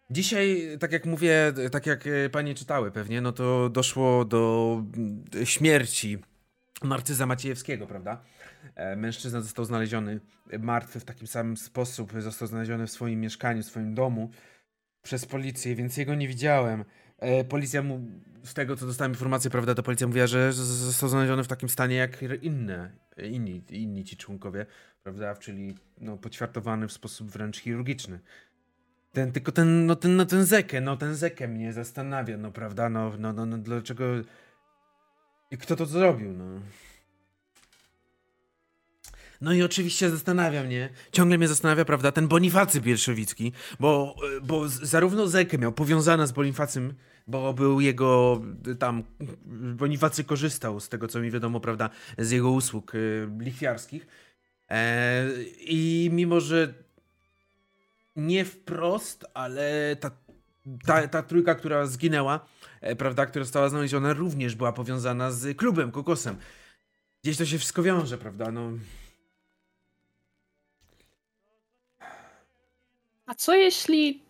Dzisiaj, 0.10 0.78
tak 0.80 0.92
jak 0.92 1.06
mówię, 1.06 1.54
tak 1.72 1.86
jak 1.86 2.08
e, 2.08 2.30
panie 2.30 2.56
czytały 2.56 2.92
pewnie, 2.92 3.22
no 3.22 3.32
to 3.32 3.70
doszło 3.70 4.26
do 4.26 4.84
mm, 4.98 5.24
śmierci 5.46 6.18
Narcyza 6.84 7.26
Maciejewskiego, 7.26 7.88
prawda? 7.88 8.22
E, 8.76 8.96
mężczyzna 8.96 9.42
został 9.42 9.66
znaleziony 9.66 10.20
martwy 10.60 11.00
w 11.00 11.06
takim 11.06 11.28
samym 11.28 11.58
sposób, 11.58 12.14
został 12.20 12.48
znaleziony 12.48 12.88
w 12.88 12.92
swoim 12.92 13.22
mieszkaniu, 13.22 13.64
w 13.64 13.66
swoim 13.66 13.94
domu 13.94 14.30
przez 15.04 15.26
policję, 15.26 15.76
więc 15.76 15.98
jego 15.98 16.16
nie 16.16 16.28
widziałem. 16.28 16.86
E, 17.20 17.44
policja 17.44 17.84
mu, 17.84 18.02
z 18.48 18.54
tego 18.54 18.76
co 18.76 18.86
dostałem 18.86 19.12
informację, 19.12 19.52
prawda, 19.52 19.76
to 19.76 19.84
policja 19.84 20.08
mówiła, 20.08 20.28
że 20.28 20.54
został 20.54 21.10
znaleziony 21.10 21.44
w 21.44 21.48
takim 21.48 21.70
stanie 21.70 21.96
jak 21.96 22.22
inne, 22.42 22.92
inni, 23.18 23.64
inni 23.70 24.04
ci 24.04 24.18
członkowie, 24.18 24.66
prawda, 25.04 25.36
czyli 25.36 25.76
no, 25.98 26.18
poćwiartowany 26.18 26.88
w 26.88 26.92
sposób 26.92 27.32
wręcz 27.32 27.58
chirurgiczny. 27.58 28.20
Ten, 29.14 29.32
tylko 29.32 29.52
ten, 29.52 29.86
no 29.86 29.96
ten, 29.96 30.16
no 30.16 30.26
ten 30.26 30.46
Zekę, 30.46 30.82
no 30.82 30.98
ten 30.98 31.16
Zekę 31.16 31.48
mnie 31.48 31.74
zastanawia, 31.74 32.38
no 32.38 32.52
prawda, 32.52 32.90
no, 32.90 33.14
no, 33.20 33.34
no, 33.34 33.46
no 33.46 33.58
dlaczego... 33.58 34.06
I 35.52 35.58
kto 35.58 35.76
to 35.76 35.86
zrobił, 35.86 36.34
no? 36.34 36.46
No 39.42 39.54
i 39.54 39.64
oczywiście 39.64 40.10
zastanawia 40.10 40.64
mnie, 40.64 40.90
ciągle 41.12 41.38
mnie 41.38 41.48
zastanawia, 41.48 41.86
prawda, 41.86 42.12
ten 42.12 42.28
Bonifacy 42.28 42.82
Pierszowicki, 42.82 43.52
bo, 43.80 44.16
bo 44.44 44.70
zarówno 44.70 45.28
Zekę 45.28 45.58
miał 45.58 45.72
powiązana 45.72 46.28
z 46.28 46.32
Bonifacym, 46.32 46.94
bo 47.28 47.54
był 47.54 47.82
jego 47.82 48.42
tam, 48.80 49.04
Bonifacy 49.76 50.24
korzystał 50.24 50.80
z 50.80 50.90
tego, 50.90 51.08
co 51.08 51.20
mi 51.20 51.32
wiadomo, 51.32 51.60
prawda, 51.60 51.90
z 52.18 52.32
jego 52.32 52.52
usług 52.52 52.96
y, 52.96 53.30
lichwiarskich. 53.40 54.08
E, 54.70 55.26
I 55.60 56.10
mimo, 56.14 56.40
że 56.40 56.74
nie 58.16 58.46
wprost, 58.46 59.26
ale 59.34 59.96
ta, 59.96 60.12
ta, 60.86 61.08
ta 61.08 61.24
trójka, 61.24 61.56
która 61.56 61.86
zginęła, 61.86 62.46
e, 62.82 62.96
prawda, 62.96 63.26
która 63.26 63.46
została 63.46 63.70
znaleziona, 63.70 64.14
również 64.14 64.56
była 64.56 64.74
powiązana 64.74 65.32
z 65.32 65.58
klubem, 65.58 65.92
kokosem. 65.92 66.38
Gdzieś 67.24 67.38
to 67.38 67.46
się 67.46 67.58
wszystko 67.58 67.84
wiąże, 67.84 68.18
prawda, 68.18 68.52
no... 68.52 68.72
A 73.26 73.36
co 73.36 73.56
jeśli 73.56 74.27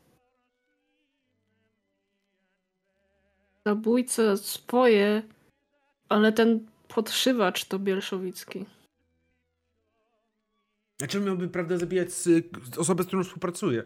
zabójca 3.67 4.37
swoje, 4.37 5.23
ale 6.09 6.31
ten 6.31 6.59
podszywacz 6.87 7.65
to 7.65 7.79
Bielszowicki? 7.79 8.65
Dlaczego 10.97 11.25
miałby, 11.25 11.47
prawda, 11.47 11.77
zabijać 11.77 12.09
osobę, 12.77 13.03
z 13.03 13.07
którą 13.07 13.23
współpracuje? 13.23 13.83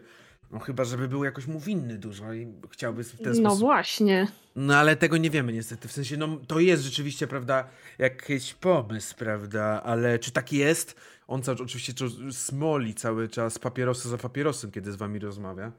No 0.50 0.58
chyba, 0.58 0.84
żeby 0.84 1.08
był 1.08 1.24
jakoś 1.24 1.46
mu 1.46 1.60
winny 1.60 1.98
dużo 1.98 2.32
i 2.32 2.46
chciałby 2.70 3.04
w 3.04 3.16
ten 3.16 3.26
no 3.26 3.34
sposób... 3.34 3.44
No 3.44 3.56
właśnie. 3.56 4.28
No 4.56 4.76
ale 4.76 4.96
tego 4.96 5.16
nie 5.16 5.30
wiemy 5.30 5.52
niestety. 5.52 5.88
W 5.88 5.92
sensie, 5.92 6.16
no 6.16 6.38
to 6.46 6.60
jest 6.60 6.82
rzeczywiście, 6.82 7.26
prawda, 7.26 7.68
jakiś 7.98 8.54
pomysł, 8.54 9.14
prawda, 9.16 9.82
ale 9.82 10.18
czy 10.18 10.30
tak 10.30 10.52
jest? 10.52 10.96
On 11.28 11.42
cały, 11.42 11.58
oczywiście 11.62 11.92
smoli 12.30 12.94
cały 12.94 13.28
czas 13.28 13.58
papierosy 13.58 14.08
za 14.08 14.18
papierosem, 14.18 14.70
kiedy 14.70 14.92
z 14.92 14.96
wami 14.96 15.18
rozmawia. 15.18 15.72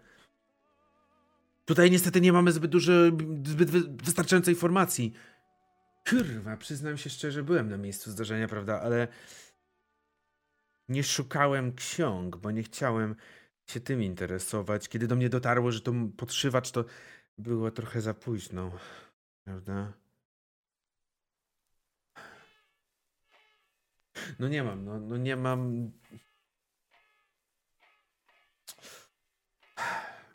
Tutaj 1.66 1.91
niestety 1.91 2.22
nie 2.22 2.34
mamy 2.34 2.51
zbyt 2.51 2.72
dużo, 2.72 2.91
zbyt 3.45 3.70
wystarczającej 4.03 4.53
informacji. 4.53 5.14
Kurwa, 6.09 6.57
przyznam 6.57 6.97
się 6.97 7.09
szczerze, 7.09 7.43
byłem 7.43 7.70
na 7.70 7.78
miejscu 7.78 8.11
zdarzenia, 8.11 8.47
prawda, 8.47 8.82
ale 8.82 9.07
nie 10.89 11.03
szukałem 11.03 11.76
ksiąg, 11.76 12.38
bo 12.38 12.51
nie 12.51 12.64
chciałem 12.64 13.16
się 13.66 13.80
tym 13.80 14.03
interesować. 14.03 14.89
Kiedy 14.89 15.07
do 15.07 15.16
mnie 15.16 15.30
dotarło, 15.30 15.72
że 15.72 15.82
to 15.82 15.93
podszywacz, 16.18 16.72
to 16.72 16.86
było 17.38 17.72
trochę 17.72 18.01
za 18.01 18.14
późno, 18.14 18.72
prawda? 19.43 19.93
No 24.39 24.47
nie 24.47 24.64
mam, 24.64 24.86
no, 24.86 24.99
no 24.99 25.18
nie 25.18 25.36
mam. 25.36 25.91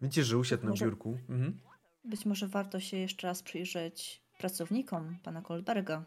Widzicie, 0.03 0.25
że 0.25 0.39
usiadł 0.39 0.67
na 0.67 0.73
biurku. 0.73 1.19
Mhm. 1.29 1.61
Być 2.05 2.27
może 2.27 2.49
warto 2.49 2.81
się 2.81 2.97
jeszcze 2.97 3.27
raz 3.27 3.43
przyjrzeć 3.43 4.23
pracownikom 4.39 5.19
pana 5.23 5.41
Goldberga. 5.41 6.05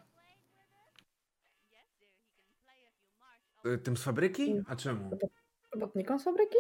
E, 3.66 3.78
tym 3.78 3.98
z 3.98 4.04
fabryki? 4.04 4.62
A 4.68 4.76
czemu? 4.76 5.18
Robotnikom 5.74 6.20
z 6.20 6.24
fabryki? 6.24 6.58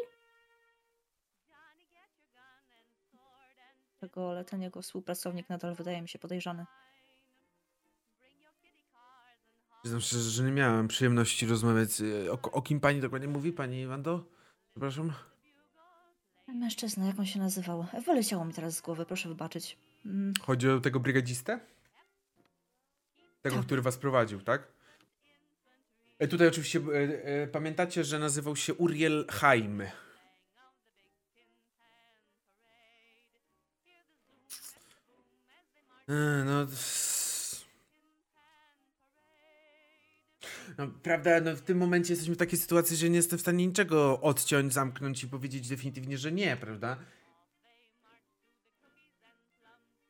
Tego, 3.99 4.29
ale 4.31 4.45
ten 4.45 4.61
jego 4.61 4.81
współpracownik 4.81 5.49
nadal 5.49 5.75
wydaje 5.75 6.01
mi 6.01 6.09
się 6.09 6.19
podejrzany. 6.19 6.65
Przyznam 9.81 10.01
szczerze, 10.01 10.29
że 10.29 10.43
nie 10.43 10.51
miałem 10.51 10.87
przyjemności 10.87 11.45
rozmawiać. 11.45 11.89
O, 12.31 12.51
o 12.51 12.61
kim 12.61 12.79
pani 12.79 13.01
dokładnie 13.01 13.27
mówi, 13.27 13.53
pani 13.53 13.87
Wando? 13.87 14.25
Przepraszam. 14.71 15.13
Mężczyzna, 16.53 17.05
jak 17.05 17.19
on 17.19 17.25
się 17.25 17.39
nazywał? 17.39 17.85
Wyleciało 18.05 18.45
mi 18.45 18.53
teraz 18.53 18.75
z 18.75 18.81
głowy, 18.81 19.05
proszę 19.05 19.29
wybaczyć. 19.29 19.77
Mm. 20.05 20.33
Chodzi 20.41 20.69
o 20.69 20.79
tego 20.79 20.99
brygadzistę? 20.99 21.59
Tego, 23.41 23.55
tak. 23.55 23.65
który 23.65 23.81
was 23.81 23.97
prowadził, 23.97 24.41
tak? 24.41 24.67
E, 26.19 26.27
tutaj 26.27 26.47
oczywiście 26.47 26.79
e, 26.79 27.25
e, 27.25 27.47
pamiętacie, 27.47 28.03
że 28.03 28.19
nazywał 28.19 28.55
się 28.55 28.73
Uriel 28.73 29.25
Haim. 29.29 29.81
E, 29.81 29.91
no, 36.45 36.67
no, 40.77 40.87
prawda, 41.03 41.41
no 41.41 41.55
w 41.55 41.61
tym 41.61 41.77
momencie 41.77 42.13
jesteśmy 42.13 42.35
w 42.35 42.37
takiej 42.37 42.59
sytuacji, 42.59 42.97
że 42.97 43.09
nie 43.09 43.15
jestem 43.15 43.37
w 43.37 43.41
stanie 43.41 43.67
niczego 43.67 44.21
odciąć, 44.21 44.73
zamknąć 44.73 45.23
i 45.23 45.27
powiedzieć 45.27 45.69
definitywnie, 45.69 46.17
że 46.17 46.31
nie, 46.31 46.57
prawda? 46.57 46.97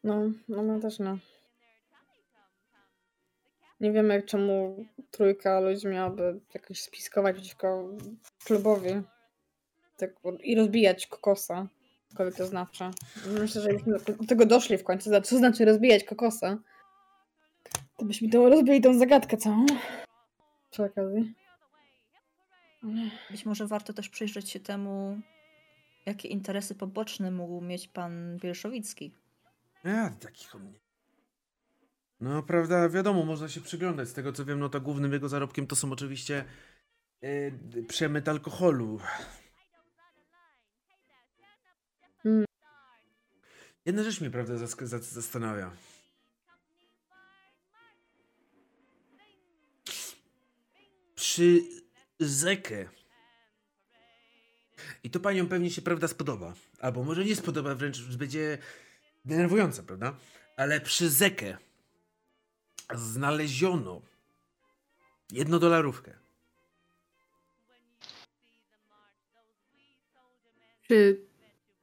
No, 0.03 0.31
no, 0.47 0.63
no 0.63 0.79
też 0.79 0.99
no. 0.99 1.17
Nie 3.79 3.91
wiemy, 3.91 4.23
czemu 4.23 4.85
trójka 5.11 5.59
ludzi 5.59 5.87
miałaby 5.87 6.39
jakoś 6.53 6.81
spiskować 6.81 7.35
przeciwko 7.35 7.89
klubowi 8.45 8.89
tak, 9.97 10.09
i 10.43 10.55
rozbijać 10.55 11.07
kokosa, 11.07 11.67
cokolwiek 12.09 12.35
to 12.35 12.45
znaczy. 12.45 12.83
Myślę, 13.39 13.61
że 13.61 13.67
jakbyśmy 13.73 14.15
do 14.15 14.25
tego 14.27 14.45
doszli 14.45 14.77
w 14.77 14.83
końcu, 14.83 15.09
co 15.23 15.37
znaczy 15.37 15.65
rozbijać 15.65 16.03
kokosa, 16.03 16.57
to 17.97 18.05
byśmy 18.05 18.29
to 18.29 18.49
rozbili 18.49 18.81
tą 18.81 18.99
zagadkę 18.99 19.37
całą 19.37 19.65
przy 20.71 20.83
okazji. 20.83 21.33
Być 23.31 23.45
może 23.45 23.67
warto 23.67 23.93
też 23.93 24.09
przyjrzeć 24.09 24.49
się 24.49 24.59
temu, 24.59 25.21
jakie 26.05 26.27
interesy 26.27 26.75
poboczne 26.75 27.31
mógł 27.31 27.61
mieć 27.61 27.87
pan 27.87 28.37
Bielszowicki. 28.37 29.15
Ja, 29.83 30.09
takich 30.19 30.55
o 30.55 30.59
mnie. 30.59 30.79
No, 32.19 32.43
prawda, 32.43 32.89
wiadomo, 32.89 33.25
można 33.25 33.49
się 33.49 33.61
przyglądać. 33.61 34.09
Z 34.09 34.13
tego 34.13 34.33
co 34.33 34.45
wiem, 34.45 34.59
no 34.59 34.69
to 34.69 34.81
głównym 34.81 35.13
jego 35.13 35.29
zarobkiem 35.29 35.67
to 35.67 35.75
są 35.75 35.91
oczywiście 35.91 36.45
yy, 37.21 37.83
przemyt 37.87 38.27
alkoholu. 38.27 38.99
Hmm. 42.23 42.45
Jedna 43.85 44.03
rzecz 44.03 44.21
mnie, 44.21 44.31
prawda, 44.31 44.53
zastanawia. 44.99 45.71
Przy 51.31 51.63
Zekę. 52.19 52.89
I 55.03 55.09
to 55.09 55.19
paniom 55.19 55.47
pewnie 55.47 55.69
się, 55.69 55.81
prawda, 55.81 56.07
spodoba. 56.07 56.53
Albo 56.79 57.03
może 57.03 57.25
nie 57.25 57.35
spodoba, 57.35 57.75
wręcz 57.75 58.01
będzie 58.01 58.57
denerwujące, 59.25 59.83
prawda? 59.83 60.17
Ale 60.57 60.81
przy 60.81 61.09
Zekę 61.09 61.57
znaleziono 62.95 64.01
jednodolarówkę. 65.31 66.13
Czy 70.87 71.25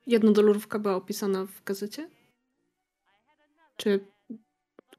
jednodolarówka 0.07 0.79
była 0.79 0.95
opisana 0.95 1.47
w 1.47 1.65
gazecie? 1.65 2.11
Czy 3.77 4.07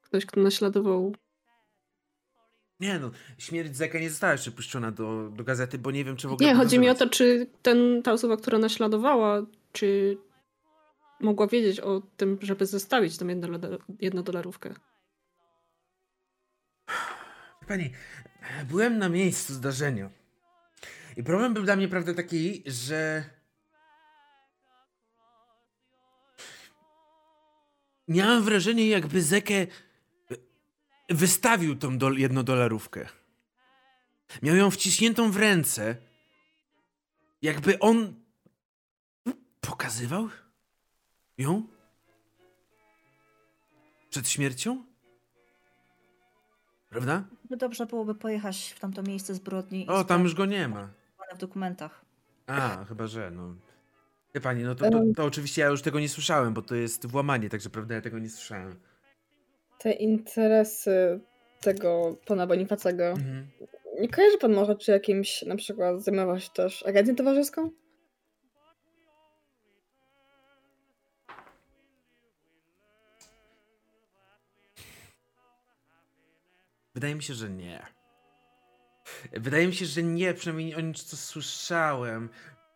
ktoś, 0.02 0.26
kto 0.26 0.41
naśladował 0.41 1.16
nie 2.80 3.00
no, 3.00 3.12
śmierć 3.38 3.76
Zeka 3.76 4.00
nie 4.00 4.10
została 4.10 4.32
jeszcze 4.32 4.52
puszczona 4.52 4.92
do, 4.92 5.30
do 5.30 5.44
gazety, 5.44 5.78
bo 5.78 5.92
nie 5.92 6.06
wiem, 6.06 6.16
czy 6.16 6.28
w 6.28 6.32
ogóle... 6.32 6.50
Nie, 6.50 6.56
chodzi 6.56 6.80
mi 6.80 6.90
o 6.90 6.96
to, 6.96 7.10
czy 7.10 7.48
ten, 7.62 8.02
ta 8.04 8.12
osoba, 8.12 8.38
która 8.38 8.58
naśladowała, 8.58 9.46
czy 9.72 10.18
mogła 11.20 11.48
wiedzieć 11.48 11.80
o 11.80 12.02
tym, 12.18 12.38
żeby 12.42 12.66
zostawić 12.66 13.18
tą 13.18 13.28
jednodolarówkę. 14.00 14.74
Pani, 17.68 17.92
byłem 18.70 18.98
na 18.98 19.10
miejscu 19.10 19.54
zdarzenia. 19.54 20.10
I 21.18 21.24
problem 21.24 21.54
był 21.54 21.64
dla 21.64 21.76
mnie, 21.76 21.88
prawda, 21.88 22.14
taki, 22.14 22.64
że. 22.66 23.24
Miałem 28.08 28.44
wrażenie, 28.44 28.88
jakby 28.88 29.22
Zekę 29.22 29.68
wystawił 31.10 31.76
tą 31.76 31.97
do, 31.97 32.12
jednodolarówkę. 32.12 33.10
Miał 34.41 34.55
ją 34.55 34.72
wciśniętą 34.72 35.32
w 35.32 35.38
ręce. 35.38 35.95
Jakby 37.41 37.80
on 37.80 38.14
pokazywał 39.62 40.30
ją 41.38 41.68
przed 44.10 44.30
śmiercią? 44.30 44.84
Prawda? 46.89 47.24
No 47.49 47.57
dobrze 47.57 47.86
byłoby 47.86 48.16
pojechać 48.16 48.74
w 48.78 48.80
tamto 48.80 49.03
miejsce 49.03 49.36
zbrodni. 49.36 49.88
O, 49.88 50.03
tam 50.03 50.24
już 50.24 50.36
go 50.36 50.45
nie 50.45 50.68
ma. 50.68 50.89
W 51.36 51.38
dokumentach. 51.38 52.05
A, 52.47 52.86
chyba 52.86 53.07
że, 53.07 53.32
no. 53.32 53.55
Wie 54.36 54.41
pani, 54.41 54.64
no 54.64 54.76
to, 54.76 54.89
to, 54.91 55.01
to, 55.16 55.26
oczywiście 55.26 55.62
ja 55.62 55.68
już 55.68 55.82
tego 55.82 55.99
nie 55.99 56.10
słyszałem, 56.10 56.53
bo 56.53 56.62
to 56.62 56.76
jest 56.76 57.05
włamanie, 57.05 57.49
także 57.49 57.70
prawda, 57.70 57.95
ja 57.95 58.01
tego 58.01 58.20
nie 58.20 58.30
słyszałem. 58.30 58.76
Te 59.80 59.92
interesy 59.92 61.20
tego 61.62 62.18
pana 62.26 62.48
Bonifacego. 62.48 63.06
Mhm. 63.06 63.48
Nie 64.00 64.10
kojarzy 64.10 64.38
pan 64.38 64.54
może, 64.54 64.76
czy 64.76 64.92
jakimś 64.92 65.42
na 65.42 65.56
przykład 65.56 66.04
zajmował 66.04 66.40
się 66.40 66.50
też 66.50 66.86
agencją 66.86 67.16
towarzyską? 67.16 67.70
Wydaje 76.96 77.16
mi 77.16 77.24
się, 77.24 77.34
że 77.34 77.50
nie. 77.50 77.86
Wydaje 79.34 79.68
mi 79.68 79.76
się, 79.76 79.86
że 79.86 80.04
nie, 80.04 80.34
przynajmniej 80.34 80.76
o 80.76 80.82
nic 80.82 81.04
co 81.04 81.18
słyszałem. 81.18 82.30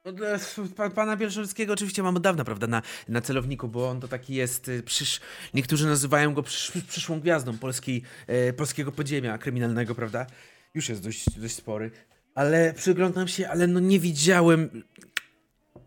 No, 0.05 0.89
pana 0.95 1.17
Bielszewskiego 1.17 1.73
oczywiście 1.73 2.03
mam 2.03 2.15
od 2.15 2.23
dawna, 2.23 2.43
prawda, 2.43 2.67
na, 2.67 2.81
na 3.07 3.21
celowniku, 3.21 3.67
bo 3.67 3.89
on 3.89 3.99
to 3.99 4.07
taki 4.07 4.35
jest, 4.35 4.67
y, 4.67 4.83
przysz, 4.83 5.19
niektórzy 5.53 5.87
nazywają 5.87 6.33
go 6.33 6.43
przysz, 6.43 6.71
przyszłą 6.87 7.19
gwiazdą 7.19 7.57
polskiej, 7.57 8.03
e, 8.27 8.53
polskiego 8.53 8.91
podziemia 8.91 9.37
kryminalnego, 9.37 9.95
prawda? 9.95 10.25
Już 10.73 10.89
jest 10.89 11.03
dość, 11.03 11.39
dość 11.39 11.55
spory. 11.55 11.91
Ale 12.35 12.73
przyglądam 12.73 13.27
się, 13.27 13.49
ale 13.49 13.67
no 13.67 13.79
nie 13.79 13.99
widziałem 13.99 14.83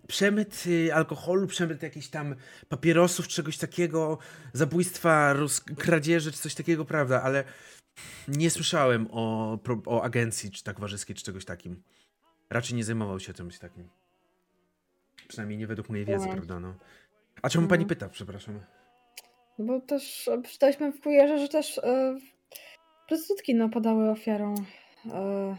przemyt 0.06 0.64
y, 0.66 0.94
alkoholu, 0.94 1.46
przemyt 1.46 1.82
jakichś 1.82 2.08
tam 2.08 2.34
papierosów, 2.68 3.28
czegoś 3.28 3.58
takiego, 3.58 4.18
zabójstwa, 4.52 5.34
kradzieży 5.78 6.32
czy 6.32 6.38
coś 6.38 6.54
takiego, 6.54 6.84
prawda, 6.84 7.22
ale 7.22 7.44
nie 8.28 8.50
słyszałem 8.50 9.08
o, 9.10 9.58
o 9.86 10.02
agencji 10.02 10.50
czy 10.50 10.64
tak 10.64 10.80
warzyskiej, 10.80 11.16
czy 11.16 11.24
czegoś 11.24 11.44
takim. 11.44 11.82
Raczej 12.50 12.76
nie 12.76 12.84
zajmował 12.84 13.20
się 13.20 13.34
czymś 13.34 13.58
takim. 13.58 13.88
Przynajmniej 15.28 15.58
nie 15.58 15.66
według 15.66 15.88
mojej 15.88 16.04
wiedzy, 16.04 16.28
prawda? 16.28 16.60
No. 16.60 16.74
A 17.42 17.48
czemu 17.48 17.68
pani 17.68 17.86
pyta, 17.86 18.08
przepraszam? 18.08 18.60
Bo 19.58 19.80
też 19.80 20.30
czytaliśmy 20.52 20.92
w 20.92 21.00
kujerze, 21.00 21.38
że 21.38 21.48
też 21.48 21.78
e, 21.78 22.18
prostytutki 23.08 23.54
napadały 23.54 24.10
ofiarą 24.10 24.54
e, 25.12 25.56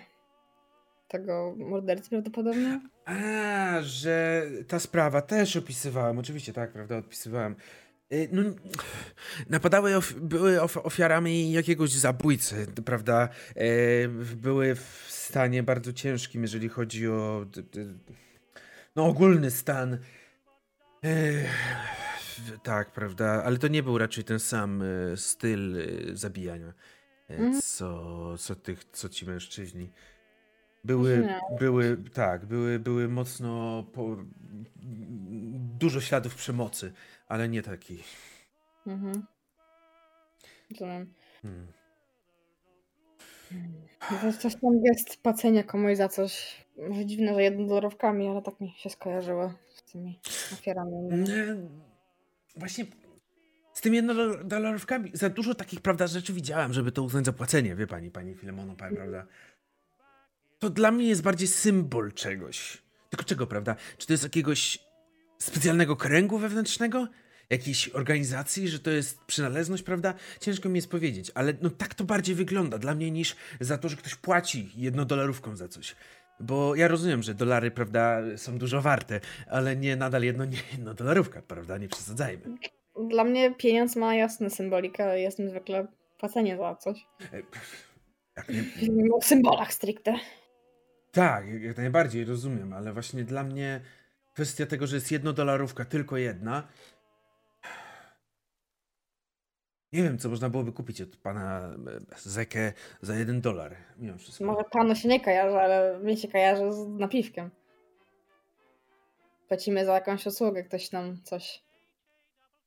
tego 1.07 1.55
mordercy 1.57 2.09
prawdopodobnie. 2.09 2.81
A, 3.05 3.77
że 3.81 4.45
ta 4.67 4.79
sprawa 4.79 5.21
też 5.21 5.55
opisywałem, 5.55 6.19
oczywiście 6.19 6.53
tak, 6.53 6.71
prawda, 6.71 6.97
odpisywałem. 6.97 7.55
Y, 8.13 8.29
no, 8.31 8.41
napadały, 9.49 9.95
of, 9.95 10.13
były 10.13 10.61
of, 10.61 10.77
ofiarami 10.77 11.51
jakiegoś 11.51 11.91
zabójcy, 11.91 12.67
prawda? 12.85 13.29
E, 13.55 14.07
były 14.35 14.75
w 14.75 15.05
stanie 15.07 15.63
bardzo 15.63 15.93
ciężkim, 15.93 16.41
jeżeli 16.41 16.69
chodzi 16.69 17.07
o 17.07 17.45
no, 18.97 19.05
ogólny 19.05 19.51
stan. 19.51 19.97
E, 21.03 21.09
tak, 22.63 22.91
prawda? 22.91 23.43
Ale 23.43 23.57
to 23.57 23.67
nie 23.67 23.83
był 23.83 23.97
raczej 23.97 24.23
ten 24.23 24.39
sam 24.39 24.81
e, 24.81 25.17
styl 25.17 25.75
zabijania, 26.13 26.73
mhm. 27.29 27.61
co, 27.61 28.37
co, 28.37 28.55
tych, 28.55 28.83
co 28.83 29.09
ci 29.09 29.25
mężczyźni. 29.25 29.89
Były, 30.83 31.29
były, 31.59 31.97
tak, 32.13 32.45
były, 32.45 32.79
były 32.79 33.07
mocno 33.07 33.83
po, 33.93 34.17
dużo 35.79 36.01
śladów 36.01 36.35
przemocy 36.35 36.93
ale 37.27 37.49
nie 37.49 37.61
taki. 37.61 38.03
Mhm. 38.87 39.25
Rozumiem. 40.71 41.13
Hmm. 41.41 41.67
To 43.99 44.33
coś 44.33 44.53
tam 44.53 44.81
jest 44.83 45.21
płacenie 45.21 45.63
komuś 45.63 45.97
za 45.97 46.09
coś. 46.09 46.65
Może 46.77 47.05
dziwne, 47.05 47.33
że 47.33 47.43
jednodolarówkami, 47.43 48.27
ale 48.27 48.41
tak 48.41 48.59
mi 48.61 48.71
się 48.77 48.89
skojarzyło 48.89 49.53
z 49.69 49.83
tymi 49.91 50.19
ofiarami. 50.53 51.09
Właśnie 52.55 52.85
z 53.73 53.81
tymi 53.81 53.95
jednodolarówkami 53.95 55.11
za 55.13 55.29
dużo 55.29 55.55
takich, 55.55 55.81
prawda, 55.81 56.07
rzeczy 56.07 56.33
widziałem, 56.33 56.73
żeby 56.73 56.91
to 56.91 57.03
uznać 57.03 57.25
za 57.25 57.33
płacenie, 57.33 57.75
wie 57.75 57.87
pani, 57.87 58.11
pani 58.11 58.35
Filemono, 58.35 58.71
mhm. 58.71 58.95
prawda? 58.95 59.25
To 60.59 60.69
dla 60.69 60.91
mnie 60.91 61.07
jest 61.07 61.21
bardziej 61.21 61.47
symbol 61.47 62.13
czegoś. 62.13 62.77
Tylko 63.09 63.25
czego, 63.25 63.47
prawda? 63.47 63.75
Czy 63.97 64.07
to 64.07 64.13
jest 64.13 64.23
jakiegoś 64.23 64.79
specjalnego 65.37 65.95
kręgu 65.95 66.37
wewnętrznego? 66.37 67.07
Jakiejś 67.49 67.89
organizacji, 67.89 68.69
że 68.69 68.79
to 68.79 68.91
jest 68.91 69.23
przynależność, 69.23 69.83
prawda? 69.83 70.13
Ciężko 70.39 70.69
mi 70.69 70.75
jest 70.75 70.89
powiedzieć, 70.89 71.31
ale 71.35 71.53
no 71.61 71.69
tak 71.69 71.95
to 71.95 72.03
bardziej 72.03 72.35
wygląda 72.35 72.77
dla 72.77 72.95
mnie 72.95 73.11
niż 73.11 73.35
za 73.59 73.77
to, 73.77 73.89
że 73.89 73.95
ktoś 73.95 74.15
płaci 74.15 74.71
jednodolarówką 74.75 75.55
za 75.55 75.67
coś. 75.67 75.95
Bo 76.39 76.75
ja 76.75 76.87
rozumiem, 76.87 77.23
że 77.23 77.33
dolary, 77.33 77.71
prawda, 77.71 78.21
są 78.37 78.57
dużo 78.57 78.81
warte, 78.81 79.19
ale 79.49 79.75
nie 79.75 79.95
nadal 79.95 80.23
jedno, 80.23 80.45
nie 80.45 80.57
jedno 80.71 80.93
dolarówka, 80.93 81.41
prawda? 81.41 81.77
Nie 81.77 81.87
przesadzajmy. 81.87 82.43
Dla 83.09 83.23
mnie 83.23 83.55
pieniądz 83.55 83.95
ma 83.95 84.15
jasną 84.15 84.49
symbolikę, 84.49 85.19
jest 85.19 85.41
zwykle 85.49 85.87
płacenie 86.19 86.57
za 86.57 86.75
coś. 86.75 87.07
E, 87.33 87.41
jak 88.37 88.49
nie... 88.81 89.13
O 89.13 89.21
symbolach 89.21 89.73
stricte. 89.73 90.13
Tak, 91.11 91.61
jak 91.61 91.77
najbardziej 91.77 92.25
rozumiem, 92.25 92.73
ale 92.73 92.93
właśnie 92.93 93.23
dla 93.23 93.43
mnie 93.43 93.81
kwestia 94.33 94.65
tego, 94.65 94.87
że 94.87 94.95
jest 94.95 95.11
jedno 95.11 95.33
dolarówka, 95.33 95.85
tylko 95.85 96.17
jedna. 96.17 96.67
Nie 99.93 100.03
wiem, 100.03 100.17
co 100.17 100.29
można 100.29 100.49
byłoby 100.49 100.71
kupić 100.71 101.01
od 101.01 101.17
pana 101.17 101.75
e, 102.13 102.15
Zekę 102.17 102.73
za 103.01 103.15
jeden 103.15 103.41
dolar, 103.41 103.75
mimo 103.97 104.17
wszystko. 104.17 104.45
Może 104.45 104.63
panu 104.71 104.95
się 104.95 105.09
nie 105.09 105.19
kojarzy, 105.19 105.57
ale 105.57 105.99
mi 106.03 106.17
się 106.17 106.27
kojarzy 106.27 106.71
z 106.73 106.87
napiwkiem. 106.87 107.49
Płacimy 109.47 109.85
za 109.85 109.93
jakąś 109.93 110.25
usługę, 110.25 110.63
ktoś 110.63 110.91
nam 110.91 111.23
coś 111.23 111.63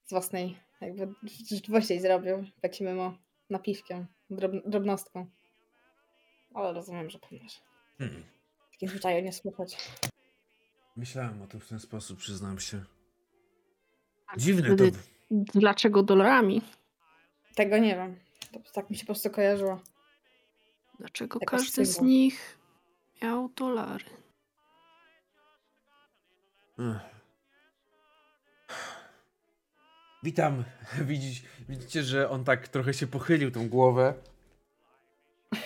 z 0.04 0.10
własnej 0.10 0.56
jakby 0.80 1.08
życzliwości 1.48 2.00
zrobił. 2.00 2.44
Płacimy 2.60 2.94
mu 2.94 3.12
napiwkiem, 3.50 4.06
drob 4.30 4.52
drobnostką. 4.66 5.26
Ale 6.54 6.72
rozumiem, 6.72 7.10
że 7.10 7.18
pan 7.18 7.38
masz. 7.42 7.62
Hmm. 7.98 8.24
Takich 8.72 8.90
zwyczaju 8.90 9.24
nie 9.24 9.32
słychać. 9.32 9.76
Myślałem 10.96 11.42
o 11.42 11.46
tym 11.46 11.60
w 11.60 11.68
ten 11.68 11.78
sposób, 11.78 12.18
przyznam 12.18 12.60
się. 12.60 12.84
Dziwne 14.36 14.76
to. 14.76 14.84
Dlaczego 15.30 16.02
dolarami? 16.02 16.62
Tego 17.60 17.78
nie 17.78 17.94
wiem. 17.94 18.16
To 18.52 18.72
tak 18.72 18.90
mi 18.90 18.96
się 18.96 19.00
po 19.00 19.06
prostu 19.06 19.30
kojarzyło. 19.30 19.80
Dlaczego 20.98 21.38
Taka 21.38 21.56
każdy 21.56 21.86
z 21.86 22.00
nich 22.00 22.58
miał 23.22 23.48
dolary? 23.48 24.04
Witam. 30.22 30.64
Widzicie, 31.08 31.48
widzicie, 31.68 32.02
że 32.02 32.30
on 32.30 32.44
tak 32.44 32.68
trochę 32.68 32.94
się 32.94 33.06
pochylił 33.06 33.50
tą 33.50 33.68
głowę. 33.68 34.14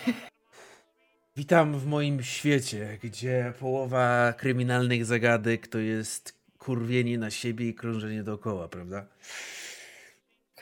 Witam 1.37 1.79
w 1.79 1.87
moim 1.87 2.23
świecie, 2.23 2.99
gdzie 3.03 3.53
połowa 3.61 4.33
kryminalnych 4.33 5.05
zagadek 5.05 5.69
to 5.69 5.79
jest 5.79 6.39
kurwienie 6.59 7.19
na 7.19 7.31
siebie 7.31 7.69
i 7.69 7.75
krążenie 7.75 8.23
dookoła, 8.23 8.69
prawda? 8.69 9.07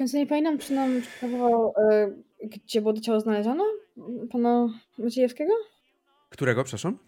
Końcu 0.03 0.17
nie 0.17 0.27
pamiętam, 0.27 0.59
czy 0.59 0.73
nam 0.73 1.03
pokazywał, 1.15 1.75
e, 1.77 2.11
gdzie 2.43 2.81
było 2.81 2.93
to 2.93 3.01
ciało 3.01 3.21
znaleziono? 3.21 3.65
Pana 4.31 4.69
Maciejewskiego? 4.99 5.53
Którego, 6.29 6.65
przepraszam? 6.65 6.99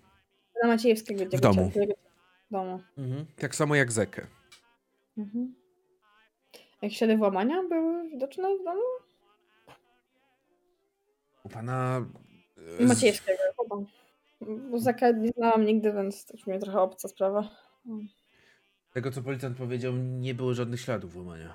Pana 0.61 0.75
Maciejewskiego. 0.75 1.25
W 1.25 1.41
domu. 1.41 1.71
Ciało, 1.75 1.87
w 2.51 2.53
domu. 2.53 2.81
Mhm. 2.99 3.27
Tak 3.37 3.55
samo 3.55 3.75
jak 3.75 3.93
Zekę. 3.93 4.27
Mhm. 5.19 5.55
Jakieś 6.83 6.99
ślady 6.99 7.17
włamania 7.17 7.63
były 7.69 8.11
widoczne 8.11 8.59
w 8.59 8.65
domu? 8.65 8.83
U 11.45 11.49
pana 11.49 12.07
i 12.81 12.85
Maciejewskiego, 12.85 13.39
chyba. 13.63 13.77
Bo 14.71 14.79
Zaka 14.79 15.11
nie 15.11 15.29
znałam 15.29 15.65
nigdy, 15.65 15.93
więc 15.93 16.27
to 16.27 16.35
mnie 16.47 16.59
trochę 16.59 16.81
obca 16.81 17.09
sprawa. 17.09 17.49
Tego, 18.93 19.11
co 19.11 19.23
policjant 19.23 19.57
powiedział, 19.57 19.93
nie 19.97 20.35
było 20.35 20.55
żadnych 20.55 20.81
śladów 20.81 21.13
włamania. 21.13 21.55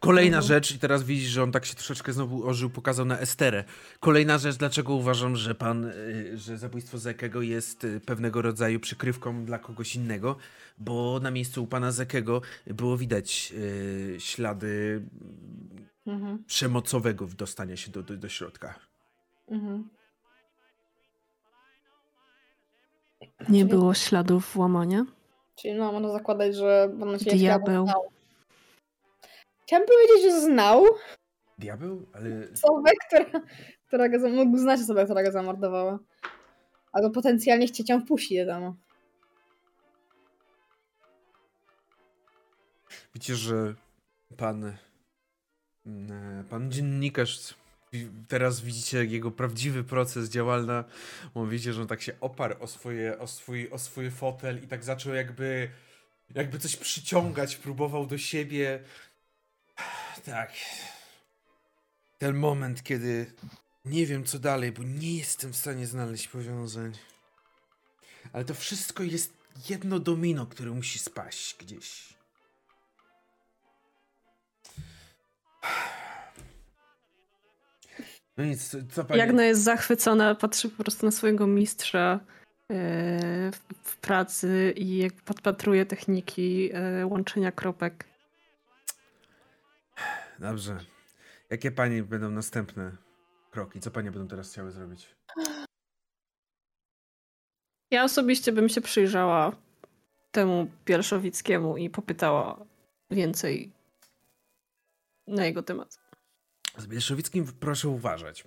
Kolejna 0.00 0.36
mhm. 0.36 0.48
rzecz, 0.48 0.74
i 0.74 0.78
teraz 0.78 1.02
widzisz, 1.02 1.28
że 1.28 1.42
on 1.42 1.52
tak 1.52 1.66
się 1.66 1.74
troszeczkę 1.74 2.12
znowu 2.12 2.46
ożył, 2.46 2.70
pokazał 2.70 3.06
na 3.06 3.18
Esterę. 3.18 3.64
Kolejna 4.00 4.38
rzecz, 4.38 4.56
dlaczego 4.56 4.94
uważam, 4.94 5.36
że 5.36 5.54
pan, 5.54 5.84
y, 5.84 6.38
że 6.38 6.58
zabójstwo 6.58 6.98
Zekego 6.98 7.42
jest 7.42 7.84
y, 7.84 8.00
pewnego 8.00 8.42
rodzaju 8.42 8.80
przykrywką 8.80 9.44
dla 9.44 9.58
kogoś 9.58 9.96
innego, 9.96 10.36
bo 10.78 11.20
na 11.22 11.30
miejscu 11.30 11.62
u 11.62 11.66
pana 11.66 11.92
Zekego 11.92 12.42
było 12.66 12.96
widać 12.96 13.50
yy, 13.50 14.20
ślady 14.20 15.02
mhm. 16.06 16.44
przemocowego 16.46 17.26
dostania 17.26 17.76
się 17.76 17.90
do, 17.90 18.02
do, 18.02 18.16
do 18.16 18.28
środka. 18.28 18.74
Mhm. 19.48 19.88
Nie 23.48 23.64
było 23.64 23.94
śladów 23.94 24.52
włamania? 24.54 25.06
Czyli 25.56 25.74
no, 25.74 25.92
można 25.92 26.12
zakładać, 26.12 26.56
że 26.56 26.90
pan 27.00 27.16
Diabeł. 27.16 27.84
Znał. 27.84 28.17
Chciałam 29.68 29.86
powiedzieć, 29.86 30.32
że 30.32 30.40
znał. 30.40 30.84
Diabeł? 31.58 32.06
Ale... 32.12 32.48
Osobę, 32.52 32.90
która, 33.06 33.40
która 33.86 34.08
go, 34.08 34.28
mógł 34.28 34.58
znać 34.58 34.80
osobę, 34.80 35.04
która 35.04 35.22
go 35.22 35.32
zamordowała. 35.32 35.98
Albo 36.92 37.10
potencjalnie 37.10 37.66
chcieć 37.66 37.88
ją 37.88 38.00
wpuścić 38.00 38.38
do 38.38 38.46
domu. 38.46 38.74
Widzicie, 43.14 43.34
że 43.34 43.74
pan, 44.36 44.72
mm, 45.86 46.44
pan 46.44 46.72
dziennikarz, 46.72 47.54
teraz 48.28 48.60
widzicie 48.60 49.04
jego 49.04 49.30
prawdziwy 49.30 49.84
proces 49.84 50.28
działalny. 50.28 50.84
Widzicie, 51.36 51.72
że 51.72 51.82
on 51.82 51.88
tak 51.88 52.02
się 52.02 52.12
oparł 52.20 52.54
o, 52.60 52.66
swoje, 52.66 53.18
o, 53.18 53.26
swój, 53.26 53.70
o 53.70 53.78
swój 53.78 54.10
fotel 54.10 54.64
i 54.64 54.66
tak 54.66 54.84
zaczął 54.84 55.14
jakby, 55.14 55.70
jakby 56.34 56.58
coś 56.58 56.76
przyciągać, 56.76 57.56
próbował 57.56 58.06
do 58.06 58.18
siebie. 58.18 58.84
Tak. 60.24 60.52
Ten 62.18 62.36
moment, 62.36 62.82
kiedy 62.82 63.32
nie 63.84 64.06
wiem 64.06 64.24
co 64.24 64.38
dalej, 64.38 64.72
bo 64.72 64.82
nie 64.82 65.18
jestem 65.18 65.52
w 65.52 65.56
stanie 65.56 65.86
znaleźć 65.86 66.28
powiązań. 66.28 66.92
Ale 68.32 68.44
to 68.44 68.54
wszystko 68.54 69.02
jest 69.02 69.32
jedno 69.68 69.98
domino, 69.98 70.46
które 70.46 70.70
musi 70.70 70.98
spaść 70.98 71.56
gdzieś. 71.58 72.14
No 78.36 78.44
nic, 78.44 78.76
co 78.92 79.04
pani... 79.04 79.18
Jagna 79.18 79.44
jest 79.44 79.62
zachwycona, 79.62 80.34
patrzy 80.34 80.68
po 80.68 80.82
prostu 80.82 81.06
na 81.06 81.12
swojego 81.12 81.46
mistrza 81.46 82.20
e, 82.70 83.50
w 83.82 83.96
pracy 84.00 84.74
i 84.76 84.98
jak 84.98 85.12
podpatruje 85.14 85.86
techniki 85.86 86.70
e, 86.72 87.06
łączenia 87.06 87.52
kropek. 87.52 88.07
Dobrze. 90.38 90.78
Jakie 91.50 91.70
pani 91.70 92.02
będą 92.02 92.30
następne 92.30 92.96
kroki? 93.50 93.80
Co 93.80 93.90
panie 93.90 94.10
będą 94.10 94.28
teraz 94.28 94.50
chciały 94.52 94.70
zrobić? 94.70 95.16
Ja 97.90 98.04
osobiście 98.04 98.52
bym 98.52 98.68
się 98.68 98.80
przyjrzała 98.80 99.56
temu 100.30 100.70
Pierszowickiemu 100.84 101.76
i 101.76 101.90
popytała 101.90 102.64
więcej 103.10 103.72
na 105.26 105.44
jego 105.44 105.62
temat. 105.62 105.98
Z 106.76 106.86
Bielszowickim 106.86 107.46
proszę 107.60 107.88
uważać. 107.88 108.44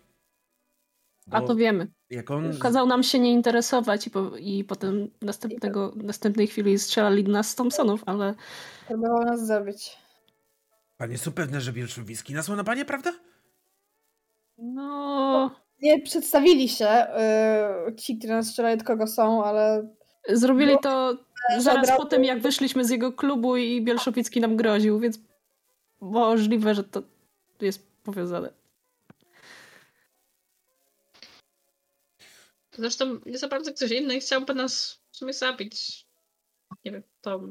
A 1.32 1.42
to 1.42 1.56
wiemy. 1.56 1.88
Jak 2.10 2.32
on... 2.32 2.58
Kazał 2.60 2.88
nam 2.88 3.04
się 3.04 3.20
nie 3.20 3.32
interesować 3.32 4.08
i, 4.08 4.10
po, 4.10 4.38
i 4.38 4.64
potem 4.64 5.12
następnego, 5.22 5.94
następnej 5.96 6.48
chwili 6.48 6.80
strzelali 6.80 7.24
nas 7.24 7.50
z 7.50 7.56
Thompsonów, 7.56 8.04
ale... 8.06 8.36
Próbował 8.88 9.26
nas 9.26 9.48
zabić. 9.48 9.98
Panie 11.02 11.18
są 11.18 11.32
pewne, 11.32 11.62
że 11.62 11.74
Bielszowicki 11.74 12.34
nasłał 12.34 12.58
na 12.58 12.64
panie, 12.64 12.86
prawda? 12.86 13.14
No... 14.58 15.56
Nie 15.82 16.02
przedstawili 16.02 16.70
się 16.70 17.08
yy, 17.86 17.96
ci, 17.96 18.18
którzy 18.18 18.34
nas 18.34 18.48
strzelają, 18.48 18.76
od 18.78 18.84
kogo 18.84 19.08
są, 19.08 19.44
ale... 19.44 19.90
Zrobili 20.30 20.76
to 20.84 21.18
zaraz 21.58 21.98
po 21.98 22.06
tym, 22.06 22.24
jak 22.24 22.42
wyszliśmy 22.42 22.86
z 22.86 22.90
jego 22.90 23.14
klubu 23.14 23.58
i 23.58 23.82
Bielszowicki 23.82 24.42
nam 24.42 24.58
groził, 24.58 25.00
więc 25.00 25.20
możliwe, 26.02 26.76
że 26.76 26.84
to 26.84 27.04
jest 27.62 27.88
powiązane. 28.04 28.54
Zresztą 32.72 33.20
nie 33.26 33.38
za 33.38 33.48
bardzo 33.48 33.74
ktoś 33.74 33.92
inny 33.92 34.20
chciałby 34.20 34.54
nas 34.56 35.02
w 35.12 35.18
sumie 35.18 35.34
zabić. 35.34 36.06
Nie 36.86 36.92
wiem, 36.92 37.04
to 37.22 37.42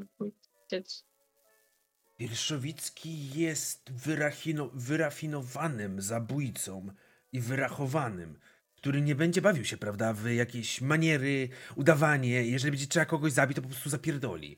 wiedzieć. 0.71 1.10
Pierszowicki 2.21 3.39
jest 3.39 3.91
wyrachino, 3.91 4.69
wyrafinowanym 4.73 6.01
zabójcą 6.01 6.87
i 7.33 7.39
wyrachowanym, 7.39 8.39
który 8.75 9.01
nie 9.01 9.15
będzie 9.15 9.41
bawił 9.41 9.65
się, 9.65 9.77
prawda, 9.77 10.13
w 10.13 10.29
jakieś 10.29 10.81
maniery, 10.81 11.49
udawanie. 11.75 12.29
Jeżeli 12.29 12.71
będzie 12.71 12.87
trzeba 12.87 13.05
kogoś 13.05 13.31
zabić, 13.31 13.55
to 13.55 13.61
po 13.61 13.67
prostu 13.67 13.89
zapierdoli. 13.89 14.57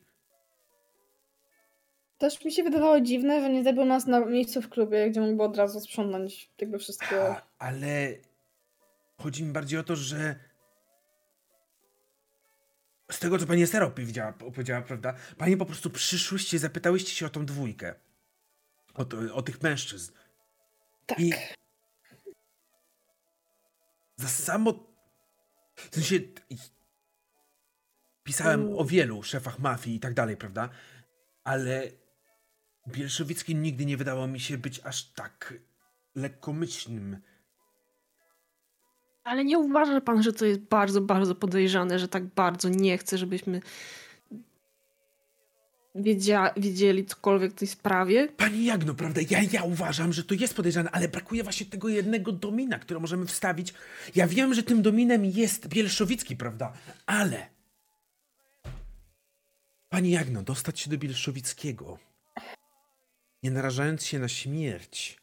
Też 2.17 2.45
mi 2.45 2.51
się 2.51 2.63
wydawało 2.63 3.01
dziwne, 3.01 3.41
że 3.41 3.49
nie 3.49 3.63
zabił 3.63 3.85
nas 3.85 4.07
na 4.07 4.25
miejscu 4.25 4.61
w 4.61 4.69
klubie, 4.69 5.09
gdzie 5.09 5.21
mógłby 5.21 5.43
od 5.43 5.57
razu 5.57 5.79
sprzątnąć 5.79 6.51
jakby 6.61 6.79
wszystko. 6.79 7.35
Ale 7.59 8.13
chodzi 9.17 9.43
mi 9.43 9.53
bardziej 9.53 9.79
o 9.79 9.83
to, 9.83 9.95
że 9.95 10.35
z 13.11 13.19
tego, 13.19 13.37
co 13.39 13.45
pani 13.45 13.63
Estera 13.63 13.85
opowiedziała, 13.85 14.29
opowiedziała, 14.29 14.81
prawda? 14.81 15.13
Pani 15.37 15.57
po 15.57 15.65
prostu 15.65 15.89
przyszłyście, 15.89 16.59
zapytałyście 16.59 17.11
się 17.11 17.25
o 17.25 17.29
tą 17.29 17.45
dwójkę. 17.45 17.95
O, 18.93 19.05
to, 19.05 19.35
o 19.35 19.41
tych 19.41 19.61
mężczyzn. 19.61 20.13
Tak. 21.05 21.19
I 21.19 21.33
za 24.15 24.27
samo... 24.27 24.93
W 25.75 25.95
sensie... 25.95 26.19
Pisałem 28.23 28.61
mm. 28.61 28.77
o 28.77 28.85
wielu 28.85 29.23
szefach 29.23 29.59
mafii 29.59 29.95
i 29.95 29.99
tak 29.99 30.13
dalej, 30.13 30.37
prawda? 30.37 30.69
Ale 31.43 31.91
Bielszowicki 32.87 33.55
nigdy 33.55 33.85
nie 33.85 33.97
wydało 33.97 34.27
mi 34.27 34.39
się 34.39 34.57
być 34.57 34.79
aż 34.83 35.03
tak 35.03 35.53
lekkomyślnym. 36.15 37.21
Ale 39.23 39.45
nie 39.45 39.59
uważa 39.59 40.01
pan, 40.01 40.23
że 40.23 40.33
to 40.33 40.45
jest 40.45 40.59
bardzo, 40.59 41.01
bardzo 41.01 41.35
podejrzane, 41.35 41.99
że 41.99 42.07
tak 42.07 42.25
bardzo 42.25 42.69
nie 42.69 42.97
chce, 42.97 43.17
żebyśmy 43.17 43.61
wiedzia, 45.95 46.53
wiedzieli 46.57 47.05
cokolwiek 47.05 47.51
w 47.51 47.55
tej 47.55 47.67
sprawie? 47.67 48.27
Pani 48.27 48.65
Jagno, 48.65 48.93
prawda? 48.93 49.21
Ja, 49.29 49.39
ja 49.51 49.63
uważam, 49.63 50.13
że 50.13 50.23
to 50.23 50.33
jest 50.33 50.55
podejrzane, 50.55 50.91
ale 50.91 51.07
brakuje 51.07 51.43
właśnie 51.43 51.65
tego 51.65 51.89
jednego 51.89 52.31
domina, 52.31 52.79
który 52.79 52.99
możemy 52.99 53.25
wstawić. 53.25 53.73
Ja 54.15 54.27
wiem, 54.27 54.53
że 54.53 54.63
tym 54.63 54.81
dominem 54.81 55.25
jest 55.25 55.67
Bielszowicki, 55.67 56.35
prawda? 56.35 56.73
Ale... 57.05 57.53
Pani 59.89 60.11
Jagno, 60.11 60.43
dostać 60.43 60.79
się 60.79 60.89
do 60.89 60.97
Bielszowickiego 60.97 61.97
nie 63.43 63.51
narażając 63.51 64.05
się 64.05 64.19
na 64.19 64.27
śmierć. 64.27 65.17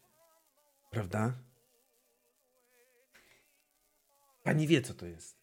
Prawda? 0.91 1.33
Pani 4.51 4.67
wie, 4.67 4.83
co 4.83 4.95
to 4.95 5.07
jest. 5.07 5.37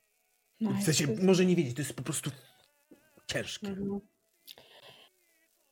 No, 0.62 0.72
w 0.72 0.84
sensie, 0.84 1.12
jest... 1.12 1.24
może 1.24 1.46
nie 1.46 1.56
wiedzieć, 1.56 1.76
to 1.76 1.82
jest 1.82 1.94
po 1.94 2.04
prostu 2.04 2.32
ciężkie. 3.28 3.68
Mhm. 3.68 4.00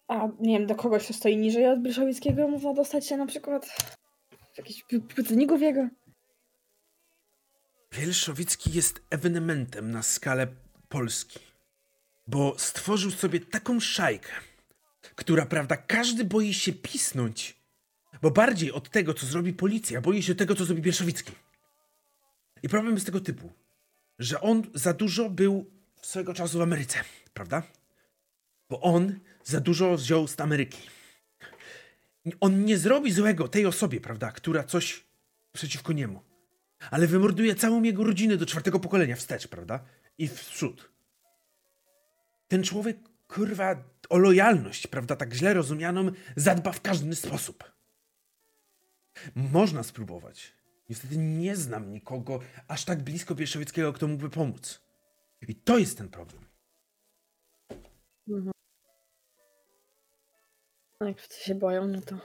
A 0.08 0.28
nie 0.40 0.60
wiem, 0.60 0.68
do 0.68 0.76
kogoś, 0.76 1.04
kto 1.04 1.14
stoi 1.14 1.38
niżej 1.38 1.68
od 1.68 1.82
Bryszowickiego, 1.82 2.48
można 2.48 2.74
dostać 2.74 3.08
się 3.08 3.18
na 3.18 3.26
przykład 3.26 3.78
jakiś 4.58 4.84
pytaników 5.16 5.62
jego? 5.62 5.88
Bielszowicki 7.92 8.72
jest 8.74 9.02
ewenementem 9.10 9.92
na 9.92 10.04
skalę 10.04 10.48
Polski, 10.90 11.40
bo 12.28 12.60
stworzył 12.60 13.12
sobie 13.12 13.40
taką 13.40 13.80
szajkę, 13.80 14.32
która, 15.16 15.46
prawda, 15.46 15.78
każdy 15.78 16.26
boi 16.26 16.54
się 16.54 16.74
pisnąć, 16.74 17.56
bo 18.22 18.32
bardziej 18.32 18.72
od 18.72 18.90
tego, 18.90 19.14
co 19.14 19.26
zrobi 19.26 19.54
policja, 19.54 20.02
boi 20.02 20.24
się 20.24 20.36
tego, 20.36 20.56
co 20.56 20.66
zrobi 20.66 20.82
Bierszowicki. 20.82 21.32
I 22.66 22.70
problem 22.70 22.94
jest 22.94 23.06
tego 23.06 23.20
typu, 23.20 23.52
że 24.20 24.42
on 24.42 24.64
za 24.74 24.94
dużo 24.94 25.30
był 25.30 25.72
swojego 26.02 26.34
czasu 26.34 26.60
w 26.60 26.62
Ameryce, 26.62 27.00
prawda? 27.34 27.64
Bo 28.70 28.82
on 28.82 29.20
za 29.44 29.60
dużo 29.60 29.98
wziął 29.98 30.28
z 30.28 30.40
Ameryki. 30.40 30.90
On 32.40 32.66
nie 32.66 32.78
zrobi 32.78 33.12
złego 33.12 33.48
tej 33.48 33.66
osobie, 33.66 34.02
prawda, 34.02 34.32
która 34.32 34.64
coś 34.64 35.04
przeciwko 35.52 35.94
niemu. 35.94 36.22
Ale 36.92 37.08
wymorduje 37.08 37.56
całą 37.56 37.84
jego 37.84 38.04
rodzinę 38.04 38.38
do 38.38 38.46
czwartego 38.46 38.80
pokolenia 38.80 39.16
wstecz, 39.16 39.48
prawda? 39.48 39.80
I 40.18 40.28
w 40.28 40.46
przód. 40.46 40.92
Ten 42.48 42.64
człowiek, 42.64 42.98
kurwa, 43.28 43.84
o 44.10 44.18
lojalność, 44.18 44.88
prawda, 44.88 45.16
tak 45.16 45.34
źle 45.34 45.54
rozumianą, 45.54 46.12
zadba 46.36 46.72
w 46.72 46.82
każdy 46.82 47.16
sposób. 47.16 47.64
Można 49.36 49.84
spróbować. 49.84 50.56
Niestety 50.90 51.18
nie 51.18 51.56
znam 51.56 51.92
nikogo 51.92 52.40
aż 52.68 52.86
tak 52.86 53.04
blisko 53.04 53.36
Bieszowieckiego, 53.36 53.94
kto 53.94 54.08
mógłby 54.08 54.30
pomóc. 54.30 54.82
I 55.48 55.56
to 55.56 55.78
jest 55.78 55.98
ten 55.98 56.10
problem. 56.10 56.46
Mhm. 58.28 58.52
Jak 61.02 61.18
wszyscy 61.18 61.44
się 61.44 61.56
boją, 61.56 61.88
no 61.88 62.02
to... 62.02 62.18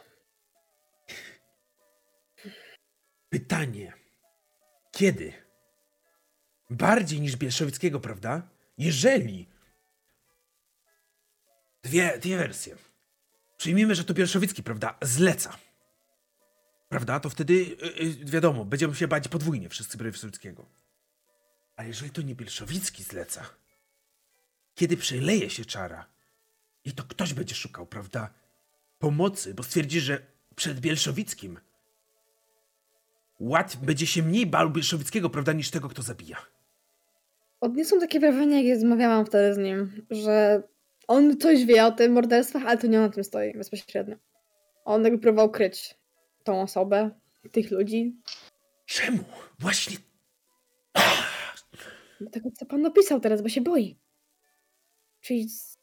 Pytanie. 3.29 3.93
Kiedy? 4.93 5.33
Bardziej 6.71 7.21
niż 7.21 7.37
Bielszowieckiego, 7.37 8.01
prawda? 8.01 8.49
Jeżeli 8.79 9.49
Dwie, 11.83 12.19
dwie 12.19 12.37
wersje. 12.37 12.77
Przyjmijmy, 13.57 13.95
że 13.95 14.05
to 14.05 14.15
Pierszowicki, 14.15 14.63
prawda, 14.63 14.99
zleca. 15.03 15.59
Prawda? 16.91 17.21
To 17.21 17.31
wtedy, 17.31 17.55
yy, 17.55 18.25
wiadomo, 18.25 18.65
będziemy 18.65 18.95
się 18.95 19.09
bać 19.09 19.29
podwójnie 19.29 19.69
wszyscy 19.69 19.99
Pierszowickiego. 19.99 20.67
A 21.77 21.85
jeżeli 21.85 22.11
to 22.11 22.23
nie 22.23 22.37
Pierszowicki 22.37 23.03
zleca, 23.03 23.43
kiedy 24.75 24.97
przeleje 24.97 25.51
się 25.51 25.65
czara 25.65 26.07
i 26.85 26.93
to 26.93 27.03
ktoś 27.03 27.35
będzie 27.35 27.55
szukał, 27.55 27.87
prawda, 27.87 28.31
pomocy, 28.99 29.55
bo 29.55 29.63
stwierdzi, 29.63 30.01
że 30.01 30.19
przed 30.57 30.81
Bielszowickim 30.81 31.59
łat 33.41 33.77
będzie 33.77 34.07
się 34.07 34.23
mniej 34.23 34.47
bał 34.47 34.71
Bielszowickiego, 34.71 35.31
prawda, 35.31 35.53
niż 35.53 35.71
tego, 35.71 35.89
kto 35.89 36.03
zabija. 36.03 36.37
Odniosłam 37.61 38.01
takie 38.01 38.21
wrażenie, 38.21 38.65
jak 38.65 38.77
rozmawiałam 38.77 39.27
wtedy 39.27 39.55
z 39.55 39.59
nim, 39.59 40.07
że 40.11 40.63
On 41.09 41.37
coś 41.37 41.65
wie 41.65 41.85
o 41.85 41.93
tym 41.93 42.13
morderstwach, 42.13 42.63
ale 42.67 42.79
to 42.79 42.87
nie 42.87 42.99
na 42.99 43.09
tym 43.09 43.25
stoi 43.25 43.53
bezpośrednio. 43.53 44.17
On 44.85 45.05
jakby 45.05 45.19
próbował 45.19 45.51
kryć 45.51 46.00
tą 46.45 46.63
osobę, 46.63 47.11
tych 47.53 47.71
ludzi. 47.71 48.17
Czemu? 48.87 49.25
Właśnie. 49.59 49.97
Tego, 52.33 52.51
co 52.51 52.67
pan 52.67 52.83
napisał 52.83 53.21
teraz, 53.21 53.43
bo 53.43 53.49
się 53.49 53.61
boi. 53.61 53.97
Czyli 55.21 55.49
z, 55.49 55.79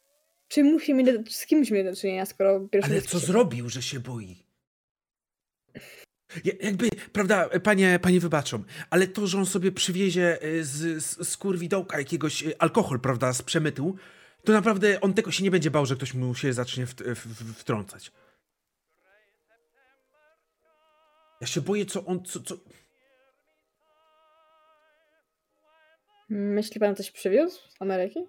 czy 0.48 0.64
musi 0.64 0.94
mieć, 0.94 1.36
z 1.36 1.46
kim 1.46 1.58
musi 1.58 1.74
mieć 1.74 1.84
do 1.84 1.96
czynienia, 1.96 2.26
skoro 2.26 2.60
pierwszy 2.60 2.90
Ale 2.90 3.02
co 3.02 3.18
zrobił, 3.18 3.68
że 3.68 3.82
się 3.82 4.00
boi? 4.00 4.48
Jakby, 6.60 6.88
prawda, 7.12 7.48
panie, 7.62 7.98
panie 8.02 8.20
wybaczą, 8.20 8.62
ale 8.90 9.06
to, 9.06 9.26
że 9.26 9.38
on 9.38 9.46
sobie 9.46 9.72
przywiezie 9.72 10.42
e, 10.42 10.64
z, 10.64 11.04
z, 11.04 11.28
z 11.28 11.36
kurwidołka 11.36 11.98
jakiegoś 11.98 12.46
e, 12.46 12.62
alkohol, 12.62 13.00
prawda, 13.00 13.32
z 13.32 13.42
przemytu, 13.42 13.96
to 14.44 14.52
naprawdę 14.52 15.00
on 15.00 15.14
tego 15.14 15.30
się 15.30 15.44
nie 15.44 15.50
będzie 15.50 15.70
bał, 15.70 15.86
że 15.86 15.96
ktoś 15.96 16.14
mu 16.14 16.34
się 16.34 16.52
zacznie 16.52 16.86
w, 16.86 16.94
w, 16.94 17.54
wtrącać. 17.54 18.12
Ja 21.40 21.46
się 21.46 21.60
boję, 21.60 21.86
co 21.86 22.04
on, 22.04 22.24
co, 22.24 22.40
co... 22.40 22.56
Myśli 26.28 26.80
pan, 26.80 26.96
coś 26.96 27.10
przywiózł 27.10 27.60
z 27.70 27.82
Ameryki? 27.82 28.26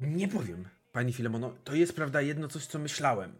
Nie 0.00 0.28
powiem 0.28 0.68
pani 0.92 1.12
Filemono, 1.12 1.54
to 1.64 1.74
jest 1.74 1.96
prawda 1.96 2.20
jedno 2.20 2.48
coś, 2.48 2.66
co 2.66 2.78
myślałem. 2.78 3.38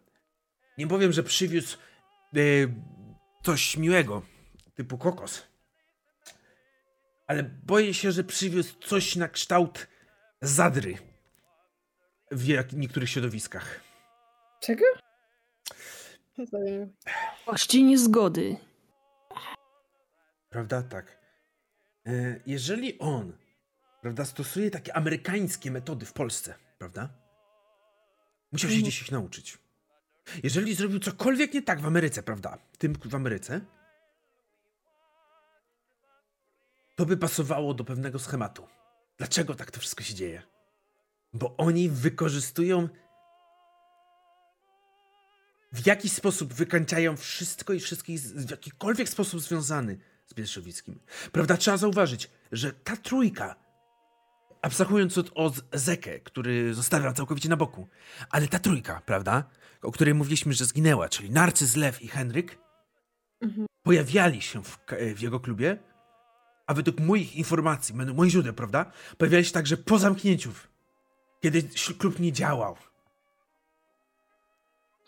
Nie 0.79 0.87
powiem, 0.87 1.13
że 1.13 1.23
przywiózł 1.23 1.79
e, 2.37 2.41
coś 3.43 3.77
miłego, 3.77 4.23
typu 4.75 4.99
kokos. 4.99 5.43
Ale 7.27 7.43
boję 7.43 7.95
się, 7.95 8.13
że 8.13 8.25
przywiózł 8.25 8.79
coś 8.79 9.17
na 9.17 9.29
kształt 9.29 9.87
zadry 10.43 10.99
w 12.31 12.75
niektórych 12.77 13.11
środowiskach. 13.11 13.88
Czego? 14.61 14.85
Właściwie 17.45 17.85
niezgody. 17.85 18.57
Prawda? 20.51 20.83
Tak. 20.83 21.19
E, 22.07 22.41
jeżeli 22.47 22.99
on, 22.99 23.33
prawda, 24.01 24.25
stosuje 24.25 24.71
takie 24.71 24.97
amerykańskie 24.97 25.71
metody 25.71 26.07
w 26.07 26.13
Polsce, 26.13 26.55
prawda? 26.79 27.09
Musiał 28.53 28.71
się 28.71 28.77
mhm. 28.77 28.83
gdzieś 28.83 29.03
ich 29.03 29.13
nauczyć. 29.13 29.59
Jeżeli 30.43 30.75
zrobił 30.75 31.01
cokolwiek 31.01 31.55
nie 31.55 31.63
tak 31.63 31.81
w 31.81 31.87
Ameryce, 31.87 32.23
prawda? 32.23 32.59
Tym 32.79 32.95
w 33.05 33.15
Ameryce, 33.15 33.61
to 36.97 37.07
by 37.07 37.17
pasowało 37.17 37.75
do 37.75 37.85
pewnego 37.85 38.19
schematu. 38.19 38.69
Dlaczego 39.19 39.55
tak 39.55 39.71
to 39.71 39.81
wszystko 39.81 40.05
się 40.05 40.15
dzieje? 40.15 40.43
Bo 41.33 41.57
oni 41.57 41.89
wykorzystują 41.89 42.89
w 45.73 45.87
jakiś 45.87 46.13
sposób 46.13 46.55
wykańczają 46.55 47.17
wszystko 47.17 47.73
i 47.73 47.81
wszystkich 47.81 48.21
w 48.21 48.51
jakikolwiek 48.51 49.09
sposób 49.09 49.41
związany 49.41 49.99
z 50.27 50.35
Bielszowickim. 50.35 51.01
Prawda? 51.33 51.57
Trzeba 51.57 51.77
zauważyć, 51.77 52.31
że 52.53 52.73
ta 52.73 52.97
trójka 52.97 53.69
abstrahując 54.63 55.19
od, 55.19 55.31
od 55.35 55.65
Zekę, 55.73 56.21
który 56.21 56.75
zostawiam 56.75 57.15
całkowicie 57.15 57.49
na 57.49 57.57
boku, 57.57 57.89
ale 58.31 58.49
ta 58.49 58.59
trójka, 58.59 59.03
prawda, 59.07 59.45
o 59.83 59.93
której 59.93 60.15
mówiliśmy, 60.15 60.53
że 60.53 60.65
zginęła, 60.65 61.09
czyli 61.09 61.31
Narcyz, 61.31 61.77
Lew 61.77 62.03
i 62.03 62.09
Henryk, 62.09 62.59
mhm. 63.41 63.67
pojawiali 63.83 64.43
się 64.43 64.63
w, 64.65 64.79
w, 65.15 65.21
jego 65.21 65.41
klubie, 65.41 65.79
a 66.67 66.75
według 66.75 67.01
moich 67.01 67.37
informacji, 67.37 67.95
moich 67.95 68.33
źródeł, 68.33 68.55
prawda, 68.55 68.93
pojawiali 69.19 69.45
się 69.45 69.53
także 69.53 69.77
po 69.77 69.99
zamknięciu, 69.99 70.53
kiedy 71.41 71.63
klub 71.99 72.19
nie 72.19 72.33
działał. 72.33 72.77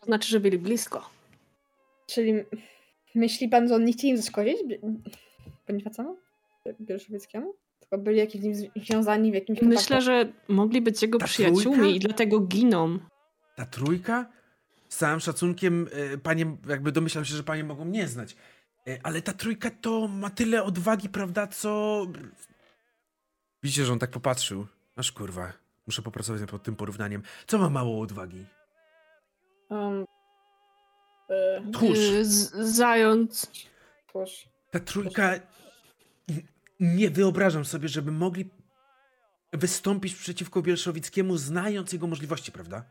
To 0.01 0.07
znaczy, 0.07 0.29
że 0.29 0.41
byli 0.41 0.59
blisko. 0.59 1.11
Czyli 2.07 2.33
myśli 3.15 3.49
pan, 3.49 3.69
że 3.69 3.75
on 3.75 3.85
nie 3.85 3.93
chciał 3.93 4.11
im 4.11 4.17
zaszkodzić? 4.17 4.57
Bonifacowi? 5.69 6.11
Bielszowieckiemu? 6.81 7.55
byli 7.99 8.19
jakimś 8.19 8.57
związani 8.77 9.31
w 9.31 9.35
jakimś 9.35 9.63
Myślę, 9.63 10.03
że 10.03 10.33
mogli 10.49 10.81
być 10.81 11.03
jego 11.03 11.19
Ta 11.19 11.27
przyjaciółmi 11.27 11.77
trójka? 11.77 11.97
i 11.97 11.99
dlatego 11.99 12.41
giną. 12.41 12.99
Ta 13.57 13.67
trójka? 13.67 14.27
Z 14.89 14.97
całym 14.97 15.21
szacunkiem, 15.21 15.89
e, 15.93 16.19
panie, 16.19 16.57
jakby 16.69 16.93
domyślam 16.93 17.25
się, 17.25 17.35
że 17.37 17.45
panie 17.45 17.65
mogą 17.65 17.85
mnie 17.85 18.09
znać. 18.09 18.37
E, 18.89 18.99
ale 19.03 19.23
ta 19.23 19.33
trójka 19.33 19.71
to 19.71 20.09
ma 20.09 20.31
tyle 20.31 20.65
odwagi, 20.65 21.09
prawda, 21.09 21.47
co... 21.47 22.07
Widzicie, 23.63 23.85
że 23.85 23.93
on 23.93 23.99
tak 23.99 24.11
popatrzył. 24.11 24.67
Aż 24.97 25.13
kurwa, 25.13 25.53
muszę 25.87 26.03
popracować 26.03 26.53
nad 26.53 26.63
tym 26.63 26.77
porównaniem. 26.77 27.23
Co 27.47 27.59
ma 27.59 27.71
mało 27.71 28.01
odwagi? 28.01 28.45
Um, 29.71 30.05
y 31.31 31.73
Tchórz. 31.73 31.99
zając. 32.53 33.51
Tchórz. 34.09 34.49
Ta 34.71 34.81
trójka 34.81 35.35
nie 36.81 37.11
wyobrażam 37.11 37.65
sobie, 37.65 37.89
żeby 37.89 38.13
mogli 38.13 38.51
wystąpić 39.53 40.15
przeciwko 40.15 40.63
Bielszowickiemu, 40.63 41.37
znając 41.37 41.93
jego 41.93 42.07
możliwości, 42.07 42.53
prawda? 42.53 42.85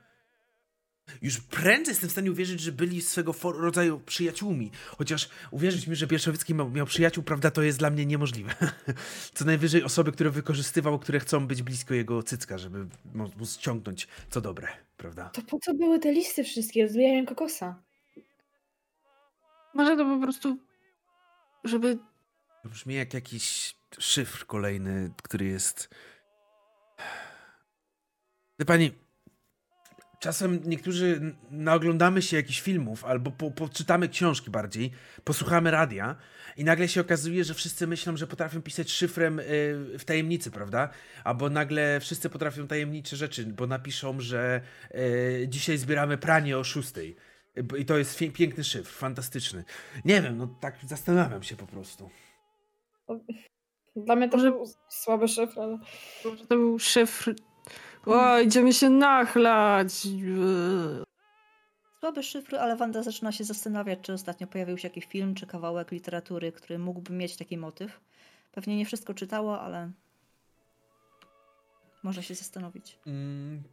Już 1.21 1.41
prędzej 1.41 1.91
jestem 1.91 2.09
w 2.09 2.11
stanie 2.11 2.31
uwierzyć, 2.31 2.59
że 2.59 2.71
byli 2.71 3.01
swego 3.01 3.35
rodzaju 3.43 3.99
przyjaciółmi. 3.99 4.71
Chociaż 4.97 5.29
uwierzyć 5.51 5.87
mi, 5.87 5.95
że 5.95 6.07
Bielszowicki 6.07 6.55
miał, 6.55 6.69
miał, 6.69 6.85
przyjaciół, 6.85 7.23
prawda, 7.23 7.51
to 7.51 7.61
jest 7.61 7.79
dla 7.79 7.89
mnie 7.89 8.05
niemożliwe. 8.05 8.55
Co 9.35 9.45
najwyżej 9.45 9.83
osoby, 9.83 10.11
które 10.11 10.29
wykorzystywał, 10.29 10.99
które 10.99 11.19
chcą 11.19 11.47
być 11.47 11.63
blisko 11.63 11.93
jego 11.93 12.23
cycka, 12.23 12.57
żeby 12.57 12.87
móc 13.13 13.53
ściągnąć 13.53 14.07
co 14.29 14.41
dobre, 14.41 14.67
prawda? 14.97 15.29
To 15.29 15.41
po 15.41 15.59
co 15.59 15.73
były 15.73 15.99
te 15.99 16.11
listy 16.11 16.43
wszystkie? 16.43 16.83
Rozwijałem 16.83 17.25
kokosa. 17.25 17.81
Może 19.73 19.97
to 19.97 20.05
po 20.05 20.21
prostu, 20.21 20.57
żeby... 21.63 21.97
To 22.63 22.69
brzmi 22.69 22.95
jak 22.95 23.13
jakiś 23.13 23.75
szyfr 23.99 24.45
kolejny, 24.45 25.11
który 25.23 25.45
jest. 25.45 25.89
Wie 28.59 28.65
pani, 28.65 28.91
czasem 30.19 30.59
niektórzy 30.65 31.35
naoglądamy 31.51 32.21
się 32.21 32.37
jakichś 32.37 32.61
filmów 32.61 33.05
albo 33.05 33.31
po, 33.31 33.51
poczytamy 33.51 34.09
książki 34.09 34.51
bardziej, 34.51 34.91
posłuchamy 35.23 35.71
radia 35.71 36.15
i 36.57 36.63
nagle 36.63 36.87
się 36.87 37.01
okazuje, 37.01 37.43
że 37.43 37.53
wszyscy 37.53 37.87
myślą, 37.87 38.17
że 38.17 38.27
potrafią 38.27 38.61
pisać 38.61 38.91
szyfrem 38.91 39.39
y, 39.39 39.43
w 39.99 40.05
tajemnicy, 40.05 40.51
prawda? 40.51 40.89
Albo 41.23 41.49
nagle 41.49 41.99
wszyscy 41.99 42.29
potrafią 42.29 42.67
tajemnicze 42.67 43.15
rzeczy, 43.15 43.45
bo 43.45 43.67
napiszą, 43.67 44.19
że 44.19 44.61
y, 44.95 45.45
dzisiaj 45.49 45.77
zbieramy 45.77 46.17
pranie 46.17 46.57
o 46.57 46.63
szóstej. 46.63 47.15
I 47.77 47.85
to 47.85 47.97
jest 47.97 48.19
piękny 48.33 48.63
szyfr, 48.63 48.91
fantastyczny. 48.91 49.63
Nie 50.05 50.21
wiem, 50.21 50.37
no 50.37 50.47
tak 50.47 50.75
zastanawiam 50.87 51.43
się 51.43 51.55
po 51.55 51.67
prostu. 51.67 52.09
Dla 53.95 54.15
mnie 54.15 54.29
to 54.29 54.37
Może... 54.37 54.51
był 54.51 54.65
słaby 54.89 55.27
szyfr, 55.27 55.59
ale... 55.59 55.79
Może 56.25 56.47
to 56.47 56.55
był 56.55 56.79
szyfr... 56.79 57.33
O, 58.05 58.39
idziemy 58.39 58.73
się 58.73 58.89
nachlać! 58.89 60.07
Słaby 61.99 62.23
szyfr, 62.23 62.55
ale 62.55 62.75
Wanda 62.75 63.03
zaczyna 63.03 63.31
się 63.31 63.43
zastanawiać, 63.43 63.99
czy 64.01 64.13
ostatnio 64.13 64.47
pojawił 64.47 64.77
się 64.77 64.87
jakiś 64.87 65.05
film, 65.05 65.35
czy 65.35 65.47
kawałek 65.47 65.91
literatury, 65.91 66.51
który 66.51 66.79
mógłby 66.79 67.13
mieć 67.13 67.37
taki 67.37 67.57
motyw. 67.57 67.99
Pewnie 68.51 68.77
nie 68.77 68.85
wszystko 68.85 69.13
czytała, 69.13 69.61
ale 69.61 69.91
może 72.03 72.23
się 72.23 72.35
zastanowić. 72.35 72.99
Mm. 73.07 73.63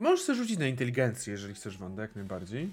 Możesz 0.00 0.22
sobie 0.22 0.38
rzucić 0.38 0.58
na 0.58 0.66
inteligencję, 0.66 1.32
jeżeli 1.32 1.54
chcesz, 1.54 1.78
Wanda, 1.78 2.02
jak 2.02 2.16
najbardziej. 2.16 2.72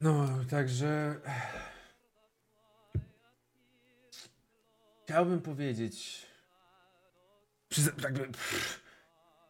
No, 0.00 0.28
także. 0.50 1.20
Chciałbym 5.08 5.40
powiedzieć. 5.40 6.26
Jakby... 8.02 8.28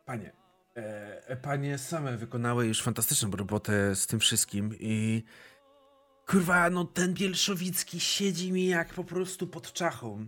Panie. 0.06 0.32
E, 0.74 1.36
panie 1.36 1.78
same 1.78 2.16
wykonały 2.16 2.66
już 2.66 2.82
fantastyczną 2.82 3.30
robotę 3.30 3.96
z 3.96 4.06
tym 4.06 4.20
wszystkim 4.20 4.74
i. 4.80 5.24
Kurwa, 6.26 6.70
no 6.70 6.84
ten 6.84 7.14
Bielszowicki 7.14 8.00
siedzi 8.00 8.52
mi 8.52 8.66
jak 8.66 8.94
po 8.94 9.04
prostu 9.04 9.46
pod 9.46 9.72
czachą. 9.72 10.26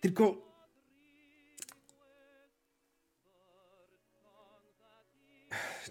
Tylko 0.00 0.36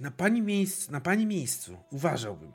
na 0.02 0.12
pani, 0.12 0.42
miejscu, 0.42 0.92
na 0.92 1.02
pani 1.02 1.26
miejscu 1.26 1.78
uważałbym. 1.92 2.52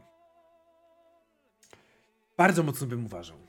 Bardzo 2.36 2.62
mocno 2.62 2.86
bym 2.86 3.04
uważał. 3.04 3.45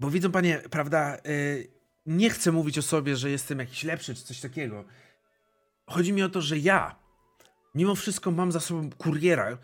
Bo 0.00 0.10
widzą 0.10 0.32
panie, 0.32 0.62
prawda, 0.70 1.16
yy, 1.24 1.68
nie 2.06 2.30
chcę 2.30 2.52
mówić 2.52 2.78
o 2.78 2.82
sobie, 2.82 3.16
że 3.16 3.30
jestem 3.30 3.58
jakiś 3.58 3.84
lepszy 3.84 4.14
czy 4.14 4.24
coś 4.24 4.40
takiego. 4.40 4.84
Chodzi 5.86 6.12
mi 6.12 6.22
o 6.22 6.28
to, 6.28 6.40
że 6.40 6.58
ja 6.58 6.96
mimo 7.74 7.94
wszystko 7.94 8.30
mam 8.30 8.52
za 8.52 8.60
sobą 8.60 8.90
kuriera 8.90 9.58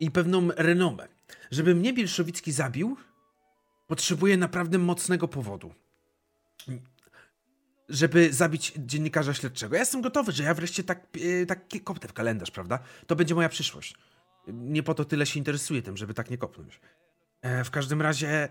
i 0.00 0.10
pewną 0.10 0.48
renomę. 0.56 1.08
Żeby 1.50 1.74
mnie 1.74 1.92
Bielszowicki 1.92 2.52
zabił, 2.52 2.96
potrzebuję 3.86 4.36
naprawdę 4.36 4.78
mocnego 4.78 5.28
powodu. 5.28 5.74
Żeby 7.88 8.32
zabić 8.32 8.72
dziennikarza 8.78 9.34
śledczego. 9.34 9.74
Ja 9.74 9.80
jestem 9.80 10.02
gotowy, 10.02 10.32
że 10.32 10.42
ja 10.42 10.54
wreszcie 10.54 10.84
tak, 10.84 11.06
yy, 11.16 11.46
tak 11.46 11.64
kopnę 11.84 12.08
w 12.08 12.12
kalendarz, 12.12 12.50
prawda? 12.50 12.78
To 13.06 13.16
będzie 13.16 13.34
moja 13.34 13.48
przyszłość. 13.48 13.94
Nie 14.46 14.82
po 14.82 14.94
to 14.94 15.04
tyle 15.04 15.26
się 15.26 15.38
interesuję 15.38 15.82
tym, 15.82 15.96
żeby 15.96 16.14
tak 16.14 16.30
nie 16.30 16.38
kopnąć. 16.38 16.80
E, 17.42 17.64
w 17.64 17.70
każdym 17.70 18.02
razie 18.02 18.48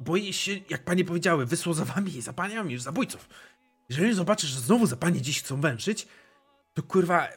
boję 0.00 0.32
się, 0.32 0.52
jak 0.70 0.84
panie 0.84 1.04
powiedziały, 1.04 1.46
wysłał 1.46 1.74
za 1.74 1.84
wami 1.84 2.16
i 2.16 2.22
za 2.22 2.32
paniami 2.32 2.72
już 2.72 2.82
zabójców. 2.82 3.28
Jeżeli 3.88 4.14
zobaczysz, 4.14 4.50
że 4.50 4.60
znowu 4.60 4.86
za 4.86 4.96
panie 4.96 5.20
dziś 5.22 5.42
chcą 5.42 5.60
węszyć, 5.60 6.08
to 6.74 6.82
kurwa... 6.82 7.28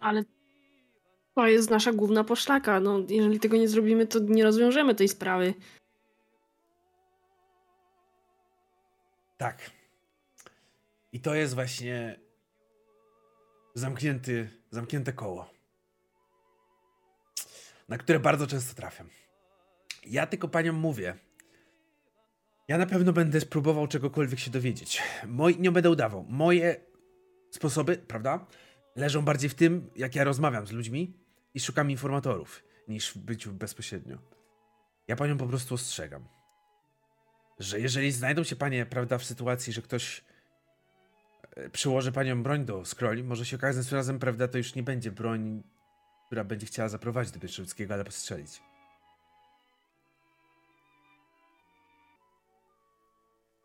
Ale 0.00 0.24
to 1.34 1.46
jest 1.46 1.70
nasza 1.70 1.92
główna 1.92 2.24
poszlaka. 2.24 2.80
No, 2.80 3.00
jeżeli 3.08 3.40
tego 3.40 3.56
nie 3.56 3.68
zrobimy, 3.68 4.06
to 4.06 4.18
nie 4.18 4.44
rozwiążemy 4.44 4.94
tej 4.94 5.08
sprawy. 5.08 5.54
Tak. 9.36 9.70
I 11.12 11.20
to 11.20 11.34
jest 11.34 11.54
właśnie 11.54 12.20
zamknięty, 13.74 14.48
zamknięte 14.70 15.12
koło, 15.12 15.53
na 17.88 17.98
które 17.98 18.20
bardzo 18.20 18.46
często 18.46 18.74
trafiam. 18.74 19.08
Ja 20.06 20.26
tylko 20.26 20.48
paniom 20.48 20.76
mówię, 20.76 21.14
ja 22.68 22.78
na 22.78 22.86
pewno 22.86 23.12
będę 23.12 23.40
spróbował 23.40 23.86
czegokolwiek 23.86 24.38
się 24.38 24.50
dowiedzieć. 24.50 25.02
Moj, 25.26 25.56
nie 25.58 25.72
będę 25.72 25.90
udawał. 25.90 26.24
Moje 26.28 26.76
sposoby, 27.50 27.96
prawda, 27.96 28.46
leżą 28.96 29.22
bardziej 29.22 29.50
w 29.50 29.54
tym, 29.54 29.90
jak 29.96 30.14
ja 30.14 30.24
rozmawiam 30.24 30.66
z 30.66 30.72
ludźmi 30.72 31.16
i 31.54 31.60
szukam 31.60 31.90
informatorów, 31.90 32.64
niż 32.88 33.12
w 33.12 33.18
byciu 33.18 33.52
bezpośrednio. 33.52 34.18
Ja 35.08 35.16
panią 35.16 35.38
po 35.38 35.46
prostu 35.46 35.74
ostrzegam, 35.74 36.28
że 37.58 37.80
jeżeli 37.80 38.12
znajdą 38.12 38.44
się 38.44 38.56
panie, 38.56 38.86
prawda, 38.86 39.18
w 39.18 39.24
sytuacji, 39.24 39.72
że 39.72 39.82
ktoś 39.82 40.24
e, 41.56 41.70
przyłoży 41.70 42.12
panią 42.12 42.42
broń 42.42 42.64
do 42.64 42.84
scrolli, 42.84 43.24
może 43.24 43.46
się 43.46 43.56
okazać, 43.56 43.86
że 43.86 43.96
razem, 43.96 44.18
prawda, 44.18 44.48
to 44.48 44.58
już 44.58 44.74
nie 44.74 44.82
będzie 44.82 45.12
broń, 45.12 45.62
która 46.34 46.44
będzie 46.44 46.66
chciała 46.66 46.88
zaprowadzić 46.88 47.32
do 47.32 47.40
Pieszewskiego, 47.40 47.94
ale 47.94 48.04
postrzelić. 48.04 48.62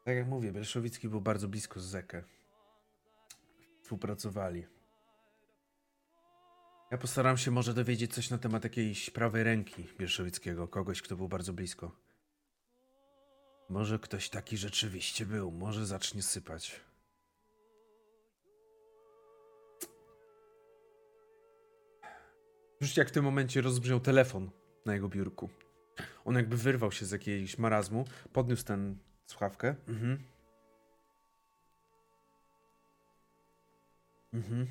Tak 0.05 0.15
jak 0.15 0.27
mówię, 0.27 0.51
Belszowicki 0.51 1.09
był 1.09 1.21
bardzo 1.21 1.47
blisko 1.47 1.79
z 1.79 1.83
Zekę. 1.83 2.23
Współpracowali. 3.81 4.65
Ja 6.91 6.97
postaram 6.97 7.37
się 7.37 7.51
może 7.51 7.73
dowiedzieć 7.73 8.13
coś 8.13 8.29
na 8.29 8.37
temat 8.37 8.63
jakiejś 8.63 9.09
prawej 9.09 9.43
ręki 9.43 9.87
Bielszowickiego, 9.97 10.67
kogoś, 10.67 11.01
kto 11.01 11.15
był 11.15 11.27
bardzo 11.27 11.53
blisko. 11.53 11.91
Może 13.69 13.99
ktoś 13.99 14.29
taki 14.29 14.57
rzeczywiście 14.57 15.25
był, 15.25 15.51
może 15.51 15.85
zacznie 15.85 16.23
sypać. 16.23 16.81
Już 22.81 22.97
jak 22.97 23.07
w 23.07 23.11
tym 23.11 23.23
momencie 23.23 23.61
rozbrzmiał 23.61 23.99
telefon 23.99 24.51
na 24.85 24.93
jego 24.93 25.09
biurku. 25.09 25.49
On 26.25 26.35
jakby 26.35 26.57
wyrwał 26.57 26.91
się 26.91 27.05
z 27.05 27.11
jakiegoś 27.11 27.57
marazmu, 27.57 28.05
podniósł 28.33 28.63
ten 28.65 28.97
słuchawkę. 29.25 29.75
Mhm. 29.87 30.23
Mhm. 34.33 34.67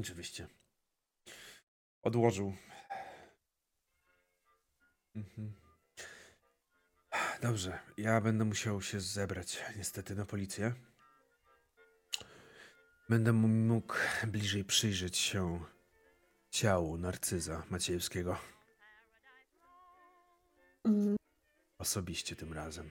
Oczywiście. 0.00 0.46
Odłożył. 2.02 2.54
Mhm. 5.16 5.52
Dobrze, 7.42 7.78
ja 7.96 8.20
będę 8.20 8.44
musiał 8.44 8.82
się 8.82 9.00
zebrać 9.00 9.64
niestety 9.76 10.14
na 10.14 10.26
policję. 10.26 10.74
Będę 13.08 13.32
mógł 13.32 13.94
bliżej 14.26 14.64
przyjrzeć 14.64 15.16
się 15.16 15.64
ciału 16.50 16.98
narcyza 16.98 17.62
Maciejewskiego. 17.70 18.36
Mhm. 20.84 21.16
Osobiście 21.78 22.36
tym 22.36 22.52
razem. 22.52 22.90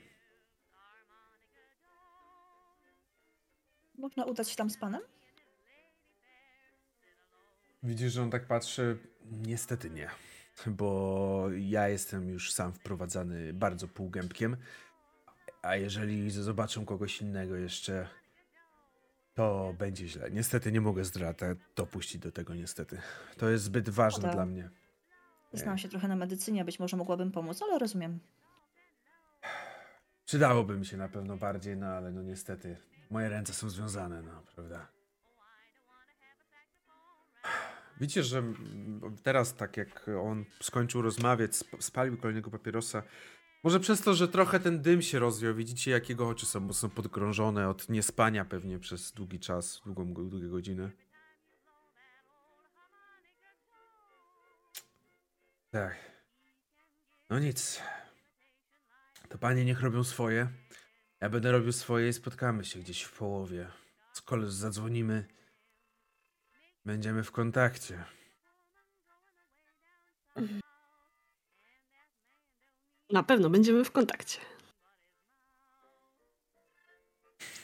Można 3.97 4.25
udać 4.25 4.49
się 4.49 4.55
tam 4.55 4.69
z 4.69 4.77
panem? 4.77 5.01
Widzisz, 7.83 8.13
że 8.13 8.23
on 8.23 8.31
tak 8.31 8.47
patrzy? 8.47 8.97
Niestety 9.25 9.89
nie. 9.89 10.09
Bo 10.67 11.47
ja 11.59 11.89
jestem 11.89 12.29
już 12.29 12.53
sam 12.53 12.73
wprowadzany 12.73 13.53
bardzo 13.53 13.87
półgębkiem. 13.87 14.57
A 15.61 15.75
jeżeli 15.75 16.31
zobaczą 16.31 16.85
kogoś 16.85 17.21
innego 17.21 17.55
jeszcze, 17.55 18.09
to 19.37 19.73
będzie 19.77 20.07
źle. 20.07 20.31
Niestety 20.31 20.71
nie 20.71 20.81
mogę 20.81 21.05
zdrata 21.05 21.45
dopuścić 21.75 22.21
do 22.21 22.31
tego, 22.31 22.55
niestety. 22.55 23.01
To 23.37 23.49
jest 23.49 23.63
zbyt 23.63 23.89
ważne 23.89 24.31
dla 24.31 24.45
mnie. 24.45 24.69
Znam 25.53 25.77
się 25.77 25.89
trochę 25.89 26.07
na 26.07 26.15
medycynie, 26.15 26.65
być 26.65 26.79
może 26.79 26.97
mogłabym 26.97 27.31
pomóc, 27.31 27.61
ale 27.61 27.79
rozumiem. 27.79 28.19
Przydałoby 30.25 30.77
mi 30.77 30.85
się 30.85 30.97
na 30.97 31.09
pewno 31.09 31.37
bardziej, 31.37 31.77
no 31.77 31.87
ale 31.87 32.11
no 32.11 32.21
niestety 32.21 32.77
moje 33.09 33.29
ręce 33.29 33.53
są 33.53 33.69
związane, 33.69 34.21
no 34.21 34.43
prawda. 34.55 34.87
Widzicie, 37.99 38.23
że 38.23 38.43
teraz 39.23 39.55
tak 39.55 39.77
jak 39.77 40.09
on 40.21 40.45
skończył 40.61 41.01
rozmawiać, 41.01 41.51
spalił 41.79 42.17
kolejnego 42.17 42.51
papierosa, 42.51 43.03
może 43.67 43.79
przez 43.79 44.01
to, 44.01 44.13
że 44.13 44.27
trochę 44.27 44.59
ten 44.59 44.81
dym 44.81 45.01
się 45.01 45.19
rozwiał, 45.19 45.55
widzicie 45.55 45.91
jak 45.91 46.09
jego 46.09 46.29
oczy 46.29 46.45
są 46.45 46.59
mocno 46.59 46.89
podkrążone 46.89 47.69
od 47.69 47.89
niespania 47.89 48.45
pewnie 48.45 48.79
przez 48.79 49.11
długi 49.11 49.39
czas, 49.39 49.81
długą, 49.85 50.13
długie 50.13 50.47
godziny. 50.47 50.91
Tak. 55.71 55.95
No 57.29 57.39
nic. 57.39 57.81
To 59.29 59.37
panie 59.37 59.65
niech 59.65 59.81
robią 59.81 60.03
swoje. 60.03 60.47
Ja 61.21 61.29
będę 61.29 61.51
robił 61.51 61.71
swoje 61.71 62.09
i 62.09 62.13
spotkamy 62.13 62.65
się 62.65 62.79
gdzieś 62.79 63.01
w 63.01 63.17
połowie. 63.17 63.71
Z 64.13 64.21
koleż 64.21 64.51
zadzwonimy. 64.51 65.27
Będziemy 66.85 67.23
w 67.23 67.31
kontakcie. 67.31 68.05
Na 73.11 73.23
pewno 73.23 73.49
będziemy 73.49 73.83
w 73.83 73.91
kontakcie. 73.91 74.39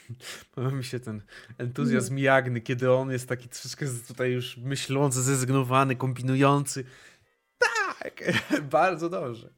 Podoba 0.55 0.75
mi 0.75 0.83
się 0.83 0.99
ten 0.99 1.21
entuzjazm 1.57 2.17
Jagny, 2.17 2.61
kiedy 2.61 2.91
on 2.91 3.11
jest 3.11 3.29
taki 3.29 3.49
troszeczkę 3.49 3.85
tutaj 4.07 4.31
już 4.31 4.57
myślący, 4.57 5.21
zrezygnowany, 5.21 5.95
kombinujący. 5.95 6.83
Tak, 7.59 8.23
bardzo 8.79 9.09
dobrze. 9.09 9.53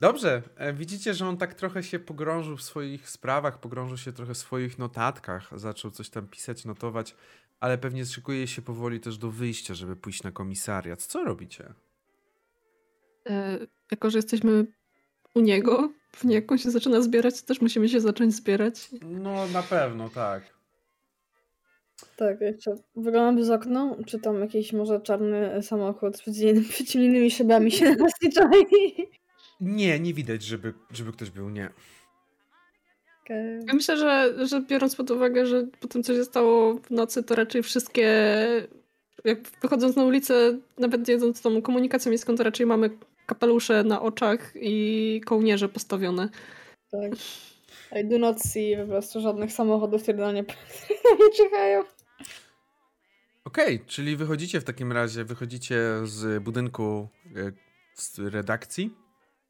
Dobrze, 0.00 0.42
e, 0.56 0.72
widzicie, 0.72 1.14
że 1.14 1.28
on 1.28 1.36
tak 1.36 1.54
trochę 1.54 1.82
się 1.82 1.98
pogrążył 1.98 2.56
w 2.56 2.62
swoich 2.62 3.10
sprawach, 3.10 3.60
pogrążył 3.60 3.96
się 3.96 4.12
trochę 4.12 4.34
w 4.34 4.38
swoich 4.38 4.78
notatkach, 4.78 5.50
zaczął 5.56 5.90
coś 5.90 6.10
tam 6.10 6.28
pisać, 6.28 6.64
notować, 6.64 7.16
ale 7.60 7.78
pewnie 7.78 8.06
szykuje 8.06 8.46
się 8.46 8.62
powoli 8.62 9.00
też 9.00 9.18
do 9.18 9.30
wyjścia, 9.30 9.74
żeby 9.74 9.96
pójść 9.96 10.22
na 10.22 10.32
komisariat. 10.32 11.02
Co 11.02 11.24
robicie? 11.24 11.74
Jako, 13.94 14.10
że 14.10 14.18
jesteśmy 14.18 14.66
u 15.34 15.40
niego, 15.40 15.92
pewnie 16.12 16.34
jak 16.34 16.52
on 16.52 16.58
się 16.58 16.70
zaczyna 16.70 17.02
zbierać, 17.02 17.40
to 17.40 17.46
też 17.46 17.60
musimy 17.60 17.88
się 17.88 18.00
zacząć 18.00 18.34
zbierać. 18.34 18.88
No, 19.02 19.46
na 19.46 19.62
pewno, 19.62 20.08
tak. 20.08 20.42
Tak, 22.16 22.40
jeszcze 22.40 22.74
wyglądam 22.96 23.44
z 23.44 23.50
okna, 23.50 23.96
czy 24.06 24.18
tam 24.18 24.40
jakiś 24.40 24.72
może 24.72 25.00
czarny 25.00 25.62
samochód 25.62 26.16
z 26.16 26.22
przeciwnymi 26.68 27.30
szybami 27.30 27.70
się 27.70 27.84
na 27.84 27.96
nas. 27.96 28.12
Nie, 29.60 30.00
nie 30.00 30.14
widać, 30.14 30.42
żeby, 30.42 30.74
żeby 30.92 31.12
ktoś 31.12 31.30
był, 31.30 31.50
nie. 31.50 31.70
Okay. 33.24 33.60
Ja 33.66 33.74
myślę, 33.74 33.96
że, 33.96 34.34
że 34.46 34.60
biorąc 34.60 34.96
pod 34.96 35.10
uwagę, 35.10 35.46
że 35.46 35.66
po 35.80 35.88
tym, 35.88 36.02
co 36.02 36.14
się 36.14 36.24
stało 36.24 36.74
w 36.74 36.90
nocy, 36.90 37.22
to 37.22 37.34
raczej 37.34 37.62
wszystkie, 37.62 38.08
jak 39.24 39.38
wychodząc 39.62 39.96
na 39.96 40.04
ulicę, 40.04 40.58
nawet 40.78 41.08
jedząc 41.08 41.42
tą 41.42 41.62
komunikacją 41.62 42.10
miejską, 42.10 42.36
to 42.36 42.42
raczej 42.42 42.66
mamy 42.66 42.90
kapelusze 43.26 43.84
na 43.84 44.02
oczach 44.02 44.52
i 44.54 45.20
kołnierze 45.26 45.68
postawione. 45.68 46.28
Tak. 46.90 47.12
I 48.00 48.08
do 48.08 48.18
not 48.18 48.42
see 48.42 48.76
po 48.76 48.86
prostu 48.86 49.20
żadnych 49.20 49.52
samochodów, 49.52 50.02
które 50.02 50.18
na 50.18 50.32
nie, 50.32 50.42
nie 51.20 51.36
czekają. 51.36 51.80
Okej, 53.44 53.76
okay, 53.76 53.86
czyli 53.86 54.16
wychodzicie 54.16 54.60
w 54.60 54.64
takim 54.64 54.92
razie, 54.92 55.24
wychodzicie 55.24 55.80
z 56.04 56.42
budynku 56.42 57.08
e, 57.36 57.52
z 57.94 58.18
redakcji 58.18 59.04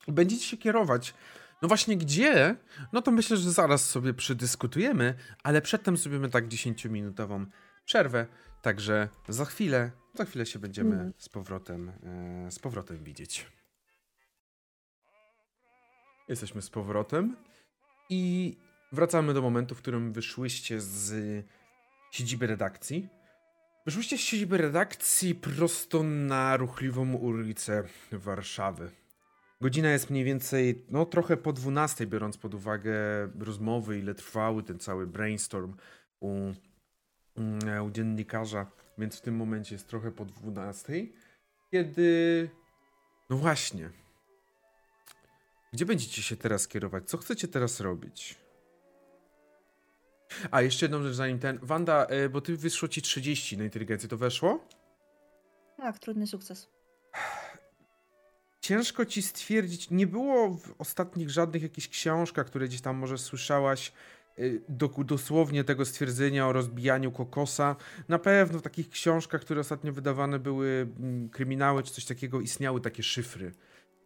Będziecie 0.09 0.45
się 0.45 0.57
kierować 0.57 1.15
No 1.63 1.69
właśnie 1.69 1.97
gdzie? 1.97 2.57
No 2.93 3.03
to 3.03 3.11
myślę, 3.11 3.37
że 3.37 3.53
zaraz 3.53 3.91
sobie 3.91 4.15
przedyskutujemy, 4.15 5.15
ale 5.43 5.63
przedtem 5.63 5.97
zrobimy 5.97 6.31
tak 6.31 6.49
10-minutową 6.49 7.47
przerwę, 7.85 8.27
także 8.63 9.09
za 9.29 9.45
chwilę, 9.45 9.91
za 10.15 10.25
chwilę 10.25 10.47
się 10.47 10.59
będziemy 10.59 10.95
mm. 10.95 11.13
z 11.19 11.29
powrotem, 11.29 11.89
e, 11.89 12.51
z 12.51 12.59
powrotem 12.59 13.05
widzieć. 13.05 13.47
Jesteśmy 16.29 16.63
z 16.63 16.71
powrotem 16.71 17.37
i 18.11 18.57
wracamy 18.93 19.35
do 19.35 19.43
momentu, 19.43 19.75
w 19.75 19.79
którym 19.79 20.13
wyszłyście 20.13 20.81
z 20.81 21.45
siedziby 22.11 22.47
redakcji. 22.47 23.09
Wyszłyście 23.87 24.19
z 24.19 24.21
siedziby 24.21 24.59
redakcji 24.59 25.35
prosto 25.35 26.03
na 26.03 26.57
ruchliwą 26.57 27.15
ulicę 27.15 27.85
Warszawy. 28.13 28.91
Godzina 29.61 29.91
jest 29.91 30.11
mniej 30.11 30.25
więcej, 30.25 30.85
no 30.91 31.07
trochę 31.07 31.37
po 31.37 31.53
12, 31.53 32.07
biorąc 32.07 32.39
pod 32.39 32.55
uwagę 32.55 32.95
rozmowy, 33.39 33.99
ile 33.99 34.15
trwały 34.15 34.63
ten 34.63 34.79
cały 34.79 35.07
brainstorm 35.07 35.77
u, 36.21 36.53
u 37.87 37.91
dziennikarza, 37.91 38.67
więc 38.99 39.19
w 39.19 39.21
tym 39.21 39.37
momencie 39.37 39.75
jest 39.75 39.89
trochę 39.89 40.11
po 40.11 40.25
12. 40.25 41.07
Kiedy. 41.71 42.51
No 43.31 43.37
właśnie. 43.37 44.04
Gdzie 45.75 45.87
będziecie 45.87 46.23
się 46.23 46.37
teraz 46.37 46.69
kierować? 46.69 47.05
Co 47.05 47.19
chcecie 47.19 47.49
teraz 47.49 47.81
robić? 47.81 48.37
A, 50.51 50.63
jeszcze 50.63 50.85
jedną 50.87 51.03
rzecz 51.03 51.15
zanim 51.15 51.39
ten. 51.39 51.59
Wanda, 51.63 52.07
e, 52.07 52.29
bo 52.29 52.41
ty 52.41 52.57
wyszło 52.57 52.89
ci 52.89 53.03
30 53.03 53.59
na 53.59 53.65
inteligencję, 53.65 54.09
to 54.09 54.17
weszło? 54.17 54.69
Tak, 55.77 55.99
trudny 55.99 56.27
sukces. 56.27 56.69
Ciężko 58.61 59.07
ci 59.07 59.23
stwierdzić, 59.23 59.91
nie 59.91 60.07
było 60.07 60.51
w 60.51 60.75
ostatnich 60.79 61.31
żadnych 61.31 61.63
jakichś 61.63 61.89
książkach, 61.89 62.47
które 62.47 62.69
gdzieś 62.69 62.81
tam 62.81 62.97
może 62.97 63.19
słyszałaś, 63.19 63.93
e, 64.39 64.43
do, 64.69 64.89
dosłownie 64.89 65.65
tego 65.65 65.85
stwierdzenia 65.85 66.49
o 66.49 66.53
rozbijaniu 66.53 67.13
kokosa. 67.13 67.77
Na 68.09 68.19
pewno 68.19 68.59
w 68.59 68.63
takich 68.63 68.91
książkach, 68.91 69.41
które 69.41 69.61
ostatnio 69.61 69.93
wydawane 69.93 70.39
były, 70.39 70.87
mm, 71.01 71.29
kryminały 71.29 71.83
czy 71.83 71.93
coś 71.93 72.05
takiego, 72.05 72.41
istniały 72.41 72.81
takie 72.81 73.03
szyfry. 73.03 73.53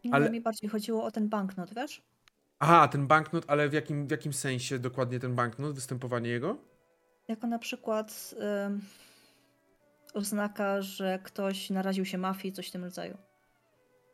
Nie, 0.03 0.13
ale 0.13 0.29
mi 0.29 0.41
bardziej 0.41 0.69
chodziło 0.69 1.03
o 1.03 1.11
ten 1.11 1.29
banknot, 1.29 1.73
wiesz? 1.73 2.01
Aha, 2.59 2.87
ten 2.87 3.07
banknot, 3.07 3.45
ale 3.47 3.69
w 3.69 3.73
jakim, 3.73 4.07
w 4.07 4.11
jakim 4.11 4.33
sensie 4.33 4.79
dokładnie 4.79 5.19
ten 5.19 5.35
banknot, 5.35 5.75
występowanie 5.75 6.29
jego? 6.29 6.57
Jako 7.27 7.47
na 7.47 7.59
przykład 7.59 8.35
oznaka, 10.13 10.81
że 10.81 11.19
ktoś 11.23 11.69
naraził 11.69 12.05
się 12.05 12.17
mafii, 12.17 12.53
coś 12.53 12.67
w 12.67 12.71
tym 12.71 12.83
rodzaju. 12.83 13.17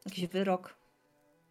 Jakiś 0.06 0.28
wyrok. 0.28 0.76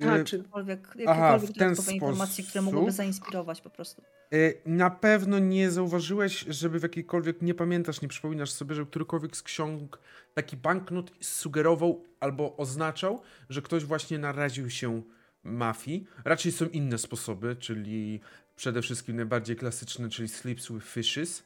A, 0.01 0.25
czy... 0.25 0.37
Jakiekolwiek, 0.37 0.81
jakiekolwiek 0.81 1.09
Aha, 1.09 1.39
w 1.39 1.53
ten 1.53 1.75
sposób... 1.75 1.95
informacje, 1.95 2.45
które 2.45 2.63
mogłyby 2.63 2.93
zainspirować 2.93 3.61
po 3.61 3.71
prostu. 3.71 4.03
Y, 4.35 4.61
na 4.67 4.91
pewno 4.91 5.39
nie 5.39 5.71
zauważyłeś, 5.71 6.45
żeby 6.49 6.79
w 6.79 6.83
jakiejkolwiek, 6.83 7.43
nie 7.43 7.55
pamiętasz, 7.55 8.03
nie 8.03 8.09
przypominasz 8.09 8.51
sobie, 8.51 8.75
że 8.75 8.87
którykolwiek 8.87 9.37
z 9.37 9.43
ksiąg 9.43 9.99
taki 10.35 10.57
banknot 10.57 11.13
sugerował 11.21 12.05
albo 12.21 12.57
oznaczał, 12.57 13.23
że 13.51 13.63
ktoś 13.63 13.85
właśnie 13.85 14.19
naraził 14.19 14.71
się 14.71 15.03
mafii. 15.45 16.07
Raczej 16.25 16.53
są 16.53 16.67
inne 16.67 16.99
sposoby, 16.99 17.57
czyli 17.57 18.21
przede 18.57 18.83
wszystkim 18.83 19.17
najbardziej 19.17 19.57
klasyczny, 19.57 20.09
czyli 20.09 20.29
Sleeps 20.29 20.73
with 20.73 20.87
Fishes. 20.87 21.45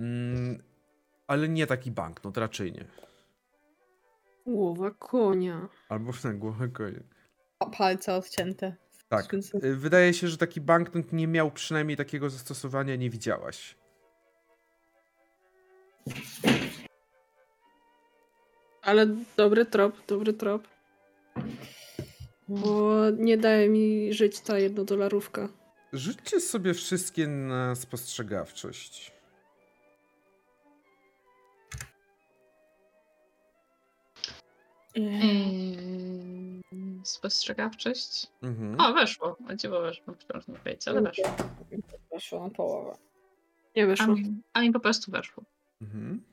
Mm, 0.00 0.62
ale 1.26 1.48
nie 1.48 1.66
taki 1.66 1.90
banknot, 1.90 2.36
raczej 2.36 2.72
nie. 2.72 2.84
Głowa 4.46 4.90
konia. 4.90 5.68
Albo 5.88 6.12
na 6.24 6.32
głowę 6.32 6.68
konia. 6.68 7.00
Palce 7.66 8.14
odcięte. 8.14 8.76
Tak. 9.08 9.34
Y, 9.64 9.76
wydaje 9.76 10.14
się, 10.14 10.28
że 10.28 10.36
taki 10.36 10.60
banknot 10.60 11.12
nie 11.12 11.26
miał 11.26 11.50
przynajmniej 11.50 11.96
takiego 11.96 12.30
zastosowania, 12.30 12.96
nie 12.96 13.10
widziałaś. 13.10 13.76
Ale 18.82 19.06
dobry 19.36 19.66
trop, 19.66 20.06
dobry 20.06 20.32
trop. 20.32 20.68
Bo 22.48 23.00
nie 23.10 23.38
daje 23.38 23.68
mi 23.68 24.12
żyć 24.12 24.40
ta 24.40 24.58
jednodolarówka. 24.58 25.48
Rzućcie 25.92 26.40
sobie 26.40 26.74
wszystkie 26.74 27.26
na 27.26 27.74
spostrzegawczość. 27.74 29.12
Yy, 34.94 36.39
spostrzegawczość? 37.04 38.26
Mhm. 38.42 38.80
O, 38.80 38.94
weszło. 38.94 39.36
Chodziło 39.48 39.80
weszło. 39.80 40.14
Wciąż 40.14 40.48
nie 40.48 40.58
wiecie, 40.66 40.90
ale 40.90 41.02
weszło. 41.02 41.24
Weszło 42.12 42.48
na 42.48 42.54
połowę. 42.54 42.96
Nie 43.76 43.86
weszło. 43.86 44.06
A 44.06 44.08
mi, 44.08 44.42
a 44.52 44.60
mi 44.60 44.72
po 44.72 44.80
prostu 44.80 45.12
weszło. 45.12 45.42
Mhm. 45.82 46.24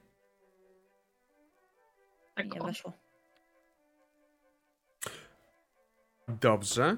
Tak 2.35 2.53
nie 2.53 2.61
weszło. 2.61 2.93
Dobrze. 6.27 6.97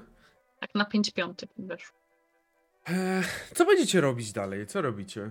Tak 0.60 0.74
na 0.74 0.84
5 0.84 1.10
piątek 1.10 1.50
weszło. 1.58 1.98
Eee, 2.86 3.24
co 3.54 3.64
będziecie 3.64 4.00
robić 4.00 4.32
dalej? 4.32 4.66
Co 4.66 4.82
robicie? 4.82 5.30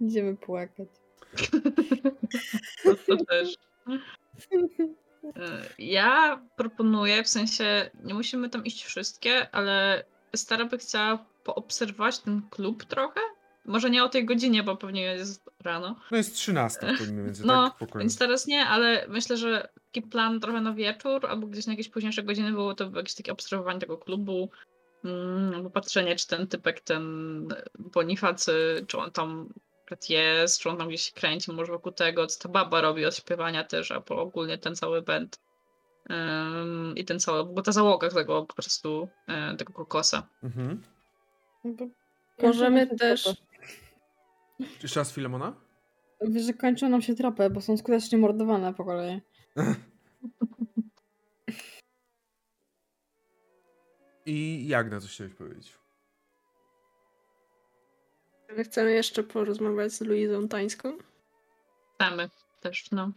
Idziemy 0.00 0.36
płakać. 0.36 0.88
To 3.06 3.16
też. 3.24 3.56
E, 5.24 5.62
ja 5.78 6.42
proponuję, 6.56 7.22
w 7.22 7.28
sensie 7.28 7.90
nie 8.04 8.14
musimy 8.14 8.48
tam 8.50 8.64
iść 8.64 8.84
wszystkie, 8.84 9.54
ale 9.54 10.04
Stara 10.36 10.64
by 10.64 10.78
chciała 10.78 11.24
poobserwować 11.44 12.18
ten 12.18 12.42
klub 12.50 12.84
trochę. 12.84 13.20
Może 13.64 13.90
nie 13.90 14.04
o 14.04 14.08
tej 14.08 14.24
godzinie, 14.24 14.62
bo 14.62 14.76
pewnie 14.76 15.02
jest 15.02 15.50
rano. 15.64 15.96
No 16.10 16.16
jest 16.16 16.34
13 16.34 16.86
mniej 16.86 17.24
więcej, 17.24 17.46
no, 17.46 17.70
tak? 17.80 17.98
więc 17.98 18.18
teraz 18.18 18.46
nie, 18.46 18.66
ale 18.66 19.06
myślę, 19.08 19.36
że 19.36 19.68
taki 19.92 20.02
plan 20.06 20.40
trochę 20.40 20.60
na 20.60 20.72
wieczór, 20.72 21.26
albo 21.26 21.46
gdzieś 21.46 21.66
na 21.66 21.72
jakieś 21.72 21.88
późniejsze 21.88 22.22
godziny 22.22 22.52
było 22.52 22.74
to 22.74 22.90
jakieś 22.96 23.14
takie 23.14 23.32
obserwowanie 23.32 23.80
tego 23.80 23.98
klubu, 23.98 24.50
mm, 25.04 25.54
albo 25.54 25.70
patrzenie, 25.70 26.16
czy 26.16 26.26
ten 26.26 26.46
typek, 26.46 26.80
ten 26.80 27.48
Bonifacy, 27.78 28.84
czy 28.86 28.98
on 28.98 29.10
tam 29.10 29.48
jest, 30.08 30.60
czy 30.60 30.70
on 30.70 30.76
tam 30.76 30.88
gdzieś 30.88 31.02
się 31.02 31.12
kręci 31.12 31.52
może 31.52 31.72
wokół 31.72 31.92
tego, 31.92 32.26
co 32.26 32.42
ta 32.42 32.48
baba 32.48 32.80
robi 32.80 33.06
od 33.06 33.16
śpiewania 33.16 33.64
też, 33.64 33.90
albo 33.90 34.22
ogólnie 34.22 34.58
ten 34.58 34.76
cały 34.76 35.02
band. 35.02 35.40
Um, 36.10 36.94
I 36.96 37.04
ten 37.04 37.20
cały, 37.20 37.54
bo 37.54 37.62
ta 37.62 37.72
załoga 37.72 38.10
tego 38.10 38.46
po 38.46 38.54
prostu, 38.54 39.08
e, 39.26 39.56
tego 39.56 39.72
kokosa. 39.72 40.28
Mhm. 40.42 40.82
Możemy 42.42 42.96
też... 42.96 43.28
Jeszcze 44.82 45.00
raz 45.00 45.12
Filemona? 45.12 45.54
Wiesz, 46.20 46.44
że 46.44 46.52
kończą 46.52 46.88
nam 46.88 47.02
się 47.02 47.14
tropy, 47.14 47.50
bo 47.50 47.60
są 47.60 47.76
skutecznie 47.76 48.18
mordowane 48.18 48.74
po 48.74 48.84
kolei. 48.84 49.20
I 54.26 54.68
jak 54.68 54.90
na 54.90 55.00
to 55.00 55.06
chciałeś 55.06 55.34
powiedzieć? 55.34 55.79
My 58.56 58.64
chcemy 58.64 58.92
jeszcze 58.92 59.22
porozmawiać 59.22 59.92
z 59.92 60.00
Luizą 60.00 60.48
Tańską? 60.48 60.98
Chcemy 61.94 62.30
też, 62.60 62.90
no. 62.90 63.12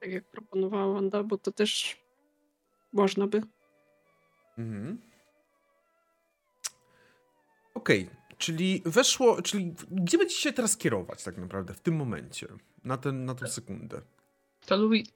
Tak 0.00 0.10
jak 0.10 0.24
proponowała 0.24 0.94
Wanda, 0.94 1.22
bo 1.22 1.38
to 1.38 1.52
też 1.52 2.02
można 2.92 3.26
by. 3.26 3.42
Mhm. 4.58 4.98
Okej, 7.74 8.02
okay. 8.02 8.36
czyli 8.38 8.82
weszło, 8.84 9.42
czyli 9.42 9.74
gdzie 9.90 10.18
będziecie 10.18 10.40
się 10.40 10.52
teraz 10.52 10.76
kierować 10.76 11.24
tak 11.24 11.36
naprawdę 11.38 11.74
w 11.74 11.80
tym 11.80 11.96
momencie, 11.96 12.48
na, 12.84 12.96
ten, 12.96 13.24
na 13.24 13.34
tę 13.34 13.48
sekundę? 13.48 14.02
To 14.66 14.76
Louis... 14.76 15.08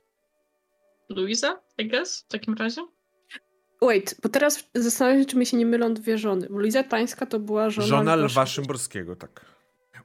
Luiza, 1.08 1.60
I 1.78 1.88
guess, 1.88 2.20
w 2.20 2.28
takim 2.28 2.54
razie? 2.54 2.86
Wait, 3.82 4.16
bo 4.22 4.28
teraz 4.28 4.68
zastanawiam 4.74 5.20
się, 5.20 5.26
czy 5.26 5.36
mi 5.36 5.46
się 5.46 5.56
nie 5.56 5.66
mylą 5.66 5.94
dwie 5.94 6.18
żony. 6.18 6.46
Luiza 6.50 6.82
Tańska 6.82 7.26
to 7.26 7.38
była 7.38 7.70
żona, 7.70 7.86
żona 7.86 8.16
Lwa 8.16 8.46
Szymborskiego, 8.46 9.16
tak. 9.16 9.56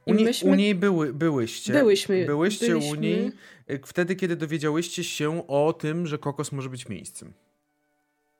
U, 0.06 0.14
nie, 0.14 0.24
myśmy... 0.24 0.50
u 0.50 0.54
niej 0.54 0.74
były, 0.74 1.14
byłyście. 1.14 1.72
Byłyśmy. 1.72 2.26
Byłyście 2.26 2.68
byliśmy... 2.68 2.90
u 2.90 2.94
niej 2.94 3.32
y, 3.70 3.80
wtedy, 3.86 4.16
kiedy 4.16 4.36
dowiedziałyście 4.36 5.04
się 5.04 5.46
o 5.46 5.72
tym, 5.72 6.06
że 6.06 6.18
kokos 6.18 6.52
może 6.52 6.68
być 6.68 6.88
miejscem. 6.88 7.32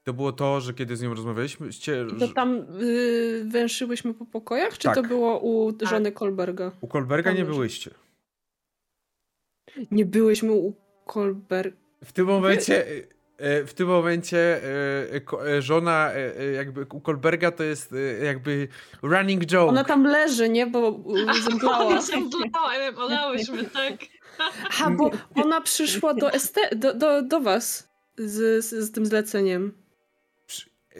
To 0.05 0.13
było 0.13 0.33
to, 0.33 0.61
że 0.61 0.75
kiedy 0.75 0.97
z 0.97 1.03
nią 1.03 1.15
rozmawialiśmy... 1.15 1.69
To 2.19 2.29
tam 2.29 2.67
yy, 2.81 3.45
węszyłyśmy 3.45 4.15
po 4.15 4.27
pokojach, 4.27 4.79
czy 4.79 4.83
tak. 4.83 4.95
to 4.95 5.03
było 5.03 5.39
u 5.39 5.73
tak. 5.73 5.89
żony 5.89 6.13
Kolberga? 6.13 6.73
U 6.81 6.89
Kolberga 6.89 7.31
tam 7.31 7.39
nie 7.39 7.45
byłyście. 7.45 7.91
Nie 9.91 10.05
byłyśmy 10.05 10.53
u 10.53 10.75
Kolberga. 11.07 11.77
W 12.05 12.13
tym 12.13 12.27
momencie... 12.27 12.89
E, 12.89 13.22
w 13.67 13.73
tym 13.75 13.89
momencie 13.89 14.61
e, 15.15 15.57
e, 15.57 15.63
żona 15.63 16.11
jakby 16.55 16.87
u 16.93 17.01
Kolberga 17.01 17.51
to 17.51 17.63
jest 17.63 17.95
jakby 18.23 18.69
running 19.03 19.47
joke. 19.47 19.69
Ona 19.69 19.85
tam 19.85 20.05
leży, 20.05 20.49
nie? 20.49 20.67
Bo 20.67 21.05
zemdlała. 21.45 22.01
zemdlała, 22.01 22.71
olałyśmy, 22.97 23.65
tak. 23.65 23.93
A, 24.85 24.91
bo 24.91 25.11
ona 25.35 25.61
przyszła 25.61 26.15
do, 26.15 26.31
do, 26.77 26.95
do, 26.95 27.23
do 27.23 27.41
was. 27.41 27.89
z, 28.19 28.65
z, 28.65 28.71
z 28.71 28.93
tym 28.93 29.07
zleceniem. 29.07 29.82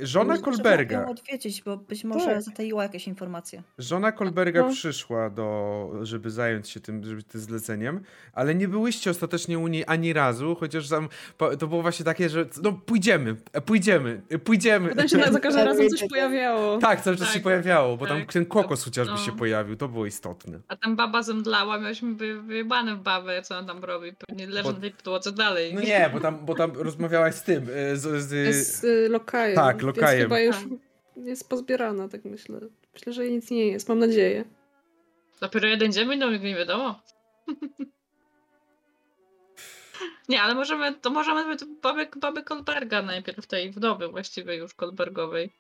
Żona 0.01 0.39
Kolberga. 0.39 1.07
Odwiedzić, 1.07 1.63
bo 1.63 1.77
być 1.77 2.05
może 2.05 2.27
tak. 2.27 2.43
zataiła 2.43 2.83
jakieś 2.83 3.07
informacje. 3.07 3.63
Żona 3.79 4.13
Kolberga 4.13 4.63
no. 4.63 4.71
przyszła 4.71 5.31
do, 5.31 5.91
żeby 6.03 6.31
zająć 6.31 6.69
się 6.69 6.81
tym, 6.81 7.05
żeby 7.05 7.23
tym 7.23 7.41
zleceniem, 7.41 8.01
ale 8.33 8.55
nie 8.55 8.69
byłyście 8.69 9.11
ostatecznie 9.11 9.59
u 9.59 9.69
niej 9.69 9.85
ani 9.87 10.13
razu, 10.13 10.55
chociaż 10.61 10.89
tam 10.89 11.09
to 11.59 11.67
było 11.67 11.83
właśnie 11.83 12.05
takie, 12.05 12.29
że 12.29 12.47
no 12.63 12.73
pójdziemy, 12.73 13.37
pójdziemy, 13.67 14.23
pójdziemy. 14.45 14.89
Potem 14.89 15.09
się 15.09 15.33
za 15.33 15.41
każdym 15.41 15.65
razem 15.73 15.89
coś 15.89 16.09
pojawiało. 16.09 16.79
Tak, 16.79 17.01
cały 17.01 17.17
czas 17.17 17.27
tak, 17.27 17.37
się 17.37 17.41
pojawiało, 17.41 17.97
bo 17.97 18.07
tak, 18.07 18.19
tam 18.19 18.27
ten 18.27 18.47
kokos 18.47 18.85
chociażby 18.85 19.15
no. 19.15 19.19
się 19.19 19.33
pojawił, 19.33 19.77
to 19.77 19.89
było 19.89 20.07
istotne. 20.07 20.59
A 20.69 20.77
tam 20.77 20.97
baba 20.97 21.23
zemdlała, 21.23 21.79
mieliśmy 21.79 22.15
wyjebane 22.43 22.97
w 22.97 23.01
babę, 23.01 23.43
co 23.43 23.59
ona 23.59 23.67
tam 23.67 23.85
robi, 23.85 24.13
pewnie 24.13 24.47
leży 24.47 24.63
bo... 24.63 24.73
na 24.73 24.81
tej 24.81 24.91
podłodze 24.91 25.33
dalej. 25.33 25.75
No 25.75 25.81
nie, 25.81 26.11
bo 26.13 26.21
tam, 26.21 26.47
bo 26.47 26.55
tam 26.55 26.73
rozmawiałaś 26.75 27.35
z 27.35 27.43
tym, 27.43 27.67
z... 27.95 28.23
Z, 28.23 28.57
z, 28.57 28.81
z 28.81 29.11
lokajem. 29.11 29.57
Tak, 29.57 29.82
lokajem. 29.83 30.19
Więc 30.19 30.23
chyba 30.23 30.41
już 30.41 30.57
jest 31.17 31.49
pozbierana, 31.49 32.09
tak 32.09 32.25
myślę. 32.25 32.61
Myślę, 32.95 33.13
że 33.13 33.31
nic 33.31 33.51
nie 33.51 33.67
jest, 33.67 33.89
mam 33.89 33.99
nadzieję. 33.99 34.45
Dopiero 35.41 35.69
jeden 35.69 35.93
dzień 35.93 36.09
minął, 36.09 36.31
nie 36.31 36.57
wiadomo. 36.57 37.03
nie, 40.29 40.43
ale 40.43 40.55
możemy, 40.55 40.95
to 40.95 41.11
możemy 41.11 41.57
baby, 41.83 42.09
baby 42.17 42.43
Kolberga 42.43 43.03
najpierw, 43.03 43.47
tej 43.47 43.71
wdowy 43.71 44.09
właściwie 44.09 44.57
już 44.57 44.75
Kolbergowej 44.75 45.51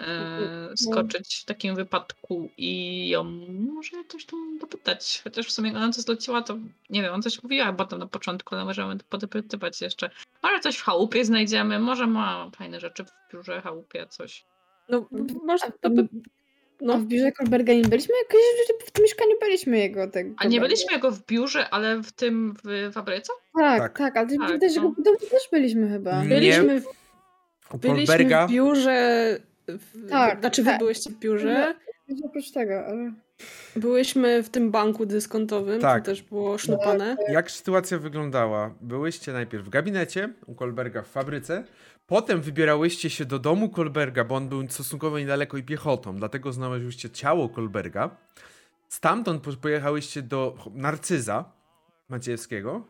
e, 0.00 0.76
skoczyć 0.76 1.36
w 1.36 1.44
takim 1.44 1.74
wypadku 1.74 2.50
i 2.56 3.08
ją 3.08 3.24
może 3.74 4.04
coś 4.08 4.26
tam 4.26 4.58
dopytać. 4.58 5.20
Chociaż 5.24 5.46
w 5.46 5.52
sumie 5.52 5.70
ona 5.70 5.92
co 5.92 6.02
zleciła, 6.02 6.42
to 6.42 6.58
nie 6.90 7.02
wiem, 7.02 7.14
on 7.14 7.22
coś 7.22 7.42
mówiła 7.42 7.72
tam 7.72 7.98
na 7.98 8.06
początku, 8.06 8.54
ale 8.54 8.64
możemy 8.64 8.96
podepytywać 9.08 9.80
jeszcze. 9.80 10.10
Może 10.42 10.60
coś 10.60 10.76
w 10.76 10.82
chałupie 10.82 11.24
znajdziemy, 11.24 11.78
może 11.78 12.06
ma 12.06 12.50
fajne 12.56 12.80
rzeczy 12.80 13.04
w 13.04 13.32
biurze 13.32 13.60
chałupie, 13.60 14.06
coś. 14.06 14.44
No, 14.88 15.08
może 15.44 15.66
to 15.80 15.90
by... 15.90 16.08
No. 16.80 16.94
A 16.94 16.98
w 16.98 17.04
biurze 17.04 17.32
Kolberga 17.32 17.72
nie 17.72 17.82
byliśmy? 17.82 18.14
Jakieś 18.22 18.40
w 18.86 18.90
tym 18.90 19.02
mieszkaniu 19.02 19.30
byliśmy 19.40 19.78
jego. 19.78 20.10
Tego 20.10 20.34
A 20.38 20.46
nie 20.46 20.60
byliśmy 20.60 20.92
jego 20.92 21.10
w 21.10 21.26
biurze, 21.26 21.70
ale 21.70 22.02
w 22.02 22.12
tym 22.12 22.54
w 22.64 22.92
fabryce? 22.92 23.32
Tak, 23.58 23.80
tak, 23.80 23.98
tak 23.98 24.16
ale 24.16 24.26
tak, 24.38 24.52
widać, 24.52 24.76
no. 24.76 24.94
też 25.30 25.48
byliśmy 25.52 25.88
chyba. 25.88 26.22
Byliśmy 26.22 26.80
w, 26.80 26.86
byliśmy 27.78 28.46
w 28.46 28.50
biurze 28.50 29.38
tak, 30.10 30.40
znaczy 30.40 30.62
wy 30.62 30.70
tak. 30.70 30.78
byłyście 30.78 31.10
w 31.10 31.18
biurze. 31.18 31.74
No, 32.08 32.26
oprócz 32.26 32.50
tego, 32.50 32.86
ale... 32.86 33.12
Byłyśmy 33.76 34.42
w 34.42 34.48
tym 34.48 34.70
banku 34.70 35.06
dyskontowym, 35.06 35.80
tak. 35.80 36.02
to 36.04 36.10
też 36.10 36.22
było 36.22 36.58
sznupane. 36.58 37.16
Tak. 37.16 37.32
Jak 37.32 37.50
sytuacja 37.50 37.98
wyglądała? 37.98 38.74
Byłyście 38.80 39.32
najpierw 39.32 39.64
w 39.64 39.68
gabinecie 39.68 40.32
u 40.46 40.54
Kolberga 40.54 41.02
w 41.02 41.08
fabryce, 41.08 41.64
potem 42.06 42.40
wybierałyście 42.40 43.10
się 43.10 43.24
do 43.24 43.38
domu 43.38 43.68
Kolberga, 43.68 44.24
bo 44.24 44.34
on 44.34 44.48
był 44.48 44.68
stosunkowo 44.68 45.18
niedaleko 45.18 45.56
i 45.56 45.62
piechotą, 45.62 46.16
dlatego 46.16 46.52
znaleźliście 46.52 47.10
ciało 47.10 47.48
Kolberga. 47.48 48.16
Stamtąd 48.88 49.56
pojechałyście 49.56 50.22
do 50.22 50.54
Narcyza 50.74 51.52
Maciejewskiego, 52.08 52.86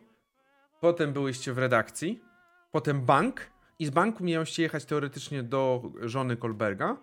potem 0.81 1.13
byłyście 1.13 1.53
w 1.53 1.57
redakcji, 1.57 2.21
potem 2.71 3.01
bank, 3.01 3.41
i 3.79 3.85
z 3.85 3.89
banku 3.89 4.23
miałyście 4.23 4.63
jechać 4.63 4.85
teoretycznie 4.85 5.43
do 5.43 5.91
żony 6.01 6.37
Kolberga, 6.37 6.97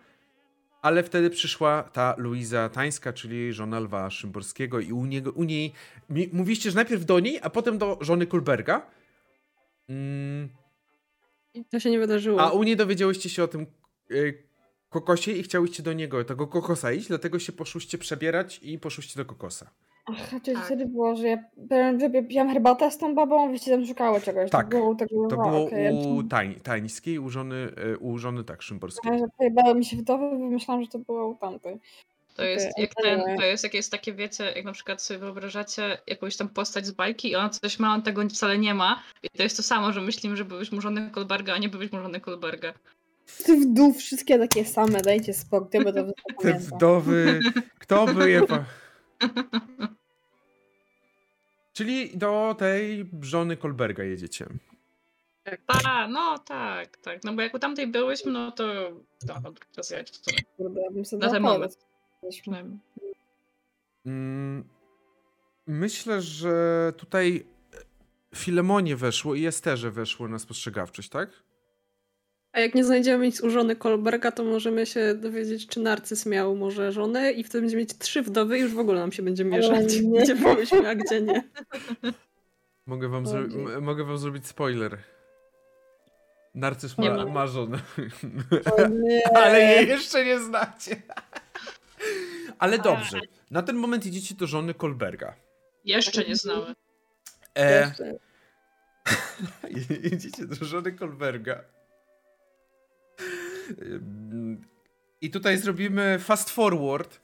ale 0.82 1.02
wtedy 1.02 1.30
przyszła 1.30 1.82
ta 1.82 2.14
Luiza 2.18 2.68
Tańska, 2.68 3.12
czyli 3.12 3.52
żona 3.52 3.80
Lwa 3.80 4.10
Szymborskiego 4.10 4.80
i 4.80 4.92
u, 4.92 5.05
niego, 5.05 5.30
u 5.30 5.44
niej 5.44 5.72
mówiliście, 6.32 6.70
że 6.70 6.76
najpierw 6.76 7.05
do 7.05 7.20
niej, 7.20 7.40
a 7.42 7.51
potem 7.51 7.78
do 7.78 7.98
żony 8.01 8.26
Kolberga. 8.26 8.86
Mm. 9.88 10.48
To 11.70 11.80
się 11.80 11.90
nie 11.90 11.98
wydarzyło. 11.98 12.40
A 12.40 12.51
u 12.51 12.62
niej 12.62 12.76
dowiedziałyście 12.76 13.28
się 13.28 13.44
o 13.44 13.48
tym 13.48 13.66
y, 14.10 14.42
kokosie 14.90 15.32
i 15.32 15.42
chciałyście 15.42 15.82
do 15.82 15.92
niego, 15.92 16.24
tego 16.24 16.46
kokosa 16.46 16.92
iść, 16.92 17.09
dlatego 17.09 17.38
się 17.38 17.52
poszłyście 17.52 17.98
przebierać 17.98 18.60
i 18.62 18.78
poszłyście 18.78 19.16
do 19.16 19.24
kokosa. 19.24 19.70
Ach, 20.06 20.43
czyli 20.43 20.56
tak. 20.56 20.66
wtedy 20.66 20.86
było, 20.86 21.16
że 21.16 21.28
ja 21.28 21.39
że 21.98 22.22
piłam 22.22 22.48
herbatę 22.48 22.90
z 22.90 22.98
tą 22.98 23.14
babą, 23.14 23.52
wyście 23.52 23.70
tam 23.70 23.86
szukały 23.86 24.20
czegoś. 24.20 24.51
Tak, 24.51 24.70
to 24.70 24.70
było, 24.70 24.94
tego, 24.94 25.28
to 25.28 25.36
było 25.36 25.64
okay. 25.66 25.93
u 25.93 26.22
tań, 26.22 26.55
Tańskiej, 26.62 27.18
u 27.18 27.31
żony, 27.31 27.68
e, 27.76 27.98
u 27.98 28.18
żony 28.18 28.44
tak, 28.44 28.62
Szymborskiej. 28.62 29.12
Ja, 29.56 29.74
mi 29.74 29.85
się 29.85 29.97
wdowy, 29.97 30.31
bo 30.31 30.36
myślałam, 30.36 30.82
że 30.82 30.89
to 30.89 30.98
było 30.98 31.28
u 31.28 31.35
tamtej. 31.35 31.81
To 32.36 32.44
jest, 32.44 32.66
okay. 32.66 32.82
jak 32.82 32.94
ten, 32.94 33.36
to 33.36 33.44
jest 33.44 33.64
jak 33.64 33.74
jest 33.74 33.90
takie, 33.90 34.12
wiecie, 34.12 34.52
jak 34.56 34.64
na 34.64 34.72
przykład 34.72 35.02
sobie 35.02 35.20
wyobrażacie 35.20 35.98
jakąś 36.06 36.36
tam 36.36 36.48
postać 36.48 36.86
z 36.86 36.90
bajki 36.90 37.31
i 37.31 37.36
ona 37.36 37.48
coś 37.48 37.78
ma, 37.78 37.94
on 37.94 38.02
tego 38.02 38.28
wcale 38.28 38.59
nie 38.59 38.74
ma. 38.74 39.02
I 39.22 39.28
to 39.36 39.43
jest 39.43 39.56
to 39.56 39.62
samo, 39.62 39.93
że 39.93 40.01
myślimy, 40.01 40.36
że 40.36 40.44
byłeś 40.44 40.72
mu 40.72 40.81
żony 40.81 41.10
Kolberga, 41.10 41.55
a 41.55 41.59
nie 41.59 41.68
byłeś 41.68 41.93
mu 41.93 42.01
żony 42.01 42.20
Kolberga. 42.20 42.72
Ty 43.44 43.56
wdów, 43.56 43.97
wszystkie 43.97 44.39
takie 44.39 44.64
same, 44.64 45.01
dajcie 45.01 45.35
spokój, 45.35 45.85
bo 45.85 45.93
to 45.93 46.05
Te 46.43 46.55
wdowy, 46.55 47.40
kto 47.78 48.06
by 48.06 48.31
je... 48.31 48.43
Czyli 51.72 52.18
do 52.18 52.56
tej 52.59 53.10
żony 53.20 53.56
Kolberga 53.56 54.05
jedziecie. 54.05 54.46
Tak, 55.44 55.60
ta, 55.66 56.09
no 56.09 56.38
tak, 56.38 56.96
tak. 56.96 57.24
No 57.24 57.32
bo 57.32 57.42
jak 57.42 57.55
u 57.55 57.59
tamtej 57.59 57.86
byłyśmy, 57.86 58.32
no 58.32 58.52
to 58.52 58.64
to 59.26 59.34
teraz 59.72 59.90
w 60.10 60.16
sumie. 60.16 61.20
Na 61.20 61.30
ten 61.30 61.42
moment. 61.42 61.78
Myślę, 65.66 66.22
że 66.22 66.92
tutaj 66.96 67.46
Filemonie 68.34 68.96
weszło 68.96 69.34
i 69.34 69.46
Esterze 69.46 69.90
weszło 69.90 70.28
na 70.28 70.38
spostrzegawczość, 70.38 71.09
tak? 71.09 71.30
A 72.55 72.60
jak 72.60 72.74
nie 72.74 72.85
znajdziemy 72.85 73.26
nic 73.26 73.40
u 73.40 73.51
żony 73.51 73.76
Kolberga, 73.76 74.32
to 74.32 74.44
możemy 74.44 74.86
się 74.86 75.14
dowiedzieć, 75.14 75.66
czy 75.66 75.81
Narcyz 75.81 76.26
miał 76.26 76.56
może 76.56 76.93
żonę 76.93 77.32
i 77.32 77.44
wtedy 77.44 77.60
będziemy 77.60 77.81
mieć 77.81 77.98
trzy 77.98 78.22
wdowy 78.22 78.59
i 78.59 78.60
już 78.60 78.74
w 78.74 78.78
ogóle 78.78 79.01
nam 79.01 79.12
się 79.12 79.22
będzie 79.22 79.44
mieszać, 79.44 79.98
gdzie 80.22 80.35
byłyśmy, 80.35 80.89
a 80.89 80.94
gdzie 80.94 81.20
nie. 81.20 81.43
Mogę 82.86 83.09
wam, 83.09 83.24
zro- 83.24 83.81
mogę 83.82 84.05
wam 84.05 84.18
zrobić 84.18 84.47
spoiler. 84.47 84.98
Narcyz 86.55 86.98
ma, 86.98 87.14
ma. 87.14 87.26
ma 87.26 87.47
żonę. 87.47 87.78
Ale 89.35 89.60
jej 89.60 89.89
jeszcze 89.89 90.24
nie 90.24 90.40
znacie. 90.40 91.02
Ale 92.59 92.78
dobrze. 92.78 93.20
Na 93.51 93.62
ten 93.62 93.76
moment 93.76 94.06
idziecie 94.06 94.35
do 94.35 94.47
żony 94.47 94.74
Kolberga. 94.74 95.36
Jeszcze 95.85 96.24
nie 96.24 96.36
znamy. 96.36 96.74
E... 97.59 97.93
idziecie 100.12 100.47
do 100.47 100.64
żony 100.64 100.93
Kolberga. 100.93 101.64
I 105.20 105.31
tutaj 105.31 105.59
zrobimy 105.59 106.19
fast 106.19 106.51
forward. 106.51 107.20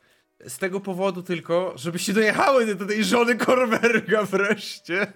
Z 0.47 0.59
tego 0.59 0.81
powodu 0.81 1.23
tylko, 1.23 1.73
żebyście 1.77 2.13
dojechały 2.13 2.75
do 2.75 2.87
tej 2.87 3.05
żony 3.05 3.37
Korberga 3.37 4.23
wreszcie. 4.33 5.07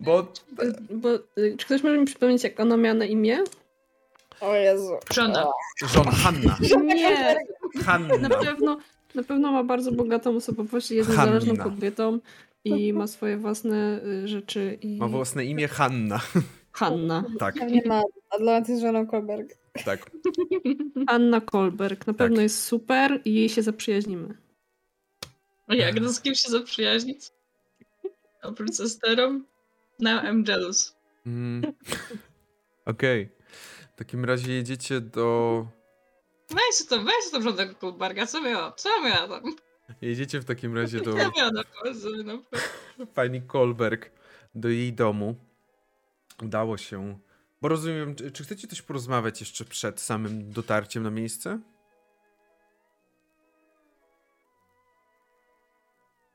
Bo... 0.00 0.32
Bo, 0.90 1.08
czy 1.58 1.66
ktoś 1.66 1.82
może 1.82 1.98
mi 1.98 2.06
przypomnieć, 2.06 2.44
jak 2.44 2.60
ona 2.60 2.76
miała 2.76 2.94
na 2.94 3.04
imię? 3.04 3.38
O 4.40 4.54
Jezu. 4.54 4.92
Żona. 5.12 5.46
Żona, 5.94 6.10
Hanna. 6.10 6.58
Nie. 6.94 7.36
Hanna. 7.84 8.18
Na 8.18 8.28
pewno, 8.28 8.78
na 9.14 9.22
pewno 9.22 9.52
ma 9.52 9.64
bardzo 9.64 9.92
bogatą 9.92 10.36
osobowość, 10.36 10.90
jest 10.90 11.10
niezależną 11.10 11.56
kobietą 11.56 12.18
i 12.64 12.92
ma 12.92 13.06
swoje 13.06 13.36
własne 13.36 14.00
y, 14.04 14.28
rzeczy. 14.28 14.78
I... 14.80 14.98
Ma 14.98 15.08
własne 15.08 15.44
imię 15.44 15.68
Hanna. 15.68 16.20
Hanna. 16.74 17.24
Tak. 17.38 17.70
Nie 17.70 17.82
ma, 17.86 18.02
a 18.30 18.38
dla 18.38 18.60
nas 18.60 18.68
jest 18.68 18.82
żoną 18.82 19.06
Kolberg. 19.06 19.54
Tak. 19.84 20.10
Anna 21.06 21.40
Kolberg. 21.40 22.06
Na 22.06 22.14
pewno 22.14 22.36
tak. 22.36 22.42
jest 22.42 22.64
super 22.64 23.20
i 23.24 23.34
jej 23.34 23.48
się 23.48 23.62
zaprzyjaźnimy. 23.62 24.34
A 25.66 25.74
jak? 25.74 26.00
No 26.00 26.12
z 26.12 26.20
kim 26.20 26.34
się 26.34 26.50
zaprzyjaźnić? 26.50 27.30
Oprócz 28.42 28.70
ze 28.70 28.88
sterą? 28.88 29.40
Now 29.98 30.24
I'm 30.24 30.48
jealous. 30.48 30.96
Mm. 31.26 31.62
Okej. 32.86 33.22
Okay. 33.22 33.34
W 33.94 33.96
takim 33.96 34.24
razie 34.24 34.52
jedziecie 34.52 35.00
do... 35.00 35.66
Weź 36.50 36.88
to, 36.88 37.02
weź 37.02 37.30
to 37.32 37.42
żadnego 37.42 37.74
Kolberga. 37.74 38.26
Co 38.26 38.42
miała? 38.42 38.72
Co 38.72 39.02
miała 39.02 39.28
tam? 39.28 39.54
Jedziecie 40.02 40.40
w 40.40 40.44
takim 40.44 40.76
razie 40.76 41.00
do... 41.06 41.12
Co 41.12 41.30
miała 41.36 41.50
na 41.50 41.64
Pani 43.14 43.42
Kolberg 43.42 44.10
do 44.54 44.68
jej 44.68 44.92
domu. 44.92 45.34
Udało 46.42 46.78
się. 46.78 47.18
Bo 47.62 47.68
rozumiem, 47.68 48.14
czy, 48.14 48.30
czy 48.30 48.44
chcecie 48.44 48.68
coś 48.68 48.82
porozmawiać 48.82 49.40
jeszcze 49.40 49.64
przed 49.64 50.00
samym 50.00 50.52
dotarciem 50.52 51.02
na 51.02 51.10
miejsce? 51.10 51.60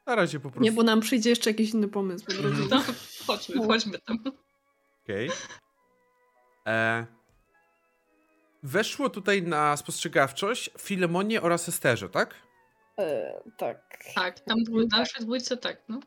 Na 0.06 0.16
razie 0.16 0.40
po 0.40 0.50
prostu. 0.50 0.64
Nie, 0.64 0.72
bo 0.72 0.84
nam 0.84 1.00
przyjdzie 1.00 1.30
jeszcze 1.30 1.50
jakiś 1.50 1.74
inny 1.74 1.88
pomysł 1.88 2.26
po 2.26 2.34
drodze. 2.34 2.64
No, 2.70 2.84
chodźmy, 3.28 3.68
chodźmy 3.68 4.00
tam. 4.00 4.18
Okej. 5.04 5.28
Okay. 5.28 5.38
E... 6.68 7.06
Weszło 8.64 9.10
tutaj 9.10 9.44
na 9.44 9.78
spostrzegawczość 9.78 10.70
Filemonie 10.80 11.42
oraz 11.42 11.70
Esterze, 11.70 12.10
tak? 12.10 12.36
E, 13.00 13.34
tak. 13.58 13.98
Tak, 14.16 14.40
tam 14.40 14.58
były 14.64 14.88
nasze 14.92 15.20
dwójce, 15.22 15.58
tak, 15.58 15.82
no. 15.90 16.00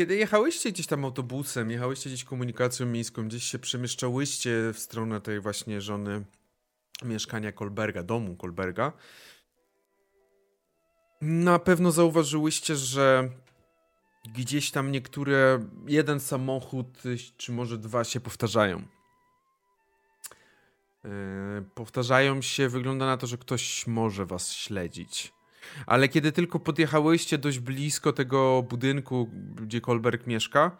Kiedy 0.00 0.16
jechałyście 0.16 0.72
gdzieś 0.72 0.86
tam 0.86 1.04
autobusem, 1.04 1.70
jechałyście 1.70 2.10
gdzieś 2.10 2.24
komunikacją 2.24 2.86
miejską, 2.86 3.28
gdzieś 3.28 3.44
się 3.44 3.58
przemieszczałyście 3.58 4.72
w 4.74 4.78
stronę 4.78 5.20
tej 5.20 5.40
właśnie 5.40 5.80
żony 5.80 6.24
mieszkania 7.04 7.52
Kolberga, 7.52 8.02
domu 8.02 8.36
Kolberga, 8.36 8.92
na 11.20 11.58
pewno 11.58 11.92
zauważyłyście, 11.92 12.76
że 12.76 13.30
gdzieś 14.34 14.70
tam 14.70 14.92
niektóre, 14.92 15.66
jeden 15.86 16.20
samochód, 16.20 17.02
czy 17.36 17.52
może 17.52 17.78
dwa 17.78 18.04
się 18.04 18.20
powtarzają. 18.20 18.82
Yy, 21.04 21.10
powtarzają 21.74 22.42
się, 22.42 22.68
wygląda 22.68 23.06
na 23.06 23.16
to, 23.16 23.26
że 23.26 23.38
ktoś 23.38 23.86
może 23.86 24.26
was 24.26 24.52
śledzić. 24.52 25.32
Ale 25.86 26.08
kiedy 26.08 26.32
tylko 26.32 26.58
podjechałyście 26.58 27.38
dość 27.38 27.58
blisko 27.58 28.12
tego 28.12 28.62
budynku, 28.62 29.30
gdzie 29.56 29.80
Kolberg 29.80 30.26
mieszka, 30.26 30.76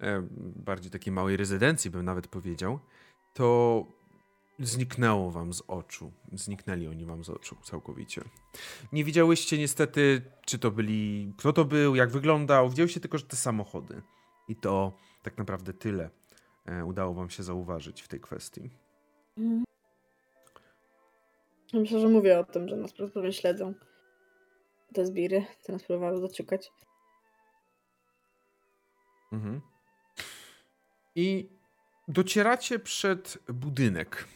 yy, 0.00 0.06
bardziej 0.56 0.90
takiej 0.90 1.12
małej 1.12 1.36
rezydencji 1.36 1.90
bym 1.90 2.04
nawet 2.04 2.28
powiedział, 2.28 2.78
to 3.34 3.86
zniknęło 4.58 5.30
wam 5.30 5.52
z 5.52 5.62
oczu. 5.68 6.12
Zniknęli 6.32 6.88
oni 6.88 7.04
wam 7.04 7.24
z 7.24 7.30
oczu 7.30 7.56
całkowicie. 7.62 8.22
Nie 8.92 9.04
widziałyście 9.04 9.58
niestety, 9.58 10.22
czy 10.44 10.58
to 10.58 10.70
byli, 10.70 11.32
kto 11.36 11.52
to 11.52 11.64
był, 11.64 11.94
jak 11.94 12.10
wyglądał. 12.10 12.70
Widziałyście 12.70 13.00
tylko, 13.00 13.18
że 13.18 13.24
te 13.24 13.36
samochody. 13.36 14.02
I 14.48 14.56
to 14.56 14.92
tak 15.22 15.38
naprawdę 15.38 15.72
tyle 15.72 16.10
e, 16.66 16.84
udało 16.84 17.14
wam 17.14 17.30
się 17.30 17.42
zauważyć 17.42 18.02
w 18.02 18.08
tej 18.08 18.20
kwestii. 18.20 18.70
Mhm. 19.38 19.64
Myślę, 21.72 22.00
że 22.00 22.08
mówię 22.08 22.38
o 22.38 22.44
tym, 22.44 22.68
że 22.68 22.76
nas 22.76 22.92
prawdopodobnie 22.92 23.32
śledzą. 23.32 23.74
Te 24.94 25.06
zbiry, 25.06 25.46
te 25.62 25.72
nas 25.72 25.82
próbowały 25.82 26.20
zaciukać. 26.20 26.70
Mhm. 29.32 29.60
I 31.14 31.48
docieracie 32.08 32.78
przed 32.78 33.38
budynek 33.48 34.28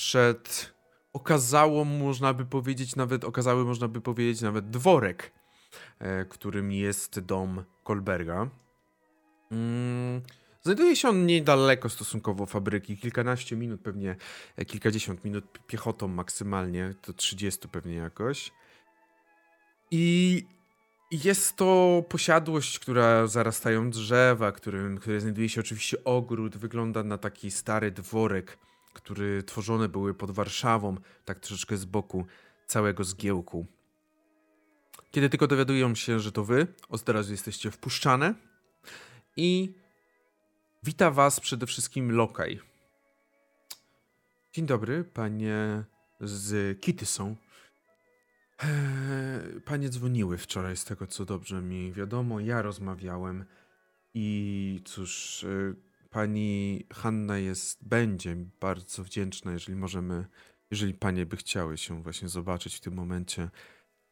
przed 0.00 0.72
okazałą, 1.12 1.84
można 1.84 2.34
by 2.34 2.46
powiedzieć, 2.46 2.96
nawet 2.96 3.24
okazały, 3.24 3.64
można 3.64 3.88
by 3.88 4.00
powiedzieć, 4.00 4.40
nawet 4.42 4.70
dworek, 4.70 5.32
e, 5.98 6.24
którym 6.24 6.72
jest 6.72 7.20
dom 7.20 7.64
Kolberga. 7.84 8.50
Mm, 9.50 10.22
znajduje 10.62 10.96
się 10.96 11.08
on 11.08 11.26
niedaleko 11.26 11.88
stosunkowo 11.88 12.46
fabryki, 12.46 12.96
kilkanaście 12.96 13.56
minut, 13.56 13.80
pewnie 13.80 14.16
e, 14.56 14.64
kilkadziesiąt 14.64 15.24
minut 15.24 15.44
piechotą 15.66 16.08
maksymalnie, 16.08 16.94
to 17.02 17.12
30 17.12 17.68
pewnie 17.68 17.94
jakoś. 17.94 18.52
I 19.90 20.44
jest 21.10 21.56
to 21.56 22.02
posiadłość, 22.08 22.78
która 22.78 23.26
zarastają 23.26 23.90
drzewa, 23.90 24.52
którym, 24.52 24.98
który 24.98 25.20
znajduje 25.20 25.48
się 25.48 25.60
oczywiście 25.60 26.04
ogród, 26.04 26.56
wygląda 26.56 27.02
na 27.02 27.18
taki 27.18 27.50
stary 27.50 27.90
dworek 27.90 28.58
który 28.92 29.42
tworzone 29.42 29.88
były 29.88 30.14
pod 30.14 30.30
Warszawą, 30.30 30.96
tak 31.24 31.40
troszeczkę 31.40 31.76
z 31.76 31.84
boku 31.84 32.26
całego 32.66 33.04
zgiełku. 33.04 33.66
Kiedy 35.10 35.28
tylko 35.28 35.46
dowiadują 35.46 35.94
się, 35.94 36.20
że 36.20 36.32
to 36.32 36.44
wy, 36.44 36.66
od 36.88 37.04
teraz 37.04 37.28
jesteście 37.28 37.70
wpuszczane 37.70 38.34
i 39.36 39.74
wita 40.82 41.10
was 41.10 41.40
przede 41.40 41.66
wszystkim 41.66 42.12
Lokaj. 42.12 42.60
Dzień 44.52 44.66
dobry, 44.66 45.04
panie 45.04 45.84
z 46.20 46.80
Kity 46.80 47.06
są. 47.06 47.36
Eee, 48.62 49.60
panie 49.60 49.88
dzwoniły 49.88 50.38
wczoraj, 50.38 50.76
z 50.76 50.84
tego 50.84 51.06
co 51.06 51.24
dobrze 51.24 51.62
mi 51.62 51.92
wiadomo. 51.92 52.40
Ja 52.40 52.62
rozmawiałem 52.62 53.44
i 54.14 54.80
cóż, 54.84 55.44
e, 55.44 55.74
Pani 56.10 56.86
Hanna 56.92 57.38
jest, 57.38 57.84
będzie 57.88 58.36
bardzo 58.60 59.04
wdzięczna, 59.04 59.52
jeżeli 59.52 59.76
możemy, 59.76 60.26
jeżeli 60.70 60.94
panie 60.94 61.26
by 61.26 61.36
chciały 61.36 61.78
się 61.78 62.02
właśnie 62.02 62.28
zobaczyć 62.28 62.76
w 62.76 62.80
tym 62.80 62.94
momencie. 62.94 63.50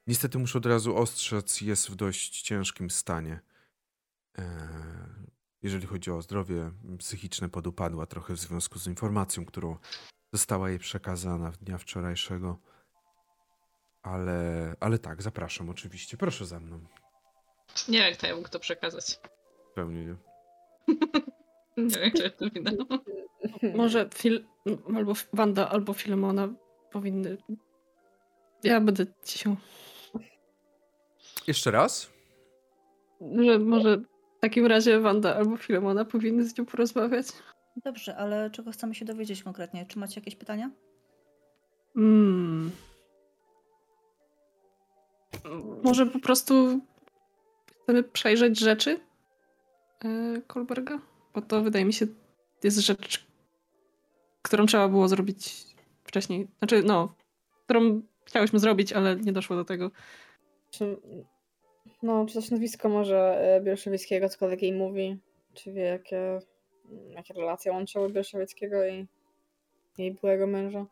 Niestety 0.07 0.39
muszę 0.39 0.59
od 0.59 0.67
razu 0.67 0.97
ostrzec, 0.97 1.61
jest 1.61 1.91
w 1.91 1.95
dość 1.97 2.43
ciężkim 2.43 2.91
stanie. 2.91 3.41
Eee, 4.39 4.47
jeżeli 5.63 5.87
chodzi 5.87 6.11
o 6.11 6.23
zdrowie 6.23 6.71
psychiczne, 6.99 7.49
podupadła 7.49 8.07
trochę 8.07 8.35
w 8.35 8.41
związku 8.41 8.79
z 8.79 8.87
informacją, 8.87 9.45
którą 9.45 9.77
została 10.33 10.71
jej 10.71 10.79
przekazana 10.79 11.51
w 11.51 11.59
dnia 11.59 11.79
wczorajszego. 11.79 12.59
Ale, 14.13 14.75
ale 14.81 14.99
tak, 14.99 15.23
zapraszam 15.23 15.71
oczywiście. 15.71 16.17
Proszę 16.17 16.47
za 16.47 16.61
mną. 16.61 16.81
Nie 17.89 17.99
wiem, 17.99 18.15
kto 18.15 18.27
ja 18.27 18.37
mógł 18.37 18.49
to 18.49 18.59
przekazać. 18.61 19.21
Pewnie 19.75 20.05
nie. 20.05 20.17
Nie 21.77 22.01
wiem, 22.01 22.13
czy 22.17 22.31
to 22.31 22.51
widać. 22.51 22.75
Może 23.75 24.09
Fil 24.15 24.45
albo 24.97 25.13
Wanda, 25.33 25.69
albo 25.69 25.93
Filemona 25.93 26.49
powinny. 26.93 27.37
Ja 28.65 28.81
będę 28.81 29.07
ciszą. 29.25 29.57
Jeszcze 31.47 31.71
raz? 31.71 32.11
Że 33.21 33.59
może 33.59 33.97
w 33.97 34.41
takim 34.41 34.67
razie 34.67 35.01
Wanda 35.01 35.37
albo 35.37 35.57
Filemona 35.57 36.05
powinny 36.05 36.45
z 36.45 36.59
nią 36.59 36.67
porozmawiać. 36.67 37.27
Dobrze, 37.85 38.17
ale 38.17 38.51
czego 38.51 38.71
chcemy 38.71 38.95
się 38.95 39.05
dowiedzieć 39.05 39.43
konkretnie? 39.43 39.87
Czy 39.87 39.99
macie 39.99 40.21
jakieś 40.21 40.37
pytania? 40.37 40.71
Hmm. 41.95 42.71
Może 45.83 46.07
po 46.07 46.19
prostu 46.19 46.81
chcemy 47.83 48.03
przejrzeć 48.03 48.59
rzeczy 48.59 49.01
e, 50.05 50.41
Kolberga? 50.47 50.99
Bo 51.35 51.43
to 51.43 51.63
wydaje 51.63 51.85
mi 51.85 51.93
się 51.93 52.07
jest 52.65 52.79
rzecz, 52.79 53.27
którą 54.43 54.67
trzeba 54.67 54.89
było 54.89 55.09
zrobić 55.09 55.67
wcześniej. 56.05 56.49
Znaczy, 56.59 56.83
no, 56.83 57.15
którą 57.65 58.03
chciałyśmy 58.25 58.59
zrobić, 58.59 58.93
ale 58.93 59.17
nie 59.17 59.33
doszło 59.33 59.57
do 59.57 59.65
tego. 59.65 59.91
Czy, 60.71 60.97
no, 62.03 62.27
czy 62.27 62.35
coś 62.35 62.51
nazwisko 62.51 62.89
może 62.89 63.39
e, 63.41 63.61
Bielszewieckiego 63.61 64.29
cokolwiek 64.29 64.63
jej 64.63 64.73
mówi? 64.73 65.19
Czy 65.55 65.73
wie, 65.73 65.83
jakie, 65.83 66.39
jakie 67.11 67.35
relacje 67.35 67.73
łączyły 67.73 68.13
Bielszewieckiego 68.13 68.87
i 68.87 69.07
jej 69.99 70.13
byłego 70.13 70.47
męża? 70.47 70.87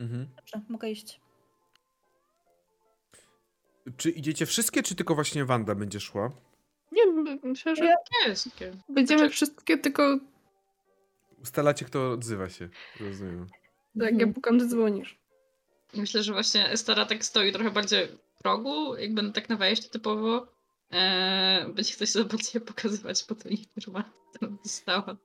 Mhm. 0.00 0.28
Dobrze, 0.36 0.60
mogę 0.68 0.90
iść. 0.90 1.20
Czy 3.96 4.10
idziecie 4.10 4.46
wszystkie, 4.46 4.82
czy 4.82 4.94
tylko 4.94 5.14
właśnie 5.14 5.44
Wanda 5.44 5.74
będzie 5.74 6.00
szła? 6.00 6.30
Nie, 6.92 7.02
myślę, 7.42 7.76
że 7.76 7.94
jest. 8.26 8.48
będziemy 8.88 9.18
znaczy... 9.18 9.34
wszystkie, 9.34 9.78
tylko... 9.78 10.18
Ustalacie, 11.42 11.84
kto 11.84 12.10
odzywa 12.10 12.48
się. 12.48 12.68
Rozumiem. 13.00 13.46
Tak, 13.98 14.02
ja 14.02 14.08
mhm. 14.10 14.34
pukam, 14.34 14.58
ty 14.58 14.66
dzwonisz. 14.66 15.18
Myślę, 15.94 16.22
że 16.22 16.32
właśnie 16.32 16.76
Stara 16.76 17.06
tak 17.06 17.24
stoi 17.24 17.52
trochę 17.52 17.70
bardziej 17.70 18.08
w 18.34 18.42
progu, 18.42 18.96
jakby 18.96 19.32
tak 19.32 19.48
na 19.48 19.56
wejście 19.56 19.88
typowo. 19.88 20.46
Eee, 20.90 21.72
będzie 21.72 21.94
ktoś 21.94 22.08
zobaczyć 22.08 22.52
pokazywać 22.66 23.24
po 23.24 23.34
tej 23.34 23.60
informacji, 23.60 24.12
którą 24.34 24.56
dostała. 24.56 25.16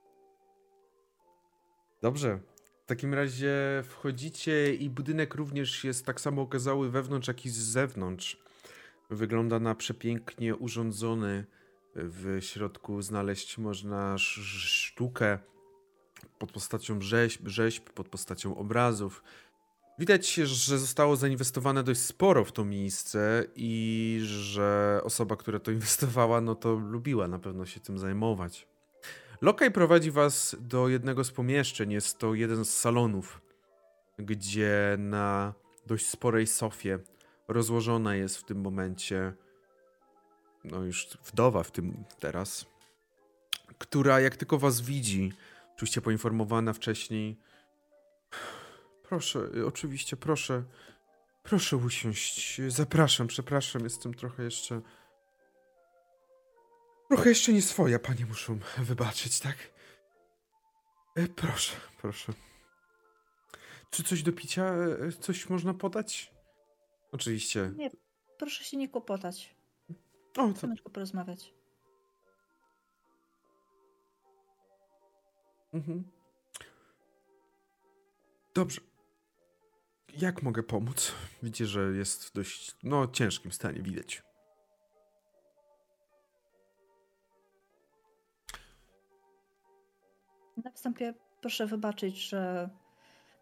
Dobrze. 2.01 2.39
W 2.83 2.85
takim 2.87 3.13
razie 3.13 3.53
wchodzicie 3.83 4.75
i 4.75 4.89
budynek 4.89 5.35
również 5.35 5.83
jest 5.83 6.05
tak 6.05 6.21
samo 6.21 6.41
okazały 6.41 6.89
wewnątrz, 6.89 7.27
jak 7.27 7.45
i 7.45 7.49
z 7.49 7.57
zewnątrz. 7.57 8.46
Wygląda 9.09 9.59
na 9.59 9.75
przepięknie 9.75 10.55
urządzony. 10.55 11.45
W 11.95 12.37
środku 12.39 13.01
znaleźć 13.01 13.57
można 13.57 14.17
sztukę 14.17 15.39
pod 16.39 16.51
postacią 16.51 17.01
rzeźb, 17.01 17.47
rzeźb, 17.47 17.89
pod 17.89 18.09
postacią 18.09 18.57
obrazów. 18.57 19.23
Widać, 19.99 20.33
że 20.33 20.79
zostało 20.79 21.15
zainwestowane 21.15 21.83
dość 21.83 21.99
sporo 21.99 22.45
w 22.45 22.51
to 22.51 22.65
miejsce 22.65 23.45
i 23.55 24.19
że 24.23 25.01
osoba, 25.03 25.35
która 25.35 25.59
to 25.59 25.71
inwestowała, 25.77 26.41
no 26.41 26.55
to 26.55 26.73
lubiła 26.73 27.27
na 27.27 27.39
pewno 27.39 27.65
się 27.65 27.79
tym 27.79 27.99
zajmować. 27.99 28.67
Lokaj 29.41 29.71
prowadzi 29.71 30.11
was 30.11 30.55
do 30.59 30.87
jednego 30.87 31.23
z 31.23 31.31
pomieszczeń. 31.31 31.91
Jest 31.91 32.17
to 32.17 32.33
jeden 32.33 32.65
z 32.65 32.77
salonów, 32.77 33.41
gdzie 34.19 34.95
na 34.99 35.53
dość 35.85 36.09
sporej 36.09 36.47
sofie 36.47 36.99
rozłożona 37.47 38.15
jest 38.15 38.37
w 38.37 38.43
tym 38.43 38.61
momencie, 38.61 39.33
no 40.63 40.83
już 40.83 41.17
wdowa 41.23 41.63
w 41.63 41.71
tym 41.71 42.03
teraz, 42.19 42.65
która 43.77 44.19
jak 44.19 44.35
tylko 44.35 44.57
was 44.57 44.81
widzi, 44.81 45.33
oczywiście 45.75 46.01
poinformowana 46.01 46.73
wcześniej, 46.73 47.37
proszę, 49.03 49.39
oczywiście, 49.67 50.17
proszę, 50.17 50.63
proszę 51.43 51.77
usiąść, 51.77 52.61
zapraszam, 52.67 53.27
przepraszam, 53.27 53.83
jestem 53.83 54.13
trochę 54.13 54.43
jeszcze... 54.43 54.81
Trochę 57.07 57.29
jeszcze 57.29 57.53
nie 57.53 57.61
swoja, 57.61 57.99
panie 57.99 58.25
muszą 58.25 58.59
wybaczyć, 58.77 59.39
tak? 59.39 59.57
E, 61.15 61.27
proszę, 61.27 61.75
proszę. 62.01 62.33
Czy 63.89 64.03
coś 64.03 64.23
do 64.23 64.31
picia, 64.31 64.73
e, 64.73 65.11
coś 65.11 65.49
można 65.49 65.73
podać? 65.73 66.36
Oczywiście. 67.11 67.71
Nie, 67.75 67.91
proszę 68.37 68.63
się 68.63 68.77
nie 68.77 68.89
kłopotać. 68.89 69.55
O, 70.37 70.53
Chcemy 70.53 70.75
tylko 70.75 70.89
porozmawiać. 70.89 71.53
Mhm. 75.73 76.03
Dobrze. 78.53 78.81
Jak 80.17 80.43
mogę 80.43 80.63
pomóc? 80.63 81.13
Widzicie, 81.43 81.65
że 81.65 81.91
jest 81.91 82.25
w 82.25 82.33
dość 82.33 82.75
no, 82.83 83.07
ciężkim 83.07 83.51
stanie, 83.51 83.81
widać. 83.81 84.23
Na 90.63 90.71
wstępie 90.71 91.13
proszę 91.41 91.67
wybaczyć, 91.67 92.29
że 92.29 92.69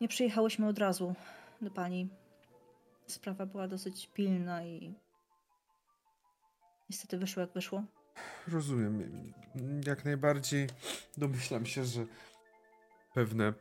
nie 0.02 0.08
przyjechałyśmy 0.08 0.68
od 0.68 0.80
razu 0.80 1.14
do 1.62 1.72
pani. 1.72 2.10
Sprawa 3.08 3.46
była 3.46 3.68
dosyć 3.68 4.08
pilna 4.14 4.64
i 4.64 4.96
niestety 6.90 7.18
wyszło 7.18 7.42
jak 7.42 7.52
wyszło. 7.52 7.84
Rozumiem. 8.48 9.34
Jak 9.88 10.06
najbardziej 10.06 10.68
domyślam 11.18 11.66
się, 11.66 11.86
że 11.86 12.06
pewne 13.14 13.54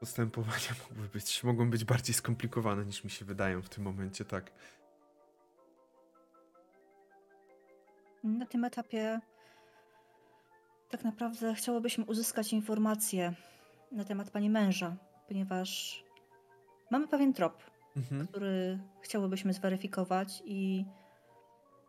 postępowania 0.00 0.74
mogły 0.90 1.08
być, 1.08 1.44
mogą 1.44 1.70
być 1.70 1.84
bardziej 1.84 2.14
skomplikowane 2.14 2.84
niż 2.84 3.04
mi 3.04 3.10
się 3.10 3.24
wydają 3.24 3.62
w 3.62 3.68
tym 3.68 3.84
momencie, 3.84 4.24
tak. 4.24 4.52
Na 8.24 8.46
tym 8.46 8.64
etapie 8.64 9.20
tak 10.90 11.04
naprawdę 11.04 11.54
chciałobyśmy 11.54 12.04
uzyskać 12.04 12.52
informacje 12.52 13.34
na 13.92 14.04
temat 14.04 14.30
pani 14.30 14.50
męża, 14.50 14.96
ponieważ 15.28 16.04
mamy 16.90 17.08
pewien 17.08 17.32
trop, 17.32 17.62
mhm. 17.96 18.26
który 18.26 18.78
chciałobyśmy 19.00 19.52
zweryfikować 19.52 20.42
i 20.44 20.84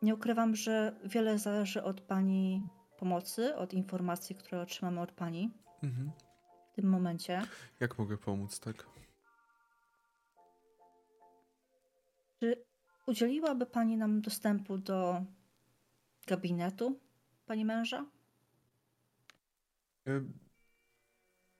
nie 0.01 0.15
ukrywam, 0.15 0.55
że 0.55 0.95
wiele 1.03 1.39
zależy 1.39 1.83
od 1.83 2.01
pani 2.01 2.63
pomocy, 2.97 3.55
od 3.55 3.73
informacji, 3.73 4.35
które 4.35 4.61
otrzymamy 4.61 5.01
od 5.01 5.11
pani. 5.11 5.51
Mhm 5.83 6.11
tym 6.77 6.89
momencie. 6.89 7.41
Jak 7.79 7.97
mogę 7.97 8.17
pomóc, 8.17 8.59
tak? 8.59 8.85
Czy 12.39 12.65
udzieliłaby 13.05 13.65
Pani 13.65 13.97
nam 13.97 14.21
dostępu 14.21 14.77
do 14.77 15.25
gabinetu 16.27 16.99
Pani 17.45 17.65
męża? 17.65 18.05
E, 20.07 20.21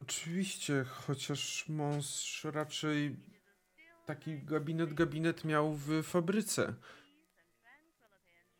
oczywiście, 0.01 0.83
chociaż 0.83 1.69
mąż 1.69 2.43
raczej 2.43 3.15
taki 4.07 4.39
gabinet, 4.39 4.93
gabinet 4.93 5.45
miał 5.45 5.73
w 5.73 6.03
fabryce. 6.03 6.73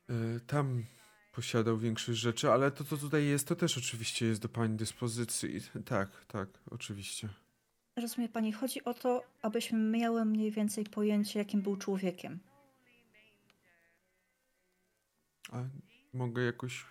E, 0.10 0.40
tam 0.48 0.84
posiadał 1.32 1.78
większość 1.78 2.20
rzeczy, 2.20 2.52
ale 2.52 2.72
to, 2.72 2.84
co 2.84 2.98
tutaj 2.98 3.26
jest, 3.26 3.48
to 3.48 3.56
też 3.56 3.78
oczywiście 3.78 4.26
jest 4.26 4.42
do 4.42 4.50
Pani 4.50 4.78
dyspozycji. 4.78 5.62
Tak, 5.86 6.26
tak, 6.26 6.50
oczywiście. 6.72 7.30
Rozumie 7.96 8.30
Pani, 8.30 8.52
chodzi 8.52 8.84
o 8.84 8.94
to, 8.94 9.24
abyśmy 9.42 9.80
miały 9.80 10.26
mniej 10.26 10.52
więcej 10.52 10.84
pojęcie, 10.84 11.40
jakim 11.40 11.62
był 11.62 11.78
człowiekiem. 11.78 12.40
A 15.52 15.64
mogę 16.14 16.44
jakoś, 16.44 16.86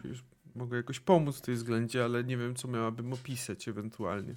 mogę 0.54 0.76
jakoś 0.76 1.00
pomóc 1.00 1.38
w 1.38 1.40
tej 1.40 1.54
względzie, 1.54 2.04
ale 2.04 2.24
nie 2.24 2.36
wiem, 2.36 2.54
co 2.54 2.68
miałabym 2.68 3.12
opisać 3.12 3.68
ewentualnie. 3.68 4.34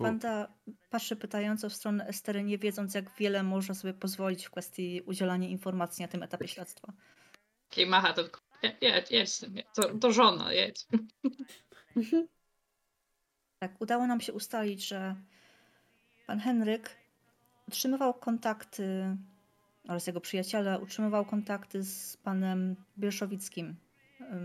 Wanda 0.00 0.52
patrzy 0.90 1.16
pytająco 1.16 1.68
w 1.68 1.74
stronę 1.74 2.06
Estery, 2.06 2.42
nie 2.42 2.58
wiedząc, 2.58 2.94
jak 2.94 3.16
wiele 3.18 3.42
można 3.42 3.74
sobie 3.74 3.94
pozwolić 3.94 4.46
w 4.46 4.50
kwestii 4.50 5.02
udzielania 5.06 5.48
informacji 5.48 6.02
na 6.02 6.08
tym 6.08 6.22
etapie 6.22 6.48
śledztwa. 6.48 6.92
Okej, 7.70 7.86
macha 7.86 8.12
tylko. 8.12 8.40
Jedź, 8.80 9.10
jedź, 9.10 9.40
to, 9.74 9.98
to 9.98 10.12
żona, 10.12 10.52
jedź. 10.52 10.86
Tak, 13.58 13.80
udało 13.80 14.06
nam 14.06 14.20
się 14.20 14.32
ustalić, 14.32 14.88
że 14.88 15.16
pan 16.26 16.40
Henryk 16.40 16.96
utrzymywał 17.68 18.14
kontakty 18.14 19.16
oraz 19.88 20.06
jego 20.06 20.20
przyjaciele 20.20 20.80
utrzymywał 20.80 21.24
kontakty 21.24 21.82
z 21.82 22.16
panem 22.16 22.76
Bielszowickim, 22.98 23.76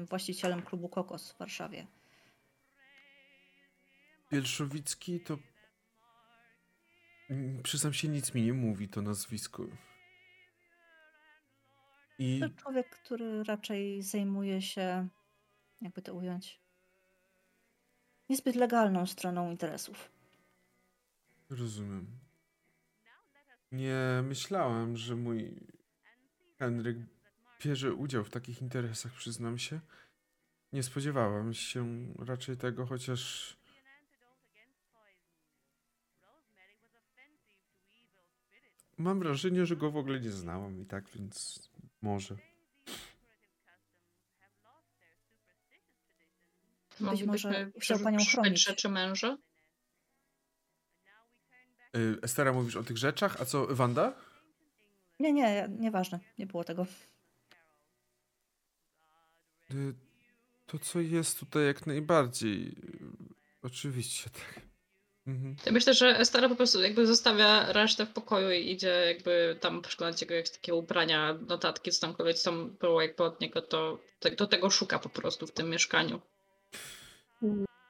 właścicielem 0.09 0.61
klubu 0.61 0.89
Kokos 0.89 1.31
w 1.31 1.37
Warszawie. 1.37 1.87
Bielszowicki 4.31 5.19
to... 5.19 5.37
Mm, 7.29 7.63
przyznam 7.63 7.93
się, 7.93 8.07
nic 8.07 8.33
mi 8.33 8.41
nie 8.41 8.53
mówi 8.53 8.89
to 8.89 9.01
nazwisko. 9.01 9.65
I... 12.19 12.39
To 12.39 12.49
człowiek, 12.49 12.89
który 12.89 13.43
raczej 13.43 14.01
zajmuje 14.01 14.61
się, 14.61 15.07
jakby 15.81 16.01
to 16.01 16.13
ująć, 16.13 16.61
niezbyt 18.29 18.55
legalną 18.55 19.05
stroną 19.05 19.51
interesów. 19.51 20.11
Rozumiem. 21.49 22.19
Nie 23.71 24.21
myślałem, 24.23 24.97
że 24.97 25.15
mój 25.15 25.67
Henryk 26.59 26.97
bierze 27.63 27.93
udział 27.93 28.23
w 28.23 28.29
takich 28.29 28.61
interesach, 28.61 29.13
przyznam 29.13 29.57
się. 29.57 29.79
Nie 30.73 30.83
spodziewałem 30.83 31.53
się 31.53 32.13
raczej 32.19 32.57
tego, 32.57 32.85
chociaż 32.85 33.54
Mam 38.97 39.19
wrażenie, 39.19 39.65
że 39.65 39.75
go 39.75 39.91
w 39.91 39.97
ogóle 39.97 40.19
nie 40.19 40.31
znałam 40.31 40.81
i 40.81 40.85
tak, 40.85 41.09
więc 41.09 41.69
może. 42.01 42.37
Być 46.99 47.23
może 47.23 47.71
chciał 47.79 47.99
panią 47.99 48.19
chronić. 48.31 48.63
rzeczy 48.63 48.89
męża? 48.89 49.37
Y, 51.95 52.17
Estera, 52.21 52.53
mówisz 52.53 52.75
o 52.75 52.83
tych 52.83 52.97
rzeczach, 52.97 53.41
a 53.41 53.45
co, 53.45 53.67
Wanda? 53.75 54.13
Nie, 55.19 55.33
nie, 55.33 55.67
nieważne, 55.79 56.19
nie 56.37 56.45
było 56.45 56.63
tego. 56.63 56.87
Y, 59.71 59.93
to, 60.65 60.79
co 60.79 60.99
jest 60.99 61.39
tutaj 61.39 61.65
jak 61.65 61.87
najbardziej. 61.87 62.75
Oczywiście, 63.61 64.29
tak. 64.29 64.74
Mhm. 65.27 65.55
Ja 65.65 65.71
myślę, 65.71 65.93
że 65.93 66.19
Estera 66.19 66.49
po 66.49 66.55
prostu 66.55 66.81
jakby 66.81 67.07
zostawia 67.07 67.73
resztę 67.73 68.05
w 68.05 68.13
pokoju 68.13 68.51
i 68.51 68.71
idzie 68.71 69.03
jakby 69.07 69.57
tam 69.61 69.81
przeglądać 69.81 70.21
jego 70.21 70.33
jakieś 70.33 70.51
takie 70.51 70.75
ubrania, 70.75 71.37
notatki, 71.47 71.91
co 71.91 72.01
tamkolwiek 72.01 72.41
tam 72.43 72.75
było 72.79 73.01
jakby 73.01 73.23
od 73.23 73.41
niego, 73.41 73.61
to 73.61 73.99
do 74.37 74.47
tego 74.47 74.69
szuka 74.69 74.99
po 74.99 75.09
prostu 75.09 75.47
w 75.47 75.51
tym 75.51 75.69
mieszkaniu. 75.69 76.21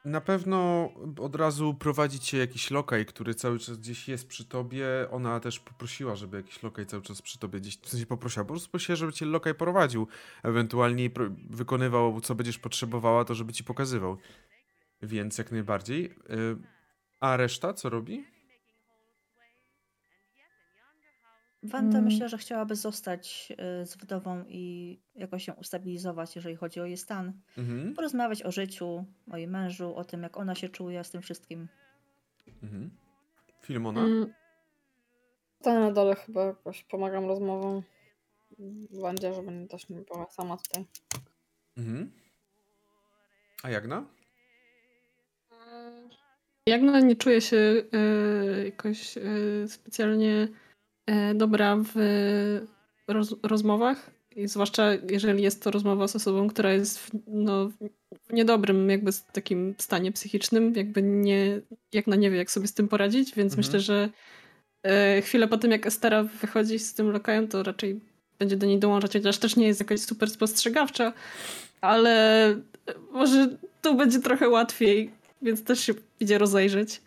Na 0.05 0.21
pewno 0.21 0.89
od 1.19 1.35
razu 1.35 1.73
prowadzi 1.73 2.19
cię 2.19 2.37
jakiś 2.37 2.71
lokaj, 2.71 3.05
który 3.05 3.35
cały 3.35 3.59
czas 3.59 3.77
gdzieś 3.77 4.07
jest 4.07 4.27
przy 4.27 4.45
tobie. 4.45 4.87
Ona 5.11 5.39
też 5.39 5.59
poprosiła, 5.59 6.15
żeby 6.15 6.37
jakiś 6.37 6.63
lokaj 6.63 6.85
cały 6.85 7.03
czas 7.03 7.21
przy 7.21 7.39
tobie 7.39 7.59
gdzieś, 7.59 7.77
w 7.77 7.89
sensie 7.89 8.05
poprosiła, 8.05 8.45
po 8.45 8.53
prostu 8.53 8.69
prosiła, 8.69 8.95
żeby 8.95 9.13
cię 9.13 9.25
lokaj 9.25 9.55
prowadził. 9.55 10.07
Ewentualnie 10.43 11.09
wykonywał, 11.49 12.21
co 12.21 12.35
będziesz 12.35 12.59
potrzebowała, 12.59 13.25
to 13.25 13.35
żeby 13.35 13.53
ci 13.53 13.63
pokazywał. 13.63 14.17
Więc 15.01 15.37
jak 15.37 15.51
najbardziej. 15.51 16.05
Y, 16.05 16.74
a 17.25 17.37
reszta 17.37 17.73
co 17.73 17.89
robi? 17.89 18.25
Wanda 21.63 21.97
mm. 21.97 22.03
myślę, 22.03 22.29
że 22.29 22.37
chciałaby 22.37 22.75
zostać 22.75 23.53
y, 23.81 23.85
z 23.85 23.97
wdową 23.97 24.43
i 24.47 24.97
jakoś 25.15 25.47
ją 25.47 25.53
ustabilizować, 25.53 26.35
jeżeli 26.35 26.55
chodzi 26.55 26.79
o 26.79 26.85
jej 26.85 26.97
stan. 26.97 27.33
Mhm. 27.57 27.93
Porozmawiać 27.93 28.43
o 28.43 28.51
życiu, 28.51 29.05
o 29.31 29.37
jej 29.37 29.47
mężu, 29.47 29.95
o 29.95 30.03
tym, 30.03 30.23
jak 30.23 30.37
ona 30.37 30.55
się 30.55 30.69
czuje 30.69 31.03
z 31.03 31.11
tym 31.11 31.21
wszystkim. 31.21 31.67
Mhm. 32.63 32.91
Filmona? 33.61 34.01
Mm. 34.01 34.33
To 35.63 35.79
na 35.79 35.91
dole 35.91 36.15
chyba 36.15 36.45
jakoś 36.45 36.83
pomagam 36.83 37.25
rozmową 37.25 37.83
Wandzie, 39.01 39.33
żeby 39.33 39.67
też 39.67 39.89
nie 39.89 40.01
była 40.01 40.29
sama 40.29 40.57
tutaj. 40.57 40.85
Mhm. 41.77 42.11
A 43.63 43.69
Jagna? 43.69 44.05
Jagna 46.69 46.99
nie 46.99 47.15
czuje 47.15 47.41
się 47.41 47.57
y, 47.57 48.65
jakoś 48.65 49.17
y, 49.17 49.65
specjalnie 49.67 50.47
y, 51.09 51.35
dobra 51.35 51.77
w 51.77 51.95
roz, 53.07 53.35
rozmowach. 53.43 54.11
I 54.35 54.47
zwłaszcza 54.47 54.91
jeżeli 55.09 55.43
jest 55.43 55.63
to 55.63 55.71
rozmowa 55.71 56.07
z 56.07 56.15
osobą, 56.15 56.47
która 56.47 56.73
jest 56.73 56.99
w, 56.99 57.11
no, 57.27 57.69
w 58.27 58.33
niedobrym 58.33 58.89
jakby 58.89 59.11
takim 59.33 59.75
stanie 59.77 60.11
psychicznym, 60.11 60.73
jakby 60.75 61.01
nie, 61.01 61.61
Jagna 61.93 62.15
nie 62.15 62.31
wie 62.31 62.37
jak 62.37 62.51
sobie 62.51 62.67
z 62.67 62.73
tym 62.73 62.87
poradzić, 62.87 63.35
więc 63.35 63.53
mhm. 63.53 63.57
myślę, 63.57 63.79
że 63.79 64.09
chwilę 65.21 65.47
po 65.47 65.57
tym 65.57 65.71
jak 65.71 65.85
Estera 65.85 66.23
wychodzi 66.23 66.79
z 66.79 66.93
tym 66.93 67.11
lokajem, 67.11 67.47
to 67.47 67.63
raczej 67.63 67.99
będzie 68.39 68.57
do 68.57 68.65
niej 68.65 68.79
dołączać, 68.79 69.13
chociaż 69.13 69.37
też 69.37 69.55
nie 69.55 69.67
jest 69.67 69.79
jakaś 69.79 69.99
super 69.99 70.29
spostrzegawcza, 70.29 71.13
ale 71.81 72.55
może 73.11 73.57
tu 73.81 73.95
będzie 73.95 74.19
trochę 74.19 74.49
łatwiej 74.49 75.11
więc 75.45 75.63
też 75.63 75.79
się 75.79 75.93
idzie 76.19 76.37
rozejrzeć. 76.37 77.01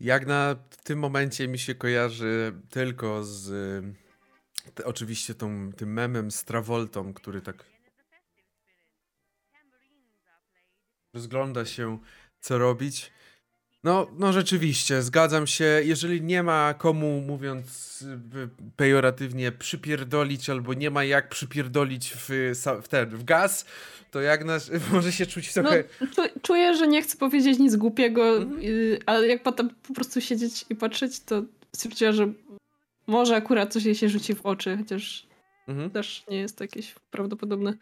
Jagna 0.00 0.56
w 0.70 0.84
tym 0.84 0.98
momencie 0.98 1.48
mi 1.48 1.58
się 1.58 1.74
kojarzy 1.74 2.52
tylko 2.70 3.24
z 3.24 3.84
te, 4.74 4.84
oczywiście 4.84 5.34
tą, 5.34 5.72
tym 5.72 5.92
memem 5.92 6.30
z 6.30 6.44
Travoltą, 6.44 7.14
który 7.14 7.40
tak 7.40 7.64
rozgląda 11.14 11.64
się, 11.64 11.98
co 12.40 12.58
robić. 12.58 13.12
No, 13.84 14.06
no 14.18 14.32
rzeczywiście, 14.32 15.02
zgadzam 15.02 15.46
się. 15.46 15.64
Jeżeli 15.84 16.22
nie 16.22 16.42
ma 16.42 16.74
komu, 16.74 17.20
mówiąc 17.20 18.04
pejoratywnie, 18.76 19.52
przypierdolić, 19.52 20.50
albo 20.50 20.74
nie 20.74 20.90
ma 20.90 21.04
jak 21.04 21.28
przypierdolić 21.28 22.14
w, 22.16 22.52
w 22.82 22.88
ten, 22.88 23.10
w 23.10 23.24
gaz, 23.24 23.64
to 24.10 24.20
jak 24.20 24.44
nas, 24.44 24.70
może 24.92 25.12
się 25.12 25.26
czuć 25.26 25.56
no, 25.56 25.62
trochę... 25.62 25.84
No, 26.00 26.24
czuję, 26.42 26.74
że 26.74 26.88
nie 26.88 27.02
chcę 27.02 27.16
powiedzieć 27.16 27.58
nic 27.58 27.76
głupiego, 27.76 28.36
mhm. 28.36 28.62
ale 29.06 29.26
jak 29.26 29.42
potem 29.42 29.70
po 29.88 29.94
prostu 29.94 30.20
siedzieć 30.20 30.64
i 30.70 30.74
patrzeć, 30.74 31.20
to 31.20 31.42
stwierdziła, 31.72 32.12
że 32.12 32.32
może 33.06 33.36
akurat 33.36 33.72
coś 33.72 33.84
jej 33.84 33.94
się 33.94 34.08
rzuci 34.08 34.34
w 34.34 34.46
oczy, 34.46 34.76
chociaż 34.76 35.26
mhm. 35.68 35.90
też 35.90 36.24
nie 36.30 36.36
jest 36.36 36.58
to 36.58 36.64
jakieś 36.64 36.94
prawdopodobne. 37.10 37.74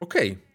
Okej. 0.00 0.30
Okay. 0.30 0.49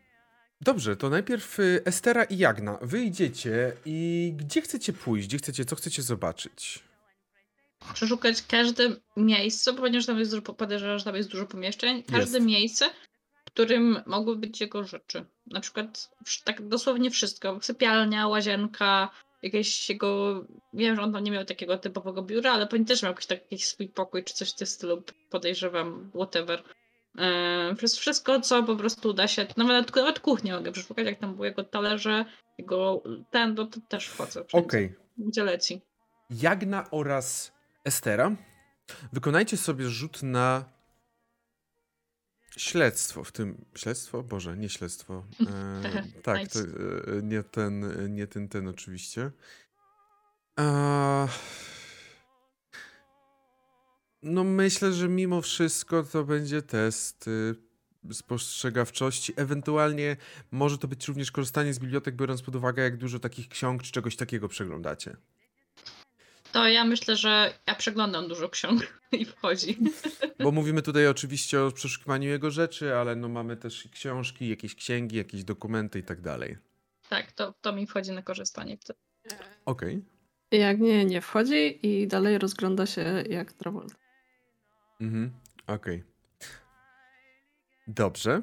Dobrze, 0.61 0.95
to 0.95 1.09
najpierw 1.09 1.59
y, 1.59 1.81
Estera 1.85 2.23
i 2.23 2.37
Jagna. 2.37 2.77
Wy 2.81 3.03
idziecie 3.03 3.73
i 3.85 4.31
gdzie 4.35 4.61
chcecie 4.61 4.93
pójść? 4.93 5.27
Gdzie 5.27 5.37
chcecie, 5.37 5.65
co 5.65 5.75
chcecie 5.75 6.01
zobaczyć? 6.01 6.83
Przeszukać 7.93 8.41
każde 8.41 8.95
miejsce, 9.17 9.73
ponieważ 9.73 10.05
tam 10.05 10.19
jest 10.19 10.31
dużo, 10.31 10.53
podejrzewam, 10.53 10.99
że 10.99 11.05
tam 11.05 11.15
jest 11.15 11.29
dużo 11.29 11.45
pomieszczeń. 11.45 12.03
Każde 12.03 12.37
jest. 12.37 12.47
miejsce, 12.47 12.89
w 13.45 13.45
którym 13.45 14.01
mogły 14.05 14.35
być 14.35 14.61
jego 14.61 14.83
rzeczy. 14.83 15.25
Na 15.47 15.59
przykład 15.59 16.09
tak 16.43 16.67
dosłownie 16.67 17.11
wszystko. 17.11 17.59
Sypialnia, 17.61 18.27
łazienka, 18.27 19.09
jakieś 19.43 19.89
jego... 19.89 20.41
Wiem, 20.73 20.95
że 20.95 21.01
on 21.01 21.13
tam 21.13 21.23
nie 21.23 21.31
miał 21.31 21.45
takiego 21.45 21.77
typowego 21.77 22.21
biura, 22.21 22.53
ale 22.53 22.67
pewnie 22.67 22.85
też 22.85 23.03
miał 23.03 23.11
jakiś, 23.11 23.25
taki, 23.25 23.41
jakiś 23.51 23.67
swój 23.67 23.87
pokój, 23.89 24.23
czy 24.23 24.33
coś 24.33 24.51
w 24.51 24.55
tym 24.55 24.67
stylu, 24.67 25.03
podejrzewam, 25.29 26.11
whatever. 26.15 26.63
Yy, 27.81 27.87
wszystko, 27.87 28.41
co 28.41 28.63
po 28.63 28.75
prostu 28.75 29.13
da 29.13 29.27
się, 29.27 29.47
nawet, 29.57 29.95
nawet 29.95 30.19
kuchnię 30.19 30.53
mogę 30.53 30.71
przeszukać, 30.71 31.05
jak 31.05 31.19
tam 31.19 31.35
były 31.35 31.47
jego 31.47 31.63
talerze, 31.63 32.25
jego 32.57 33.03
ten, 33.29 33.55
to, 33.55 33.65
to 33.65 33.79
też 33.87 34.07
wchodzę. 34.07 34.41
Okej. 34.41 34.85
Okay. 34.85 34.95
Gdzie 35.17 35.43
leci. 35.43 35.81
Jagna 36.29 36.91
oraz 36.91 37.51
Estera, 37.85 38.35
wykonajcie 39.13 39.57
sobie 39.57 39.89
rzut 39.89 40.23
na 40.23 40.75
śledztwo 42.57 43.23
w 43.23 43.31
tym... 43.31 43.65
Śledztwo? 43.75 44.23
Boże, 44.23 44.57
nie 44.57 44.69
śledztwo. 44.69 45.23
E, 45.85 46.21
tak, 46.21 46.47
to, 46.47 46.59
e, 46.59 46.63
nie 47.23 47.43
ten, 47.43 47.85
nie 48.15 48.27
ten, 48.27 48.49
ten 48.49 48.67
oczywiście. 48.67 49.31
E, 50.59 51.27
no 54.25 54.43
myślę, 54.43 54.93
że 54.93 55.09
mimo 55.09 55.41
wszystko 55.41 56.03
to 56.03 56.23
będzie 56.23 56.61
test 56.61 57.27
y, 57.27 58.13
spostrzegawczości. 58.13 59.33
Ewentualnie 59.35 60.17
może 60.51 60.77
to 60.77 60.87
być 60.87 61.07
również 61.07 61.31
korzystanie 61.31 61.73
z 61.73 61.79
bibliotek, 61.79 62.15
biorąc 62.15 62.41
pod 62.41 62.55
uwagę, 62.55 62.83
jak 62.83 62.97
dużo 62.97 63.19
takich 63.19 63.49
ksiąg 63.49 63.83
czy 63.83 63.91
czegoś 63.91 64.15
takiego 64.15 64.47
przeglądacie. 64.47 65.17
To 66.51 66.67
ja 66.67 66.83
myślę, 66.83 67.15
że 67.15 67.53
ja 67.67 67.75
przeglądam 67.75 68.27
dużo 68.27 68.49
ksiąg 68.49 68.99
i 69.19 69.25
wchodzi. 69.25 69.77
Bo 70.39 70.51
mówimy 70.51 70.81
tutaj 70.81 71.07
oczywiście 71.07 71.61
o 71.61 71.71
przeszukiwaniu 71.71 72.29
jego 72.29 72.51
rzeczy, 72.51 72.95
ale 72.95 73.15
no 73.15 73.29
mamy 73.29 73.57
też 73.57 73.87
książki, 73.91 74.49
jakieś 74.49 74.75
księgi, 74.75 75.17
jakieś 75.17 75.43
dokumenty 75.43 75.99
i 75.99 76.03
tak 76.03 76.21
dalej. 76.21 76.57
Tak, 77.09 77.31
to, 77.31 77.53
to 77.61 77.73
mi 77.73 77.87
wchodzi 77.87 78.11
na 78.11 78.21
korzystanie. 78.21 78.77
Okej. 79.65 79.95
Okay. 79.95 80.59
Jak 80.59 80.79
nie, 80.79 81.05
nie 81.05 81.21
wchodzi 81.21 81.87
i 81.87 82.07
dalej 82.07 82.37
rozgląda 82.37 82.85
się 82.85 83.23
jak 83.29 83.53
Travolta. 83.53 84.04
Mhm, 85.01 85.31
okej. 85.67 85.95
Okay. 85.95 86.15
Dobrze. 87.87 88.41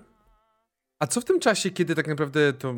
A 0.98 1.06
co 1.06 1.20
w 1.20 1.24
tym 1.24 1.40
czasie, 1.40 1.70
kiedy 1.70 1.94
tak 1.94 2.06
naprawdę 2.06 2.52
to, 2.52 2.74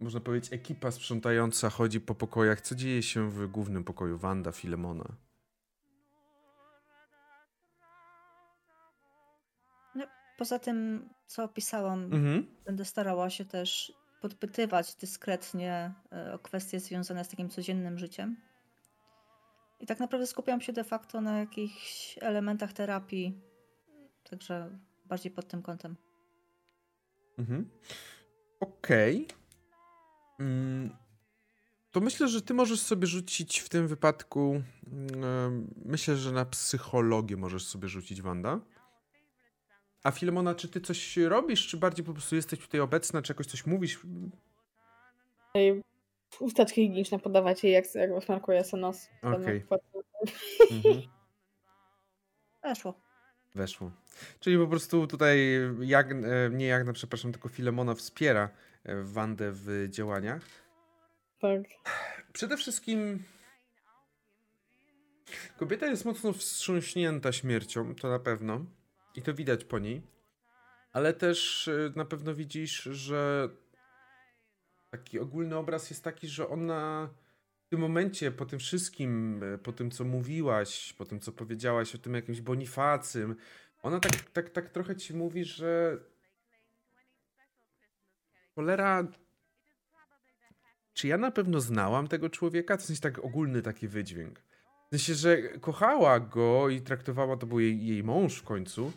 można 0.00 0.20
powiedzieć, 0.20 0.52
ekipa 0.52 0.90
sprzątająca 0.90 1.70
chodzi 1.70 2.00
po 2.00 2.14
pokojach, 2.14 2.60
co 2.60 2.74
dzieje 2.74 3.02
się 3.02 3.30
w 3.30 3.46
głównym 3.46 3.84
pokoju 3.84 4.18
Wanda, 4.18 4.52
Filemona? 4.52 5.04
No, 9.94 10.06
poza 10.38 10.58
tym, 10.58 11.08
co 11.26 11.44
opisałam, 11.44 12.04
mhm. 12.04 12.46
będę 12.64 12.84
starała 12.84 13.30
się 13.30 13.44
też 13.44 13.92
podpytywać 14.22 14.94
dyskretnie 14.94 15.92
e, 16.12 16.34
o 16.34 16.38
kwestie 16.38 16.80
związane 16.80 17.24
z 17.24 17.28
takim 17.28 17.48
codziennym 17.48 17.98
życiem. 17.98 18.36
I 19.82 19.86
tak 19.86 20.00
naprawdę 20.00 20.26
skupiam 20.26 20.60
się 20.60 20.72
de 20.72 20.84
facto 20.84 21.20
na 21.20 21.38
jakichś 21.38 22.18
elementach 22.20 22.72
terapii. 22.72 23.40
Także 24.30 24.78
bardziej 25.04 25.32
pod 25.32 25.48
tym 25.48 25.62
kątem. 25.62 25.96
Mhm. 27.38 27.70
Okej. 28.60 29.24
Okay. 29.24 29.36
Mm, 30.40 30.96
to 31.90 32.00
myślę, 32.00 32.28
że 32.28 32.42
ty 32.42 32.54
możesz 32.54 32.80
sobie 32.80 33.06
rzucić 33.06 33.58
w 33.58 33.68
tym 33.68 33.88
wypadku. 33.88 34.62
Mm, 34.86 35.74
myślę, 35.84 36.16
że 36.16 36.32
na 36.32 36.44
psychologię 36.44 37.36
możesz 37.36 37.66
sobie 37.66 37.88
rzucić, 37.88 38.22
Wanda. 38.22 38.60
A 40.04 40.10
Filemona, 40.10 40.54
czy 40.54 40.68
ty 40.68 40.80
coś 40.80 41.16
robisz, 41.16 41.66
czy 41.66 41.76
bardziej 41.76 42.04
po 42.04 42.12
prostu 42.12 42.36
jesteś 42.36 42.58
tutaj 42.58 42.80
obecna, 42.80 43.22
czy 43.22 43.32
jakoś 43.32 43.46
coś 43.46 43.66
mówisz? 43.66 44.00
Chusteczki 46.38 46.82
higieniczne 46.82 47.18
podawać 47.18 47.64
jej, 47.64 47.72
jak, 47.72 47.94
jak 47.94 48.24
smakuje 48.24 48.64
sobie 48.64 48.80
nos. 48.80 49.08
Okej. 49.22 49.64
Okay. 49.68 49.78
Mhm. 50.70 51.02
Weszło. 52.62 52.94
Weszło. 53.54 53.92
Czyli 54.40 54.58
po 54.58 54.66
prostu 54.66 55.06
tutaj 55.06 55.38
jak, 55.80 56.12
e, 56.12 56.16
nie 56.50 56.66
Jagna, 56.66 56.92
przepraszam, 56.92 57.32
tylko 57.32 57.48
Filemona 57.48 57.94
wspiera 57.94 58.48
e, 58.84 59.02
Wandę 59.02 59.52
w 59.52 59.86
działaniach. 59.88 60.42
Tak. 61.40 61.60
Przede 62.32 62.56
wszystkim 62.56 63.24
kobieta 65.56 65.86
jest 65.86 66.04
mocno 66.04 66.32
wstrząśnięta 66.32 67.32
śmiercią, 67.32 67.94
to 67.94 68.08
na 68.08 68.18
pewno. 68.18 68.64
I 69.14 69.22
to 69.22 69.34
widać 69.34 69.64
po 69.64 69.78
niej. 69.78 70.02
Ale 70.92 71.12
też 71.12 71.68
e, 71.68 71.92
na 71.96 72.04
pewno 72.04 72.34
widzisz, 72.34 72.82
że 72.82 73.48
taki 74.92 75.18
ogólny 75.18 75.56
obraz 75.56 75.90
jest 75.90 76.04
taki, 76.04 76.28
że 76.28 76.48
ona 76.48 77.08
w 77.66 77.68
tym 77.68 77.80
momencie, 77.80 78.30
po 78.30 78.46
tym 78.46 78.58
wszystkim, 78.58 79.40
e, 79.42 79.58
po 79.58 79.72
tym 79.72 79.90
co 79.90 80.04
mówiłaś, 80.04 80.92
po 80.92 81.04
tym 81.04 81.20
co 81.20 81.32
powiedziałaś 81.32 81.94
o 81.94 81.98
tym 81.98 82.14
jakimś 82.14 82.40
Bonifacym, 82.40 83.36
ona 83.82 84.00
tak, 84.00 84.30
tak, 84.30 84.50
tak 84.50 84.70
trochę 84.70 84.96
ci 84.96 85.14
mówi, 85.14 85.44
że 85.44 85.98
cholera, 88.54 89.06
czy 90.94 91.08
ja 91.08 91.18
na 91.18 91.30
pewno 91.30 91.60
znałam 91.60 92.08
tego 92.08 92.30
człowieka? 92.30 92.76
To 92.76 92.84
jest 92.88 93.02
tak 93.02 93.18
ogólny 93.18 93.62
taki 93.62 93.88
wydźwięk. 93.88 94.42
W 94.86 94.90
sensie, 94.90 95.14
że 95.14 95.38
kochała 95.42 96.20
go 96.20 96.68
i 96.68 96.80
traktowała, 96.80 97.36
to 97.36 97.46
był 97.46 97.60
jej, 97.60 97.86
jej 97.86 98.04
mąż 98.04 98.38
w 98.38 98.42
końcu, 98.42 98.92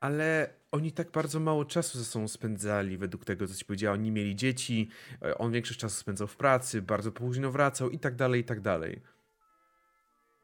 ale 0.00 0.54
oni 0.72 0.92
tak 0.92 1.10
bardzo 1.10 1.40
mało 1.40 1.64
czasu 1.64 1.98
ze 1.98 2.04
sobą 2.04 2.28
spędzali, 2.28 2.98
według 2.98 3.24
tego, 3.24 3.46
co 3.46 3.54
ci 3.54 3.64
powiedziała. 3.64 3.94
Oni 3.94 4.10
mieli 4.10 4.36
dzieci, 4.36 4.88
e, 5.22 5.38
on 5.38 5.52
większość 5.52 5.80
czasu 5.80 6.00
spędzał 6.00 6.26
w 6.26 6.36
pracy, 6.36 6.82
bardzo 6.82 7.12
późno 7.12 7.50
wracał 7.50 7.90
i 7.90 7.98
tak 7.98 8.14
dalej, 8.14 8.40
i 8.40 8.44
tak 8.44 8.60
dalej. 8.60 9.00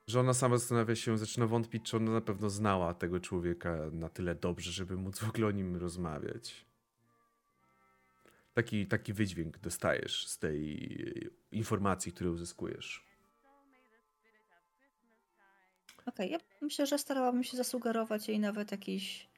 Że 0.07 0.21
ona 0.21 0.35
sama 0.35 0.57
zastanawia 0.57 0.97
się, 0.97 1.19
zaczyna 1.19 1.47
wątpić, 1.47 1.85
czy 1.85 1.97
ona 1.97 2.13
na 2.13 2.21
pewno 2.21 2.51
znała 2.51 2.95
tego 2.95 3.21
człowieka 3.21 3.77
na 3.93 4.09
tyle 4.09 4.35
dobrze, 4.35 4.73
żeby 4.73 4.97
móc 4.97 5.19
w 5.19 5.29
ogóle 5.29 5.47
o 5.47 5.51
nim 5.51 5.77
rozmawiać. 5.77 6.67
Taki, 8.55 8.87
taki 8.87 9.13
wydźwięk 9.13 9.59
dostajesz 9.59 10.27
z 10.27 10.39
tej 10.39 11.31
informacji, 11.53 12.13
którą 12.13 12.31
uzyskujesz. 12.31 13.05
Okej, 16.07 16.27
okay, 16.27 16.29
ja 16.29 16.39
myślę, 16.63 16.87
że 16.87 16.99
starałabym 16.99 17.45
się 17.45 17.57
zasugerować 17.57 18.29
jej 18.29 18.39
nawet 18.39 18.73
jakiś 18.73 19.29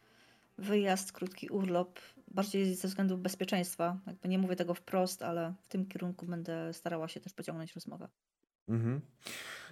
wyjazd, 0.59 1.12
krótki 1.12 1.49
urlop, 1.49 2.01
bardziej 2.28 2.74
ze 2.74 2.89
względu 2.89 3.19
bezpieczeństwa. 3.19 3.99
Jakby 4.07 4.28
nie 4.28 4.39
mówię 4.39 4.57
tego 4.57 4.74
wprost, 4.74 5.23
ale 5.23 5.55
w 5.62 5.69
tym 5.69 5.87
kierunku 5.87 6.27
będę 6.27 6.73
starała 6.73 7.09
się 7.09 7.20
też 7.20 7.33
pociągnąć 7.33 7.74
rozmowę. 7.74 8.09
Mhm. 8.69 9.01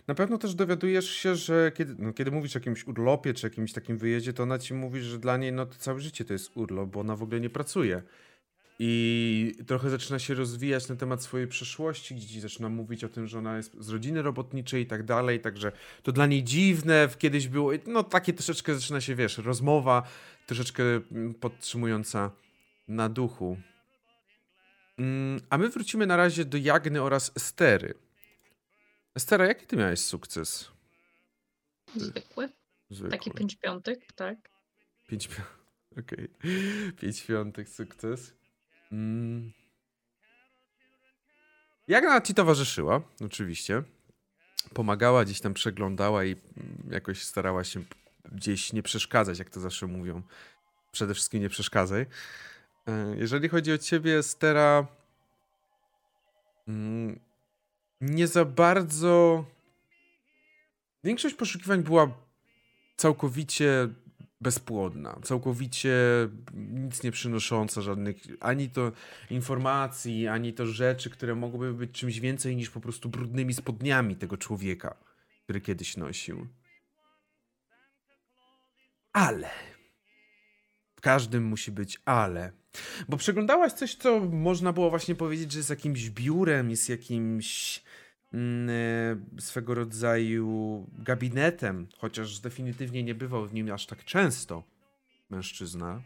Na 0.07 0.15
pewno 0.15 0.39
też 0.39 0.55
dowiadujesz 0.55 1.11
się, 1.11 1.37
że 1.37 1.73
kiedy, 1.75 1.95
no, 1.99 2.13
kiedy 2.13 2.31
mówisz 2.31 2.57
o 2.57 2.59
jakimś 2.59 2.87
urlopie 2.87 3.35
czy 3.35 3.47
jakimś 3.47 3.73
takim 3.73 3.99
wyjeździe, 3.99 4.33
to 4.33 4.43
ona 4.43 4.59
ci 4.59 4.75
mówi, 4.75 5.01
że 5.01 5.19
dla 5.19 5.37
niej 5.37 5.53
no, 5.53 5.67
to 5.67 5.75
całe 5.75 6.01
życie 6.01 6.25
to 6.25 6.33
jest 6.33 6.57
urlop, 6.57 6.91
bo 6.91 7.01
ona 7.01 7.17
w 7.17 7.23
ogóle 7.23 7.41
nie 7.41 7.51
pracuje. 7.51 8.03
I 8.79 9.55
trochę 9.67 9.91
zaczyna 9.91 10.19
się 10.19 10.35
rozwijać 10.35 10.89
na 10.89 10.97
temat 10.97 11.23
swojej 11.23 11.47
przeszłości, 11.47 12.15
gdzie 12.15 12.41
zaczyna 12.41 12.69
mówić 12.69 13.05
o 13.05 13.09
tym, 13.09 13.27
że 13.27 13.39
ona 13.39 13.57
jest 13.57 13.77
z 13.81 13.89
rodziny 13.89 14.23
robotniczej 14.23 14.83
i 14.83 14.87
tak 14.87 15.03
dalej, 15.03 15.41
także 15.41 15.73
to 16.03 16.13
dla 16.13 16.27
niej 16.27 16.45
dziwne, 16.45 17.09
kiedyś 17.19 17.49
było, 17.49 17.73
no 17.87 18.03
takie 18.03 18.33
troszeczkę 18.33 18.75
zaczyna 18.75 19.01
się, 19.01 19.15
wiesz, 19.15 19.39
rozmowa 19.39 20.03
troszeczkę 20.47 20.83
mm, 20.83 21.35
podtrzymująca 21.35 22.31
na 22.89 23.09
duchu. 23.09 23.57
Mm, 24.99 25.41
a 25.51 25.59
my 25.59 25.69
wrócimy 25.69 26.07
na 26.07 26.17
razie 26.17 26.45
do 26.45 26.59
Jagny 26.59 27.03
oraz 27.03 27.33
Stery. 27.39 27.95
Estera, 29.15 29.47
jaki 29.47 29.67
ty 29.67 29.77
miałeś 29.77 30.01
sukces? 30.01 30.71
Zwykły. 31.97 32.49
Zwykły. 32.91 33.11
Taki 33.11 33.31
pięć 33.31 33.57
piątek, 33.57 34.13
tak. 34.13 34.37
Pięć 35.07 35.29
piątek. 35.29 35.55
Okej. 36.01 36.29
Okay. 36.39 36.93
Pięć 36.93 37.23
piątek 37.23 37.69
sukces. 37.69 38.44
Mm. 38.93 39.53
Jak 41.89 42.05
ona 42.05 42.21
ci 42.21 42.35
towarzyszyła, 42.35 43.01
oczywiście. 43.25 43.83
Pomagała, 44.75 45.25
gdzieś 45.25 45.41
tam 45.41 45.55
przeglądała 45.55 46.25
i 46.25 46.37
jakoś 46.91 47.23
starała 47.23 47.65
się 47.65 47.85
gdzieś 48.33 48.73
nie 48.73 48.83
przeszkadzać, 48.83 49.39
jak 49.39 49.51
to 49.51 49.61
zawsze 49.61 49.87
mówią. 49.87 50.23
Przede 50.93 51.15
wszystkim 51.15 51.43
nie 51.43 51.49
przeszkadzaj. 51.49 52.07
E, 52.87 53.17
jeżeli 53.17 53.49
chodzi 53.49 53.73
o 53.73 53.79
ciebie, 53.79 54.23
Stera, 54.23 54.87
mm, 56.69 57.21
nie 58.01 58.27
za 58.27 58.45
bardzo. 58.45 59.45
Większość 61.05 61.35
poszukiwań 61.35 61.83
była 61.83 62.09
całkowicie 62.97 63.89
bezpłodna, 64.41 65.19
całkowicie 65.23 65.95
nic 66.55 67.03
nie 67.03 67.13
przynosząca, 67.13 67.81
żadnych 67.81 68.17
ani 68.41 68.71
to 68.71 68.93
informacji, 69.31 70.29
ani 70.29 70.53
to 70.53 70.67
rzeczy, 70.67 71.11
które 71.11 71.35
mogłyby 71.35 71.75
być 71.75 71.91
czymś 71.91 72.21
więcej 72.21 72.57
niż 72.57 72.71
po 72.71 72.81
prostu 72.81 73.09
brudnymi 73.09 73.55
spodniami 73.55 74.17
tego 74.17 74.37
człowieka, 74.37 74.97
który 75.45 75.61
kiedyś 75.61 75.97
nosił. 75.97 76.47
Ale. 79.13 79.51
W 80.97 81.01
każdym 81.01 81.45
musi 81.45 81.73
być 81.73 82.01
ale. 82.05 82.53
Bo 83.09 83.17
przeglądałaś 83.17 83.73
coś, 83.73 83.95
co 83.95 84.21
można 84.21 84.73
było 84.73 84.91
właśnie 84.91 85.15
powiedzieć, 85.15 85.53
że 85.53 85.59
jest 85.59 85.71
jakimś 85.71 86.11
biurem, 86.11 86.71
jest 86.71 86.89
jakimś 86.89 87.83
swego 89.39 89.75
rodzaju 89.75 90.87
gabinetem, 90.99 91.89
chociaż 91.99 92.41
definitywnie 92.41 93.03
nie 93.03 93.15
bywał 93.15 93.47
w 93.47 93.55
nim 93.55 93.73
aż 93.73 93.87
tak 93.87 94.05
często 94.05 94.63
mężczyzna. 95.31 96.03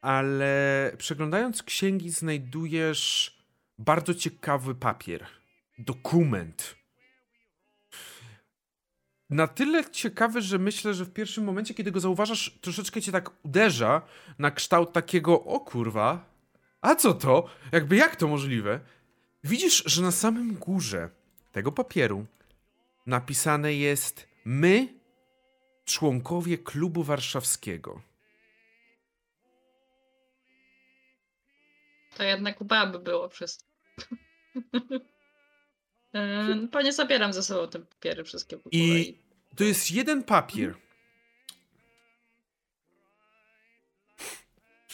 Ale 0.00 0.92
przeglądając 0.98 1.62
księgi, 1.62 2.10
znajdujesz 2.10 3.36
bardzo 3.78 4.14
ciekawy 4.14 4.74
papier, 4.74 5.26
dokument 5.78 6.78
na 9.30 9.46
tyle 9.46 9.90
ciekawy, 9.90 10.42
że 10.42 10.58
myślę, 10.58 10.94
że 10.94 11.04
w 11.04 11.12
pierwszym 11.12 11.44
momencie, 11.44 11.74
kiedy 11.74 11.90
go 11.90 12.00
zauważasz, 12.00 12.58
troszeczkę 12.60 13.02
cię 13.02 13.12
tak 13.12 13.30
uderza 13.44 14.02
na 14.38 14.50
kształt 14.50 14.92
takiego, 14.92 15.44
o 15.44 15.60
kurwa, 15.60 16.24
a 16.80 16.94
co 16.94 17.14
to? 17.14 17.48
Jakby 17.72 17.96
jak 17.96 18.16
to 18.16 18.28
możliwe? 18.28 18.80
Widzisz, 19.44 19.82
że 19.86 20.02
na 20.02 20.10
samym 20.10 20.54
górze 20.54 21.10
tego 21.52 21.72
papieru 21.72 22.26
napisane 23.06 23.74
jest 23.74 24.28
my, 24.44 24.88
członkowie 25.84 26.58
klubu 26.58 27.02
warszawskiego. 27.02 28.02
To 32.16 32.22
jednak 32.22 32.60
UBA 32.60 32.86
by 32.86 32.98
było 32.98 33.28
wszystko. 33.28 33.68
Yy, 36.12 36.68
pewnie 36.72 36.92
zabieram 36.92 37.32
ze 37.32 37.42
sobą 37.42 37.68
te 37.68 37.78
papiery 37.78 38.24
wszystkie. 38.24 38.58
I 38.70 39.18
to 39.56 39.64
jest 39.64 39.90
jeden 39.90 40.22
papier. 40.22 40.74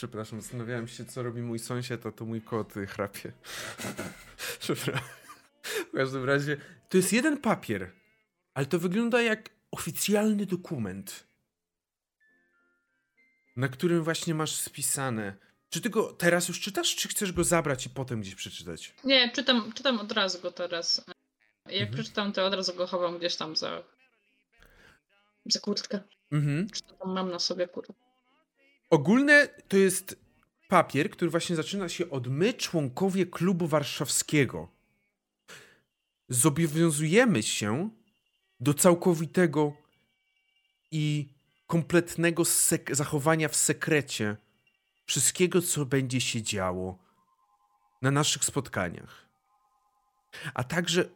Przepraszam, 0.05 0.41
zastanawiałem 0.41 0.89
się, 0.89 1.05
co 1.05 1.23
robi 1.23 1.43
mój 1.43 1.59
sąsiad, 1.59 2.07
a 2.07 2.13
to 2.13 2.25
mój 2.25 2.43
kot 2.43 2.75
chrapie. 2.89 3.33
Przepraszam. 4.61 5.09
W 5.63 5.97
każdym 5.97 6.25
razie, 6.25 6.57
to 6.89 6.97
jest 6.97 7.13
jeden 7.13 7.39
papier, 7.39 7.93
ale 8.55 8.67
to 8.67 8.79
wygląda 8.79 9.23
jak 9.23 9.51
oficjalny 9.71 10.47
dokument, 10.47 11.27
na 13.57 13.69
którym 13.69 14.05
właśnie 14.05 14.35
masz 14.35 14.55
spisane. 14.55 15.37
Czy 15.71 15.81
ty 15.81 15.91
go 15.91 16.13
teraz 16.13 16.49
już 16.49 16.61
czytasz, 16.61 16.97
czy 16.97 17.09
chcesz 17.09 17.33
go 17.33 17.45
zabrać 17.45 17.87
i 17.87 17.91
potem 17.91 18.21
gdzieś 18.21 18.35
przeczytać? 18.35 18.95
Nie, 19.05 19.33
czytam, 19.33 19.73
czytam 19.73 20.01
od 20.01 20.13
razu 20.13 20.41
go 20.41 20.53
teraz. 20.53 21.05
Jak 21.67 21.89
mhm. 21.89 21.95
przeczytam, 21.95 22.33
to 22.33 22.47
od 22.47 22.55
razu 22.55 22.75
go 22.75 22.87
chowam 22.87 23.19
gdzieś 23.19 23.37
tam 23.37 23.57
za, 23.57 23.83
za 25.47 25.61
kurtkę. 25.61 26.01
Mhm. 26.33 26.71
Czy 26.71 26.83
to 26.83 26.95
tam 26.95 27.15
mam 27.15 27.31
na 27.31 27.39
sobie 27.39 27.69
kurtkę. 27.69 28.04
Ogólne 28.95 29.49
to 29.69 29.77
jest 29.77 30.17
papier, 30.69 31.11
który 31.11 31.31
właśnie 31.31 31.57
zaczyna 31.57 31.89
się 31.89 32.11
od 32.11 32.27
my, 32.27 32.55
członkowie 32.55 33.27
klubu 33.27 33.67
warszawskiego. 33.67 34.69
Zobowiązujemy 36.29 37.43
się 37.43 37.91
do 38.61 38.75
całkowitego 38.75 39.73
i 40.91 41.29
kompletnego 41.67 42.43
zachowania 42.91 43.49
w 43.49 43.57
sekrecie 43.57 44.37
wszystkiego, 45.07 45.63
co 45.63 45.87
będzie 45.87 46.21
się 46.21 46.43
działo 46.43 46.99
na 48.03 48.11
naszych 48.11 48.45
spotkaniach. 48.45 49.29
A 50.55 50.65
także 50.65 51.09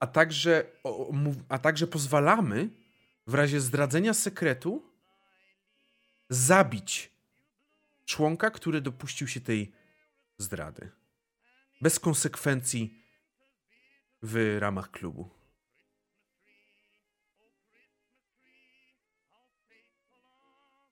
a 0.00 0.06
także, 0.06 0.64
a 1.48 1.58
także 1.58 1.86
pozwalamy 1.86 2.68
w 3.26 3.34
razie 3.34 3.60
zdradzenia 3.60 4.14
sekretu 4.14 4.89
zabić 6.30 7.10
członka, 8.06 8.50
który 8.50 8.80
dopuścił 8.80 9.28
się 9.28 9.40
tej 9.40 9.72
zdrady. 10.38 10.90
Bez 11.80 12.00
konsekwencji 12.00 13.04
w 14.22 14.56
ramach 14.60 14.90
klubu. 14.90 15.30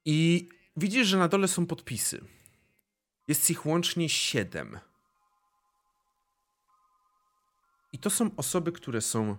I 0.05 0.49
widzisz, 0.77 1.07
że 1.07 1.19
na 1.19 1.29
dole 1.29 1.49
są 1.49 1.67
podpisy. 1.67 2.25
Jest 3.29 3.51
ich 3.51 3.67
łącznie 3.67 4.09
siedem. 4.09 4.79
I 7.93 7.99
to 7.99 8.11
są 8.11 8.31
osoby, 8.37 8.73
które 8.73 9.01
są 9.01 9.37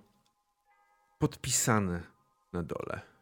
podpisane 1.20 2.04
na 2.54 2.64
dole. 2.64 3.19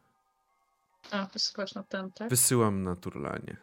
A, 1.12 1.26
wysyłasz 1.26 1.76
na 1.76 1.84
ten, 1.84 2.12
tak? 2.12 2.30
Wysyłam 2.30 2.84
na 2.84 2.96
turlanie. 2.96 3.58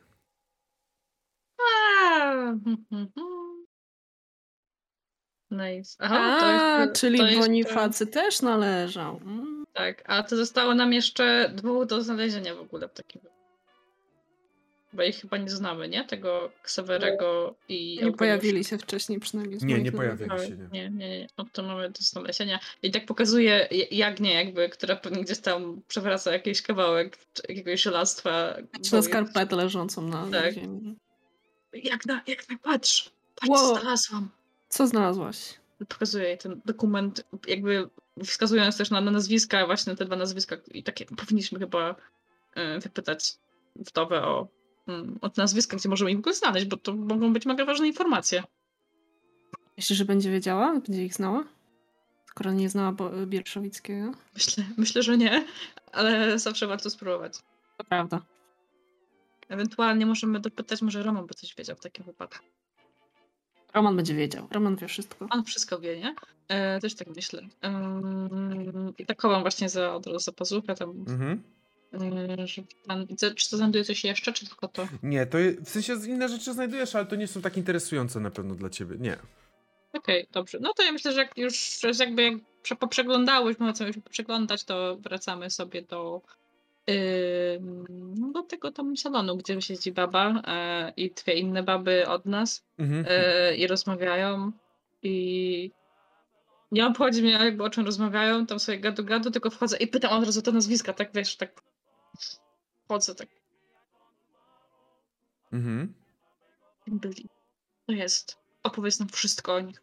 Nice. 5.51 5.97
Aha, 5.99 6.39
a, 6.43 6.81
jest, 6.81 7.01
czyli 7.01 7.39
Bonifacy 7.39 8.07
też 8.07 8.43
należał. 8.43 9.16
Mm. 9.16 9.65
Tak, 9.73 10.03
a 10.07 10.23
to 10.23 10.37
zostało 10.37 10.75
nam 10.75 10.93
jeszcze 10.93 11.53
dwóch 11.55 11.87
do 11.87 12.03
znalezienia 12.03 12.55
w 12.55 12.61
ogóle 12.61 12.89
w 12.89 12.93
takim 12.93 13.23
bo 14.95 15.03
ich 15.03 15.21
chyba 15.21 15.37
nie 15.37 15.51
znamy, 15.51 15.89
nie? 15.89 16.05
Tego 16.05 16.51
Ksawerego 16.62 17.55
i... 17.69 18.01
Nie 18.05 18.12
pojawili 18.12 18.65
się 18.65 18.79
wcześniej 18.79 19.21
przynajmniej. 19.21 19.59
Nie, 19.62 19.83
nie 19.83 19.93
pojawili 19.93 20.31
się. 20.31 20.57
Nie, 20.73 20.91
nie, 20.91 20.91
nie. 20.91 21.29
No 21.39 21.45
to 21.53 21.62
mamy 21.62 21.91
do 21.91 21.99
znalezienia. 22.01 22.61
I 22.83 22.91
tak 22.91 23.07
pokazuje 23.07 23.69
Jagnię 23.91 24.35
jakby, 24.35 24.69
która 24.69 24.97
pewnie 24.97 25.25
gdzieś 25.25 25.39
tam 25.39 25.83
przewraca 25.89 26.33
jakiś 26.33 26.62
kawałek 26.62 27.19
jakiegoś 27.49 27.83
żelastwa. 27.83 28.57
Czy 28.85 28.95
na 28.95 29.03
skarpetę 29.03 29.57
leżącą 29.57 30.03
na 30.03 30.31
tak. 30.31 30.55
ziemi. 30.55 30.97
Jagna, 31.73 32.23
Jagna, 32.27 32.59
patrz! 32.62 33.11
Patrz, 33.35 33.51
wow. 33.51 33.79
znalazłam. 33.79 34.29
Co 34.69 34.87
znalazłaś? 34.87 35.55
Pokazuję 35.89 36.25
jej 36.29 36.39
ten 36.39 36.61
dokument, 36.65 37.25
jakby 37.47 37.89
wskazując 38.25 38.77
też 38.77 38.91
na, 38.91 39.01
na 39.01 39.11
nazwiska, 39.11 39.66
właśnie 39.66 39.97
te 39.97 40.05
dwa 40.05 40.16
nazwiska 40.16 40.57
i 40.75 40.83
takie 40.83 41.05
powinniśmy 41.05 41.59
chyba 41.59 41.97
y, 42.57 42.81
wypytać 42.81 43.37
wdowę 43.77 44.23
o 44.23 44.49
od 45.20 45.36
nazwiska, 45.36 45.77
gdzie 45.77 45.89
możemy 45.89 46.11
ich 46.11 46.16
w 46.16 46.20
ogóle 46.20 46.35
znaleźć, 46.35 46.66
bo 46.66 46.77
to 46.77 46.97
mogą 46.97 47.32
być 47.32 47.47
mega 47.47 47.65
ważne 47.65 47.86
informacje. 47.86 48.43
Myślisz, 49.77 49.98
że 49.98 50.05
będzie 50.05 50.31
wiedziała? 50.31 50.81
Będzie 50.81 51.05
ich 51.05 51.15
znała? 51.15 51.44
Skoro 52.27 52.52
nie 52.52 52.69
znała 52.69 52.94
Bierszowickiego? 53.27 54.12
Myślę, 54.35 54.65
myślę, 54.77 55.02
że 55.02 55.19
nie, 55.19 55.47
ale 55.93 56.39
zawsze 56.39 56.66
warto 56.66 56.90
spróbować. 56.90 57.39
To 57.77 57.85
prawda. 57.85 58.23
Ewentualnie 59.48 60.06
możemy 60.06 60.40
dopytać, 60.40 60.82
może 60.82 61.02
Roman 61.02 61.27
by 61.27 61.35
coś 61.35 61.55
wiedział 61.55 61.77
w 61.77 61.81
takim 61.81 62.05
wypadku. 62.05 62.44
Roman 63.74 63.97
będzie 63.97 64.15
wiedział. 64.15 64.48
Roman 64.51 64.77
wie 64.77 64.89
wszystko. 64.89 65.27
On 65.31 65.44
wszystko 65.44 65.78
wie, 65.78 66.01
nie? 66.01 66.15
E, 66.48 66.81
też 66.81 66.94
tak 66.94 67.09
myślę. 67.16 67.43
I 68.98 69.06
tak 69.06 69.23
chowam 69.23 69.43
właśnie 69.43 69.69
za, 69.69 69.94
od 69.94 70.06
razu 70.06 70.19
za 70.19 70.32
pazuchę 70.32 70.74
tam. 70.74 70.90
Mhm. 70.90 71.43
Pan, 72.87 73.07
czy 73.37 73.51
to 73.51 73.57
znajduje 73.57 73.85
coś 73.85 74.05
jeszcze, 74.05 74.33
czy 74.33 74.47
tylko 74.47 74.69
to? 74.69 74.89
Nie, 75.03 75.27
to 75.27 75.39
w 75.65 75.69
sensie 75.69 75.93
inne 76.09 76.29
rzeczy 76.29 76.53
znajdujesz, 76.53 76.95
ale 76.95 77.07
to 77.07 77.16
nie 77.16 77.27
są 77.27 77.43
tak 77.43 77.57
interesujące 77.57 78.21
na 78.21 78.31
pewno 78.31 78.55
dla 78.55 78.71
ciebie, 78.71 78.97
nie. 78.99 79.16
Okej, 79.93 80.23
okay, 80.23 80.27
dobrze. 80.33 80.59
No 80.61 80.73
to 80.77 80.83
ja 80.83 80.93
myślę, 80.93 81.12
że 81.12 81.21
jak 81.21 81.39
już 81.39 81.81
jakby 82.01 82.23
jak 82.71 82.79
poprzeglądałyśmy, 82.79 83.73
co 83.73 83.87
już 83.87 83.97
przeglądać, 84.11 84.65
to 84.65 84.97
wracamy 84.97 85.51
sobie 85.51 85.83
do 85.83 86.23
yy, 86.87 86.95
do 88.33 88.43
tego 88.43 88.73
tam 88.73 88.97
salonu, 88.97 89.37
gdzie 89.37 89.61
siedzi 89.61 89.93
baba 89.93 90.29
yy, 90.87 91.05
i 91.05 91.11
dwie 91.11 91.35
inne 91.35 91.62
baby 91.62 92.09
od 92.09 92.27
nas 92.27 92.65
mhm. 92.79 93.05
yy, 93.05 93.57
i 93.57 93.66
rozmawiają 93.66 94.53
I 95.03 95.71
nie 96.73 96.87
obchodzi 96.87 97.23
mnie 97.23 97.31
jakby 97.31 97.65
o 97.65 97.71
czym 97.71 97.87
rozmawiają, 97.87 98.47
tam 98.47 98.59
sobie 98.59 98.79
gadu 98.79 99.05
gadu, 99.05 99.31
tylko 99.31 99.51
wchodzę 99.51 99.77
i 99.77 99.87
pytam 99.87 100.12
od 100.12 100.25
razu 100.25 100.43
te 100.43 100.53
nazwiska, 100.53 100.93
tak 100.93 101.11
wiesz, 101.15 101.37
tak 101.37 101.62
wchodzę, 102.85 103.15
tak. 103.15 103.28
Mhm. 105.53 105.95
Byli. 106.86 107.28
To 107.86 107.93
jest. 107.93 108.39
Opowiedz 108.62 109.01
nam 109.01 109.09
wszystko 109.09 109.55
o 109.55 109.61
nich. 109.61 109.82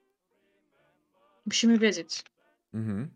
Musimy 1.46 1.78
wiedzieć. 1.80 2.24
Mhm. 2.74 3.12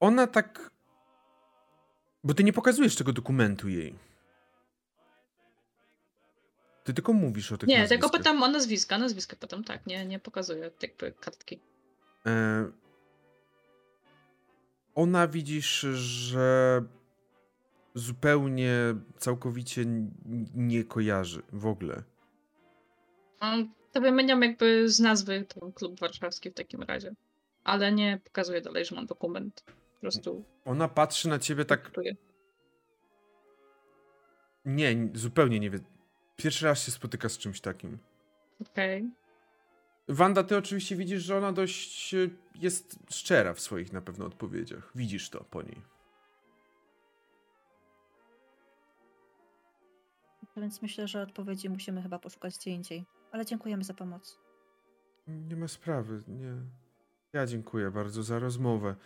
Ona 0.00 0.26
tak. 0.26 0.70
Bo 2.24 2.34
ty 2.34 2.44
nie 2.44 2.52
pokazujesz 2.52 2.96
tego 2.96 3.12
dokumentu 3.12 3.68
jej. 3.68 3.98
Ty 6.84 6.94
tylko 6.94 7.12
mówisz 7.12 7.52
o 7.52 7.58
tych 7.58 7.68
Nie, 7.68 7.78
nazwiskach. 7.78 8.00
tylko 8.10 8.18
pytam 8.18 8.42
o 8.42 8.48
nazwiska, 8.48 8.98
nazwiska 8.98 9.36
pytam, 9.36 9.64
tak, 9.64 9.86
nie, 9.86 10.06
nie 10.06 10.18
pokazuję 10.18 10.70
jakby 10.82 11.12
kartki. 11.12 11.60
E... 12.26 12.64
Ona 14.96 15.28
widzisz, 15.28 15.80
że 15.92 16.82
zupełnie, 17.94 18.72
całkowicie 19.18 19.84
nie 20.54 20.84
kojarzy 20.84 21.42
w 21.52 21.66
ogóle. 21.66 22.02
To 23.92 24.00
wymieniam 24.00 24.42
jakby 24.42 24.88
z 24.88 25.00
nazwy 25.00 25.44
ten 25.44 25.72
klub 25.72 26.00
warszawski 26.00 26.50
w 26.50 26.54
takim 26.54 26.82
razie. 26.82 27.14
Ale 27.64 27.92
nie 27.92 28.20
pokazuję 28.24 28.60
dalej, 28.60 28.84
że 28.84 28.94
mam 28.94 29.06
dokument. 29.06 29.64
Po 29.66 30.00
prostu. 30.00 30.44
Ona 30.64 30.88
patrzy 30.88 31.28
na 31.28 31.38
ciebie 31.38 31.64
tak. 31.64 31.90
Nie, 34.64 35.08
zupełnie 35.14 35.60
nie 35.60 35.70
wie. 35.70 35.78
Pierwszy 36.36 36.64
raz 36.64 36.82
się 36.84 36.92
spotyka 36.92 37.28
z 37.28 37.38
czymś 37.38 37.60
takim. 37.60 37.98
Okej. 38.60 38.98
Okay. 38.98 39.25
Wanda, 40.08 40.44
ty 40.44 40.56
oczywiście 40.56 40.96
widzisz, 40.96 41.22
że 41.22 41.38
ona 41.38 41.52
dość 41.52 42.14
e, 42.14 42.28
jest 42.54 42.98
szczera 43.10 43.54
w 43.54 43.60
swoich 43.60 43.92
na 43.92 44.00
pewno 44.00 44.26
odpowiedziach. 44.26 44.92
Widzisz 44.94 45.30
to 45.30 45.44
po 45.44 45.62
niej. 45.62 45.82
Więc 50.56 50.82
myślę, 50.82 51.08
że 51.08 51.22
odpowiedzi 51.22 51.70
musimy 51.70 52.02
chyba 52.02 52.18
poszukać 52.18 52.58
gdzie 52.58 52.70
indziej. 52.70 53.04
Ale 53.32 53.46
dziękujemy 53.46 53.84
za 53.84 53.94
pomoc. 53.94 54.38
Nie 55.26 55.56
ma 55.56 55.68
sprawy, 55.68 56.22
nie. 56.28 56.54
Ja 57.32 57.46
dziękuję 57.46 57.90
bardzo 57.90 58.22
za 58.22 58.38
rozmowę. 58.38 58.96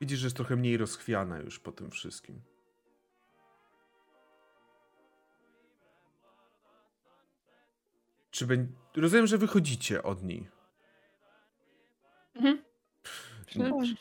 Widzisz, 0.00 0.18
że 0.18 0.26
jest 0.26 0.36
trochę 0.36 0.56
mniej 0.56 0.76
rozchwiana 0.76 1.38
już 1.38 1.58
po 1.60 1.72
tym 1.72 1.90
wszystkim. 1.90 2.40
Czy 8.38 8.46
będzie... 8.46 8.72
Rozumiem, 8.96 9.26
że 9.26 9.38
wychodzicie 9.38 10.02
od 10.02 10.22
niej. 10.22 10.48
Mhm. 12.34 12.62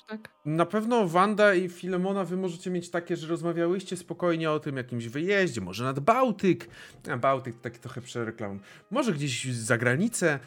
tak. 0.07 0.29
Na 0.45 0.65
pewno 0.65 1.07
Wanda 1.07 1.53
i 1.53 1.69
Filemona 1.69 2.23
wy 2.23 2.37
możecie 2.37 2.69
mieć 2.69 2.89
takie, 2.89 3.15
że 3.15 3.27
rozmawiałyście 3.27 3.97
spokojnie 3.97 4.51
o 4.51 4.59
tym 4.59 4.77
jakimś 4.77 5.07
wyjeździe, 5.07 5.61
może 5.61 5.83
nad 5.83 5.99
Bałtyk. 5.99 6.69
A 7.11 7.17
Bałtyk 7.17 7.55
to 7.55 7.61
taki 7.61 7.79
trochę 7.79 8.01
przereklam. 8.01 8.59
Może 8.91 9.13
gdzieś 9.13 9.45
za 9.45 9.77
granicę. 9.77 10.39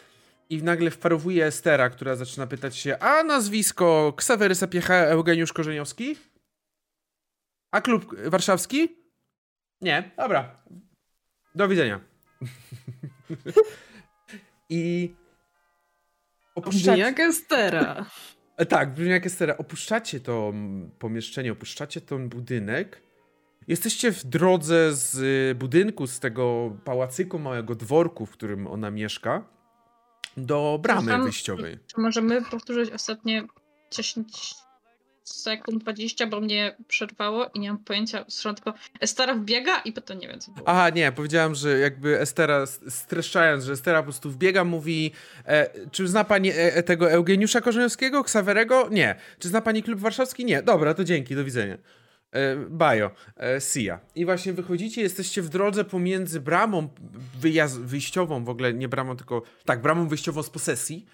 I 0.51 0.63
nagle 0.63 0.91
wparowuje 0.91 1.47
Estera, 1.47 1.91
która 1.91 2.17
zaczyna 2.17 2.47
pytać 2.47 2.77
się, 2.77 2.99
a 2.99 3.23
nazwisko 3.23 4.13
Ksawery 4.17 4.55
Sapiecha 4.55 4.95
Eugeniusz 4.95 5.53
Korzeniowski? 5.53 6.17
A 7.71 7.81
klub 7.81 8.15
warszawski? 8.29 8.89
Nie, 9.81 10.11
dobra. 10.17 10.63
Do 11.55 11.69
widzenia. 11.69 12.01
I 14.71 15.15
opuszczacie... 16.55 16.91
Brzmi 16.91 16.99
jak 16.99 17.21
Estera. 17.21 18.07
E, 18.57 18.67
tak, 18.67 18.95
brzmi 18.95 19.11
jak 19.11 19.27
Estera. 19.27 19.57
Opuszczacie 19.57 20.21
to 20.21 20.53
pomieszczenie, 20.99 21.53
opuszczacie 21.53 22.01
ten 22.01 22.29
budynek. 22.29 23.03
Jesteście 23.69 24.13
w 24.13 24.25
drodze 24.25 24.93
z 24.93 25.15
y, 25.19 25.55
budynku, 25.55 26.07
z 26.07 26.21
tego 26.21 26.77
pałacyku, 26.85 27.39
małego 27.39 27.75
dworku, 27.75 28.27
w 28.27 28.31
którym 28.31 28.67
ona 28.67 28.91
mieszka, 28.91 29.45
do 30.37 30.79
bramy 30.83 31.19
wyjściowej. 31.23 31.79
Czy 31.87 32.01
możemy 32.01 32.43
powtórzyć 32.43 32.91
ostatnie 32.91 33.47
10 33.91 34.55
sekund 35.25 35.83
20, 35.83 36.27
bo 36.27 36.41
mnie 36.41 36.77
przerwało 36.89 37.47
i 37.55 37.61
nie 37.61 37.69
mam 37.69 37.79
pojęcia, 37.79 38.25
słyszałam 38.29 38.57
tylko 38.57 38.75
Estera 39.01 39.35
wbiega 39.35 39.79
i 39.79 39.93
potem 39.93 40.19
nie 40.19 40.29
wiem 40.29 40.41
co 40.41 40.53
było. 40.53 40.69
Aha, 40.69 40.91
nie, 40.91 41.13
powiedziałam, 41.13 41.55
że 41.55 41.79
jakby 41.79 42.21
Estera, 42.21 42.67
streszczając, 42.89 43.65
że 43.65 43.73
Estera 43.73 43.99
po 43.99 44.05
prostu 44.05 44.31
wbiega, 44.31 44.65
mówi 44.65 45.13
e, 45.47 45.71
czy 45.91 46.09
zna 46.09 46.25
pani 46.25 46.51
e, 46.51 46.75
e 46.75 46.83
tego 46.83 47.11
Eugeniusza 47.11 47.61
Korzeniowskiego, 47.61 48.25
Ksawerego? 48.25 48.89
Nie. 48.91 49.15
Czy 49.39 49.49
zna 49.49 49.61
pani 49.61 49.83
Klub 49.83 50.01
Warszawski? 50.01 50.45
Nie. 50.45 50.63
Dobra, 50.63 50.95
to 50.95 51.05
dzięki, 51.05 51.35
do 51.35 51.45
widzenia. 51.45 51.79
E, 52.33 52.57
Bajo, 52.57 53.11
e, 53.37 53.61
Sia. 53.61 54.01
I 54.15 54.25
właśnie 54.25 54.53
wychodzicie, 54.53 55.03
jesteście 55.03 55.43
w 55.43 55.49
drodze 55.49 55.85
pomiędzy 55.85 56.41
bramą 56.41 56.89
wyjazd, 57.41 57.81
wyjściową, 57.81 58.45
w 58.45 58.49
ogóle 58.49 58.75
nie 58.75 58.89
bramą, 58.89 59.17
tylko 59.17 59.43
tak, 59.65 59.83
bramą 59.83 60.09
wyjściową 60.09 60.43
z 60.43 60.51
posesji, 60.51 61.07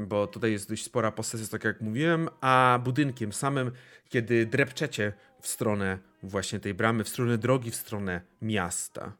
bo 0.00 0.26
tutaj 0.26 0.52
jest 0.52 0.68
dość 0.68 0.84
spora 0.84 1.12
posesja, 1.12 1.46
tak 1.46 1.64
jak 1.64 1.80
mówiłem, 1.80 2.28
a 2.40 2.80
budynkiem 2.84 3.32
samym, 3.32 3.72
kiedy 4.08 4.46
drepczecie 4.46 5.12
w 5.40 5.48
stronę 5.48 5.98
właśnie 6.22 6.60
tej 6.60 6.74
bramy, 6.74 7.04
w 7.04 7.08
stronę 7.08 7.38
drogi, 7.38 7.70
w 7.70 7.76
stronę 7.76 8.20
miasta. 8.42 9.12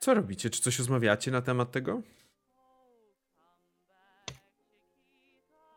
Co 0.00 0.14
robicie? 0.14 0.50
Czy 0.50 0.62
coś 0.62 0.78
rozmawiacie 0.78 1.30
na 1.30 1.42
temat 1.42 1.72
tego? 1.72 2.02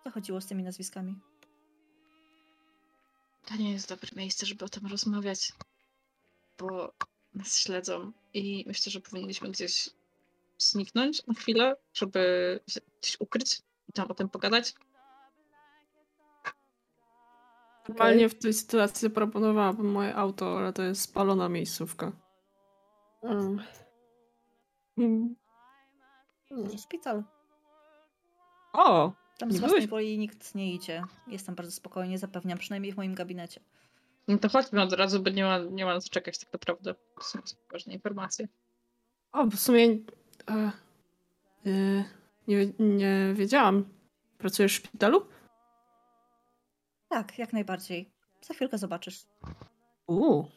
Co 0.03 0.11
chodziło 0.11 0.41
z 0.41 0.48
tymi 0.48 0.64
nazwiskami? 0.64 1.15
To 3.45 3.56
nie 3.56 3.72
jest 3.72 3.89
dobre 3.89 4.10
miejsce, 4.15 4.45
żeby 4.45 4.65
o 4.65 4.69
tym 4.69 4.85
rozmawiać, 4.85 5.53
bo 6.57 6.94
nas 7.34 7.60
śledzą 7.60 8.11
i 8.34 8.64
myślę, 8.68 8.91
że 8.91 8.99
powinniśmy 9.02 9.52
gdzieś 9.52 9.89
zniknąć 10.57 11.27
na 11.27 11.34
chwilę, 11.34 11.75
żeby 11.93 12.19
się 12.69 12.81
gdzieś 13.01 13.17
ukryć 13.19 13.61
i 13.89 13.93
tam 13.93 14.11
o 14.11 14.13
tym 14.13 14.29
pogadać. 14.29 14.73
Normalnie 17.89 18.29
w 18.29 18.39
tej 18.39 18.53
sytuacji 18.53 19.09
proponowałabym 19.09 19.91
moje 19.91 20.15
auto, 20.15 20.57
ale 20.57 20.73
to 20.73 20.84
jest 20.84 21.01
spalona 21.01 21.49
miejscówka. 21.49 22.11
Mm. 23.23 23.63
Mm. 24.97 25.35
Szpital. 26.77 27.23
O! 28.73 29.13
Tam 29.38 29.51
z 29.51 29.59
własnej 29.59 29.88
woli 29.88 30.17
nikt 30.17 30.55
nie 30.55 30.73
idzie. 30.73 31.03
Jestem 31.27 31.55
bardzo 31.55 31.71
spokojnie, 31.71 32.17
zapewniam, 32.17 32.57
przynajmniej 32.57 32.93
w 32.93 32.97
moim 32.97 33.15
gabinecie. 33.15 33.61
No 34.27 34.38
to 34.38 34.49
chodźmy 34.49 34.81
od 34.81 34.93
razu, 34.93 35.23
bo 35.23 35.29
nie 35.29 35.43
ma, 35.43 35.57
nie 35.59 35.85
ma 35.85 35.93
na 35.93 36.01
co 36.01 36.09
czekać 36.09 36.39
tak 36.39 36.53
naprawdę. 36.53 36.95
To 37.15 37.23
są 37.23 37.39
ważne 37.71 37.93
informacje. 37.93 38.47
O, 39.31 39.45
w 39.45 39.55
sumie 39.55 39.97
e, 40.49 40.72
e, 41.65 42.03
nie, 42.48 42.74
nie 42.80 43.34
wiedziałam. 43.34 43.86
Pracujesz 44.38 44.74
w 44.74 44.76
szpitalu? 44.76 45.26
Tak, 47.10 47.40
jak 47.40 47.53
najbardziej. 47.53 48.11
Za 48.41 48.53
chwilkę 48.53 48.78
zobaczysz. 48.78 49.26
Uuu. 50.07 50.52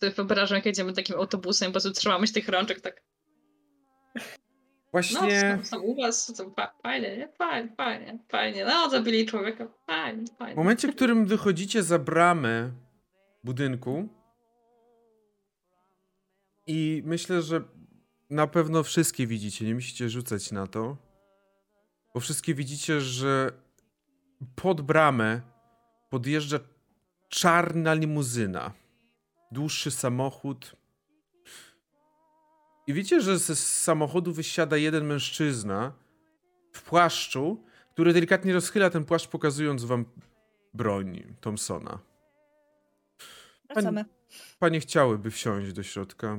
Sobie 0.00 0.12
wyobrażam, 0.12 0.56
jak 0.56 0.66
jedziemy 0.66 0.92
takim 0.92 1.16
autobusem, 1.16 1.68
po 1.68 1.72
prostu 1.72 1.90
trzymamy 1.90 2.26
się 2.26 2.32
tych 2.32 2.48
rączek 2.48 2.80
tak. 2.80 3.02
Właśnie. 4.92 5.56
No, 5.56 5.64
są, 5.64 5.80
u 5.80 5.96
was, 5.96 6.36
są 6.36 6.54
fajnie, 6.82 7.16
nie? 7.16 7.28
Fajnie, 7.28 7.74
fajnie, 7.76 8.18
fajnie. 8.28 8.64
No, 8.64 8.90
zabili 8.90 9.26
człowieka. 9.26 9.68
Fajnie, 9.86 10.24
fajnie. 10.38 10.54
W 10.54 10.56
momencie, 10.56 10.88
w 10.88 10.94
którym 10.94 11.26
wychodzicie 11.26 11.82
za 11.82 11.98
bramę 11.98 12.70
budynku 13.44 14.08
i 16.66 17.02
myślę, 17.04 17.42
że 17.42 17.60
na 18.34 18.46
pewno 18.46 18.82
wszystkie 18.82 19.26
widzicie, 19.26 19.64
nie 19.64 19.74
musicie 19.74 20.08
rzucać 20.08 20.52
na 20.52 20.66
to. 20.66 20.96
Bo 22.14 22.20
wszystkie 22.20 22.54
widzicie, 22.54 23.00
że 23.00 23.52
pod 24.56 24.80
bramę 24.80 25.40
podjeżdża 26.10 26.58
czarna 27.28 27.94
limuzyna. 27.94 28.72
Dłuższy 29.50 29.90
samochód. 29.90 30.76
I 32.86 32.92
widzicie, 32.92 33.20
że 33.20 33.38
z 33.38 33.58
samochodu 33.82 34.32
wysiada 34.32 34.76
jeden 34.76 35.04
mężczyzna 35.04 35.92
w 36.72 36.82
płaszczu, 36.82 37.64
który 37.92 38.12
delikatnie 38.12 38.52
rozchyla 38.52 38.90
ten 38.90 39.04
płaszcz, 39.04 39.28
pokazując 39.28 39.84
wam 39.84 40.04
broń 40.74 41.34
Thompsona. 41.40 41.98
Wracamy. 43.70 44.04
Panie 44.58 44.80
chciałyby 44.80 45.30
wsiąść 45.30 45.72
do 45.72 45.82
środka. 45.82 46.38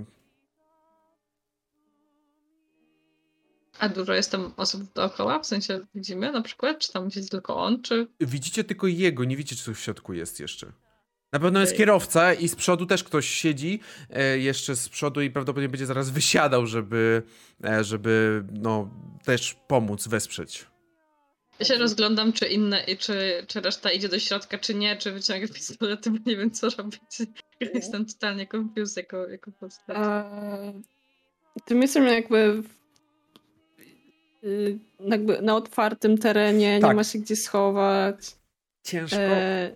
A 3.79 3.89
dużo 3.89 4.13
jest 4.13 4.31
tam 4.31 4.53
osób 4.57 4.93
dookoła? 4.93 5.39
W 5.39 5.45
sensie 5.45 5.79
widzimy 5.95 6.31
na 6.31 6.41
przykład? 6.41 6.79
Czy 6.79 6.91
tam 6.93 7.09
widzi 7.09 7.29
tylko 7.29 7.55
on, 7.57 7.81
czy... 7.81 8.07
Widzicie 8.19 8.63
tylko 8.63 8.87
jego, 8.87 9.23
nie 9.23 9.37
widzicie, 9.37 9.63
co 9.63 9.73
w 9.73 9.79
środku 9.79 10.13
jest 10.13 10.39
jeszcze. 10.39 10.71
Na 11.33 11.39
pewno 11.39 11.61
jest 11.61 11.77
kierowca 11.77 12.33
i 12.33 12.47
z 12.47 12.55
przodu 12.55 12.85
też 12.85 13.03
ktoś 13.03 13.29
siedzi 13.29 13.79
e, 14.09 14.37
jeszcze 14.37 14.75
z 14.75 14.89
przodu 14.89 15.21
i 15.21 15.29
prawdopodobnie 15.29 15.69
będzie 15.69 15.85
zaraz 15.85 16.09
wysiadał, 16.09 16.67
żeby, 16.67 17.23
e, 17.63 17.83
żeby 17.83 18.43
no, 18.51 18.89
też 19.25 19.55
pomóc, 19.67 20.07
wesprzeć. 20.07 20.65
Ja 21.59 21.65
się 21.65 21.75
rozglądam, 21.75 22.33
czy 22.33 22.45
inne, 22.45 22.85
czy, 22.99 23.45
czy 23.47 23.61
reszta 23.61 23.91
idzie 23.91 24.09
do 24.09 24.19
środka, 24.19 24.57
czy 24.57 24.75
nie, 24.75 24.97
czy 24.97 25.11
wyciąga 25.11 25.47
pistolety, 25.47 26.09
bo 26.11 26.17
nie 26.25 26.37
wiem, 26.37 26.51
co 26.51 26.69
robić. 26.69 27.01
Jestem 27.73 28.05
totalnie 28.05 28.47
confused 28.53 28.97
jako, 28.97 29.27
jako 29.27 29.51
postać. 29.51 29.97
tym 31.65 31.81
jestem 31.81 32.07
jakby, 32.07 32.63
jakby 34.99 35.41
na 35.41 35.55
otwartym 35.55 36.17
terenie, 36.17 36.79
tak. 36.81 36.89
nie 36.89 36.95
ma 36.95 37.03
się 37.03 37.19
gdzie 37.19 37.35
schować. 37.35 38.35
Ciężko. 38.83 39.17
E, 39.19 39.75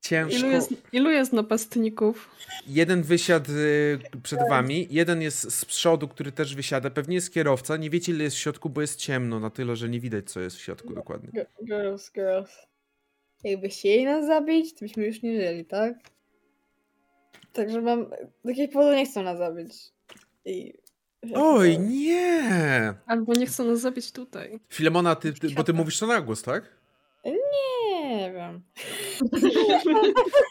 Ciężko. 0.00 0.38
Ilu 0.38 0.50
jest, 0.50 0.74
ilu 0.92 1.10
jest 1.10 1.32
napastników? 1.32 2.30
Jeden 2.66 3.02
wysiadł 3.02 3.52
y, 3.52 3.98
przed 4.22 4.40
wami, 4.48 4.88
jeden 4.90 5.22
jest 5.22 5.52
z 5.52 5.64
przodu, 5.64 6.08
który 6.08 6.32
też 6.32 6.54
wysiada. 6.54 6.90
Pewnie 6.90 7.14
jest 7.14 7.32
kierowca. 7.32 7.76
Nie 7.76 7.90
wiecie, 7.90 8.12
ile 8.12 8.24
jest 8.24 8.36
w 8.36 8.38
środku, 8.38 8.70
bo 8.70 8.80
jest 8.80 8.96
ciemno 8.96 9.40
na 9.40 9.50
tyle, 9.50 9.76
że 9.76 9.88
nie 9.88 10.00
widać, 10.00 10.30
co 10.30 10.40
jest 10.40 10.56
w 10.56 10.60
środku 10.60 10.94
dokładnie. 10.94 11.46
Girls, 11.64 12.12
girls. 12.12 12.50
Jakby 13.44 13.68
chcieli 13.68 14.04
nas 14.04 14.26
zabić, 14.26 14.74
to 14.74 14.78
byśmy 14.80 15.06
już 15.06 15.22
nie 15.22 15.40
żyli, 15.40 15.64
tak? 15.64 15.94
Także 17.52 17.80
mam... 17.80 18.10
Z 18.44 18.48
jakiegoś 18.48 18.74
powodu 18.74 18.96
nie 18.96 19.06
chcą 19.06 19.22
nas 19.22 19.38
zabić. 19.38 19.74
I... 20.44 20.74
Oj, 21.34 21.78
nie! 21.78 22.94
Albo 23.06 23.32
nie 23.34 23.46
chcą 23.46 23.64
nas 23.64 23.80
zabić 23.80 24.12
tutaj. 24.12 24.60
Filemona, 24.68 25.14
ty, 25.14 25.32
ty, 25.32 25.50
bo 25.50 25.64
ty 25.64 25.72
mówisz 25.72 25.98
to 25.98 26.06
na 26.06 26.20
głos, 26.20 26.42
tak? 26.42 26.64
Nie 27.24 28.32
wiem. 28.32 28.62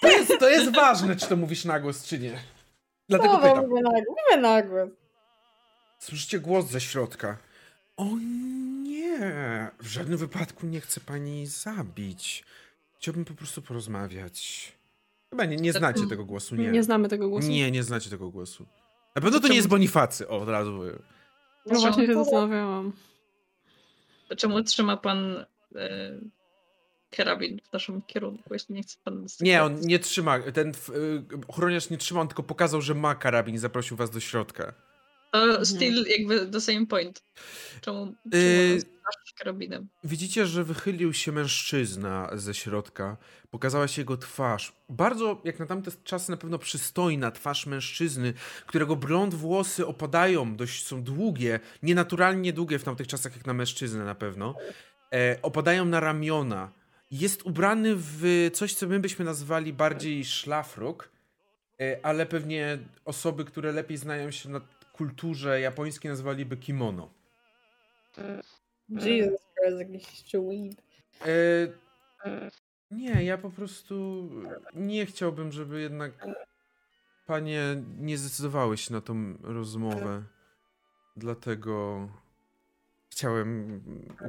To 0.02 0.08
jest, 0.08 0.40
to 0.40 0.50
jest 0.50 0.76
ważne, 0.76 1.16
czy 1.16 1.28
to 1.28 1.36
mówisz 1.36 1.66
na 1.66 1.80
głos, 1.80 2.06
czy 2.06 2.20
nie. 2.20 2.40
Dlatego 3.10 3.34
no, 3.34 3.40
pytam. 3.40 3.68
Mówię 3.68 3.82
na, 3.82 3.90
mówię 3.90 4.42
na 4.42 4.62
głos. 4.62 4.90
Słyszycie 6.00 6.40
głos 6.40 6.66
ze 6.66 6.82
środka. 6.82 7.38
O 7.98 8.06
nie, 8.84 9.72
w 9.80 9.88
żadnym 9.88 10.18
wypadku 10.18 10.66
nie 10.66 10.82
chcę 10.82 11.02
pani 11.02 11.46
zabić. 11.48 12.46
Chciałbym 12.98 13.26
po 13.26 13.34
prostu 13.34 13.62
porozmawiać. 13.62 14.72
Chyba 15.30 15.46
nie, 15.46 15.56
nie 15.56 15.74
znacie 15.74 16.08
tego 16.08 16.26
głosu, 16.26 16.56
nie. 16.56 16.72
Nie 16.72 16.84
znamy 16.84 17.10
tego 17.10 17.30
głosu. 17.30 17.48
Nie, 17.48 17.72
nie 17.72 17.84
znacie 17.84 18.10
tego 18.10 18.30
głosu. 18.30 18.66
Na 19.16 19.22
pewno 19.22 19.40
to 19.40 19.48
nie 19.48 19.56
jest 19.56 19.68
Bonifacy, 19.68 20.28
o, 20.28 20.38
od 20.38 20.50
razu 20.50 20.78
powiem. 20.78 21.02
No 21.66 21.80
właśnie 21.80 22.08
się 22.08 22.14
zastanawiałam. 22.14 22.94
Czemu 24.38 24.64
trzyma 24.64 24.98
pan 24.98 25.46
e, 25.76 26.20
karabin 27.12 27.60
w 27.70 27.74
naszym 27.74 28.02
kierunku, 28.02 28.54
jeśli 28.54 28.76
nie 28.76 28.84
chce 28.84 28.98
pan... 29.04 29.26
Nie, 29.40 29.64
on 29.64 29.80
nie 29.82 30.00
trzyma, 30.00 30.40
ten 30.40 30.70
y, 30.70 31.24
ochroniarz 31.48 31.90
nie 31.90 31.98
trzyma, 31.98 32.22
on 32.22 32.28
tylko 32.28 32.44
pokazał, 32.44 32.82
że 32.82 32.96
ma 32.96 33.16
karabin 33.16 33.56
i 33.56 33.58
zaprosił 33.58 33.98
was 33.98 34.10
do 34.10 34.20
środka. 34.20 34.74
To 35.32 35.44
mhm. 35.44 35.66
still 35.66 36.06
jakby 36.08 36.46
the 36.46 36.62
same 36.62 36.86
point. 36.86 37.24
Czemu, 37.82 38.14
czemu 38.32 38.44
yy, 38.44 38.82
karabinem? 39.40 39.88
Widzicie, 40.04 40.46
że 40.46 40.64
wychylił 40.64 41.14
się 41.14 41.32
mężczyzna 41.32 42.30
ze 42.34 42.54
środka. 42.54 43.18
Pokazała 43.50 43.88
się 43.88 44.02
jego 44.02 44.18
twarz. 44.18 44.74
Bardzo, 44.90 45.42
jak 45.44 45.60
na 45.60 45.66
tamte 45.66 45.92
czasy, 46.04 46.32
na 46.32 46.38
pewno 46.38 46.60
przystojna 46.60 47.32
twarz 47.32 47.66
mężczyzny, 47.66 48.34
którego 48.66 48.96
blond 48.96 49.34
włosy 49.34 49.88
opadają, 49.88 50.56
dość 50.56 50.88
są 50.88 51.04
długie, 51.04 51.60
nienaturalnie 51.84 52.54
długie 52.54 52.80
w 52.80 52.84
tamtych 52.84 53.08
czasach, 53.08 53.36
jak 53.36 53.46
na 53.46 53.54
mężczyznę 53.54 54.06
na 54.06 54.16
pewno. 54.16 54.56
E, 55.14 55.40
opadają 55.42 55.86
na 55.86 56.00
ramiona 56.00 56.80
jest 57.12 57.44
ubrany 57.44 57.94
w 57.96 58.50
coś, 58.54 58.74
co 58.74 58.88
my 58.88 59.00
byśmy 59.00 59.26
nazwali 59.26 59.74
bardziej 59.74 60.26
szlafrok, 60.26 61.10
e, 61.82 62.00
ale 62.04 62.26
pewnie 62.26 62.78
osoby, 63.06 63.46
które 63.46 63.72
lepiej 63.72 63.98
znają 63.98 64.32
się 64.32 64.50
na 64.50 64.62
kulturze 65.00 65.62
japońskiej 65.62 66.12
nazwaliby 66.12 66.58
kimono. 66.58 67.10
Jesus 68.90 69.40
Christ, 69.56 69.80
jakiś 69.80 70.36
e, 71.26 71.68
Nie, 72.92 73.24
ja 73.24 73.38
po 73.38 73.50
prostu 73.50 74.30
nie 74.74 75.06
chciałbym, 75.06 75.52
żeby 75.52 75.82
jednak 75.82 76.28
panie 77.26 77.84
nie 77.98 78.18
zdecydowały 78.18 78.78
się 78.78 78.94
na 78.94 79.02
tą 79.02 79.38
rozmowę. 79.42 80.24
Dlatego 81.16 82.08
chciałem 83.10 83.82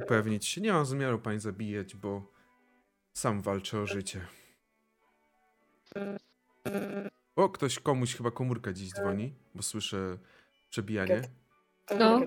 upewnić 0.03 0.45
się. 0.45 0.61
Nie 0.61 0.73
mam 0.73 0.85
zamiaru 0.85 1.19
pań 1.19 1.39
zabijać, 1.39 1.95
bo 1.95 2.31
sam 3.13 3.41
walczę 3.41 3.79
o 3.79 3.87
życie. 3.87 4.21
O, 7.35 7.49
ktoś 7.49 7.79
komuś 7.79 8.15
chyba 8.15 8.31
komórka 8.31 8.73
dziś 8.73 8.91
dzwoni, 8.93 9.33
bo 9.55 9.63
słyszę 9.63 10.17
przebijanie. 10.71 11.21
No. 11.99 12.21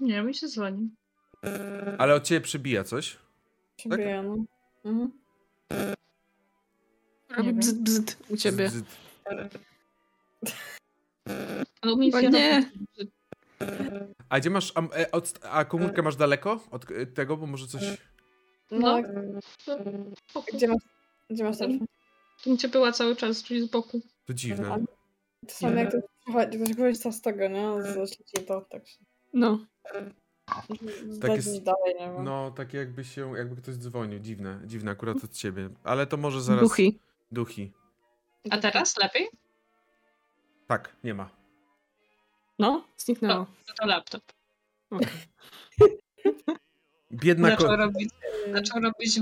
Nie, 0.00 0.22
mi 0.22 0.34
się 0.34 0.48
dzwoni. 0.48 0.90
Ale 1.98 2.14
od 2.14 2.24
ciebie 2.24 2.40
przebija 2.40 2.84
coś? 2.84 3.18
Przebija, 3.76 4.22
tak? 4.22 4.26
no. 4.26 4.44
Mhm. 4.84 5.12
Robi 7.36 7.52
bzd, 7.52 7.82
bzd 7.82 8.16
u 8.28 8.36
ciebie. 8.36 8.64
Bzd, 8.64 8.86
Ale 11.80 11.96
mi 11.96 12.12
się 12.12 12.30
nie. 12.30 12.70
A 14.28 14.40
gdzie 14.40 14.50
masz, 14.50 14.72
a, 14.74 14.80
e, 14.80 15.06
a 15.50 15.64
komórkę 15.64 16.02
masz 16.02 16.16
daleko 16.16 16.60
od 16.70 16.86
tego, 17.14 17.36
bo 17.36 17.46
może 17.46 17.66
coś... 17.66 17.82
No. 18.70 19.02
no. 19.66 20.42
Gdzie 20.54 20.68
masz, 20.68 20.82
gdzie 21.30 21.44
masz 21.44 21.58
telefon? 21.58 21.86
Gdzie 22.46 22.68
była 22.68 22.92
cały 22.92 23.16
czas, 23.16 23.42
czyli 23.42 23.66
z 23.66 23.70
boku. 23.70 24.00
To 24.24 24.34
dziwne. 24.34 24.84
To 25.48 25.54
samo 25.54 25.74
jak 25.74 25.90
ktoś 26.26 26.76
korzysta 26.76 27.12
z 27.12 27.20
tego, 27.20 27.48
nie? 27.48 27.82
Z 27.82 28.10
sieci 28.10 28.46
to 28.46 28.60
tak 28.60 28.86
się... 28.86 28.98
No. 29.32 29.66
Tak 31.20 31.30
jest, 31.30 31.62
dalej, 31.62 31.94
nie 32.00 32.22
no, 32.22 32.50
takie 32.50 32.78
jakby 32.78 33.04
się, 33.04 33.36
jakby 33.36 33.62
ktoś 33.62 33.74
dzwonił. 33.74 34.18
Dziwne, 34.18 34.60
dziwne 34.64 34.90
akurat 34.90 35.24
od 35.24 35.32
ciebie. 35.32 35.68
Ale 35.84 36.06
to 36.06 36.16
może 36.16 36.42
zaraz... 36.42 36.62
Duchi. 36.62 36.98
Duchi. 37.32 37.72
A 38.50 38.58
teraz 38.58 38.96
lepiej? 38.96 39.28
Tak, 40.66 40.96
nie 41.04 41.14
ma. 41.14 41.30
No, 42.58 42.84
zniknęło. 42.96 43.46
No, 43.68 43.74
to 43.80 43.86
laptop. 43.86 44.22
Okay. 44.90 45.08
Biedna 47.12 47.50
zaczął, 47.50 47.76
robić, 47.76 48.10
zaczął 48.52 48.80
robić 48.80 49.20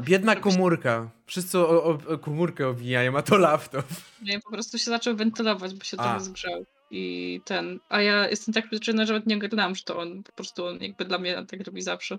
Biedna 0.00 0.36
komórka. 0.36 1.10
Wszyscy 1.26 1.58
o, 1.58 1.84
o, 1.84 2.18
komórkę 2.18 2.68
owijają, 2.68 3.16
a 3.16 3.22
to 3.22 3.36
laptop. 3.38 3.86
Nie, 4.22 4.40
po 4.40 4.50
prostu 4.50 4.78
się 4.78 4.84
zaczął 4.84 5.16
wentylować, 5.16 5.74
bo 5.74 5.84
się 5.84 5.96
trochę 5.96 6.20
zgrzał. 6.20 6.64
I 6.90 7.40
ten. 7.44 7.80
A 7.88 8.02
ja 8.02 8.28
jestem 8.28 8.54
tak 8.54 8.66
przyzwyczajona, 8.66 9.06
że 9.06 9.12
nawet 9.12 9.26
nie 9.26 9.36
oglądam, 9.36 9.74
że 9.74 9.84
to 9.84 9.98
on 9.98 10.22
po 10.22 10.32
prostu 10.32 10.66
on 10.66 10.78
jakby 10.82 11.04
dla 11.04 11.18
mnie 11.18 11.44
tak 11.48 11.66
robi 11.66 11.82
zawsze. 11.82 12.18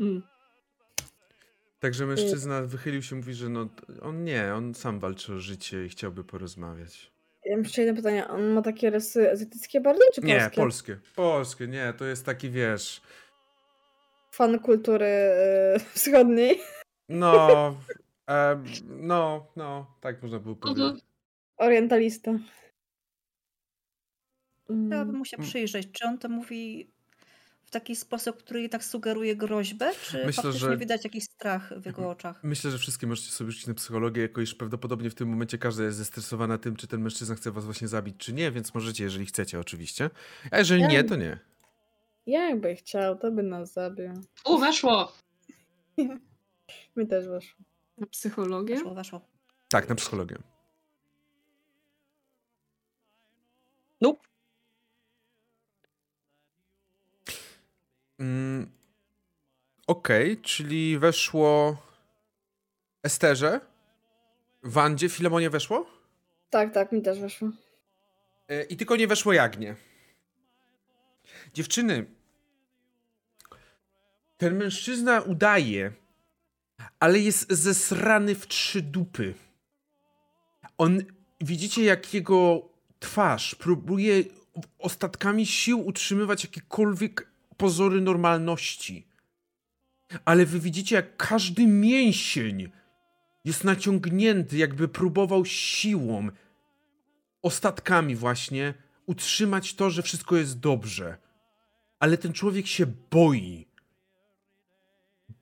Mm. 0.00 0.22
Także 1.80 2.06
mężczyzna 2.06 2.62
wychylił 2.62 3.02
się, 3.02 3.16
mówi, 3.16 3.34
że 3.34 3.48
no 3.48 3.68
on 4.02 4.24
nie, 4.24 4.54
on 4.54 4.74
sam 4.74 4.98
walczy 5.00 5.34
o 5.34 5.38
życie 5.38 5.86
i 5.86 5.88
chciałby 5.88 6.24
porozmawiać. 6.24 7.12
Ja 7.44 7.56
mam 7.56 7.64
jeszcze 7.64 7.82
jedno 7.82 7.96
pytanie. 7.96 8.28
On 8.28 8.52
ma 8.52 8.62
takie 8.62 8.90
rysy 8.90 9.30
azjatyckie 9.30 9.80
bardziej, 9.80 10.06
czy 10.14 10.20
polskie? 10.20 10.44
Nie, 10.44 10.50
polskie. 10.50 10.98
Polskie, 11.14 11.68
nie. 11.68 11.92
To 11.98 12.04
jest 12.04 12.26
taki, 12.26 12.50
wiesz 12.50 13.00
fan 14.36 14.58
kultury 14.58 15.06
yy, 15.72 15.80
wschodniej. 15.94 16.60
No, 17.08 17.76
e, 18.30 18.62
no, 18.86 19.46
no, 19.56 19.96
tak 20.00 20.22
można 20.22 20.38
było 20.38 20.54
mhm. 20.54 20.74
powiedzieć. 20.74 21.04
Orientalista. 21.56 22.32
Chciałabym 24.86 25.16
mu 25.16 25.24
się 25.24 25.36
mm. 25.36 25.48
przyjrzeć. 25.48 25.88
Czy 25.92 26.04
on 26.04 26.18
to 26.18 26.28
mówi 26.28 26.90
w 27.64 27.70
taki 27.70 27.96
sposób, 27.96 28.36
który 28.36 28.62
jednak 28.62 28.84
sugeruje 28.84 29.36
groźbę, 29.36 29.92
czy 30.02 30.26
Myślę, 30.26 30.42
faktycznie 30.42 30.68
że... 30.68 30.76
widać 30.76 31.04
jakiś 31.04 31.24
strach 31.24 31.72
w 31.80 31.86
jego 31.86 32.10
oczach? 32.10 32.40
Myślę, 32.44 32.70
że 32.70 32.78
wszystkie 32.78 33.06
możecie 33.06 33.30
sobie 33.30 33.50
rzucić 33.50 33.66
na 33.66 33.74
psychologię, 33.74 34.22
jako 34.22 34.40
iż 34.40 34.54
prawdopodobnie 34.54 35.10
w 35.10 35.14
tym 35.14 35.28
momencie 35.28 35.58
każda 35.58 35.84
jest 35.84 35.98
zestresowana 35.98 36.58
tym, 36.58 36.76
czy 36.76 36.86
ten 36.86 37.00
mężczyzna 37.00 37.34
chce 37.34 37.50
was 37.50 37.64
właśnie 37.64 37.88
zabić, 37.88 38.16
czy 38.18 38.32
nie, 38.32 38.50
więc 38.50 38.74
możecie, 38.74 39.04
jeżeli 39.04 39.26
chcecie 39.26 39.60
oczywiście. 39.60 40.10
A 40.50 40.58
jeżeli 40.58 40.82
ja... 40.82 40.88
nie, 40.88 41.04
to 41.04 41.16
nie. 41.16 41.38
Jakby 42.26 42.76
chciał, 42.76 43.18
to 43.18 43.30
by 43.30 43.42
nas 43.42 43.72
zabił. 43.72 44.12
U, 44.44 44.58
weszło! 44.58 45.12
Mi 46.96 47.06
też 47.06 47.28
weszło. 47.28 47.64
Na 47.98 48.06
psychologię? 48.06 48.74
Weszło, 48.74 48.94
weszło. 48.94 49.20
Tak, 49.68 49.88
na 49.88 49.94
psychologię. 49.94 50.36
Nope. 54.00 54.20
Mm, 58.18 58.70
Okej, 59.86 60.32
okay, 60.32 60.44
czyli 60.44 60.98
weszło 60.98 61.76
Esterze, 63.02 63.60
Wandzie, 64.62 65.08
Filemonie 65.08 65.50
weszło? 65.50 65.86
Tak, 66.50 66.74
tak, 66.74 66.92
mi 66.92 67.02
też 67.02 67.20
weszło. 67.20 67.48
E, 68.48 68.62
I 68.62 68.76
tylko 68.76 68.96
nie 68.96 69.06
weszło 69.06 69.32
Jagnie. 69.32 69.76
Dziewczyny, 71.56 72.06
ten 74.36 74.56
mężczyzna 74.56 75.20
udaje, 75.20 75.92
ale 77.00 77.18
jest 77.18 77.52
zesrany 77.52 78.34
w 78.34 78.46
trzy 78.46 78.82
dupy. 78.82 79.34
On, 80.78 81.02
widzicie 81.40 81.84
jak 81.84 82.14
jego 82.14 82.68
twarz 82.98 83.54
próbuje 83.54 84.24
ostatkami 84.78 85.46
sił 85.46 85.86
utrzymywać 85.86 86.44
jakiekolwiek 86.44 87.30
pozory 87.56 88.00
normalności. 88.00 89.06
Ale 90.24 90.46
wy 90.46 90.60
widzicie, 90.60 90.96
jak 90.96 91.16
każdy 91.16 91.66
mięsień 91.66 92.72
jest 93.44 93.64
naciągnięty, 93.64 94.56
jakby 94.56 94.88
próbował 94.88 95.44
siłą, 95.44 96.28
ostatkami 97.42 98.16
właśnie, 98.16 98.74
utrzymać 99.06 99.74
to, 99.74 99.90
że 99.90 100.02
wszystko 100.02 100.36
jest 100.36 100.60
dobrze. 100.60 101.25
Ale 101.98 102.18
ten 102.18 102.32
człowiek 102.32 102.66
się 102.66 102.86
boi. 103.10 103.66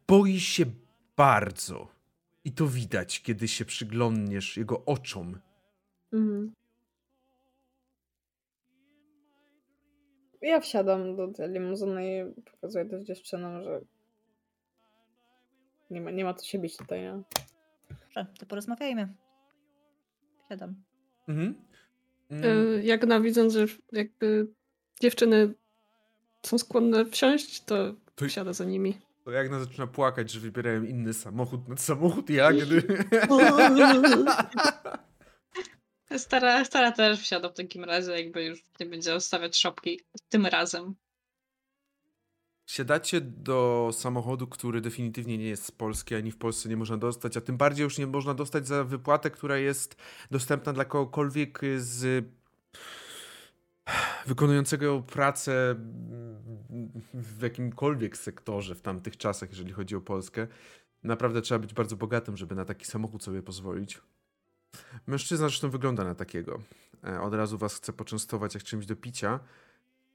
Boi 0.09 0.41
się 0.41 0.65
bardzo. 1.17 1.89
I 2.45 2.53
to 2.53 2.67
widać, 2.67 3.23
kiedy 3.23 3.49
się 3.49 3.65
przyglądniesz 3.65 4.57
jego 4.57 4.85
oczom. 4.85 5.41
Mhm. 6.13 6.53
Ja 10.43 10.61
wsiadam 10.61 11.17
do 11.17 11.29
tej 11.29 11.51
limuzyny 11.51 12.33
i 12.37 12.43
pokazuję 12.43 12.85
też 12.85 13.05
dziewczynom, 13.05 13.63
że 13.63 13.81
nie 15.91 16.01
ma, 16.01 16.11
nie 16.11 16.25
ma 16.25 16.35
co 16.35 16.47
się 16.47 16.59
bić 16.59 16.77
tutaj, 16.77 17.01
nie? 17.01 17.23
Dobrze, 17.91 18.27
to 18.39 18.47
porozmawiajmy. 18.47 19.15
Wsiadam. 20.45 20.83
Mhm. 21.29 21.55
Mm. 22.31 22.83
Jagna 22.83 23.21
widząc, 23.21 23.53
że 23.53 23.67
jakby 23.93 24.49
dziewczyny 25.01 25.55
są 26.47 26.59
skłonne 26.59 27.05
wsiąść, 27.05 27.65
to, 27.65 27.95
to 28.15 28.29
wsiada 28.29 28.53
za 28.53 28.65
nimi. 28.65 28.99
To 29.25 29.31
Jagna 29.31 29.61
zaczyna 29.61 29.87
płakać, 29.87 30.31
że 30.31 30.41
wybierają 30.41 30.83
inny 30.83 31.15
samochód 31.15 31.69
nad 31.69 31.81
samochód 31.81 32.31
Jagny. 32.31 32.83
Stara, 36.19 36.65
stara 36.65 36.93
też 36.93 37.21
wsiada 37.21 37.49
w 37.49 37.55
takim 37.55 37.85
razie, 37.85 38.13
jakby 38.13 38.45
już 38.45 38.63
nie 38.81 38.87
będzie 38.87 39.17
ustawiać 39.17 39.57
szopki 39.57 40.01
tym 40.29 40.47
razem. 40.47 40.95
Siadacie 42.67 43.21
do 43.21 43.91
samochodu, 43.93 44.47
który 44.47 44.81
definitywnie 44.81 45.39
nie 45.39 45.49
jest 45.49 45.65
z 45.65 45.71
Polski, 45.71 46.15
ani 46.15 46.33
w 46.33 46.37
Polsce 46.37 46.69
nie 46.69 46.77
można 46.77 46.97
dostać, 46.97 47.37
a 47.37 47.41
tym 47.41 47.57
bardziej 47.57 47.85
już 47.85 47.99
nie 47.99 48.07
można 48.07 48.35
dostać 48.35 48.67
za 48.67 48.85
wypłatę, 48.85 49.31
która 49.31 49.59
jest 49.59 49.97
dostępna 50.31 50.73
dla 50.73 50.85
kogokolwiek 50.85 51.61
z 51.77 52.25
wykonującego 54.27 55.03
pracę 55.03 55.75
w 57.15 57.43
jakimkolwiek 57.43 58.17
sektorze 58.17 58.75
w 58.75 58.83
tamtych 58.83 59.17
czasach, 59.17 59.51
jeżeli 59.51 59.73
chodzi 59.73 59.97
o 59.97 60.01
Polskę. 60.01 60.47
Naprawdę 61.03 61.43
trzeba 61.43 61.59
być 61.59 61.75
bardzo 61.75 61.97
bogatym, 61.97 62.37
żeby 62.37 62.55
na 62.55 62.65
taki 62.65 62.85
samochód 62.85 63.25
sobie 63.25 63.43
pozwolić. 63.43 64.01
Mężczyzna 65.07 65.49
zresztą 65.49 65.71
wygląda 65.71 66.05
na 66.05 66.15
takiego. 66.15 66.61
E, 67.05 67.21
od 67.21 67.35
razu 67.35 67.59
was 67.59 67.75
chce 67.75 67.93
poczęstować 67.93 68.55
jak 68.55 68.63
czymś 68.65 68.87
do 68.87 68.97
picia. 68.97 69.41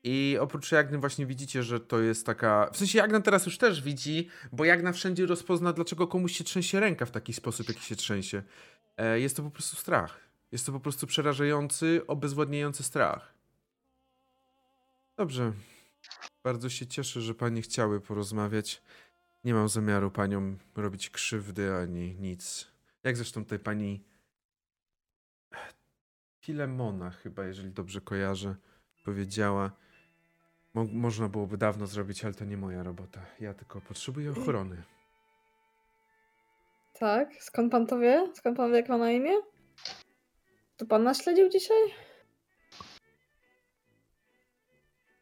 I 0.03 0.37
oprócz 0.39 0.71
Jagny 0.71 0.97
właśnie 0.97 1.25
widzicie, 1.25 1.63
że 1.63 1.79
to 1.79 1.99
jest 1.99 2.25
taka... 2.25 2.69
W 2.73 2.77
sensie 2.77 2.97
Jagna 2.97 3.21
teraz 3.21 3.45
już 3.45 3.57
też 3.57 3.81
widzi, 3.81 4.27
bo 4.51 4.65
Jagna 4.65 4.91
wszędzie 4.91 5.25
rozpozna, 5.25 5.73
dlaczego 5.73 6.07
komuś 6.07 6.37
się 6.37 6.43
trzęsie 6.43 6.79
ręka 6.79 7.05
w 7.05 7.11
taki 7.11 7.33
sposób, 7.33 7.67
jaki 7.67 7.81
się 7.81 7.95
trzęsie. 7.95 8.43
E, 8.97 9.19
jest 9.19 9.37
to 9.37 9.43
po 9.43 9.51
prostu 9.51 9.77
strach. 9.77 10.19
Jest 10.51 10.65
to 10.65 10.71
po 10.71 10.79
prostu 10.79 11.07
przerażający, 11.07 12.01
obezwładniający 12.07 12.83
strach. 12.83 13.38
Dobrze. 15.19 15.53
Bardzo 16.43 16.69
się 16.69 16.87
cieszę, 16.87 17.21
że 17.21 17.35
panie 17.35 17.61
chciały 17.61 18.01
porozmawiać. 18.01 18.81
Nie 19.43 19.53
mam 19.53 19.69
zamiaru 19.69 20.11
paniom 20.11 20.57
robić 20.75 21.09
krzywdy 21.09 21.75
ani 21.75 22.15
nic. 22.15 22.67
Jak 23.03 23.17
zresztą 23.17 23.45
tej 23.45 23.59
pani 23.59 24.03
Filemona 26.41 27.11
chyba, 27.11 27.45
jeżeli 27.45 27.71
dobrze 27.71 28.01
kojarzę, 28.01 28.55
powiedziała. 29.05 29.71
Mo 30.73 30.83
można 30.83 31.29
byłoby 31.29 31.57
dawno 31.57 31.87
zrobić, 31.87 32.25
ale 32.25 32.33
to 32.33 32.45
nie 32.45 32.57
moja 32.57 32.83
robota. 32.83 33.25
Ja 33.39 33.53
tylko 33.53 33.81
potrzebuję 33.81 34.31
ochrony. 34.31 34.83
Tak? 36.99 37.43
Skąd 37.43 37.71
pan 37.71 37.87
to 37.87 37.99
wie? 37.99 38.31
Skąd 38.35 38.57
pan 38.57 38.71
wie, 38.71 38.77
jak 38.77 38.89
ma 38.89 38.97
na 38.97 39.11
imię? 39.11 39.33
To 40.77 40.85
pan 40.85 41.03
nas 41.03 41.23
śledził 41.23 41.49
dzisiaj? 41.49 42.08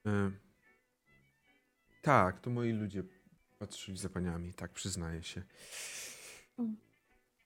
E 0.08 0.32
tak, 2.02 2.40
to 2.40 2.50
moi 2.50 2.72
ludzie 2.72 3.04
patrzyli 3.60 3.98
za 3.98 4.10
paniami, 4.10 4.54
tak, 4.54 4.72
przyznaję 4.72 5.24
się. 5.24 5.44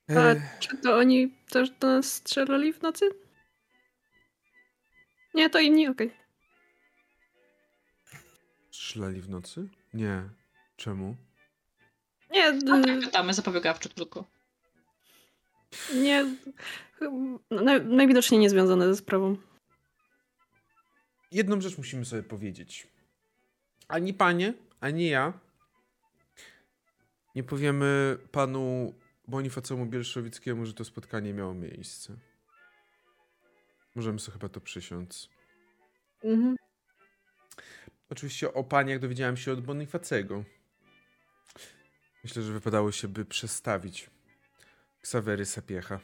A 0.08 0.14
e 0.14 0.42
czy 0.60 0.78
to 0.78 0.98
oni 0.98 1.30
też 1.50 1.70
do 1.70 1.88
nas 1.88 2.14
strzelali 2.14 2.74
w 2.74 2.82
nocy? 2.82 3.10
Nie, 5.34 5.50
to 5.50 5.60
inni, 5.60 5.88
okej. 5.88 6.08
Okay. 6.08 6.22
Strzelali 8.72 9.22
w 9.22 9.30
nocy? 9.30 9.70
Nie. 9.94 10.30
Czemu? 10.78 11.16
Nie. 12.32 12.52
No, 12.52 12.84
tak 12.84 13.00
pytamy 13.00 13.34
zapobiegawczo 13.34 13.90
tylko. 13.90 14.26
Nie. 15.96 16.26
najwidoczniej 17.84 18.40
nie 18.40 18.50
związane 18.50 18.88
ze 18.88 18.96
sprawą. 18.96 19.38
Jedną 21.32 21.62
rzecz 21.62 21.78
musimy 21.78 22.06
sobie 22.06 22.24
powiedzieć. 22.24 22.88
Ani 23.88 24.14
panie, 24.14 24.54
ani 24.80 25.10
ja 25.10 25.40
nie 27.36 27.44
powiemy 27.44 28.18
panu 28.32 28.94
Bonifacemu 29.28 29.86
Bielszowickiemu, 29.86 30.66
że 30.66 30.74
to 30.74 30.86
spotkanie 30.86 31.34
miało 31.34 31.54
miejsce. 31.54 32.18
Możemy 33.96 34.20
sobie 34.20 34.34
chyba 34.34 34.50
to 34.50 34.62
przysiąc. 34.62 35.30
Mhm. 36.24 36.56
Oczywiście 38.10 38.54
o 38.54 38.64
paniach 38.64 39.00
dowiedziałem 39.00 39.38
się 39.38 39.52
od 39.52 39.62
Bonifacego. 39.62 40.44
Myślę, 42.24 42.44
że 42.44 42.54
wypadało 42.54 42.92
się 42.92 43.08
by 43.08 43.26
przestawić 43.26 44.10
Ksawery 45.02 45.46
Sapiecha. 45.46 46.00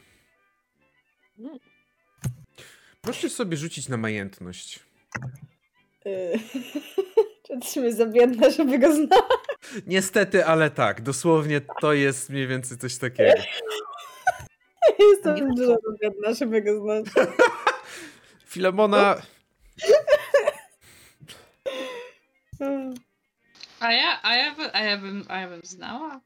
Mm. 1.39 1.59
Proszę 3.01 3.29
sobie 3.29 3.57
rzucić 3.57 3.89
na 3.89 3.97
majętność. 3.97 4.86
Yy. 6.05 6.39
Czy 7.47 7.53
jesteśmy 7.53 7.93
za 7.93 8.05
biedne, 8.05 8.51
żeby 8.51 8.79
go 8.79 8.95
znać? 8.95 9.21
Niestety, 9.87 10.45
ale 10.45 10.69
tak. 10.69 11.01
Dosłownie 11.01 11.61
to 11.81 11.93
jest 11.93 12.29
mniej 12.29 12.47
więcej 12.47 12.77
coś 12.77 12.97
takiego. 12.97 13.41
Jestem 14.99 15.55
dużo 15.55 15.71
za 15.71 15.97
biedna, 16.01 16.33
żeby 16.33 16.61
go 16.61 16.81
znać. 16.81 17.05
Filemona... 18.51 19.21
A 23.79 23.91
ja, 23.91 24.19
a 24.23 24.35
ja, 24.35 24.55
by, 24.55 24.73
a 24.73 24.81
ja, 24.81 24.97
bym, 24.97 25.23
a 25.27 25.39
ja 25.39 25.49
bym 25.49 25.61
znała? 25.63 26.21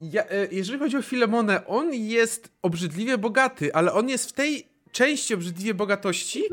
Ja, 0.00 0.24
e, 0.24 0.48
jeżeli 0.50 0.78
chodzi 0.78 0.96
o 0.96 1.02
Filemonę, 1.02 1.66
on 1.66 1.94
jest 1.94 2.52
obrzydliwie 2.62 3.18
bogaty, 3.18 3.74
ale 3.74 3.92
on 3.92 4.08
jest 4.08 4.30
w 4.30 4.32
tej 4.32 4.68
części 4.96 5.34
obrzydliwie 5.34 5.74
bogatości, 5.74 6.44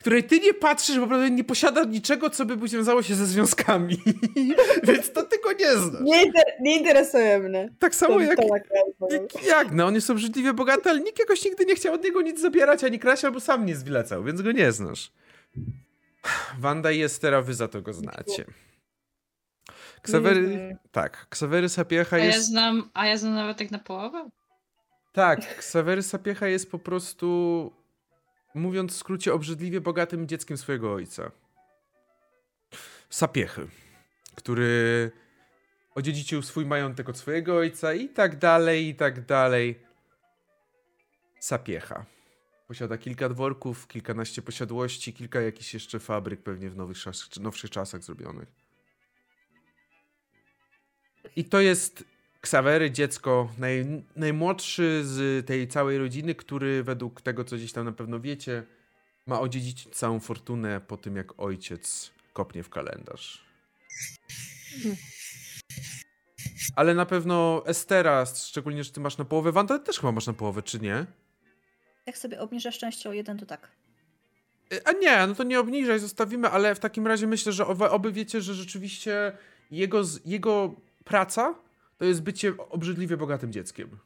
której 0.00 0.24
ty 0.24 0.40
nie 0.40 0.54
patrzysz, 0.54 0.96
bo 0.96 1.02
naprawdę 1.02 1.30
nie 1.30 1.44
posiada 1.44 1.84
niczego, 1.84 2.30
co 2.30 2.44
by 2.44 2.68
związało 2.68 3.02
się 3.02 3.14
ze 3.14 3.26
związkami. 3.26 3.98
Więc 4.88 5.12
to 5.12 5.22
tylko 5.22 5.52
nie 5.52 5.72
znasz. 5.72 6.02
Nie, 6.02 6.22
inter 6.22 6.44
nie 6.60 6.78
interesuje 6.78 7.38
mnie. 7.38 7.68
Tak 7.78 7.94
samo 7.94 8.20
jak, 8.20 8.38
jak, 8.44 9.44
jak, 9.46 9.72
no 9.72 9.86
on 9.86 9.94
jest 9.94 10.10
obrzydliwie 10.10 10.52
bogaty, 10.52 10.90
ale 10.90 11.00
nikt 11.00 11.18
jakoś 11.18 11.44
nigdy 11.44 11.66
nie 11.66 11.74
chciał 11.74 11.94
od 11.94 12.04
niego 12.04 12.22
nic 12.22 12.40
zabierać, 12.40 12.84
ani 12.84 12.98
kraść, 12.98 13.24
albo 13.24 13.40
sam 13.40 13.66
nie 13.66 13.76
zwilecał, 13.76 14.24
więc 14.24 14.42
go 14.42 14.52
nie 14.52 14.72
znasz. 14.72 15.12
Wanda 16.58 16.90
i 16.90 17.02
Estera, 17.02 17.42
wy 17.42 17.54
za 17.54 17.68
to 17.68 17.82
go 17.82 17.92
znacie. 17.92 18.44
Ksawery, 20.02 20.76
tak, 20.92 21.26
Ksawery 21.30 21.68
Sapiecha 21.68 22.18
jest... 22.18 22.36
A 22.36 22.40
ja 22.40 22.42
znam, 22.42 22.90
a 22.94 23.06
ja 23.06 23.16
znam 23.16 23.34
nawet 23.34 23.58
tak 23.58 23.70
na 23.70 23.78
połowę? 23.78 24.30
Tak, 25.12 25.56
Ksawery 25.56 26.02
Sapiecha 26.02 26.48
jest 26.48 26.70
po 26.70 26.78
prostu 26.78 27.81
mówiąc 28.54 28.92
w 28.92 28.96
skrócie, 28.96 29.34
obrzydliwie 29.34 29.80
bogatym 29.80 30.28
dzieckiem 30.28 30.56
swojego 30.56 30.92
ojca. 30.92 31.30
Sapiechy, 33.10 33.68
który 34.34 35.10
odziedziczył 35.94 36.42
swój 36.42 36.66
majątek 36.66 37.08
od 37.08 37.18
swojego 37.18 37.56
ojca 37.56 37.94
i 37.94 38.08
tak 38.08 38.38
dalej, 38.38 38.88
i 38.88 38.94
tak 38.94 39.26
dalej. 39.26 39.80
Sapiecha. 41.40 42.04
Posiada 42.68 42.98
kilka 42.98 43.28
dworków, 43.28 43.88
kilkanaście 43.88 44.42
posiadłości, 44.42 45.12
kilka 45.12 45.40
jakichś 45.40 45.74
jeszcze 45.74 46.00
fabryk, 46.00 46.42
pewnie 46.42 46.70
w 46.70 46.76
nowych, 46.76 46.98
nowszych 47.40 47.70
czasach 47.70 48.02
zrobionych. 48.02 48.48
I 51.36 51.44
to 51.44 51.60
jest 51.60 52.04
Ksawery, 52.42 52.90
dziecko 52.90 53.48
naj, 53.58 53.86
najmłodszy 54.16 55.00
z 55.04 55.46
tej 55.46 55.68
całej 55.68 55.98
rodziny, 55.98 56.34
który 56.34 56.82
według 56.82 57.20
tego, 57.20 57.44
co 57.44 57.56
gdzieś 57.56 57.72
tam 57.72 57.84
na 57.84 57.92
pewno 57.92 58.20
wiecie, 58.20 58.62
ma 59.26 59.40
odziedziczyć 59.40 59.94
całą 59.94 60.20
fortunę 60.20 60.80
po 60.80 60.96
tym, 60.96 61.16
jak 61.16 61.40
ojciec 61.40 62.10
kopnie 62.32 62.62
w 62.62 62.68
kalendarz. 62.68 63.44
ale 66.76 66.94
na 66.94 67.06
pewno 67.06 67.62
Estera, 67.66 68.26
szczególnie, 68.26 68.84
że 68.84 68.90
ty 68.90 69.00
masz 69.00 69.18
na 69.18 69.24
połowę, 69.24 69.52
Wanda 69.52 69.78
też 69.78 69.98
chyba 69.98 70.12
masz 70.12 70.26
na 70.26 70.32
połowę, 70.32 70.62
czy 70.62 70.80
nie? 70.80 71.06
Jak 72.06 72.18
sobie 72.18 72.40
obniżę 72.40 72.72
szczęście 72.72 73.08
o 73.08 73.12
jeden, 73.12 73.38
to 73.38 73.46
tak. 73.46 73.68
E, 74.72 74.88
a 74.88 74.92
nie, 74.92 75.26
no 75.26 75.34
to 75.34 75.42
nie 75.42 75.60
obniżaj, 75.60 75.98
zostawimy, 75.98 76.48
ale 76.48 76.74
w 76.74 76.78
takim 76.78 77.06
razie 77.06 77.26
myślę, 77.26 77.52
że 77.52 77.66
oby, 77.66 77.90
oby 77.90 78.12
wiecie, 78.12 78.40
że 78.40 78.54
rzeczywiście 78.54 79.32
jego, 79.70 80.02
jego 80.24 80.74
praca 81.04 81.54
to 82.02 82.06
jest 82.06 82.22
bycie 82.22 82.54
obrzydliwie 82.68 83.16
bogatym 83.16 83.52
dzieckiem. 83.52 83.98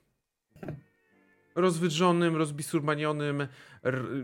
Rozwydrzonym, 1.55 2.36
rozbisurmanionym 2.36 3.48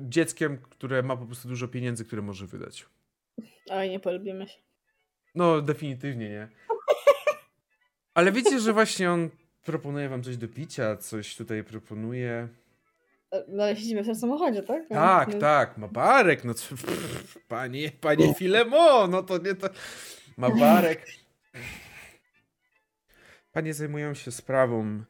dzieckiem, 0.01 0.59
które 0.71 1.03
ma 1.03 1.17
po 1.17 1.27
prostu 1.27 1.49
dużo 1.49 1.69
pieniędzy, 1.69 2.05
które 2.05 2.23
może 2.23 2.47
wydać. 2.47 2.87
Ale 3.71 3.89
nie 3.89 4.01
polubimy 4.01 4.49
się. 4.49 4.59
No, 5.35 5.61
definitywnie 5.61 6.29
nie. 6.31 6.49
Ale 8.15 8.33
wiecie, 8.33 8.61
że 8.61 8.73
właśnie 8.73 9.11
on 9.11 9.31
proponuje 9.65 10.09
wam 10.09 10.23
coś 10.23 10.37
do 10.37 10.49
picia, 10.49 10.97
coś 10.97 11.37
tutaj 11.37 11.65
proponuje. 11.65 12.49
No 13.49 13.63
ale 13.63 13.77
siedzimy 13.77 14.03
w 14.03 14.07
tym 14.07 14.15
samochodzie, 14.15 14.63
tak? 14.63 14.89
Tak, 14.89 15.35
no. 15.35 15.41
tak, 15.41 15.79
ma 15.79 15.89
barek, 15.89 16.45
no 16.45 16.55
co, 16.55 16.75
panie, 17.49 17.91
panie 18.01 18.35
Filemo, 18.35 19.07
no 19.07 19.23
to 19.23 19.39
nie 19.39 19.55
to, 19.55 19.69
ma 20.37 20.51
barek. 20.51 21.07
Panie 23.53 23.75
zajmują 23.75 24.15
się 24.15 24.33
sprawą 24.33 25.05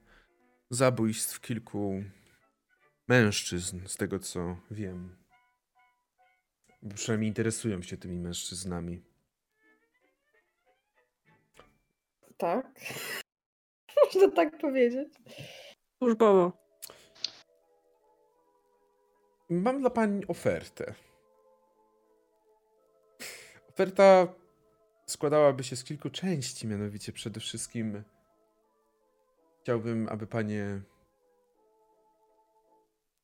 zabójstw 0.71 1.41
kilku 1.41 2.05
mężczyzn, 3.09 3.87
z 3.87 3.97
tego 3.97 4.19
co 4.19 4.57
wiem. 4.71 5.17
Przynajmniej 6.95 7.29
interesują 7.29 7.83
się 7.83 7.97
tymi 7.97 8.19
mężczyznami. 8.19 9.03
Tak. 12.37 12.81
Można 14.05 14.31
tak 14.31 14.59
powiedzieć. 14.59 15.09
Służbowo. 15.99 16.53
Mam 19.51 19.81
dla 19.81 19.91
pani 19.91 20.27
ofertę. 20.27 20.95
Oferta 23.69 24.35
składałaby 25.07 25.65
się 25.65 25.77
z 25.77 25.85
kilku 25.85 26.11
części, 26.11 26.67
mianowicie 26.67 27.13
przede 27.13 27.41
wszystkim 27.41 28.05
chciałbym, 29.63 30.09
aby 30.09 30.27
panie 30.27 30.81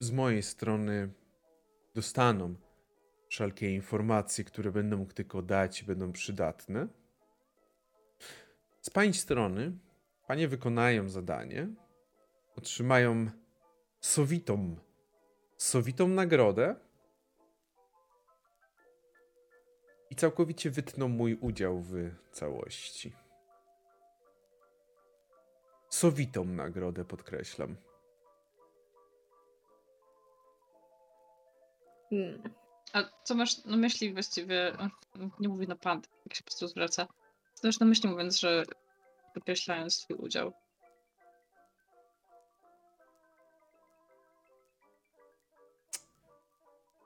z 0.00 0.10
mojej 0.10 0.42
strony 0.42 1.12
dostaną 1.94 2.54
wszelkie 3.28 3.74
informacje, 3.74 4.44
które 4.44 4.72
będę 4.72 4.96
mógł 4.96 5.12
tylko 5.12 5.42
dać 5.42 5.84
będą 5.84 6.12
przydatne. 6.12 6.88
Z 8.82 8.90
pani 8.90 9.14
strony 9.14 9.72
panie 10.26 10.48
wykonają 10.48 11.08
zadanie, 11.08 11.68
otrzymają 12.56 13.30
sowitą, 14.00 14.76
sowitą 15.56 16.08
nagrodę 16.08 16.76
i 20.10 20.16
całkowicie 20.16 20.70
wytną 20.70 21.08
mój 21.08 21.34
udział 21.34 21.80
w 21.80 22.10
całości. 22.32 23.27
Sowitą 25.98 26.44
nagrodę 26.44 27.04
podkreślam. 27.04 27.76
Hmm. 32.10 32.42
A 32.92 33.02
co 33.24 33.34
masz 33.34 33.64
na 33.64 33.76
myśli 33.76 34.12
właściwie? 34.12 34.72
Nie 35.40 35.48
mówi 35.48 35.68
na 35.68 35.76
pan, 35.76 36.02
jak 36.26 36.34
się 36.34 36.42
po 36.42 36.44
prostu 36.44 36.68
zwraca. 36.68 37.06
Co 37.54 37.68
masz 37.68 37.80
na 37.80 37.86
myśli 37.86 38.10
mówiąc, 38.10 38.40
że 38.40 38.64
określając 39.36 39.94
swój 39.94 40.16
udział? 40.16 40.52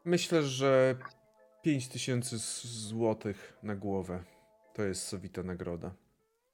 Myślę, 0.05 0.43
że 0.43 0.97
5000 1.63 2.39
złotych 2.89 3.59
na 3.63 3.77
głowę 3.77 4.25
to 4.75 4.83
jest 4.83 5.09
sowita 5.09 5.43
nagroda. 5.43 5.95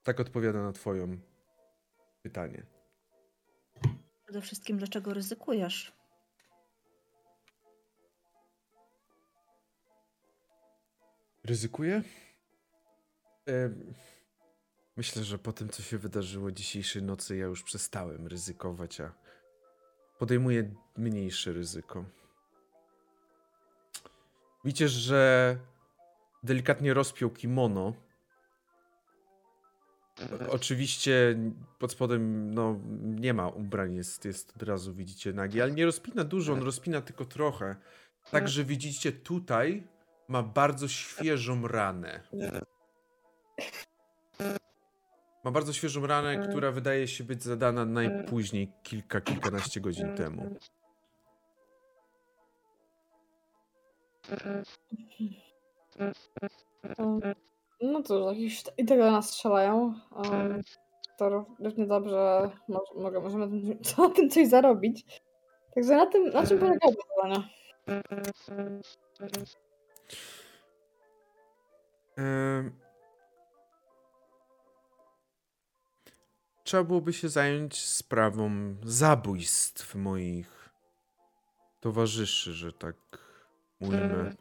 Tak 0.03 0.21
odpowiada 0.21 0.63
na 0.63 0.73
twoją 0.73 1.19
pytanie. 2.23 2.67
Przede 4.25 4.41
wszystkim, 4.41 4.79
dlaczego 4.79 5.15
ryzykujesz? 5.15 5.93
Ryzykuję? 11.45 12.03
Myślę, 14.97 15.25
że 15.25 15.39
po 15.39 15.53
tym, 15.53 15.69
co 15.69 15.83
się 15.83 15.99
wydarzyło 15.99 16.53
dzisiejszej 16.53 17.03
nocy, 17.03 17.37
ja 17.37 17.47
już 17.47 17.63
przestałem 17.63 18.27
ryzykować, 18.27 19.01
a 19.01 19.13
podejmuję 20.19 20.75
mniejsze 20.97 21.53
ryzyko. 21.53 22.05
Widzicie, 24.65 24.89
że 24.89 25.59
delikatnie 26.43 26.95
rozpiął 26.95 27.31
kimono. 27.31 28.08
Oczywiście 30.51 31.39
pod 31.79 31.93
spodem 31.93 32.55
no, 32.55 32.81
nie 33.03 33.35
ma 33.35 33.49
ubrań, 33.49 33.95
jest, 33.95 34.25
jest 34.25 34.53
od 34.57 34.63
razu, 34.63 34.95
widzicie, 34.95 35.33
nagi, 35.33 35.63
ale 35.63 35.73
nie 35.73 35.85
rozpina 35.85 36.25
dużo, 36.25 36.53
on 36.53 36.63
rozpina 36.63 37.01
tylko 37.01 37.25
trochę. 37.25 37.77
Także 38.31 38.65
widzicie 38.65 39.13
tutaj 39.13 39.87
ma 40.29 40.43
bardzo 40.43 40.89
świeżą 40.89 41.69
ranę. 41.69 42.21
Ma 45.45 45.51
bardzo 45.51 45.73
świeżą 45.73 46.07
ranę, 46.07 46.49
która 46.49 46.73
wydaje 46.73 47.09
się 47.09 47.25
być 47.25 47.43
zadana 47.43 47.85
najpóźniej 47.85 48.73
kilka, 48.83 49.21
kilkanaście 49.21 49.81
godzin 49.81 50.15
temu. 50.15 50.57
No 57.81 58.03
cóż, 58.03 58.27
jakiś 58.27 58.65
i 58.79 58.85
tego 58.85 59.11
nas 59.11 59.31
strzelają. 59.31 59.95
to 61.19 61.47
równie 61.59 61.87
dobrze 61.87 62.51
może, 62.95 63.21
możemy 63.21 63.47
na 63.99 64.09
tym 64.11 64.31
coś 64.31 64.49
zarobić. 64.49 65.23
Także 65.75 65.97
na 65.97 66.07
tym, 66.07 66.31
na 66.31 66.47
czym 66.47 66.59
polegało 66.59 66.95
zadanie? 67.17 67.49
Trzeba 76.65 76.85
byłoby 76.85 77.13
się 77.13 77.29
zająć 77.29 77.81
sprawą 77.81 78.51
zabójstw 78.85 79.95
moich 79.95 80.71
towarzyszy, 81.81 82.53
że 82.53 82.73
tak 82.73 82.97
mówimy, 83.81 84.37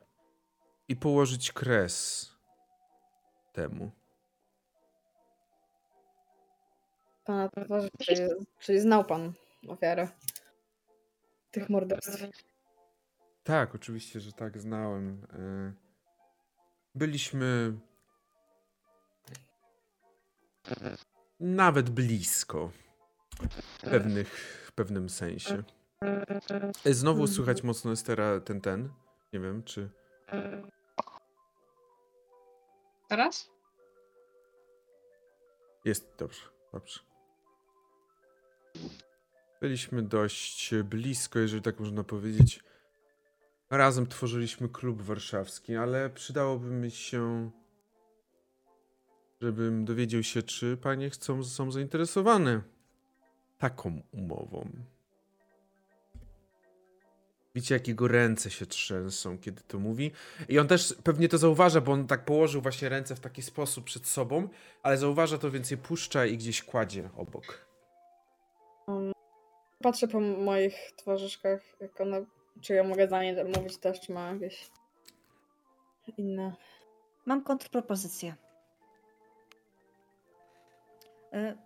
i 0.87 0.95
położyć 0.95 1.51
kres 1.51 2.31
temu. 3.57 3.91
Pana 7.25 7.49
towarzyszy, 7.49 8.29
czyli 8.59 8.79
znał 8.79 9.05
pan 9.05 9.33
ofiarę 9.67 10.07
tych 11.51 11.69
morderstw. 11.69 12.23
Tak, 13.43 13.75
oczywiście, 13.75 14.19
że 14.19 14.33
tak, 14.33 14.57
znałem. 14.57 15.27
E, 15.33 15.73
byliśmy 16.95 17.73
nawet 21.39 21.89
blisko 21.89 22.71
w 23.49 23.81
pewnych, 23.81 24.29
w 24.67 24.71
pewnym 24.71 25.09
sensie. 25.09 25.63
E, 26.85 26.93
znowu 26.93 27.27
słychać 27.27 27.63
mocno 27.63 27.91
Estera 27.91 28.39
ten 28.39 28.61
ten. 28.61 28.89
Nie 29.33 29.39
wiem, 29.39 29.63
czy. 29.63 29.89
Teraz? 33.07 33.51
Jest 35.85 36.15
dobrze, 36.17 36.41
dobrze. 36.73 36.99
Byliśmy 39.61 40.01
dość 40.01 40.75
blisko, 40.75 41.39
jeżeli 41.39 41.61
tak 41.61 41.79
można 41.79 42.03
powiedzieć. 42.03 42.63
Razem 43.69 44.07
tworzyliśmy 44.07 44.69
klub 44.69 45.01
warszawski, 45.01 45.75
ale 45.75 46.09
przydałoby 46.09 46.67
mi 46.67 46.91
się, 46.91 47.51
żebym 49.41 49.85
dowiedział 49.85 50.23
się, 50.23 50.43
czy 50.43 50.77
panie 50.77 51.09
chcą, 51.09 51.43
są 51.43 51.71
zainteresowane 51.71 52.61
taką 53.57 54.01
umową. 54.11 54.69
Widzicie, 57.57 57.75
jak 57.75 57.87
jego 57.87 58.07
ręce 58.07 58.49
się 58.49 58.65
trzęsą, 58.65 59.37
kiedy 59.37 59.61
to 59.67 59.79
mówi. 59.79 60.11
I 60.49 60.59
on 60.59 60.67
też 60.67 60.95
pewnie 61.03 61.29
to 61.29 61.37
zauważa, 61.37 61.81
bo 61.81 61.91
on 61.91 62.07
tak 62.07 62.25
położył 62.25 62.61
właśnie 62.61 62.89
ręce 62.89 63.15
w 63.15 63.19
taki 63.19 63.41
sposób 63.41 63.85
przed 63.85 64.07
sobą, 64.07 64.49
ale 64.83 64.97
zauważa 64.97 65.37
to, 65.37 65.51
więc 65.51 65.71
je 65.71 65.77
puszcza 65.77 66.25
i 66.25 66.37
gdzieś 66.37 66.63
kładzie 66.63 67.09
obok. 67.15 67.65
Patrzę 69.83 70.07
po 70.07 70.19
moich 70.19 70.91
towarzyszkach, 70.97 71.61
jak 71.79 72.01
one 72.01 72.25
czy 72.61 72.73
ja 72.73 72.83
mogę 72.83 73.07
za 73.07 73.23
nie 73.23 73.43
mówić 73.43 73.77
też, 73.77 73.99
czy 73.99 74.13
ma 74.13 74.31
jakieś 74.31 74.69
inne? 76.17 76.53
Mam 77.25 77.43
kontrpropozycję. 77.43 78.35
E, 81.33 81.57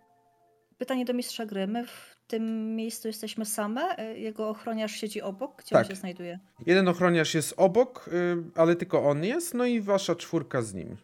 pytanie 0.78 1.04
do 1.04 1.14
mistrza 1.14 1.46
gry. 1.46 1.66
My 1.66 1.86
w 1.86 2.16
tym 2.32 2.76
miejscu 2.76 3.08
jesteśmy 3.08 3.44
same? 3.44 3.98
E, 3.98 4.18
jego 4.18 4.48
ochroniarz 4.48 4.92
siedzi 4.92 5.22
obok? 5.22 5.56
Gdzie 5.62 5.70
tak. 5.70 5.84
on 5.84 5.90
się 5.90 5.96
znajduje? 5.96 6.38
Jeden 6.66 6.88
ochroniarz 6.88 7.34
jest 7.34 7.54
obok, 7.56 8.08
y, 8.08 8.36
ale 8.54 8.76
tylko 8.76 9.08
on 9.08 9.24
jest, 9.24 9.54
no 9.54 9.66
i 9.66 9.80
wasza 9.80 10.14
czwórka 10.14 10.62
z 10.62 10.74
nim. 10.74 10.96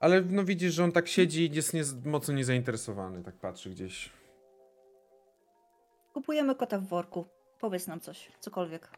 Ale 0.00 0.22
no 0.22 0.44
widzisz, 0.44 0.74
że 0.74 0.84
on 0.84 0.92
tak 0.92 1.08
siedzi 1.08 1.46
i 1.46 1.56
jest 1.56 1.74
nie, 1.74 1.82
mocno 2.04 2.34
niezainteresowany, 2.34 3.22
tak 3.22 3.34
patrzy 3.34 3.70
gdzieś. 3.70 4.10
Kupujemy 6.12 6.54
kota 6.54 6.78
w 6.78 6.86
worku. 6.86 7.24
Powiedz 7.60 7.86
nam 7.86 8.00
coś, 8.00 8.32
cokolwiek. 8.40 8.90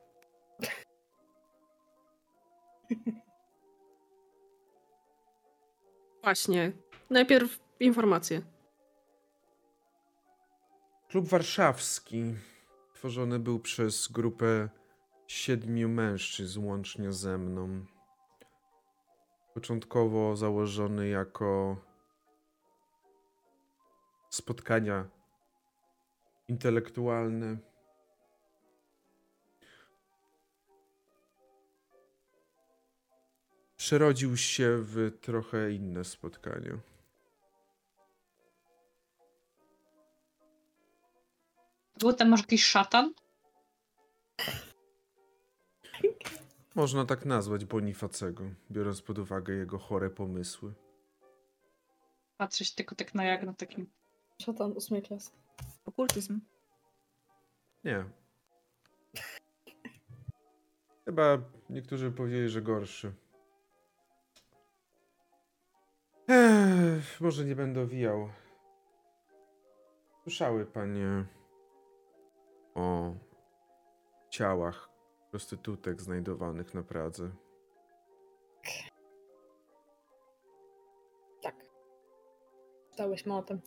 Właśnie. 6.23 6.73
Najpierw 7.11 7.59
informacje. 7.81 8.56
Klub 11.17 11.29
warszawski 11.29 12.35
tworzony 12.95 13.39
był 13.39 13.61
przez 13.61 14.09
grupę 14.09 14.69
siedmiu 15.27 15.89
mężczyzn 15.89 16.65
łącznie 16.65 17.13
ze 17.13 17.39
mną. 17.39 17.87
Początkowo 19.55 20.37
założony 20.37 21.09
jako 21.09 21.77
spotkania 24.31 25.09
intelektualne. 26.49 27.59
Przerodził 33.77 34.37
się 34.37 34.79
w 34.79 35.19
trochę 35.21 35.73
inne 35.73 36.05
spotkanie. 36.05 36.96
Był 41.99 42.13
tam 42.13 42.29
może 42.29 42.43
jakiś 42.43 42.65
szatan? 42.65 43.15
Można 46.75 47.05
tak 47.05 47.25
nazwać 47.25 47.65
Bonifacego, 47.65 48.45
biorąc 48.71 49.03
pod 49.03 49.19
uwagę 49.19 49.55
jego 49.55 49.79
chore 49.79 50.11
pomysły. 50.11 50.75
Patrzeć 52.37 52.75
tylko 52.75 52.95
tak 52.95 53.15
na 53.15 53.25
jak 53.25 53.43
na 53.43 53.55
takim. 53.55 53.91
Szatan 54.43 54.73
ósmej 54.73 55.03
klasy. 55.03 55.31
Okultyzm. 55.85 56.41
Nie. 57.85 58.05
Chyba 61.05 61.39
niektórzy 61.71 62.11
powiedzieli, 62.11 62.49
że 62.49 62.63
gorszy. 62.63 63.13
Ech, 66.29 67.21
może 67.21 67.45
nie 67.45 67.57
będę 67.57 67.81
owijał. 67.81 68.29
Słyszały 70.23 70.67
panie 70.67 71.36
o 72.77 73.15
ciałach 74.31 74.89
prostytutek 75.31 76.03
znajdowanych 76.03 76.75
na 76.75 76.83
Pradze. 76.83 77.31
Tak. 81.43 81.55
Czytałyśmy 82.91 83.37
o 83.37 83.43
tym. 83.43 83.61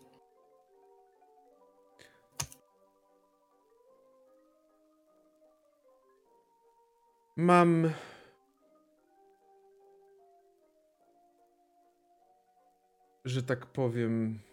Mam. 7.35 7.91
Że 13.25 13.43
tak 13.43 13.65
powiem. 13.65 14.48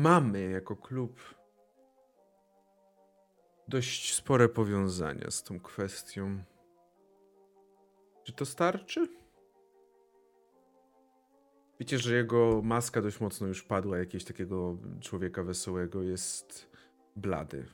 Mamy 0.00 0.50
jako 0.50 0.76
klub 0.76 1.20
dość 3.68 4.14
spore 4.14 4.48
powiązania 4.48 5.30
z 5.30 5.42
tą 5.42 5.60
kwestią. 5.60 6.42
Czy 8.24 8.32
to 8.32 8.46
starczy? 8.46 9.08
Wiecie, 11.80 11.98
że 11.98 12.14
jego 12.16 12.62
maska 12.62 13.02
dość 13.02 13.20
mocno 13.20 13.46
już 13.46 13.62
padła, 13.62 13.98
jakiegoś 13.98 14.24
takiego 14.24 14.76
człowieka 15.00 15.42
wesołego 15.42 16.02
jest 16.02 16.70
blady. 17.16 17.66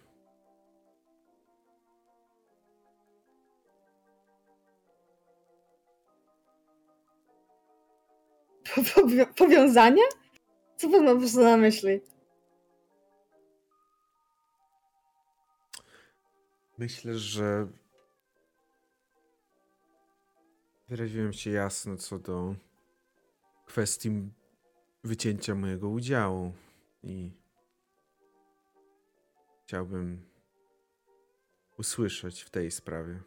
powiązania? 9.39 10.05
Co 10.77 10.89
pan 10.91 11.05
ma 11.05 11.43
na 11.43 11.57
myśli? 11.57 12.01
Myślę, 16.79 17.19
że 17.19 17.67
wyraziłem 20.89 21.33
się 21.33 21.51
jasno 21.51 21.97
co 21.97 22.19
do 22.19 22.55
kwestii 23.67 24.11
wycięcia 25.05 25.55
mojego 25.55 25.89
udziału 25.89 26.53
i 27.03 27.31
chciałbym 29.65 30.27
usłyszeć 31.79 32.43
w 32.43 32.51
tej 32.51 32.71
sprawie. 32.71 33.21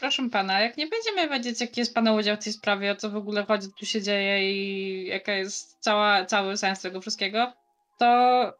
Proszę 0.00 0.28
pana, 0.30 0.60
jak 0.60 0.76
nie 0.76 0.86
będziemy 0.86 1.28
wiedzieć, 1.28 1.60
jaki 1.60 1.80
jest 1.80 1.94
pana 1.94 2.12
udział 2.12 2.36
w 2.36 2.44
tej 2.44 2.52
sprawie, 2.52 2.92
o 2.92 2.96
co 2.96 3.10
w 3.10 3.16
ogóle 3.16 3.44
chodzi, 3.44 3.68
tu 3.78 3.86
się 3.86 4.02
dzieje 4.02 4.52
i 4.52 5.06
jaka 5.06 5.32
jest 5.32 5.76
cała, 5.80 6.24
cały 6.24 6.56
sens 6.56 6.80
tego 6.80 7.00
wszystkiego, 7.00 7.52
to, 7.98 8.52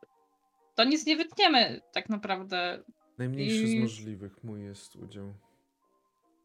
to 0.74 0.84
nic 0.84 1.06
nie 1.06 1.16
wytniemy 1.16 1.80
tak 1.92 2.08
naprawdę. 2.08 2.82
Najmniejszy 3.18 3.62
I... 3.62 3.78
z 3.78 3.82
możliwych 3.82 4.44
mój 4.44 4.64
jest 4.64 4.96
udział. 4.96 5.34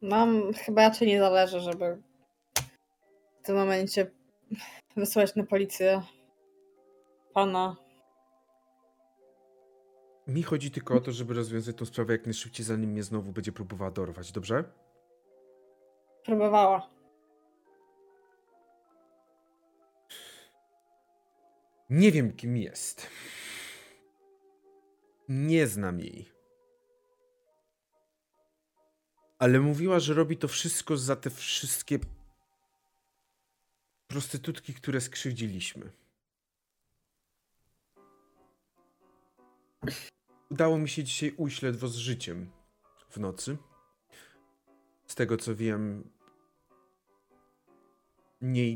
Nam 0.02 0.53
chyba 0.53 0.81
raczej 0.81 1.07
nie 1.07 1.19
zależy, 1.19 1.60
żeby 1.60 2.02
w 3.41 3.45
tym 3.45 3.56
momencie 3.56 4.11
wysłać 4.95 5.35
na 5.35 5.43
policję 5.43 6.02
pana. 7.34 7.76
Mi 10.27 10.43
chodzi 10.43 10.72
tylko 10.72 10.93
o 10.93 10.99
to, 11.02 11.11
żeby 11.11 11.34
rozwiązać 11.34 11.76
tą 11.76 11.85
sprawę 11.85 12.14
jak 12.14 12.26
najszybciej, 12.26 12.65
zanim 12.65 12.89
mnie 12.89 13.03
znowu 13.03 13.31
będzie 13.31 13.52
próbowała 13.52 13.91
dorwać, 13.91 14.31
dobrze? 14.31 14.64
Próbowała. 16.26 16.89
Nie 21.89 22.11
wiem, 22.11 22.34
kim 22.34 22.57
jest. 22.57 23.07
Nie 25.30 25.68
znam 25.68 25.99
jej 25.99 26.40
ale 29.41 29.59
mówiła, 29.59 29.99
że 29.99 30.13
robi 30.13 30.38
to 30.38 30.47
wszystko 30.47 30.97
za 30.97 31.15
te 31.15 31.30
wszystkie 31.30 31.99
prostytutki, 34.07 34.73
które 34.73 35.01
skrzywdziliśmy. 35.01 35.91
Udało 40.49 40.77
mi 40.77 40.89
się 40.89 41.03
dzisiaj 41.03 41.34
ujść 41.38 41.61
ledwo 41.61 41.88
z 41.88 41.95
życiem 41.95 42.51
w 43.09 43.18
nocy. 43.18 43.57
Z 45.07 45.15
tego 45.15 45.38
co 45.38 45.55
wiem, 45.55 46.09
nie. 48.41 48.69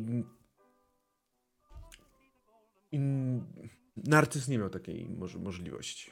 In... 2.92 3.46
Narcyz 3.98 4.48
nie 4.48 4.58
miał 4.58 4.70
takiej 4.70 5.10
możliwości. 5.40 6.12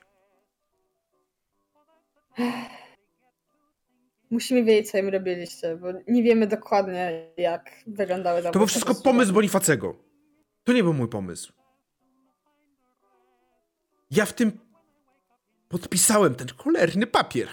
Musimy 4.34 4.64
wiedzieć, 4.64 4.92
co 4.92 4.98
im 4.98 5.10
robiliście, 5.10 5.78
bo 5.78 5.88
nie 6.08 6.24
wiemy 6.24 6.48
dokładnie, 6.48 7.32
jak 7.38 7.72
wyglądały 7.88 8.42
To 8.42 8.52
był 8.52 8.68
wszystko 8.68 8.96
pomysł 8.96 9.34
Bonifacego. 9.34 9.96
To 10.64 10.74
nie 10.74 10.84
był 10.84 10.94
mój 10.94 11.08
pomysł. 11.08 11.54
Ja 14.12 14.26
w 14.26 14.34
tym 14.34 14.60
podpisałem 15.70 16.36
ten 16.36 16.48
cholerny 16.58 17.08
papier. 17.08 17.48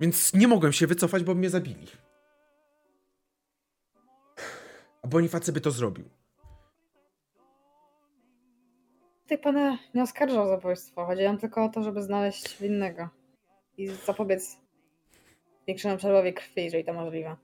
Więc 0.00 0.34
nie 0.34 0.48
mogłem 0.48 0.72
się 0.72 0.86
wycofać, 0.86 1.24
bo 1.24 1.34
mnie 1.34 1.50
zabili. 1.50 1.86
A 5.02 5.08
Bonifacy 5.08 5.52
by 5.52 5.60
to 5.60 5.70
zrobił. 5.70 6.04
Tutaj 9.22 9.38
pana 9.38 9.78
nie 9.94 10.02
oskarżał 10.02 10.42
o 10.42 10.48
zabójstwo. 10.48 11.06
Chodzi 11.06 11.22
nam 11.22 11.38
tylko 11.38 11.64
o 11.64 11.68
to, 11.68 11.82
żeby 11.82 12.02
znaleźć 12.02 12.58
winnego 12.60 13.08
i 13.76 13.88
zapobiec 13.88 14.63
Większemu 15.66 15.98
przelewowi 15.98 16.32
krwi, 16.34 16.64
jeżeli 16.64 16.84
to 16.84 16.92
możliwe. 16.92 17.36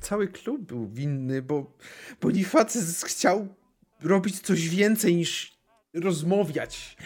Cały 0.00 0.28
klub 0.28 0.60
był 0.60 0.88
winny, 0.88 1.42
bo 1.42 1.72
Bonifacy 2.20 2.78
chciał 3.06 3.54
robić 4.00 4.40
coś 4.40 4.68
więcej 4.68 5.16
niż 5.16 5.58
rozmawiać. 5.94 6.96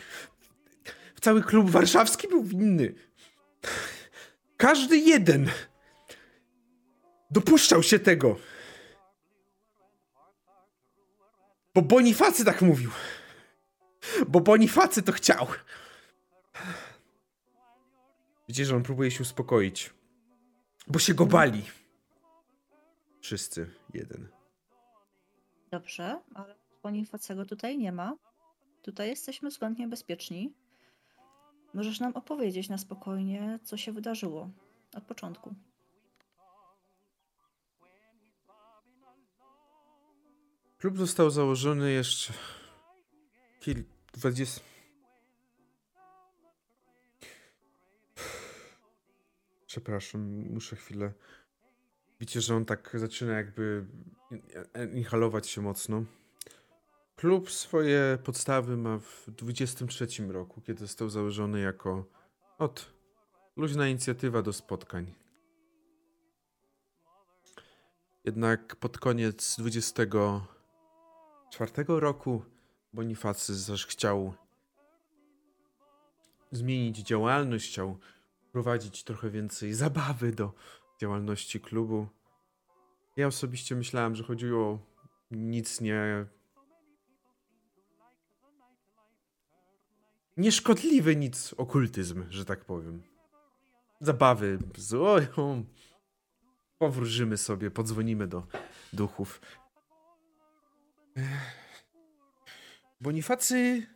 Cały 1.21 1.43
klub 1.43 1.71
warszawski 1.71 2.29
był 2.29 2.45
winny. 2.45 2.95
Każdy 4.57 4.99
jeden. 4.99 5.51
dopuszczał 7.31 7.83
się 7.83 7.99
tego. 7.99 8.37
Bo 11.75 11.83
Bonifacy 11.83 12.45
tak 12.45 12.63
mówił. 12.63 12.91
Bo 14.29 14.41
Bonifacy 14.41 15.03
to 15.03 15.13
chciał. 15.13 15.47
Widzicie, 18.49 18.67
że 18.67 18.77
on 18.77 18.83
próbuje 18.83 19.11
się 19.11 19.23
uspokoić. 19.23 19.95
Bo 20.87 20.99
się 20.99 21.15
go 21.15 21.27
bali. 21.27 21.63
Wszyscy. 23.21 23.71
Jeden. 23.95 24.29
Dobrze, 25.71 26.21
ale 26.35 26.55
Bonifacego 26.83 27.45
tutaj 27.45 27.79
nie 27.79 27.93
ma. 27.93 28.17
Tutaj 28.83 29.09
jesteśmy 29.09 29.51
względnie 29.51 29.89
bezpieczni. 29.89 30.55
Możesz 31.75 32.01
nam 32.01 32.13
opowiedzieć 32.13 32.69
na 32.69 32.79
spokojnie, 32.79 33.59
co 33.63 33.77
się 33.77 33.93
wydarzyło 33.93 34.51
od 34.95 35.05
początku. 35.05 35.55
Klub 40.79 40.99
został 40.99 41.31
założony 41.31 41.93
jeszcze 41.93 42.33
kil... 43.61 43.85
20... 44.13 44.61
Przepraszam, 49.77 50.21
muszę 50.51 50.77
chwilę. 50.77 51.13
Widzicie, 52.21 52.41
że 52.41 52.57
on 52.57 52.65
tak 52.65 52.91
zaczyna 52.95 53.33
jakby 53.33 53.87
inhalować 54.95 55.49
się 55.49 55.61
mocno. 55.61 56.05
Klub 57.17 57.51
swoje 57.51 58.19
podstawy 58.25 58.77
ma 58.77 58.99
w 58.99 59.25
23 59.29 60.07
roku, 60.29 60.61
kiedy 60.61 60.81
został 60.81 61.11
założony 61.11 61.61
jako 61.61 62.05
od 62.59 62.93
luźna 63.57 63.89
inicjatywa 63.89 64.43
do 64.43 64.53
spotkań. 64.53 65.15
Jednak 68.25 68.77
pod 68.77 68.99
koniec 68.99 69.57
24 69.59 71.73
roku 71.89 72.43
Bonifacy 72.93 73.55
zaś 73.55 73.87
chciał 73.87 74.35
zmienić 76.53 76.99
działalność, 76.99 77.69
chciał 77.69 77.99
prowadzić 78.57 79.05
trochę 79.05 79.31
więcej 79.31 79.75
zabawy 79.85 80.33
do 80.33 80.53
działalności 81.01 81.61
klubu. 81.61 82.09
Ja 83.17 83.27
osobiście 83.27 83.77
myślałem, 83.77 84.15
że 84.15 84.25
chodziło 84.25 84.67
o 84.67 84.79
nic 85.31 85.81
nie. 85.81 86.27
Nieszkodliwy 90.37 91.17
nic 91.17 91.55
okultyzm, 91.57 92.25
że 92.31 92.45
tak 92.45 92.65
powiem. 92.65 93.03
Zabawy 94.01 94.59
z 94.77 94.95
oją. 94.95 95.65
Powróżymy 96.79 97.37
sobie, 97.37 97.71
podzwonimy 97.71 98.27
do 98.27 98.47
duchów. 98.93 99.41
Bonifacy 103.01 103.87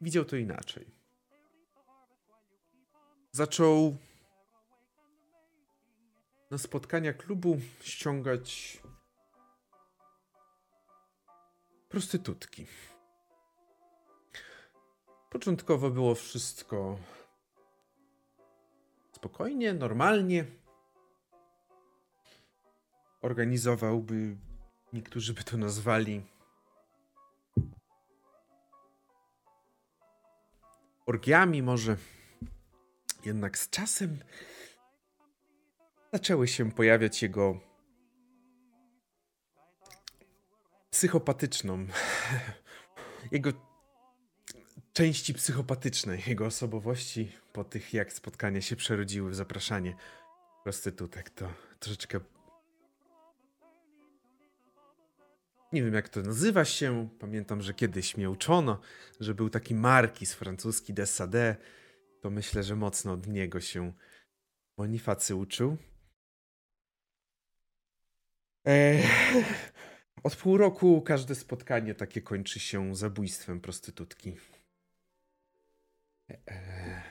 widział 0.00 0.24
to 0.24 0.36
inaczej. 0.36 0.99
Zaczął 3.32 3.96
na 6.50 6.58
spotkania 6.58 7.12
klubu 7.12 7.60
ściągać 7.80 8.80
prostytutki. 11.88 12.66
Początkowo 15.30 15.90
było 15.90 16.14
wszystko 16.14 16.98
spokojnie, 19.12 19.74
normalnie. 19.74 20.44
Organizowałby, 23.22 24.36
niektórzy 24.92 25.34
by 25.34 25.44
to 25.44 25.56
nazwali 25.56 26.22
orgiami 31.06 31.62
może. 31.62 31.96
Jednak 33.24 33.58
z 33.58 33.70
czasem 33.70 34.18
zaczęły 36.12 36.48
się 36.48 36.72
pojawiać 36.72 37.22
jego 37.22 37.60
psychopatyczną, 40.90 41.86
jego 43.32 43.52
części 44.92 45.34
psychopatycznej, 45.34 46.22
jego 46.26 46.46
osobowości 46.46 47.32
po 47.52 47.64
tych, 47.64 47.94
jak 47.94 48.12
spotkania 48.12 48.60
się 48.60 48.76
przerodziły 48.76 49.30
w 49.30 49.34
zapraszanie 49.34 49.94
prostytutek, 50.64 51.30
to 51.30 51.52
troszeczkę 51.80 52.20
nie 55.72 55.82
wiem 55.82 55.94
jak 55.94 56.08
to 56.08 56.22
nazywa 56.22 56.64
się. 56.64 57.08
Pamiętam, 57.18 57.62
że 57.62 57.74
kiedyś 57.74 58.16
mnie 58.16 58.30
uczono, 58.30 58.80
że 59.20 59.34
był 59.34 59.50
taki 59.50 59.74
markiz 59.74 60.34
francuski 60.34 60.94
de 60.94 61.06
Sade. 61.06 61.56
To 62.20 62.30
myślę, 62.30 62.62
że 62.62 62.76
mocno 62.76 63.12
od 63.12 63.26
niego 63.26 63.60
się 63.60 63.92
Bonifacy 64.76 65.34
uczył. 65.36 65.76
Eee, 68.64 69.02
od 70.22 70.36
pół 70.36 70.56
roku 70.56 71.02
każde 71.02 71.34
spotkanie 71.34 71.94
takie 71.94 72.22
kończy 72.22 72.60
się 72.60 72.96
zabójstwem 72.96 73.60
prostytutki. 73.60 74.36
Eee. 76.28 77.02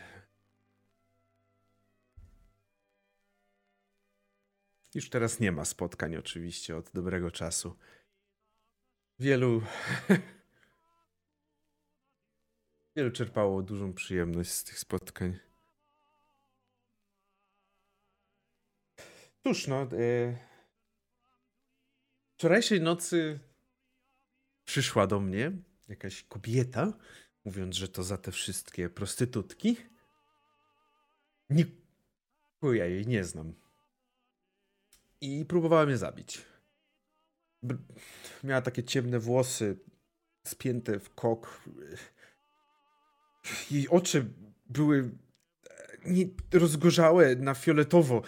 Już 4.95 5.09
teraz 5.09 5.39
nie 5.39 5.51
ma 5.51 5.65
spotkań, 5.65 6.15
oczywiście, 6.15 6.77
od 6.77 6.91
dobrego 6.91 7.31
czasu. 7.31 7.75
Wielu. 9.19 9.61
Wielu 12.95 13.11
czerpało 13.11 13.61
dużą 13.61 13.93
przyjemność 13.93 14.51
z 14.51 14.63
tych 14.63 14.79
spotkań. 14.79 15.39
Cóż, 19.43 19.67
no. 19.67 19.87
Yy 19.91 20.49
Wczorajszej 22.39 22.81
nocy 22.81 23.39
przyszła 24.65 25.07
do 25.07 25.19
mnie 25.19 25.51
jakaś 25.87 26.23
kobieta, 26.23 26.93
mówiąc, 27.45 27.75
że 27.75 27.87
to 27.87 28.03
za 28.03 28.17
te 28.17 28.31
wszystkie 28.31 28.89
prostytutki. 28.89 29.77
Nie, 31.49 31.65
ja 32.73 32.85
jej 32.85 33.07
nie 33.07 33.23
znam. 33.23 33.53
I 35.21 35.45
próbowała 35.45 35.85
mnie 35.85 35.97
zabić. 35.97 36.45
Miała 38.43 38.61
takie 38.61 38.83
ciemne 38.83 39.19
włosy, 39.19 39.79
spięte 40.47 40.99
w 40.99 41.15
kok. 41.15 41.61
Jej 43.71 43.89
oczy 43.89 44.25
były 44.69 45.09
rozgorzałe 46.53 47.35
na 47.35 47.53
fioletowo. 47.53 48.21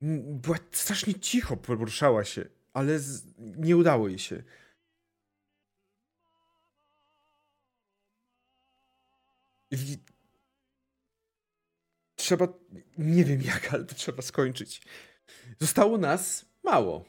Była 0.00 0.58
strasznie 0.72 1.14
cicho, 1.14 1.56
poruszała 1.56 2.24
się 2.24 2.44
ale 2.74 2.98
z... 2.98 3.24
nie 3.38 3.76
udało 3.76 4.08
jej 4.08 4.18
się. 4.18 4.42
I... 9.70 9.98
Trzeba, 12.16 12.48
nie 12.98 13.24
wiem 13.24 13.42
jak, 13.42 13.74
ale 13.74 13.84
to 13.84 13.94
trzeba 13.94 14.22
skończyć. 14.22 14.82
Zostało 15.60 15.98
nas 15.98 16.46
mało. 16.62 17.04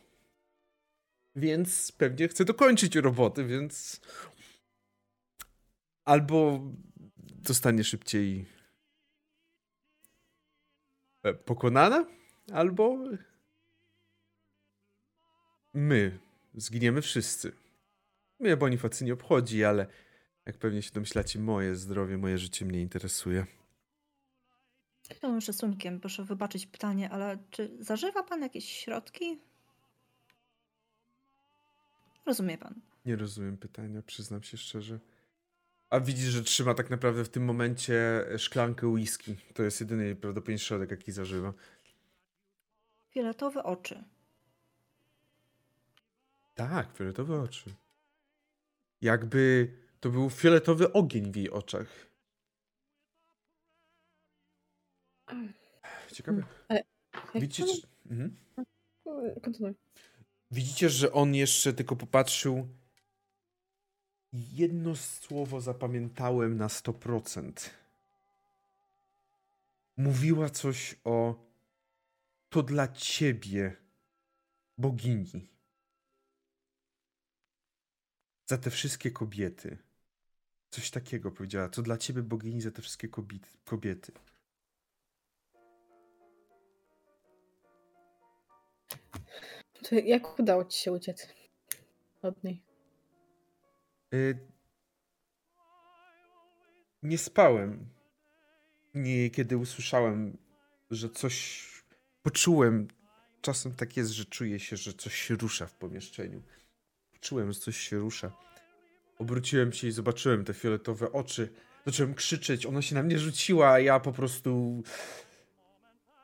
Więc 1.36 1.92
pewnie 1.92 2.28
chcę 2.28 2.46
dokończyć 2.46 2.96
roboty, 2.96 3.46
więc 3.46 4.02
albo 6.06 6.62
zostanie 7.48 7.84
szybciej 7.84 8.46
e, 11.24 11.34
pokonana, 11.34 12.06
albo 12.54 12.98
my 15.74 16.20
zginiemy 16.54 17.02
wszyscy. 17.02 17.52
Mnie 18.40 18.58
Bonifacy 18.58 19.06
nie 19.06 19.14
obchodzi, 19.14 19.64
ale 19.64 19.88
jak 20.46 20.58
pewnie 20.58 20.82
się 20.82 20.92
domyślacie, 20.92 21.40
moje 21.40 21.76
zdrowie, 21.76 22.18
moje 22.18 22.38
życie 22.38 22.66
mnie 22.66 22.82
interesuje. 22.82 23.46
Z 25.14 25.20
całym 25.20 25.42
szacunkiem, 25.42 26.00
proszę 26.00 26.24
wybaczyć 26.24 26.66
pytanie, 26.66 27.10
ale 27.10 27.38
czy 27.52 27.78
zażywa 27.80 28.24
pan 28.24 28.42
jakieś 28.42 28.70
środki? 28.70 29.40
Rozumie 32.26 32.58
pan. 32.58 32.82
Nie 33.06 33.16
rozumiem 33.16 33.58
pytania, 33.58 34.02
przyznam 34.02 34.44
się 34.44 34.58
szczerze. 34.58 35.00
A 35.90 36.00
widzisz, 36.00 36.30
że 36.30 36.44
trzyma 36.44 36.74
tak 36.74 36.90
naprawdę 36.90 37.26
w 37.26 37.30
tym 37.30 37.46
momencie 37.46 38.26
szklankę 38.38 38.88
whisky. 38.88 39.36
To 39.54 39.64
jest 39.64 39.82
jedyny 39.82 40.16
prawdopodobnie 40.16 40.60
środek, 40.60 40.92
jaki 40.92 41.12
zażywa. 41.12 41.54
Fioletowe 43.10 43.64
oczy. 43.64 44.04
Tak, 46.56 46.98
fioletowe 46.98 47.42
oczy. 47.42 47.74
Jakby 49.02 49.72
to 50.00 50.10
był 50.10 50.30
fioletowy 50.30 50.94
ogień 50.94 51.32
w 51.32 51.36
jej 51.36 51.50
oczach. 51.50 51.88
Ciekawe. 56.14 56.44
Ale 56.68 56.84
Widzicie? 57.36 57.88
Mhm. 58.12 58.36
kontynuuj. 59.42 59.74
Widzicie, 60.52 60.90
że 60.90 61.12
on 61.12 61.36
jeszcze 61.36 61.74
tylko 61.74 61.96
popatrzył. 61.96 62.68
Jedno 64.54 64.96
słowo 64.96 65.62
zapamiętałem 65.62 66.58
na 66.58 66.68
100%. 66.68 67.70
Mówiła 69.98 70.50
coś 70.50 70.96
o 71.04 71.36
to 72.50 72.64
dla 72.64 72.88
ciebie, 72.88 73.76
bogini. 74.78 75.48
Za 78.46 78.58
te 78.58 78.70
wszystkie 78.70 79.12
kobiety. 79.12 79.78
Coś 80.70 80.92
takiego 80.92 81.32
powiedziała. 81.32 81.70
To 81.70 81.82
dla 81.82 81.98
ciebie, 81.98 82.22
bogini, 82.22 82.62
za 82.62 82.72
te 82.72 82.82
wszystkie 82.82 83.08
kobiety. 83.66 84.12
To 89.84 89.96
jak 89.96 90.40
udało 90.40 90.66
ci 90.66 90.80
się 90.80 90.92
uciec 90.92 91.28
od 92.22 92.44
niej? 92.44 92.65
Y 94.14 94.56
nie 97.04 97.18
spałem. 97.18 97.90
Nie, 98.94 99.30
kiedy 99.30 99.58
usłyszałem, 99.58 100.38
że 100.92 101.10
coś 101.10 101.66
poczułem. 102.24 102.88
Czasem 103.42 103.74
tak 103.74 103.98
jest, 103.98 104.12
że 104.12 104.26
czuję 104.26 104.60
się, 104.60 104.78
że 104.78 104.94
coś 104.94 105.16
się 105.16 105.36
rusza 105.36 105.66
w 105.66 105.74
pomieszczeniu. 105.74 106.42
Czułem, 107.22 107.52
że 107.52 107.60
coś 107.60 107.78
się 107.78 107.98
rusza. 107.98 108.32
Obróciłem 109.20 109.74
się 109.74 109.88
i 109.88 109.92
zobaczyłem 109.92 110.46
te 110.46 110.54
fioletowe 110.54 111.12
oczy. 111.12 111.54
Zacząłem 111.86 112.14
krzyczeć, 112.14 112.66
ona 112.66 112.82
się 112.82 112.96
na 112.96 113.04
mnie 113.04 113.20
rzuciła, 113.20 113.72
a 113.72 113.80
ja 113.80 114.00
po 114.00 114.12
prostu 114.12 114.84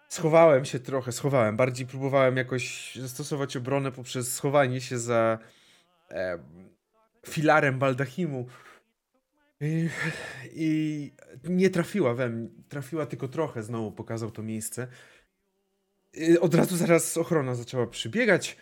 schowałem 0.09 0.65
się 0.65 0.79
trochę, 0.79 1.11
schowałem. 1.11 1.57
Bardziej 1.57 1.87
próbowałem 1.87 2.37
jakoś 2.37 2.95
zastosować 2.95 3.57
obronę 3.57 3.91
poprzez 3.91 4.33
schowanie 4.33 4.81
się 4.81 4.99
za 4.99 5.39
e, 6.11 6.37
filarem 7.25 7.79
baldachimu. 7.79 8.47
I, 9.61 9.89
I, 10.53 11.11
nie 11.43 11.69
trafiła 11.69 12.13
we 12.13 12.29
mnie. 12.29 12.49
Trafiła 12.69 13.05
tylko 13.05 13.27
trochę, 13.27 13.63
znowu 13.63 13.91
pokazał 13.91 14.31
to 14.31 14.43
miejsce. 14.43 14.87
I 16.13 16.39
od 16.39 16.55
razu 16.55 16.77
zaraz 16.77 17.17
ochrona 17.17 17.55
zaczęła 17.55 17.87
przybiegać 17.87 18.57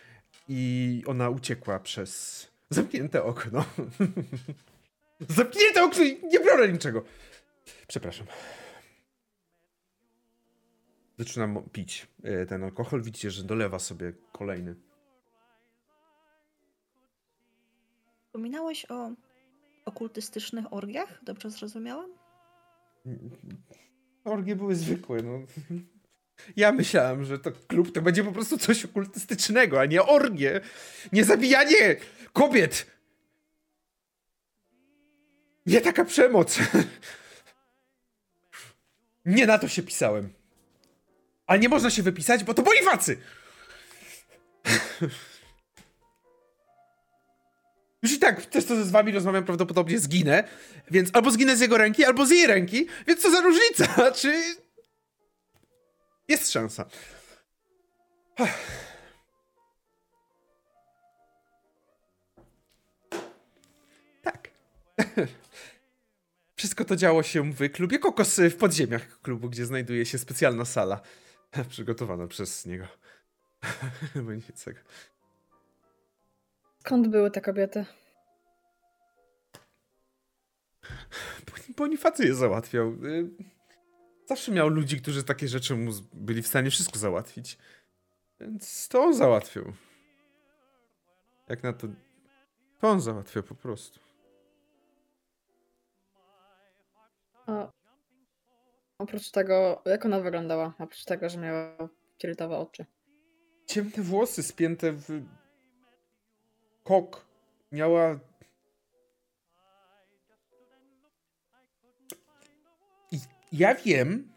i 0.48 1.02
ona 1.06 1.30
uciekła 1.30 1.80
przez 1.80 2.46
zamknięte 2.70 3.22
okno. 3.22 3.64
zamknięte 5.36 5.84
okno 5.84 6.04
i 6.04 6.20
nie 6.22 6.40
biorę 6.40 6.72
niczego. 6.72 7.04
Przepraszam. 7.88 8.26
Zaczynam 11.18 11.62
pić 11.72 12.06
e, 12.22 12.46
ten 12.46 12.64
alkohol. 12.64 13.02
Widzicie, 13.02 13.30
że 13.30 13.44
dolewa 13.44 13.78
sobie 13.78 14.12
kolejny. 14.32 14.74
Wspominałeś 18.30 18.86
o 18.90 19.10
okultystycznych 19.84 20.72
orgiach? 20.72 21.24
Dobrze 21.24 21.50
zrozumiałam? 21.50 22.10
Orgie 24.24 24.56
były 24.56 24.74
zwykłe, 24.76 25.22
no. 25.22 25.46
Ja 26.56 26.72
myślałem, 26.72 27.24
że 27.24 27.38
to 27.38 27.52
klub 27.52 27.92
to 27.92 28.02
będzie 28.02 28.24
po 28.24 28.32
prostu 28.32 28.58
coś 28.58 28.84
okultystycznego, 28.84 29.80
a 29.80 29.86
nie 29.86 30.02
orgie. 30.02 30.60
Nie 31.12 31.24
zabijanie 31.24 31.96
kobiet. 32.32 32.86
Nie 35.66 35.80
taka 35.80 36.04
przemoc. 36.04 36.58
Nie 39.24 39.46
na 39.46 39.58
to 39.58 39.68
się 39.68 39.82
pisałem. 39.82 40.32
Ale 41.46 41.58
nie 41.58 41.68
można 41.68 41.90
się 41.90 42.02
wypisać, 42.02 42.44
bo 42.44 42.54
to 42.54 42.62
Bonifacy! 42.62 43.16
Już 48.02 48.12
i 48.12 48.18
tak 48.18 48.46
też 48.46 48.64
to 48.64 48.84
z 48.84 48.90
wami 48.90 49.12
rozmawiam, 49.12 49.44
prawdopodobnie 49.44 49.98
zginę, 49.98 50.44
więc 50.90 51.10
albo 51.12 51.30
zginę 51.30 51.56
z 51.56 51.60
jego 51.60 51.78
ręki, 51.78 52.04
albo 52.04 52.26
z 52.26 52.30
jej 52.30 52.46
ręki, 52.46 52.86
więc 53.06 53.20
co 53.20 53.30
za 53.30 53.40
różnica, 53.40 54.10
czy... 54.20 54.42
Jest 56.28 56.52
szansa. 56.52 56.84
Tak. 64.22 64.50
Wszystko 66.56 66.84
to 66.84 66.96
działo 66.96 67.22
się 67.22 67.52
w 67.52 67.70
klubie 67.70 67.98
Kokos 67.98 68.36
w 68.36 68.56
podziemiach 68.56 69.20
klubu, 69.22 69.50
gdzie 69.50 69.66
znajduje 69.66 70.06
się 70.06 70.18
specjalna 70.18 70.64
sala 70.64 71.00
przygotowana 71.70 72.26
przez 72.26 72.66
niego. 72.66 72.86
Bonifacego. 74.14 74.80
Skąd 76.80 77.08
były 77.08 77.30
te 77.30 77.40
kobiety? 77.40 77.84
Bonifacy 81.76 82.26
je 82.26 82.34
załatwiał. 82.34 82.88
Y, 82.88 83.30
zawsze 84.26 84.52
miał 84.52 84.68
ludzi, 84.68 85.00
którzy 85.00 85.24
takie 85.24 85.48
rzeczy 85.48 85.76
mu 85.76 85.90
byli 86.12 86.42
w 86.42 86.46
stanie 86.46 86.70
wszystko 86.70 86.98
załatwić. 86.98 87.58
Więc 88.40 88.88
to 88.88 89.02
on 89.02 89.14
załatwił. 89.14 89.72
Jak 91.48 91.62
na 91.62 91.72
to. 91.72 91.88
To 92.80 92.88
on 92.88 93.00
załatwiał 93.00 93.42
po 93.42 93.54
prostu. 93.54 94.00
A 97.46 97.70
oprócz 98.98 99.30
tego, 99.30 99.82
jak 99.84 100.04
ona 100.04 100.20
wyglądała? 100.20 100.74
Oprócz 100.78 101.04
tego, 101.04 101.28
że 101.28 101.38
miała 101.38 101.88
fioletowe 102.22 102.58
oczy. 102.58 102.84
Ciemne 103.66 104.02
włosy 104.02 104.42
spięte 104.42 104.92
w 104.92 105.22
kok. 106.90 107.26
Miała 107.72 108.18
ja 113.52 113.74
wiem, 113.74 114.32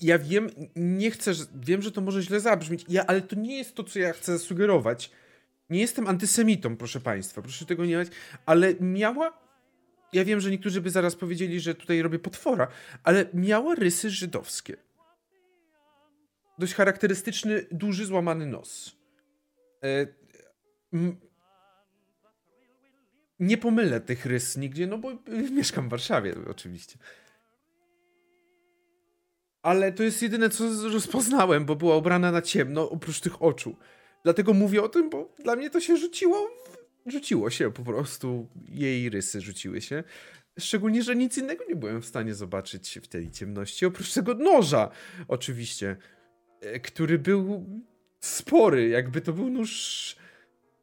ja 0.00 0.18
wiem, 0.18 0.50
nie 0.76 1.10
chcę, 1.10 1.32
wiem, 1.54 1.82
że 1.82 1.92
to 1.92 2.00
może 2.00 2.22
źle 2.22 2.40
zabrzmieć, 2.40 2.84
ja, 2.88 3.06
ale 3.06 3.20
to 3.20 3.36
nie 3.36 3.58
jest 3.58 3.74
to, 3.74 3.84
co 3.84 3.98
ja 3.98 4.12
chcę 4.12 4.38
sugerować. 4.38 5.10
Nie 5.70 5.80
jestem 5.80 6.06
antysemitą, 6.06 6.76
proszę 6.76 7.00
państwa, 7.00 7.42
proszę 7.42 7.66
tego 7.66 7.84
nie 7.84 8.04
ale 8.46 8.74
miała, 8.80 9.38
ja 10.12 10.24
wiem, 10.24 10.40
że 10.40 10.50
niektórzy 10.50 10.80
by 10.80 10.90
zaraz 10.90 11.16
powiedzieli, 11.16 11.60
że 11.60 11.74
tutaj 11.74 12.02
robię 12.02 12.18
potwora, 12.18 12.68
ale 13.04 13.26
miała 13.34 13.74
rysy 13.74 14.10
żydowskie. 14.10 14.76
Dość 16.58 16.74
charakterystyczny, 16.74 17.66
duży, 17.70 18.06
złamany 18.06 18.46
nos. 18.46 18.96
E, 19.82 20.19
nie 23.40 23.58
pomylę 23.58 24.00
tych 24.00 24.26
rys 24.26 24.56
nigdzie, 24.56 24.86
no 24.86 24.98
bo 24.98 25.08
mieszkam 25.50 25.86
w 25.86 25.90
Warszawie 25.90 26.34
oczywiście 26.50 26.98
ale 29.62 29.92
to 29.92 30.02
jest 30.02 30.22
jedyne, 30.22 30.50
co 30.50 30.88
rozpoznałem, 30.88 31.64
bo 31.64 31.76
była 31.76 31.96
ubrana 31.96 32.32
na 32.32 32.42
ciemno, 32.42 32.90
oprócz 32.90 33.20
tych 33.20 33.42
oczu. 33.42 33.76
Dlatego 34.24 34.54
mówię 34.54 34.82
o 34.82 34.88
tym, 34.88 35.10
bo 35.10 35.34
dla 35.44 35.56
mnie 35.56 35.70
to 35.70 35.80
się 35.80 35.96
rzuciło, 35.96 36.50
rzuciło 37.06 37.50
się 37.50 37.72
po 37.72 37.82
prostu, 37.82 38.48
jej 38.68 39.10
rysy 39.10 39.40
rzuciły 39.40 39.80
się. 39.80 40.04
Szczególnie, 40.58 41.02
że 41.02 41.16
nic 41.16 41.38
innego 41.38 41.64
nie 41.68 41.76
byłem 41.76 42.02
w 42.02 42.06
stanie 42.06 42.34
zobaczyć 42.34 42.98
w 43.02 43.08
tej 43.08 43.30
ciemności, 43.30 43.86
oprócz 43.86 44.12
tego 44.12 44.34
noża, 44.34 44.90
oczywiście, 45.28 45.96
e, 46.60 46.80
który 46.80 47.18
był 47.18 47.66
spory, 48.20 48.88
jakby 48.88 49.20
to 49.20 49.32
był 49.32 49.50
nóż, 49.50 50.16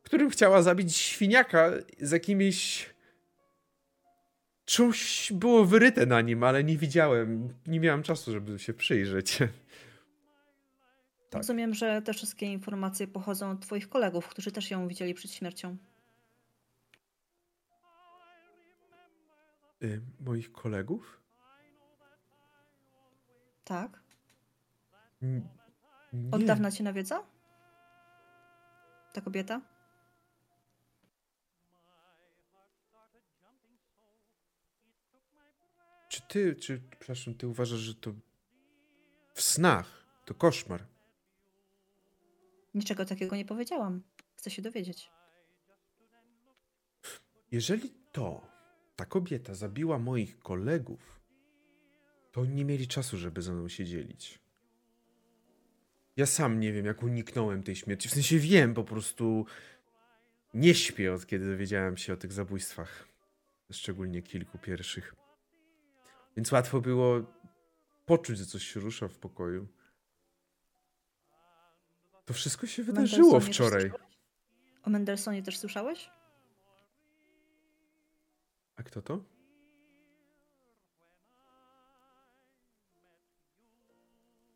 którym 0.08 0.30
chciała 0.30 0.62
zabić 0.62 0.96
świniaka 0.96 1.72
z 2.00 2.12
jakimiś 2.12 2.90
Coś 4.68 5.32
było 5.34 5.66
wyryte 5.66 6.06
na 6.06 6.22
nim, 6.22 6.44
ale 6.44 6.64
nie 6.64 6.78
widziałem. 6.78 7.54
Nie 7.68 7.80
miałem 7.80 8.04
czasu, 8.04 8.32
żeby 8.32 8.60
się 8.60 8.74
przyjrzeć. 8.74 9.38
Tak. 11.30 11.40
Rozumiem, 11.40 11.74
że 11.74 12.02
te 12.02 12.14
wszystkie 12.14 12.46
informacje 12.46 13.08
pochodzą 13.08 13.52
od 13.52 13.62
Twoich 13.62 13.90
kolegów, 13.90 14.28
którzy 14.28 14.52
też 14.52 14.72
ją 14.72 14.88
widzieli 14.88 15.14
przed 15.14 15.32
śmiercią. 15.32 15.78
Y, 19.84 20.02
moich 20.20 20.52
kolegów? 20.52 21.22
Tak. 23.64 24.00
N 25.22 25.48
Od 26.32 26.44
dawna 26.44 26.72
cię 26.72 26.84
nawiedza? 26.84 27.24
Ta 29.14 29.22
kobieta? 29.22 29.62
Czy 36.18 36.24
ty, 36.28 36.56
czy, 36.56 36.82
przepraszam, 37.00 37.34
ty 37.36 37.48
uważasz, 37.48 37.80
że 37.80 37.96
to 37.96 38.14
w 39.34 39.42
snach 39.42 40.06
to 40.26 40.34
koszmar? 40.34 40.88
Niczego 42.74 43.06
takiego 43.06 43.36
nie 43.36 43.46
powiedziałam. 43.46 44.04
Chcę 44.36 44.50
się 44.50 44.62
dowiedzieć. 44.62 45.12
Jeżeli 47.52 47.94
to, 48.12 48.48
ta 48.96 49.06
kobieta 49.06 49.54
zabiła 49.56 50.00
moich 50.00 50.40
kolegów, 50.40 51.22
to 52.32 52.46
nie 52.46 52.66
mieli 52.66 52.88
czasu, 52.88 53.18
żeby 53.18 53.42
ze 53.42 53.54
mną 53.54 53.70
się 53.70 53.86
dzielić. 53.86 54.40
Ja 56.16 56.26
sam 56.26 56.60
nie 56.60 56.74
wiem, 56.74 56.86
jak 56.86 57.04
uniknąłem 57.04 57.64
tej 57.64 57.76
śmierci. 57.76 58.10
W 58.10 58.14
sensie 58.14 58.40
wiem, 58.40 58.74
po 58.74 58.84
prostu 58.84 59.46
nie 60.54 60.76
śpię 60.76 61.14
od 61.14 61.26
kiedy 61.26 61.46
dowiedziałem 61.46 61.98
się 61.98 62.14
o 62.14 62.18
tych 62.18 62.34
zabójstwach. 62.34 63.08
Szczególnie 63.72 64.22
kilku 64.22 64.58
pierwszych. 64.58 65.27
Więc 66.38 66.52
łatwo 66.52 66.82
było 66.82 67.22
poczuć, 68.06 68.38
że 68.38 68.46
coś 68.46 68.64
się 68.64 68.80
rusza 68.80 69.08
w 69.08 69.18
pokoju. 69.18 69.68
To 72.26 72.34
wszystko 72.34 72.68
się 72.68 72.84
wydarzyło 72.84 73.40
wczoraj. 73.40 73.92
O 74.84 74.90
Mendelsonie 74.90 75.44
też 75.44 75.58
słyszałeś? 75.58 76.10
A 78.76 78.84
kto 78.84 79.02
to? 79.02 79.24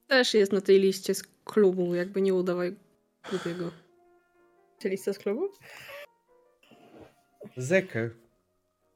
Też 0.08 0.34
jest 0.34 0.52
na 0.52 0.62
tej 0.62 0.80
liście 0.80 1.16
z 1.16 1.24
klubu, 1.46 1.96
jakby 1.96 2.22
nie 2.22 2.34
udawaj 2.34 2.76
głupiego. 3.30 3.72
Czy 4.80 4.90
lista 4.90 5.14
z 5.14 5.18
klubu? 5.18 5.50
Zekę. 7.58 8.10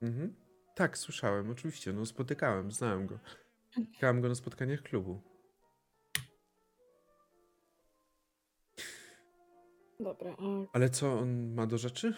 Mhm. 0.02 0.45
Tak, 0.76 0.98
słyszałem, 0.98 1.50
oczywiście. 1.50 1.94
No 1.94 2.06
spotykałem, 2.06 2.72
znałem 2.72 3.08
go. 3.08 3.20
Spotykałem 3.72 4.22
go 4.22 4.30
na 4.30 4.36
spotkaniach 4.36 4.82
klubu. 4.82 5.22
Dobra. 10.00 10.36
Ale 10.74 10.90
co 10.90 11.20
on 11.20 11.54
ma 11.54 11.68
do 11.68 11.78
rzeczy? 11.78 12.14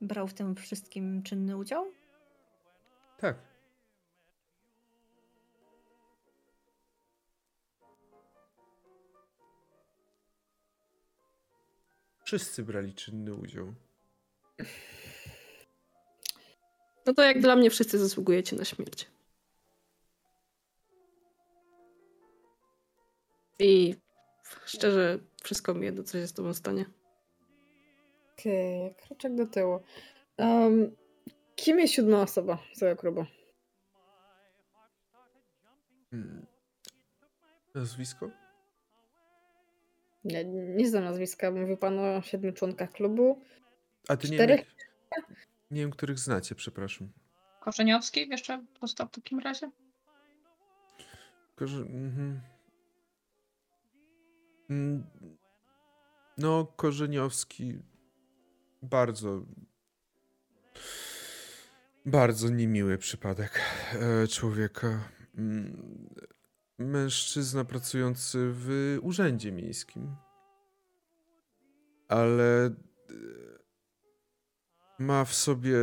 Brał 0.00 0.28
w 0.28 0.34
tym 0.34 0.54
wszystkim 0.54 1.22
czynny 1.22 1.56
udział? 1.56 1.86
Tak. 3.18 3.36
Wszyscy 12.24 12.62
brali 12.62 12.94
czynny 12.94 13.34
udział. 13.34 13.74
No 17.06 17.14
to 17.14 17.22
jak 17.22 17.40
dla 17.40 17.56
mnie 17.56 17.70
wszyscy 17.70 17.98
zasługujecie 17.98 18.56
na 18.56 18.64
śmierć. 18.64 19.06
I 23.58 23.94
szczerze, 24.64 25.18
wszystko 25.42 25.74
mi 25.74 25.84
jedno, 25.84 26.02
co 26.02 26.18
się 26.18 26.26
z 26.26 26.32
tobą 26.32 26.54
stanie. 26.54 26.84
Okej, 28.32 28.86
okay, 28.86 29.06
kroczek 29.06 29.34
do 29.34 29.46
tyłu. 29.46 29.80
Um, 30.38 30.96
kim 31.56 31.78
jest 31.78 31.94
siódma 31.94 32.22
osoba 32.22 32.58
z 32.74 32.78
tego 32.78 32.96
klubu? 32.96 33.24
Hmm. 36.10 36.46
Nazwisko? 37.74 38.30
Nie, 40.24 40.44
nie 40.44 40.88
znam 40.88 41.04
nazwiska. 41.04 41.50
Mówił 41.50 41.76
pan 41.76 41.98
o 41.98 42.22
siedmiu 42.22 42.52
członkach 42.52 42.92
klubu. 42.92 43.40
A 44.08 44.16
ty 44.16 44.26
Czterech... 44.26 44.60
nie 44.60 44.66
wiem, 45.16 45.36
nie 45.70 45.80
wiem, 45.80 45.90
których 45.90 46.18
znacie, 46.18 46.54
przepraszam. 46.54 47.12
Korzeniowski 47.60 48.28
jeszcze 48.28 48.64
postał 48.80 49.06
w 49.06 49.10
takim 49.10 49.38
razie? 49.38 49.70
Korze... 51.56 51.76
Mhm. 51.76 52.40
Mm. 54.70 55.06
No, 56.38 56.66
Korzeniowski 56.76 57.78
bardzo 58.82 59.42
bardzo 62.06 62.48
niemiły 62.48 62.98
przypadek 62.98 63.60
e, 63.92 64.28
człowieka. 64.28 65.08
Mm. 65.38 66.08
Mężczyzna 66.78 67.64
pracujący 67.64 68.38
w 68.52 68.98
urzędzie 69.02 69.52
miejskim. 69.52 70.16
Ale 72.08 72.66
e, 72.66 72.72
ma 74.98 75.24
w 75.24 75.34
sobie. 75.34 75.76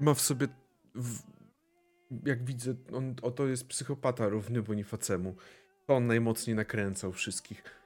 Ma 0.00 0.14
w 0.14 0.20
sobie. 0.20 0.48
W, 0.94 1.22
jak 2.26 2.44
widzę, 2.44 2.74
on 2.92 3.14
oto 3.22 3.46
jest 3.46 3.68
psychopata 3.68 4.28
równy 4.28 4.62
Bonifacemu. 4.62 5.36
To 5.86 5.94
on 5.94 6.06
najmocniej 6.06 6.56
nakręcał 6.56 7.12
wszystkich. 7.12 7.82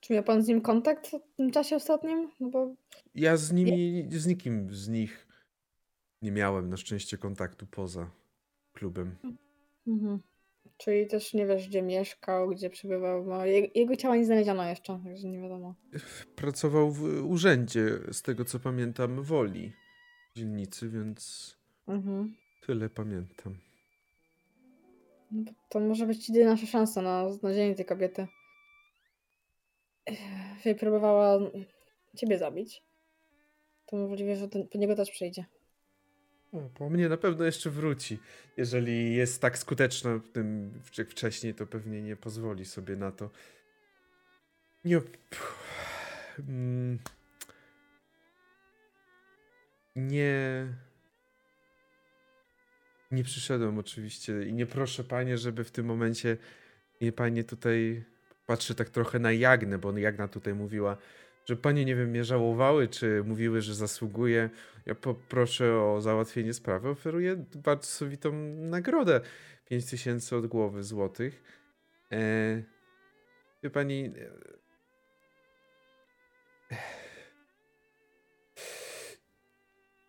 Czy 0.00 0.12
miał 0.12 0.24
pan 0.24 0.42
z 0.42 0.48
nim 0.48 0.60
kontakt 0.60 1.08
w 1.08 1.36
tym 1.36 1.50
czasie 1.50 1.76
ostatnim? 1.76 2.30
No 2.40 2.50
bo... 2.50 2.74
Ja 3.14 3.36
z 3.36 3.52
nimi, 3.52 4.08
z 4.10 4.26
nikim 4.26 4.74
z 4.74 4.88
nich 4.88 5.26
nie 6.22 6.32
miałem 6.32 6.68
na 6.68 6.76
szczęście 6.76 7.18
kontaktu 7.18 7.66
poza 7.66 8.10
klubem. 8.72 9.16
Mhm. 9.86 10.20
Czyli 10.76 11.06
też 11.06 11.34
nie 11.34 11.46
wiesz, 11.46 11.68
gdzie 11.68 11.82
mieszkał, 11.82 12.48
gdzie 12.48 12.70
przebywał. 12.70 13.24
No, 13.26 13.46
jego 13.74 13.96
ciała 13.96 14.16
nie 14.16 14.24
znaleziono 14.24 14.68
jeszcze, 14.68 15.00
także 15.04 15.28
nie 15.28 15.40
wiadomo. 15.40 15.74
Pracował 16.36 16.90
w 16.90 17.26
urzędzie, 17.30 17.98
z 18.12 18.22
tego 18.22 18.44
co 18.44 18.60
pamiętam, 18.60 19.22
woli 19.22 19.72
dzielnicy, 20.36 20.88
więc 20.88 21.50
mhm. 21.88 22.34
tyle 22.66 22.90
pamiętam. 22.90 23.58
No, 25.30 25.52
to 25.68 25.80
może 25.80 26.06
być 26.06 26.28
jedyna 26.28 26.50
nasza 26.50 26.66
szansa 26.66 27.02
na 27.02 27.32
znalezienie 27.32 27.74
tej 27.74 27.84
kobiety. 27.84 28.26
Jeżeli 30.56 30.80
próbowała 30.80 31.38
ciebie 32.16 32.38
zabić, 32.38 32.82
to 33.86 33.96
możliwe, 33.96 34.36
że 34.36 34.48
po 34.48 34.78
niego 34.78 34.96
też 34.96 35.10
przyjdzie. 35.10 35.44
O, 36.80 36.90
mnie 36.90 37.08
na 37.08 37.16
pewno 37.16 37.44
jeszcze 37.44 37.70
wróci. 37.70 38.18
Jeżeli 38.56 39.14
jest 39.14 39.40
tak 39.40 39.58
skuteczna 39.58 40.18
w 40.18 40.28
tym 40.28 40.72
jak 40.98 41.10
wcześniej, 41.10 41.54
to 41.54 41.66
pewnie 41.66 42.02
nie 42.02 42.16
pozwoli 42.16 42.64
sobie 42.64 42.96
na 42.96 43.12
to. 43.12 43.30
Nie. 44.84 45.00
Mm. 46.38 46.98
Nie. 49.96 50.66
Nie 53.10 53.24
przyszedłem 53.24 53.78
oczywiście 53.78 54.42
i 54.46 54.52
nie 54.52 54.66
proszę 54.66 55.04
panie, 55.04 55.38
żeby 55.38 55.64
w 55.64 55.70
tym 55.70 55.86
momencie 55.86 56.36
nie 57.00 57.12
panie 57.12 57.44
tutaj 57.44 58.04
patrzy 58.46 58.74
tak 58.74 58.90
trochę 58.90 59.18
na 59.18 59.32
Jagnę, 59.32 59.78
bo 59.78 59.98
Jagna 59.98 60.28
tutaj 60.28 60.54
mówiła, 60.54 60.96
że 61.44 61.56
panie, 61.56 61.84
nie 61.84 61.96
wiem, 61.96 62.08
mnie 62.08 62.24
żałowały, 62.24 62.88
czy 62.88 63.22
mówiły, 63.24 63.60
że 63.60 63.74
zasługuje. 63.74 64.50
Ja 64.86 64.94
poproszę 64.94 65.80
o 65.80 66.00
załatwienie 66.00 66.54
sprawy, 66.54 66.88
oferuję 66.88 67.44
bardzo 67.54 67.86
sowitą 67.86 68.32
nagrodę. 68.56 69.20
5000 69.64 70.36
od 70.36 70.46
głowy 70.46 70.82
złotych. 70.82 71.42
E, 72.12 72.62
wie 73.62 73.70
pani... 73.70 74.12
E, 76.70 76.76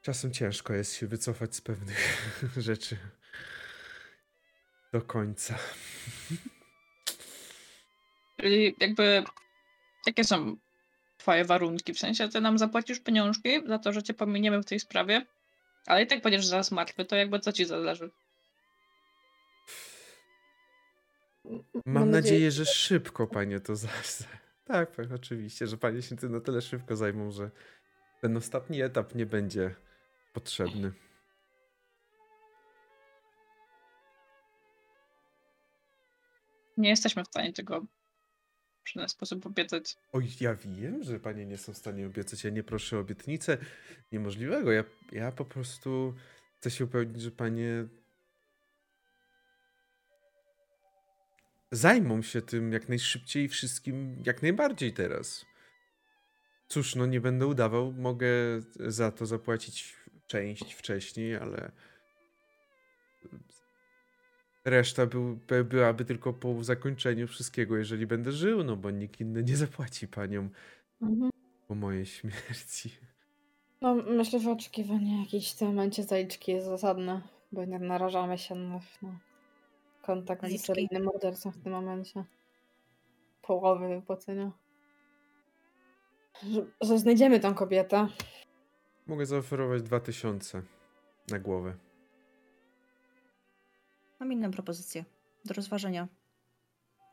czasem 0.01 0.31
ciężko 0.31 0.73
jest 0.73 0.95
się 0.95 1.07
wycofać 1.07 1.55
z 1.55 1.61
pewnych 1.61 2.31
rzeczy 2.57 2.97
do 4.93 5.01
końca. 5.01 5.57
Czyli 8.41 8.75
jakby 8.79 9.23
jakie 10.07 10.23
są 10.23 10.57
twoje 11.25 11.45
warunki? 11.45 11.93
W 11.93 11.99
sensie 11.99 12.29
ty 12.29 12.41
nam 12.41 12.57
zapłacisz 12.57 12.99
pieniążki 12.99 13.49
za 13.67 13.79
to, 13.79 13.93
że 13.93 14.03
cię 14.03 14.13
pominiemy 14.13 14.61
w 14.61 14.65
tej 14.65 14.79
sprawie, 14.79 15.25
ale 15.85 16.03
i 16.03 16.07
tak 16.07 16.21
będziesz 16.21 16.45
zaraz 16.45 16.71
martwy, 16.71 17.05
to 17.05 17.15
jakby 17.15 17.39
co 17.39 17.51
ci 17.51 17.65
zależy? 17.65 18.11
Mam, 21.45 21.63
Mam 21.85 22.11
nadzieję, 22.11 22.51
że 22.51 22.65
szybko 22.65 23.27
panie 23.27 23.59
to 23.59 23.75
zaraz. 23.75 24.23
Tak, 24.65 24.95
tak, 24.95 25.11
oczywiście, 25.11 25.67
że 25.67 25.77
panie 25.77 26.01
się 26.01 26.15
tym 26.15 26.31
na 26.31 26.39
tyle 26.39 26.61
szybko 26.61 26.95
zajmą, 26.95 27.31
że 27.31 27.51
ten 28.21 28.37
ostatni 28.37 28.81
etap 28.81 29.15
nie 29.15 29.25
będzie 29.25 29.75
potrzebny. 30.33 30.91
Nie 36.77 36.89
jesteśmy 36.89 37.23
w 37.23 37.27
stanie 37.27 37.53
tego 37.53 37.85
w 38.85 38.89
żaden 38.89 39.09
sposób 39.09 39.45
obiecać. 39.45 39.95
Oj, 40.11 40.27
ja 40.39 40.55
wiem, 40.55 41.03
że 41.03 41.19
panie 41.19 41.45
nie 41.45 41.57
są 41.57 41.73
w 41.73 41.77
stanie 41.77 42.07
obiecać. 42.07 42.43
Ja 42.43 42.49
nie 42.49 42.63
proszę 42.63 42.97
o 42.97 42.99
obietnicę 42.99 43.57
niemożliwego. 44.11 44.71
Ja, 44.71 44.83
ja 45.11 45.31
po 45.31 45.45
prostu 45.45 46.15
chcę 46.57 46.71
się 46.71 46.85
upewnić, 46.85 47.21
że 47.21 47.31
panie 47.31 47.87
zajmą 51.71 52.21
się 52.21 52.41
tym 52.41 52.71
jak 52.71 52.89
najszybciej 52.89 53.49
wszystkim, 53.49 54.23
jak 54.25 54.41
najbardziej 54.41 54.93
teraz. 54.93 55.45
Cóż, 56.67 56.95
no 56.95 57.05
nie 57.05 57.21
będę 57.21 57.47
udawał, 57.47 57.93
mogę 57.93 58.27
za 58.79 59.11
to 59.11 59.25
zapłacić 59.25 59.95
część 60.27 60.73
wcześniej, 60.73 61.35
ale 61.35 61.71
Reszta 64.65 65.05
był, 65.05 65.39
byłaby 65.65 66.05
tylko 66.05 66.33
po 66.33 66.63
zakończeniu 66.63 67.27
wszystkiego, 67.27 67.77
jeżeli 67.77 68.07
będę 68.07 68.31
żył, 68.31 68.63
no 68.63 68.75
bo 68.75 68.91
nikt 68.91 69.21
inny 69.21 69.43
nie 69.43 69.57
zapłaci 69.57 70.07
paniom 70.07 70.49
mhm. 71.01 71.31
po 71.67 71.75
mojej 71.75 72.05
śmierci. 72.05 72.89
No, 73.81 73.95
myślę, 73.95 74.39
że 74.39 74.51
oczekiwanie 74.51 75.19
jakiejś 75.19 75.51
w 75.51 75.57
tym 75.57 75.67
momencie 75.67 76.03
zaliczki 76.03 76.51
jest 76.51 76.67
zasadne, 76.67 77.21
bo 77.51 77.61
jednak 77.61 77.81
narażamy 77.81 78.37
się 78.37 78.55
na, 78.55 78.79
na 79.01 79.19
kontakt 80.01 80.47
z 80.47 80.65
seryjnym 80.65 81.03
mordercą 81.03 81.51
w 81.51 81.57
tym 81.57 81.71
momencie. 81.71 82.23
Połowy 83.41 83.87
wypłacenia. 83.87 84.51
Że, 86.43 86.65
że 86.81 86.99
znajdziemy 86.99 87.39
tą 87.39 87.53
kobietę. 87.53 88.07
Mogę 89.07 89.25
zaoferować 89.25 89.81
2000 89.81 90.61
na 91.31 91.39
głowę. 91.39 91.84
Mam 94.19 94.31
inną 94.31 94.51
propozycję 94.51 95.05
do 95.45 95.53
rozważenia. 95.53 96.07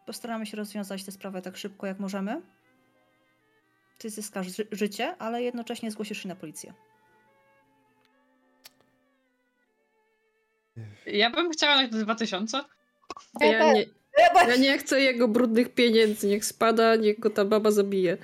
Postaramy 0.07 0.47
się 0.47 0.57
rozwiązać 0.57 1.05
tę 1.05 1.13
sprawę 1.13 1.43
tak 1.43 1.57
szybko, 1.57 1.87
jak 1.87 1.99
możemy. 1.99 2.43
Ty 3.99 4.11
zyskasz 4.11 4.47
ży 4.47 4.67
życie, 4.73 5.17
ale 5.19 5.43
jednocześnie 5.43 5.91
zgłosisz 5.91 6.23
się 6.23 6.29
na 6.29 6.37
policję. 6.37 6.75
Ja 11.07 11.31
bym 11.31 11.51
chciała 11.51 11.83
na 11.83 11.89
2000. 11.89 12.65
Ja 13.41 13.73
nie, 13.73 13.87
ja 14.49 14.57
nie 14.57 14.79
chcę 14.79 15.01
jego 15.01 15.29
brudnych 15.29 15.75
pieniędzy. 15.75 16.27
Niech 16.27 16.45
spada, 16.45 16.97
niech 16.97 17.19
go 17.19 17.31
ta 17.31 17.45
baba 17.45 17.71
zabije. 17.71 18.17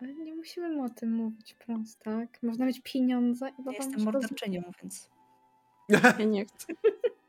Ale 0.00 0.14
nie 0.14 0.34
musimy 0.34 0.84
o 0.84 0.88
tym 0.88 1.12
mówić 1.12 1.54
prosto, 1.54 2.04
tak? 2.04 2.42
Można 2.42 2.66
mieć 2.66 2.80
pieniądze 2.84 3.48
i 3.48 3.62
baba 3.62 3.72
ja 3.72 3.78
Jestem 3.78 4.04
morderczynią, 4.04 4.62
więc... 4.82 5.10
Ja 5.88 6.24
nie 6.24 6.44
chcę. 6.44 6.66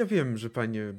Ja 0.00 0.06
wiem, 0.06 0.36
że 0.36 0.50
panie 0.50 0.94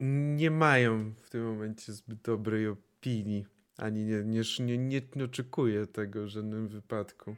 nie 0.00 0.50
mają 0.50 1.14
w 1.14 1.30
tym 1.30 1.44
momencie 1.44 1.92
zbyt 1.92 2.22
dobrej 2.22 2.68
opinii, 2.68 3.46
ani 3.76 4.04
nie, 4.04 4.24
nie, 4.24 4.42
nie, 4.78 5.02
nie 5.16 5.24
oczekuję 5.24 5.86
tego 5.86 6.24
w 6.24 6.28
żadnym 6.28 6.68
wypadku. 6.68 7.36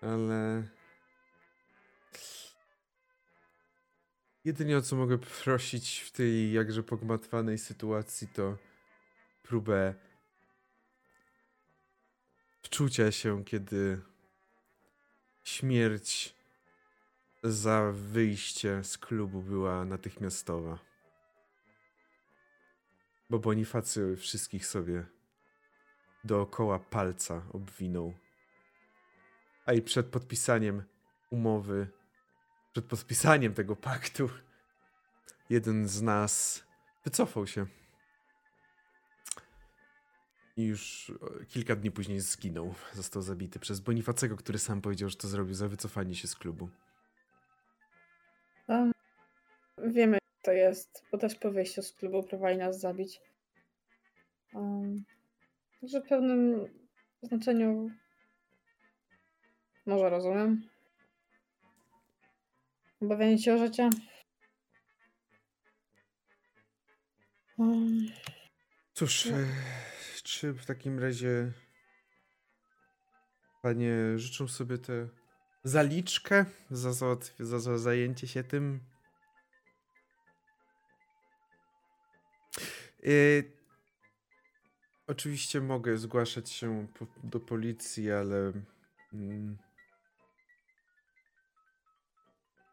Ale. 0.00 0.68
Jedynie 4.44 4.76
o 4.76 4.82
co 4.82 4.96
mogę 4.96 5.18
prosić 5.18 6.00
w 6.00 6.12
tej 6.12 6.52
jakże 6.52 6.82
pogmatwanej 6.82 7.58
sytuacji 7.58 8.28
to 8.28 8.56
próbę 9.42 9.94
wczucia 12.62 13.12
się, 13.12 13.44
kiedy 13.44 14.00
śmierć 15.44 16.35
za 17.52 17.92
wyjście 17.92 18.84
z 18.84 18.98
klubu 18.98 19.42
była 19.42 19.84
natychmiastowa. 19.84 20.78
Bo 23.30 23.38
Bonifacy 23.38 24.16
wszystkich 24.16 24.66
sobie 24.66 25.06
dookoła 26.24 26.78
palca 26.78 27.42
obwinął. 27.52 28.14
A 29.66 29.72
i 29.72 29.82
przed 29.82 30.06
podpisaniem 30.06 30.82
umowy, 31.30 31.88
przed 32.72 32.84
podpisaniem 32.84 33.54
tego 33.54 33.76
paktu, 33.76 34.30
jeden 35.50 35.88
z 35.88 36.02
nas 36.02 36.64
wycofał 37.04 37.46
się. 37.46 37.66
I 40.56 40.64
już 40.64 41.12
kilka 41.48 41.76
dni 41.76 41.90
później 41.90 42.20
zginął. 42.20 42.74
Został 42.92 43.22
zabity 43.22 43.58
przez 43.58 43.80
Bonifacego, 43.80 44.36
który 44.36 44.58
sam 44.58 44.80
powiedział, 44.80 45.08
że 45.08 45.16
to 45.16 45.28
zrobił 45.28 45.54
za 45.54 45.68
wycofanie 45.68 46.14
się 46.14 46.28
z 46.28 46.34
klubu. 46.34 46.68
Wiemy, 49.92 50.18
to 50.42 50.52
jest, 50.52 51.04
bo 51.12 51.18
też 51.18 51.34
po 51.34 51.50
wyjściu 51.50 51.82
z 51.82 51.92
klubu 51.92 52.22
próbowali 52.22 52.58
nas 52.58 52.80
zabić. 52.80 53.20
Um, 54.54 55.04
że 55.82 56.00
w 56.00 56.08
pewnym 56.08 56.68
znaczeniu 57.22 57.90
może 59.86 60.10
rozumiem. 60.10 60.62
Obawianie 63.00 63.38
się 63.38 63.54
o 63.54 63.58
życie. 63.58 63.90
Um, 67.58 68.06
Cóż, 68.92 69.26
no. 69.26 69.36
czy 70.22 70.52
w 70.52 70.66
takim 70.66 70.98
razie 70.98 71.52
panie 73.62 74.18
życzą 74.18 74.48
sobie 74.48 74.78
te 74.78 75.08
zaliczkę 75.64 76.44
za, 76.70 76.92
za, 76.92 77.16
za 77.38 77.78
zajęcie 77.78 78.28
się 78.28 78.44
tym. 78.44 78.80
Yy, 83.02 83.52
oczywiście 85.06 85.60
mogę 85.60 85.96
zgłaszać 85.96 86.50
się 86.50 86.86
po, 86.98 87.06
do 87.24 87.40
policji, 87.40 88.12
ale 88.12 88.52
mm, 89.12 89.58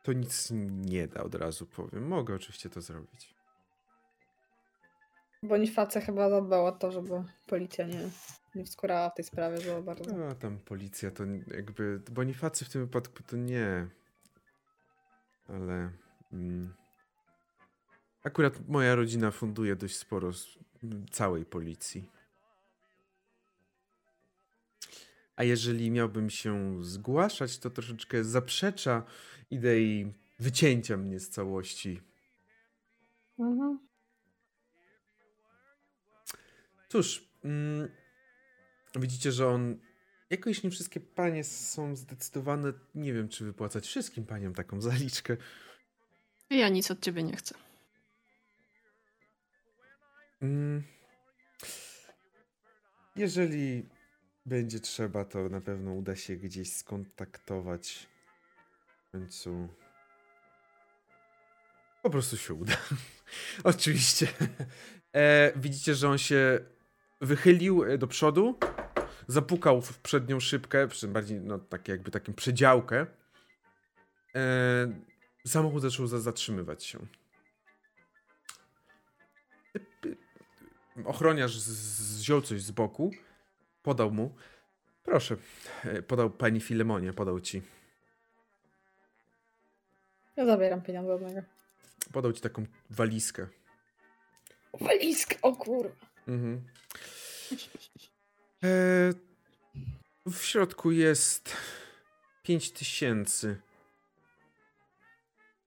to 0.03 0.13
nic 0.13 0.51
nie 0.69 1.07
da, 1.07 1.23
od 1.23 1.35
razu 1.35 1.65
powiem. 1.65 2.07
Mogę 2.07 2.35
oczywiście 2.35 2.69
to 2.69 2.81
zrobić. 2.81 3.35
Boniface 5.43 6.01
chyba 6.01 6.29
zadbał 6.29 6.65
o 6.65 6.71
to, 6.71 6.91
żeby 6.91 7.23
policja 7.47 7.87
nie 7.87 8.09
nie 8.55 8.65
wskurała 8.65 9.09
w 9.09 9.15
tej 9.15 9.25
sprawie 9.25 9.57
za 9.57 9.81
bardzo. 9.81 10.17
No, 10.17 10.35
tam 10.35 10.59
policja 10.59 11.11
to 11.11 11.23
jakby. 11.47 11.99
Bonifacy 12.11 12.65
w 12.65 12.69
tym 12.69 12.81
wypadku 12.81 13.23
to 13.23 13.37
nie. 13.37 13.87
Ale. 15.47 15.91
Mm, 16.33 16.73
akurat 18.23 18.67
moja 18.67 18.95
rodzina 18.95 19.31
funduje 19.31 19.75
dość 19.75 19.95
sporo 19.95 20.31
całej 21.11 21.45
policji. 21.45 22.09
A 25.35 25.43
jeżeli 25.43 25.91
miałbym 25.91 26.29
się 26.29 26.77
zgłaszać, 26.83 27.59
to 27.59 27.69
troszeczkę 27.69 28.23
zaprzecza 28.23 29.03
idei 29.51 30.13
wycięcia 30.39 30.97
mnie 30.97 31.19
z 31.19 31.29
całości. 31.29 32.01
Mhm. 33.39 33.79
Cóż, 36.89 37.27
mm, 37.43 37.89
widzicie, 38.95 39.31
że 39.31 39.47
on. 39.47 39.79
Jakoś 40.29 40.63
nie 40.63 40.71
wszystkie 40.71 40.99
panie 40.99 41.43
są 41.43 41.95
zdecydowane. 41.95 42.73
Nie 42.95 43.13
wiem, 43.13 43.29
czy 43.29 43.45
wypłacać 43.45 43.87
wszystkim 43.87 44.25
paniom 44.25 44.53
taką 44.53 44.81
zaliczkę. 44.81 45.37
Ja 46.49 46.69
nic 46.69 46.91
od 46.91 46.99
ciebie 46.99 47.23
nie 47.23 47.35
chcę. 47.35 47.55
Mm. 50.43 50.83
Jeżeli 53.15 53.89
będzie 54.45 54.79
trzeba, 54.79 55.25
to 55.25 55.49
na 55.49 55.61
pewno 55.61 55.93
uda 55.93 56.15
się 56.15 56.35
gdzieś 56.35 56.73
skontaktować. 56.73 58.07
W 59.07 59.11
końcu. 59.11 59.69
Po 62.01 62.09
prostu 62.09 62.37
się 62.37 62.53
uda. 62.53 62.73
Oczywiście. 63.63 64.27
E, 65.15 65.53
widzicie, 65.55 65.95
że 65.95 66.09
on 66.09 66.17
się 66.17 66.59
wychylił 67.21 67.97
do 67.97 68.07
przodu 68.07 68.59
zapukał 69.27 69.81
w 69.81 69.99
przednią 69.99 70.39
szybkę, 70.39 70.87
przy 70.87 71.07
bardziej, 71.07 71.41
no, 71.41 71.59
tak 71.59 71.87
jakby 71.87 72.11
taką 72.11 72.33
przedziałkę. 72.33 73.05
E, 74.35 74.93
samochód 75.47 75.81
zaczął 75.81 76.07
zatrzymywać 76.07 76.83
się. 76.83 76.99
Ochroniarz 81.05 81.57
wziął 82.19 82.41
coś 82.41 82.61
z 82.61 82.71
boku, 82.71 83.11
podał 83.83 84.11
mu. 84.11 84.35
Proszę, 85.03 85.35
e, 85.83 86.01
podał 86.01 86.29
pani 86.29 86.59
Filemonie, 86.59 87.13
podał 87.13 87.39
ci. 87.39 87.61
Ja 90.35 90.45
zabieram 90.45 90.81
pieniądze 90.81 91.13
od 91.13 91.21
niego. 91.21 91.41
Podał 92.11 92.33
ci 92.33 92.41
taką 92.41 92.65
walizkę. 92.89 93.47
Walizkę, 94.81 95.35
o 95.41 95.55
kurwa. 95.55 95.95
Mhm. 96.27 96.61
E, 98.63 98.69
w 100.25 100.37
środku 100.37 100.91
jest 100.91 101.55
5000. 102.43 103.57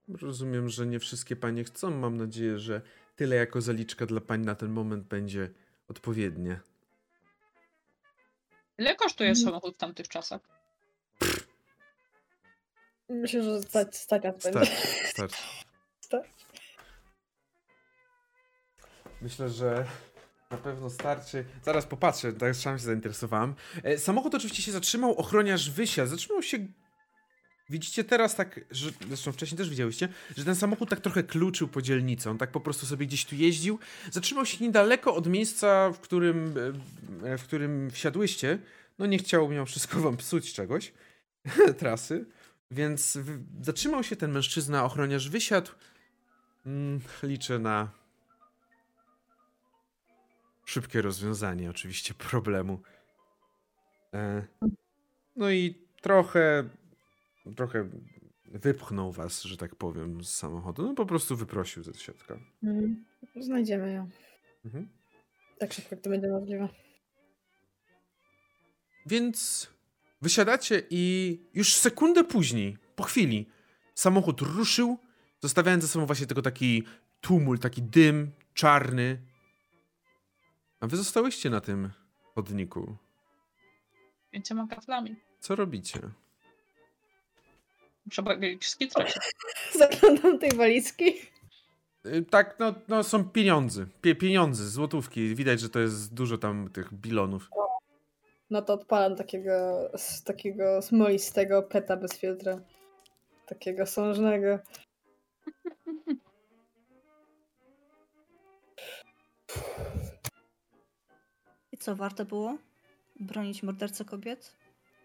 Rozumiem, 0.07 0.69
że 0.69 0.85
nie 0.85 0.99
wszystkie 0.99 1.35
panie 1.35 1.63
chcą. 1.63 1.91
Mam 1.91 2.17
nadzieję, 2.17 2.59
że 2.59 2.81
tyle 3.17 3.35
jako 3.35 3.61
zaliczka 3.61 4.05
dla 4.05 4.21
pań 4.21 4.41
na 4.41 4.55
ten 4.55 4.69
moment 4.69 5.03
będzie 5.03 5.49
odpowiednie. 5.87 6.59
Ile 8.77 8.95
kosztuje 8.95 9.29
mm. 9.29 9.41
samochód 9.43 9.75
w 9.75 9.77
tamtych 9.77 10.07
czasach? 10.07 10.41
Myślę, 13.09 13.43
że 13.43 13.61
stać, 13.61 13.95
stać 13.95 14.23
będzie. 14.43 14.71
Myślę, 19.21 19.49
że 19.49 19.85
na 20.51 20.57
pewno 20.57 20.89
starczy. 20.89 21.45
Zaraz 21.63 21.85
popatrzę, 21.85 22.33
tak 22.33 22.55
sam 22.55 22.77
się 22.77 22.85
zainteresowałem. 22.85 23.55
E, 23.83 23.97
samochód 23.97 24.35
oczywiście 24.35 24.63
się 24.63 24.71
zatrzymał, 24.71 25.17
ochroniarz 25.17 25.69
wysiadł. 25.71 26.09
Zatrzymał 26.09 26.43
się 26.43 26.57
widzicie 27.69 28.03
teraz 28.03 28.35
tak, 28.35 28.59
że, 28.71 28.89
zresztą 29.07 29.31
wcześniej 29.31 29.57
też 29.57 29.69
widziałyście, 29.69 30.09
że 30.37 30.45
ten 30.45 30.55
samochód 30.55 30.89
tak 30.89 30.99
trochę 30.99 31.23
kluczył 31.23 31.67
po 31.67 31.81
dzielnicy. 31.81 32.29
On 32.29 32.37
tak 32.37 32.51
po 32.51 32.59
prostu 32.59 32.85
sobie 32.85 33.05
gdzieś 33.05 33.25
tu 33.25 33.35
jeździł. 33.35 33.79
Zatrzymał 34.11 34.45
się 34.45 34.65
niedaleko 34.65 35.15
od 35.15 35.27
miejsca, 35.27 35.91
w 35.91 35.99
którym, 35.99 36.53
e, 37.23 37.37
w 37.37 37.43
którym 37.43 37.91
wsiadłyście. 37.91 38.59
No 38.99 39.05
nie 39.05 39.17
chciał 39.17 39.49
mimo 39.49 39.65
wszystko 39.65 39.99
wam 39.99 40.17
psuć 40.17 40.53
czegoś, 40.53 40.93
trasy. 41.79 42.25
Więc 42.71 43.17
zatrzymał 43.61 44.03
się 44.03 44.15
ten 44.15 44.31
mężczyzna, 44.31 44.85
ochroniarz 44.85 45.29
wysiadł. 45.29 45.71
Mm, 46.65 46.99
liczę 47.23 47.59
na 47.59 47.89
szybkie 50.65 51.01
rozwiązanie 51.01 51.69
oczywiście 51.69 52.13
problemu. 52.13 52.81
E, 54.13 54.43
no 55.35 55.51
i 55.51 55.75
trochę, 56.01 56.63
trochę 57.55 57.89
wypchnął 58.45 59.11
was, 59.11 59.43
że 59.43 59.57
tak 59.57 59.75
powiem, 59.75 60.23
z 60.23 60.35
samochodu. 60.35 60.83
No 60.83 60.93
po 60.93 61.05
prostu 61.05 61.35
wyprosił 61.35 61.83
ze 61.83 61.93
środka. 61.93 62.39
Mm, 62.63 63.05
znajdziemy 63.35 63.93
ją. 63.93 64.09
Mhm. 64.65 64.89
Tak 65.59 65.73
szybko, 65.73 65.95
jak 65.95 66.03
to 66.03 66.09
będzie 66.09 66.27
możliwe. 66.27 66.69
Więc 69.05 69.67
wysiadacie 70.21 70.83
i 70.89 71.39
już 71.53 71.75
sekundę 71.75 72.23
później, 72.23 72.77
po 72.95 73.03
chwili, 73.03 73.49
samochód 73.95 74.41
ruszył, 74.41 74.97
zostawiając 75.39 75.83
za 75.83 75.89
sobą 75.89 76.05
właśnie 76.05 76.25
tylko 76.27 76.41
taki 76.41 76.83
tumult, 77.21 77.61
taki 77.61 77.81
dym 77.81 78.31
czarny. 78.53 79.21
A 80.79 80.87
wy 80.87 80.97
zostałyście 80.97 81.49
na 81.49 81.61
tym 81.61 81.89
chodniku. 82.35 82.97
Pięcioma 84.31 84.67
kaflami. 84.67 85.15
Co 85.39 85.55
robicie? 85.55 85.99
Muszę 88.07 88.23
skitrać. 88.61 89.19
Zaglądam 89.79 90.39
tej 90.39 90.51
walizki. 90.51 91.13
Y, 92.05 92.25
tak, 92.29 92.59
no, 92.59 92.75
no 92.87 93.03
są 93.03 93.29
pieniądze. 93.29 93.85
Pie, 94.01 94.15
pieniądze, 94.15 94.69
złotówki. 94.69 95.35
Widać, 95.35 95.59
że 95.59 95.69
to 95.69 95.79
jest 95.79 96.13
dużo 96.13 96.37
tam 96.37 96.69
tych 96.69 96.93
bilonów. 96.93 97.49
No 98.49 98.61
to 98.61 98.73
odpalam 98.73 99.15
takiego, 99.15 99.89
takiego 100.25 100.81
smolistego 100.81 101.63
peta 101.63 101.97
bez 101.97 102.17
filtra. 102.17 102.59
Takiego 103.45 103.85
sążnego. 103.85 104.59
I 111.71 111.77
co, 111.77 111.95
warto 111.95 112.25
było 112.25 112.57
bronić 113.19 113.63
mordercę 113.63 114.05
kobiet 114.05 114.55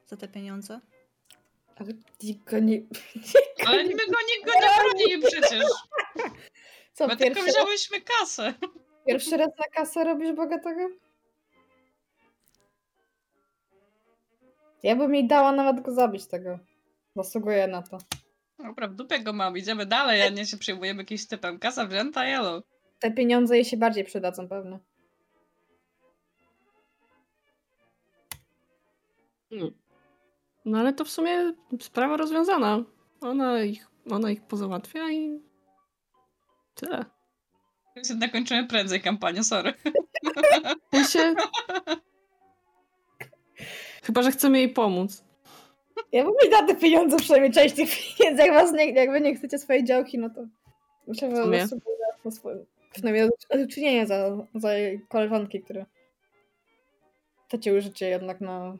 za 0.07 0.17
te 0.17 0.29
pieniądze? 0.29 0.81
Ale 1.77 1.93
nikt 2.23 2.51
go 2.51 2.59
nie... 2.59 2.83
Ale 3.67 3.85
my 3.85 3.91
go 3.91 4.19
nikt 4.31 4.47
go 4.47 4.53
nie 4.61 4.69
bronili 4.83 5.23
przecież. 5.23 5.65
Co, 6.95 7.07
my 7.07 7.17
tylko 7.17 7.43
wzięłyśmy 7.43 8.01
kasę. 8.01 8.55
Pierwszy 9.07 9.37
raz 9.37 9.51
na 9.59 9.65
kasę 9.65 10.05
robisz 10.05 10.33
bogatego? 10.33 10.89
Ja 14.83 14.97
bym 14.97 15.15
jej 15.15 15.27
dała 15.27 15.53
nawet 15.53 15.81
go 15.81 15.93
zabić 15.93 16.27
tego. 16.27 16.59
Zasługuję 17.17 17.67
na 17.67 17.83
to. 17.83 17.99
Dobra, 18.59 18.89
w 18.89 18.95
dupie 18.95 19.21
go 19.21 19.33
mam. 19.33 19.57
Idziemy 19.57 19.87
dalej, 19.87 20.23
a 20.23 20.29
nie 20.29 20.47
się 20.47 20.57
przyjmujemy 20.57 21.03
jakimś 21.03 21.27
typem. 21.27 21.59
Kasa 21.59 21.87
wzięta, 21.87 22.25
yellow. 22.25 22.65
Te 22.99 23.11
pieniądze 23.11 23.57
jej 23.57 23.65
się 23.65 23.77
bardziej 23.77 24.05
przydadzą 24.05 24.49
pewnie. 24.49 24.79
No. 29.51 29.71
No 30.65 30.79
ale 30.79 30.93
to 30.93 31.05
w 31.05 31.11
sumie 31.11 31.53
sprawa 31.81 32.17
rozwiązana. 32.17 32.85
Ona 33.21 33.63
ich, 33.63 33.89
ona 34.11 34.31
ich 34.31 34.43
pozałatwia 34.43 35.11
i 35.11 35.41
tyle. 36.75 37.05
Więc 37.97 38.09
jednak 38.09 38.33
kończymy 38.33 38.67
prędzej 38.67 39.01
kampanię, 39.01 39.45
sorry. 39.45 39.75
Ja 40.93 41.05
się... 41.05 41.35
Chyba, 44.03 44.23
że 44.23 44.31
chcemy 44.31 44.59
jej 44.59 44.69
pomóc. 44.69 45.25
Ja 46.13 46.25
bym 46.25 46.33
mi 46.45 46.51
da 46.51 46.67
te 46.67 46.75
pieniądze, 46.75 47.17
przynajmniej 47.17 47.53
część 47.53 47.75
tych 47.75 47.89
pieniędzy. 48.19 48.43
Jak 48.43 48.53
was 48.53 48.73
nie, 48.73 48.91
jakby 48.91 49.21
nie 49.21 49.35
chcecie 49.35 49.59
swojej 49.59 49.85
działki, 49.85 50.19
no 50.19 50.31
to 50.31 50.47
trzeba 51.15 51.47
na 52.25 52.31
swoje, 52.31 52.65
przynajmniej 52.93 53.29
uczynienia 53.65 54.07
za, 54.07 54.47
za 54.55 54.69
koleżanki, 55.09 55.63
które 55.63 55.87
straciły 57.47 57.81
życie 57.81 58.09
jednak 58.09 58.41
na 58.41 58.77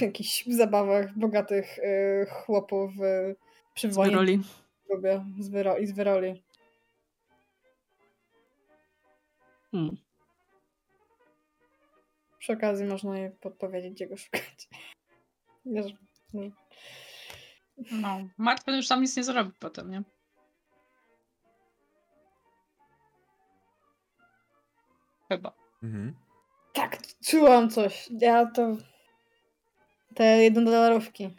jakichś 0.00 0.46
zabawach 0.46 1.18
bogatych 1.18 1.78
y, 1.78 2.26
chłopów 2.30 2.90
y, 3.00 3.36
przy 3.74 3.88
wojnie. 3.88 4.12
Z 4.12 4.14
wyroli. 4.14 4.42
Z, 5.38 5.48
wyro 5.48 5.78
I 5.78 5.86
z 5.86 5.92
wyroli. 5.92 6.42
Hmm. 9.70 9.96
Przy 12.38 12.52
okazji 12.52 12.86
można 12.86 13.18
jej 13.18 13.30
podpowiedzieć, 13.30 13.92
gdzie 13.92 14.06
go 14.06 14.16
szukać. 14.16 14.68
Wiesz, 15.66 15.92
no, 17.90 18.28
Mark 18.38 18.66
już 18.66 18.88
tam 18.88 19.02
nic 19.02 19.16
nie 19.16 19.24
zrobi 19.24 19.52
potem, 19.60 19.90
nie? 19.90 20.02
Chyba. 25.28 25.52
Mhm. 25.82 26.14
Tak, 26.72 26.98
czułam 27.26 27.70
coś. 27.70 28.08
Ja 28.10 28.46
to... 28.46 28.76
Te 30.14 30.24
jednodolarówki. 30.24 31.30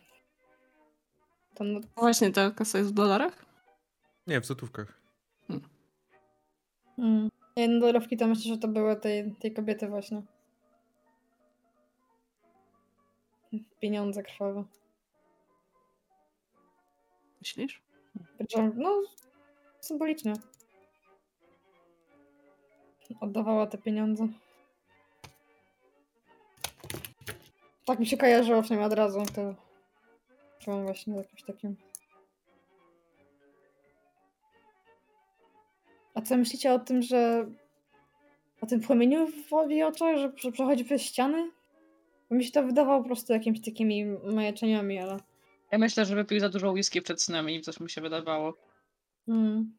To... 1.55 1.63
Właśnie, 1.97 2.31
ta 2.31 2.51
kasa 2.51 2.77
jest 2.77 2.89
w 2.91 2.93
dolarach? 2.93 3.45
Nie, 4.27 4.41
w 4.41 4.45
złotówkach. 4.45 5.01
Hmm. 5.47 5.69
Hmm. 6.95 7.29
Jednodolarówki 7.55 8.17
to 8.17 8.27
myślę, 8.27 8.53
że 8.53 8.57
to 8.59 8.67
były 8.67 8.95
tej, 8.95 9.35
tej 9.35 9.53
kobiety 9.53 9.87
właśnie. 9.87 10.21
Pieniądze 13.79 14.23
krwawe. 14.23 14.63
Myślisz? 17.41 17.81
No, 18.75 19.01
symbolicznie. 19.79 20.33
Oddawała 23.19 23.67
te 23.67 23.77
pieniądze. 23.77 24.27
Tak 27.85 27.99
mi 27.99 28.05
się 28.05 28.17
kojarzyło 28.17 28.61
przynajmniej 28.61 28.87
od 28.87 28.97
razu, 28.97 29.23
to 29.35 29.55
czułam 30.59 30.83
właśnie 30.83 31.15
jakimś 31.15 31.43
takim... 31.43 31.75
A 36.13 36.21
co 36.21 36.37
myślicie 36.37 36.73
o 36.73 36.79
tym, 36.79 37.01
że 37.01 37.45
o 38.61 38.65
tym 38.65 38.81
płomieniu 38.81 39.27
w 39.27 39.69
jej 39.69 39.83
oczach, 39.83 40.17
że 40.17 40.29
przechodzi 40.51 40.85
przez 40.85 41.01
ściany? 41.01 41.51
Bo 42.29 42.35
mi 42.35 42.43
się 42.43 42.51
to 42.51 42.63
wydawało 42.63 43.01
po 43.01 43.07
prostu 43.07 43.33
jakimiś 43.33 43.61
takimi 43.61 44.05
majaczeniami, 44.05 44.99
ale... 44.99 45.19
Ja 45.71 45.77
myślę, 45.77 46.05
że 46.05 46.15
wypił 46.15 46.39
za 46.39 46.49
dużo 46.49 46.71
whisky 46.71 47.01
przed 47.01 47.21
snem 47.21 47.49
i 47.49 47.61
coś 47.61 47.79
mu 47.79 47.87
się 47.87 48.01
wydawało. 48.01 48.53
Hmm. 49.25 49.77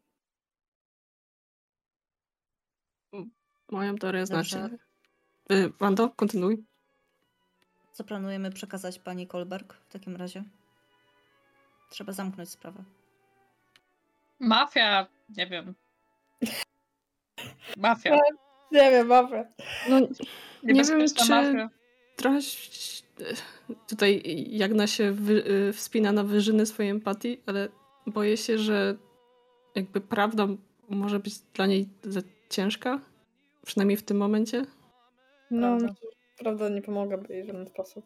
Moją 3.71 3.95
teorię 3.95 4.25
znaczy. 4.25 4.77
Y, 5.51 5.69
Wando, 5.79 6.09
kontynuuj. 6.09 6.65
Co 7.97 8.03
planujemy 8.03 8.51
przekazać 8.51 8.99
pani 8.99 9.27
Kolberg 9.27 9.73
w 9.73 9.91
takim 9.93 10.15
razie? 10.15 10.43
Trzeba 11.89 12.13
zamknąć 12.13 12.49
sprawę. 12.49 12.83
Mafia, 14.39 15.07
nie 15.37 15.47
wiem. 15.47 15.73
Mafia. 17.77 18.17
Nie 18.71 18.91
wiem, 18.91 19.07
mafia. 19.07 19.45
No, 19.89 19.99
nie 20.63 20.83
wiem, 20.83 21.07
czy 21.07 21.29
mafia. 21.29 21.69
trochę 22.15 22.39
tutaj 23.87 24.23
Jagna 24.49 24.87
się 24.87 25.11
wy, 25.11 25.33
y, 25.47 25.73
wspina 25.73 26.11
na 26.11 26.23
wyżyny 26.23 26.65
swojej 26.65 26.91
empatii, 26.91 27.41
ale 27.45 27.69
boję 28.07 28.37
się, 28.37 28.57
że 28.57 28.95
jakby 29.75 30.01
prawda 30.01 30.47
może 30.89 31.19
być 31.19 31.39
dla 31.39 31.65
niej 31.65 31.89
za 32.03 32.21
ciężka, 32.49 32.99
przynajmniej 33.65 33.97
w 33.97 34.03
tym 34.03 34.17
momencie. 34.17 34.65
No, 35.51 35.77
prawda, 35.77 35.93
prawda 36.37 36.69
nie 36.69 36.81
pomogłaby 36.81 37.33
jej 37.33 37.43
w 37.43 37.47
żaden 37.47 37.67
sposób. 37.67 38.05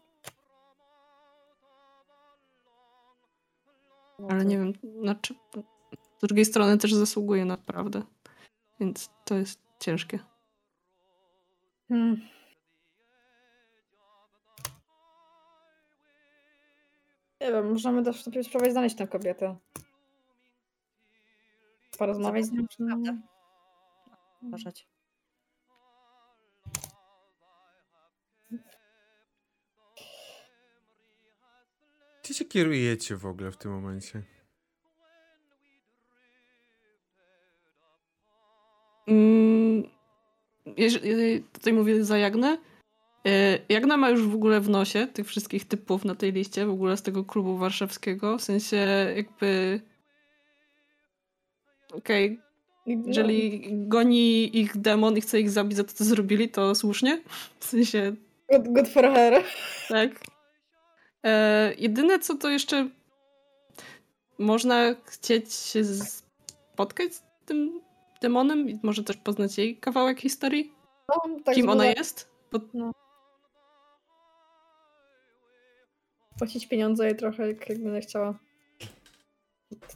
Ale 4.29 4.45
nie 4.45 4.57
wiem, 4.57 4.73
znaczy 5.01 5.35
z 6.17 6.27
drugiej 6.27 6.45
strony 6.45 6.77
też 6.77 6.93
zasługuje 6.93 7.45
na 7.45 7.57
prawdę, 7.57 8.01
więc 8.79 9.09
to 9.25 9.35
jest 9.35 9.61
ciężkie. 9.79 10.19
Hmm. 11.87 12.21
Nie 17.41 17.51
wiem, 17.51 17.71
możemy 17.71 18.03
też 18.03 18.21
spróbować 18.21 18.71
znaleźć 18.71 18.95
tę 18.95 19.07
kobietę. 19.07 19.55
Porozmawiać 21.97 22.45
z 22.45 22.51
nią. 22.51 22.65
Prawda? 22.87 23.17
Uważać. 24.41 24.87
Gdzie 32.31 32.37
się 32.37 32.45
kierujecie 32.45 33.15
w 33.15 33.25
ogóle 33.25 33.51
w 33.51 33.57
tym 33.57 33.71
momencie? 33.71 34.21
Mm, 39.07 39.83
tutaj 41.53 41.73
mówię 41.73 42.05
za 42.05 42.17
Jagnę. 42.17 42.57
E, 43.27 43.59
Jagna 43.69 43.97
ma 43.97 44.09
już 44.09 44.27
w 44.27 44.35
ogóle 44.35 44.61
w 44.61 44.69
nosie 44.69 45.07
tych 45.07 45.27
wszystkich 45.27 45.65
typów 45.65 46.05
na 46.05 46.15
tej 46.15 46.31
liście, 46.31 46.65
w 46.65 46.69
ogóle 46.69 46.97
z 46.97 47.01
tego 47.01 47.23
klubu 47.25 47.57
warszawskiego. 47.57 48.37
W 48.37 48.41
sensie 48.41 48.77
jakby. 49.15 49.81
Okej. 51.93 52.39
Okay. 52.85 53.03
Jeżeli 53.05 53.67
goni 53.87 54.59
ich 54.59 54.77
demon 54.77 55.17
i 55.17 55.21
chce 55.21 55.39
ich 55.39 55.49
zabić 55.49 55.77
za 55.77 55.83
to, 55.83 55.93
co 55.93 56.03
zrobili, 56.03 56.49
to 56.49 56.75
słusznie. 56.75 57.21
W 57.59 57.65
sensie. 57.65 58.15
Good, 58.51 58.67
good 58.67 58.89
for 58.89 59.03
her. 59.03 59.43
Tak. 59.87 60.30
E, 61.25 61.73
jedyne, 61.77 62.19
co 62.19 62.35
to 62.35 62.49
jeszcze 62.49 62.89
można 64.39 64.95
chcieć 65.05 65.53
się 65.53 65.83
spotkać 65.83 67.15
z 67.15 67.23
tym 67.45 67.81
demonem 68.21 68.69
i 68.69 68.79
może 68.83 69.03
też 69.03 69.17
poznać 69.17 69.57
jej 69.57 69.77
kawałek 69.77 70.19
historii? 70.19 70.73
No, 71.09 71.39
tak 71.45 71.55
Kim 71.55 71.69
ona 71.69 71.85
jest? 71.85 72.29
Bo... 72.51 72.59
No. 72.73 72.91
Płacić 76.37 76.67
pieniądze 76.67 77.05
jej 77.05 77.15
trochę, 77.15 77.47
jak, 77.47 77.67
będę 77.67 78.01
chciała. 78.01 78.39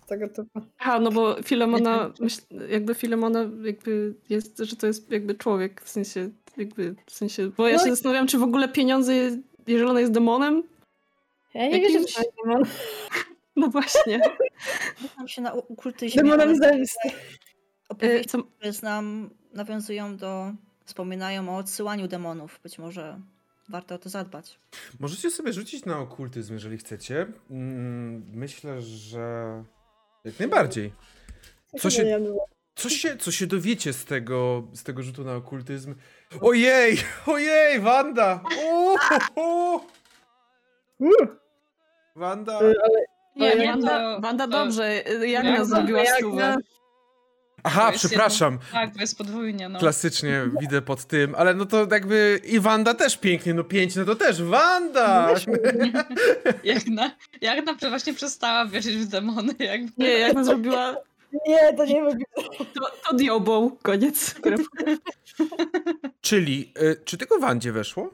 Tego 0.08 0.30
typu. 0.30 0.62
A, 0.80 1.00
no 1.00 1.12
bo 1.12 1.44
Filemona, 1.44 2.12
myśl, 2.20 2.42
jakby 2.70 2.95
Filemona 2.95 3.40
jakby 3.64 4.16
jest, 4.30 4.58
że 4.58 4.76
to 4.76 4.88
jest 4.88 5.12
jakby 5.12 5.36
człowiek, 5.36 5.82
w 5.82 5.90
sensie, 5.90 6.30
jakby, 6.58 6.95
w 7.06 7.12
sensie, 7.12 7.52
bo 7.58 7.68
ja 7.68 7.78
no 7.78 7.84
się 7.84 7.88
i... 7.88 7.92
zastanawiam, 7.92 8.28
czy 8.28 8.38
w 8.38 8.44
ogóle 8.44 8.68
pieniądze, 8.68 9.14
jeżeli 9.68 9.90
ona 9.90 10.00
jest 10.00 10.12
demonem? 10.12 10.64
Ja 11.56 11.67
nie 11.67 11.82
jakimś... 11.82 11.93
wierzę, 11.93 12.08
że 12.08 12.24
demon. 12.43 12.64
No 13.56 13.67
właśnie. 13.67 14.22
Znam 15.16 15.27
się 15.27 15.42
na 15.42 15.53
ukultyzmie. 15.53 16.24
Demonem 16.24 16.56
zemsty. 16.56 17.09
Opowieści, 17.90 18.30
co... 18.30 18.43
które 18.43 18.74
znam, 18.74 19.30
nawiązują 19.53 20.17
do, 20.17 20.53
wspominają 20.85 21.50
o 21.50 21.58
odsyłaniu 21.58 22.08
demonów. 22.08 22.59
Być 22.64 22.80
może 22.80 23.19
warto 23.69 23.95
o 23.95 23.98
to 23.98 24.09
zadbać. 24.09 24.59
Możecie 25.00 25.32
sobie 25.32 25.53
rzucić 25.53 25.85
na 25.85 26.00
okultyzm, 26.00 26.53
jeżeli 26.53 26.77
chcecie. 26.77 27.27
Mm, 27.51 28.24
myślę, 28.34 28.82
że 28.82 29.64
jak 30.24 30.40
najbardziej. 30.40 30.93
Co 31.80 31.90
się, 31.90 32.19
co 32.75 32.90
się, 32.90 33.17
co 33.17 33.32
się 33.32 33.48
dowiecie 33.48 33.93
z 33.93 34.06
tego, 34.06 34.67
z 34.74 34.84
tego 34.84 35.03
rzutu 35.03 35.24
na 35.24 35.35
okultyzm? 35.35 35.95
Ojej, 36.42 36.98
ojej, 37.25 37.80
Wanda! 37.80 38.43
Wanda! 42.16 42.60
Nie, 43.35 43.68
Wanda, 43.68 44.19
Wanda 44.19 44.48
dobrze, 44.48 45.03
jak 45.27 45.44
nas 45.44 45.68
zrobiła 45.68 46.06
stówę. 46.06 46.56
Aha, 47.64 47.92
przepraszam. 47.95 48.53
Jedno, 48.53 48.68
tak, 48.72 48.94
to 48.94 49.02
jest 49.02 49.18
podwójnie. 49.18 49.69
No. 49.69 49.80
Klasycznie 49.80 50.42
widzę 50.60 50.82
pod 50.82 51.06
tym, 51.06 51.35
ale 51.35 51.53
no 51.53 51.66
to 51.66 51.88
jakby 51.92 52.42
i 52.44 52.60
Wanda 52.60 52.94
też 52.94 53.18
pięknie, 53.18 53.53
no 53.53 53.64
pięć, 53.64 53.95
no 53.95 54.06
to 54.06 54.16
też 54.16 54.44
Wanda! 54.44 55.35
jak, 56.64 56.88
na, 56.88 57.11
jak 57.42 57.66
na 57.66 57.90
właśnie 57.90 58.14
przestała 58.14 58.66
wierzyć 58.66 58.95
w 58.95 59.08
demony. 59.08 59.53
Jakby. 59.60 59.92
Nie, 59.98 60.10
jak 60.10 60.34
na 60.34 60.44
zrobiła... 60.44 60.95
Nie, 61.48 61.74
to 61.74 61.85
nie 61.85 62.02
mówię. 62.02 62.26
To, 62.74 62.92
to 63.10 63.16
diobą, 63.16 63.72
koniec. 63.82 64.35
Czyli, 66.22 66.74
y, 66.82 67.02
czy 67.06 67.18
tylko 67.18 67.40
Wandzie 67.40 67.72
weszło? 67.72 68.10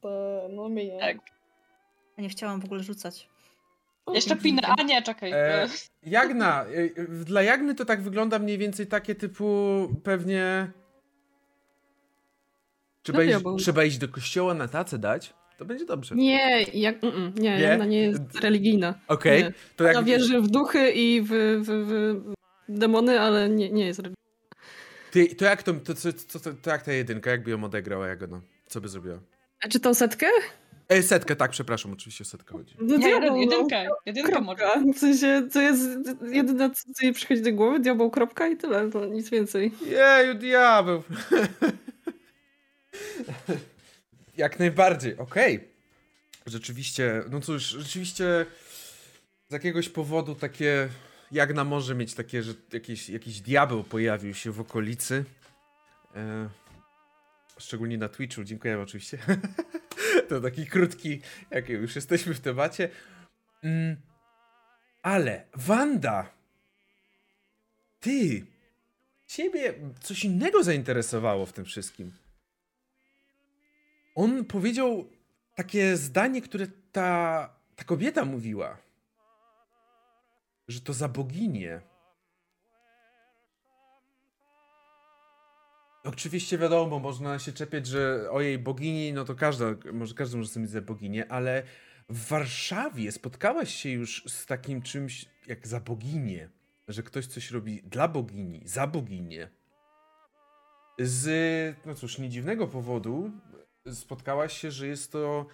To, 0.00 0.42
no 0.50 0.68
mi 0.68 0.86
nie. 0.86 1.00
Tak. 1.00 1.35
Nie 2.18 2.28
chciałam 2.28 2.60
w 2.60 2.64
ogóle 2.64 2.82
rzucać. 2.82 3.28
Jeszcze 4.14 4.36
pinę. 4.36 4.62
A 4.78 4.82
nie, 4.82 5.02
czekaj. 5.02 5.32
E, 5.34 5.68
Jagna. 6.02 6.64
E, 6.64 7.04
dla 7.24 7.42
Jagny 7.42 7.74
to 7.74 7.84
tak 7.84 8.02
wygląda 8.02 8.38
mniej 8.38 8.58
więcej 8.58 8.86
takie 8.86 9.14
typu 9.14 9.46
pewnie... 10.04 10.70
Trzeba, 13.02 13.18
no, 13.18 13.24
iść, 13.24 13.64
trzeba 13.64 13.84
iść 13.84 13.98
do 13.98 14.08
kościoła 14.08 14.54
na 14.54 14.68
tacę 14.68 14.98
dać? 14.98 15.34
To 15.58 15.64
będzie 15.64 15.84
dobrze. 15.84 16.14
Nie, 16.14 16.62
jak, 16.62 17.04
mm, 17.04 17.16
mm 17.16 17.34
nie, 17.34 17.50
nie, 17.50 17.60
Jagna 17.60 17.84
nie 17.84 18.00
jest 18.00 18.40
religijna. 18.40 18.94
Okej. 19.08 19.42
Okay, 19.42 19.54
to 19.76 19.84
jak... 19.84 19.96
Ona 19.96 20.06
wierzy 20.06 20.40
w 20.40 20.48
duchy 20.48 20.90
i 20.90 21.22
w, 21.22 21.28
w, 21.28 21.70
w 22.68 22.78
demony, 22.78 23.20
ale 23.20 23.48
nie, 23.48 23.70
nie 23.70 23.86
jest 23.86 24.00
religijna. 24.00 24.26
Ty, 25.10 25.34
to 25.34 25.44
jak 25.44 25.62
to, 25.62 25.72
to, 25.74 25.94
to, 25.94 26.40
to, 26.40 26.52
to 26.62 26.70
jak 26.70 26.82
ta 26.82 26.92
jedynka, 26.92 27.30
jakby 27.30 27.50
ją 27.50 27.64
odegrała 27.64 28.06
Jagna? 28.06 28.40
Co 28.66 28.80
by 28.80 28.88
zrobiła? 28.88 29.18
A 29.64 29.68
czy 29.68 29.80
tą 29.80 29.94
setkę? 29.94 30.26
E, 30.88 31.02
setkę, 31.02 31.36
tak, 31.36 31.50
przepraszam, 31.50 31.92
oczywiście 31.92 32.24
setkę 32.24 32.52
chodzi. 32.52 32.76
No, 32.80 32.96
nie, 32.96 33.08
jedynkę, 33.08 33.40
jedynkę, 33.40 33.86
jedynkę 34.06 34.40
może. 34.40 34.64
W 34.94 34.98
sensie, 34.98 35.48
to 35.52 35.60
jest 35.60 35.82
jedyne, 36.32 36.70
co 36.70 36.82
jej 37.02 37.12
przychodzi 37.12 37.42
do 37.42 37.52
głowy, 37.52 37.80
diabeł, 37.80 38.10
kropka 38.10 38.48
i 38.48 38.56
tyle, 38.56 38.90
to 38.90 39.06
nic 39.06 39.30
więcej. 39.30 39.72
Jeju, 39.86 40.34
diabeł. 40.34 41.02
Jak 44.36 44.58
najbardziej, 44.58 45.16
okej. 45.18 45.56
Okay. 45.56 45.68
Rzeczywiście, 46.46 47.22
no 47.30 47.40
cóż, 47.40 47.62
rzeczywiście 47.62 48.46
z 49.48 49.52
jakiegoś 49.52 49.88
powodu 49.88 50.34
takie, 50.34 50.88
Jagna 51.32 51.64
może 51.64 51.94
mieć 51.94 52.14
takie, 52.14 52.42
że 52.42 52.54
jakiś, 52.72 53.08
jakiś 53.08 53.40
diabeł 53.40 53.84
pojawił 53.84 54.34
się 54.34 54.50
w 54.50 54.60
okolicy. 54.60 55.24
E, 56.16 56.48
szczególnie 57.58 57.98
na 57.98 58.08
Twitchu, 58.08 58.44
dziękuję 58.44 58.80
oczywiście. 58.80 59.18
to 60.26 60.40
taki 60.40 60.66
krótki, 60.66 61.20
jak 61.50 61.68
już 61.68 61.96
jesteśmy 61.96 62.34
w 62.34 62.40
temacie. 62.40 62.88
Mm, 63.62 63.96
ale 65.02 65.46
Wanda, 65.54 66.30
ty, 68.00 68.46
ciebie 69.26 69.74
coś 70.00 70.24
innego 70.24 70.62
zainteresowało 70.62 71.46
w 71.46 71.52
tym 71.52 71.64
wszystkim. 71.64 72.12
On 74.14 74.44
powiedział 74.44 75.08
takie 75.54 75.96
zdanie, 75.96 76.42
które 76.42 76.66
ta, 76.92 77.50
ta 77.76 77.84
kobieta 77.84 78.24
mówiła. 78.24 78.78
Że 80.68 80.80
to 80.80 80.92
za 80.92 81.08
boginię 81.08 81.80
Oczywiście 86.06 86.58
wiadomo, 86.58 86.98
można 86.98 87.38
się 87.38 87.52
czepiać, 87.52 87.86
że 87.86 88.30
o 88.30 88.40
jej 88.40 88.58
bogini, 88.58 89.12
no 89.12 89.24
to 89.24 89.34
każda, 89.34 89.64
może 89.92 90.14
każdy 90.14 90.36
może 90.36 90.48
sobie 90.48 90.66
za 90.66 90.80
boginię, 90.80 91.32
ale 91.32 91.62
w 92.08 92.28
Warszawie 92.28 93.12
spotkałaś 93.12 93.74
się 93.74 93.90
już 93.90 94.24
z 94.26 94.46
takim 94.46 94.82
czymś 94.82 95.26
jak 95.46 95.66
za 95.66 95.80
boginię, 95.80 96.48
że 96.88 97.02
ktoś 97.02 97.26
coś 97.26 97.50
robi 97.50 97.82
dla 97.82 98.08
bogini, 98.08 98.62
za 98.64 98.86
boginię. 98.86 99.48
Z, 100.98 101.76
no 101.86 101.94
cóż, 101.94 102.18
nie 102.18 102.28
dziwnego 102.28 102.66
powodu 102.66 103.30
spotkałaś 103.92 104.60
się, 104.60 104.70
że 104.70 104.86
jest 104.86 105.12
to 105.12 105.46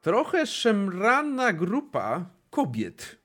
trochę 0.00 0.46
szemrana 0.46 1.52
grupa 1.52 2.30
kobiet, 2.50 3.18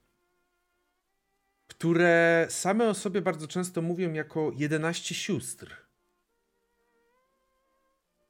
które 1.68 2.48
same 2.50 2.90
o 2.90 2.94
sobie 2.94 3.22
bardzo 3.22 3.48
często 3.48 3.82
mówią 3.82 4.14
jako 4.14 4.52
11 4.56 5.16
sióstr 5.16 5.87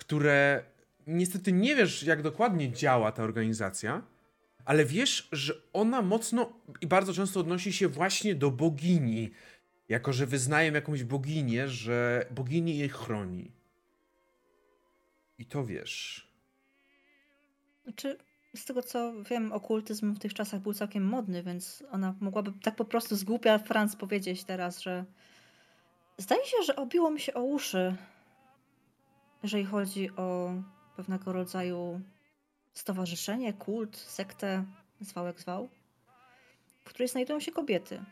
które 0.07 0.63
niestety 1.07 1.51
nie 1.51 1.75
wiesz, 1.75 2.03
jak 2.03 2.21
dokładnie 2.21 2.71
działa 2.71 3.11
ta 3.11 3.23
organizacja, 3.23 4.01
ale 4.65 4.85
wiesz, 4.85 5.29
że 5.31 5.53
ona 5.73 6.01
mocno 6.01 6.53
i 6.81 6.87
bardzo 6.87 7.13
często 7.13 7.39
odnosi 7.39 7.73
się 7.73 7.87
właśnie 7.87 8.35
do 8.35 8.51
bogini. 8.51 9.31
Jako, 9.89 10.13
że 10.13 10.25
wyznają 10.25 10.73
jakąś 10.73 11.03
boginię, 11.03 11.67
że 11.67 12.25
bogini 12.31 12.77
jej 12.77 12.89
chroni. 12.89 13.51
I 15.37 15.45
to 15.45 15.65
wiesz. 15.65 16.27
Znaczy, 17.83 18.17
z 18.55 18.65
tego 18.65 18.83
co 18.83 19.23
wiem, 19.23 19.51
okultyzm 19.51 20.13
w 20.13 20.19
tych 20.19 20.33
czasach 20.33 20.61
był 20.61 20.73
całkiem 20.73 21.03
modny, 21.03 21.43
więc 21.43 21.83
ona 21.91 22.15
mogłaby 22.19 22.51
tak 22.63 22.75
po 22.75 22.85
prostu 22.85 23.15
z 23.15 23.23
głupia 23.23 23.57
Franz 23.57 23.95
powiedzieć 23.95 24.43
teraz, 24.43 24.81
że 24.81 25.05
zdaje 26.17 26.45
się, 26.45 26.57
że 26.65 26.75
obiło 26.75 27.11
mi 27.11 27.19
się 27.19 27.33
o 27.33 27.43
uszy, 27.43 27.95
jeżeli 29.43 29.65
chodzi 29.65 30.09
o 30.15 30.53
pewnego 30.95 31.33
rodzaju 31.33 32.01
stowarzyszenie, 32.73 33.53
kult, 33.53 33.97
sektę, 33.97 34.65
zwał 35.01 35.25
jak 35.25 35.39
zwał, 35.39 35.69
w 36.85 36.89
której 36.89 37.07
znajdują 37.07 37.39
się 37.39 37.51
kobiety. 37.51 38.05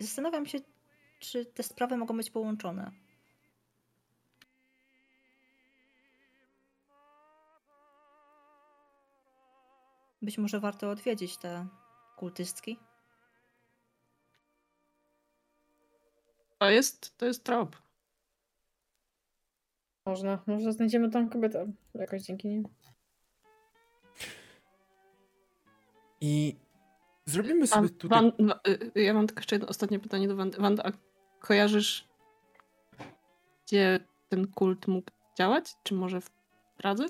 Zastanawiam 0.00 0.46
się, 0.46 0.58
czy 1.20 1.46
te 1.46 1.62
sprawy 1.62 1.96
mogą 1.96 2.16
być 2.16 2.30
połączone. 2.30 2.92
Być 10.22 10.38
może 10.38 10.60
warto 10.60 10.90
odwiedzić 10.90 11.36
te 11.36 11.66
kultystki. 12.16 12.78
To 16.58 16.70
jest, 16.70 17.18
to 17.18 17.26
jest 17.26 17.44
trop. 17.44 17.85
Można, 20.06 20.38
może 20.46 20.72
znajdziemy 20.72 21.10
tam 21.10 21.28
kobietę 21.28 21.72
jakoś 21.94 22.22
dzięki 22.22 22.48
nim. 22.48 22.68
I 26.20 26.56
zrobimy 27.24 27.66
sobie 27.66 27.86
a, 27.86 28.00
tutaj... 28.00 28.32
Van, 28.38 28.50
y, 28.68 29.02
ja 29.02 29.14
mam 29.14 29.26
tylko 29.26 29.40
jeszcze 29.40 29.54
jedno 29.54 29.68
ostatnie 29.68 29.98
pytanie 29.98 30.28
do 30.28 30.36
Wandy. 30.36 30.58
Wanda, 30.58 30.82
a 30.84 30.92
kojarzysz, 31.40 32.08
gdzie 33.66 34.00
ten 34.28 34.46
kult 34.46 34.88
mógł 34.88 35.10
działać? 35.38 35.74
Czy 35.82 35.94
może 35.94 36.20
w 36.20 36.30
Pradze? 36.76 37.06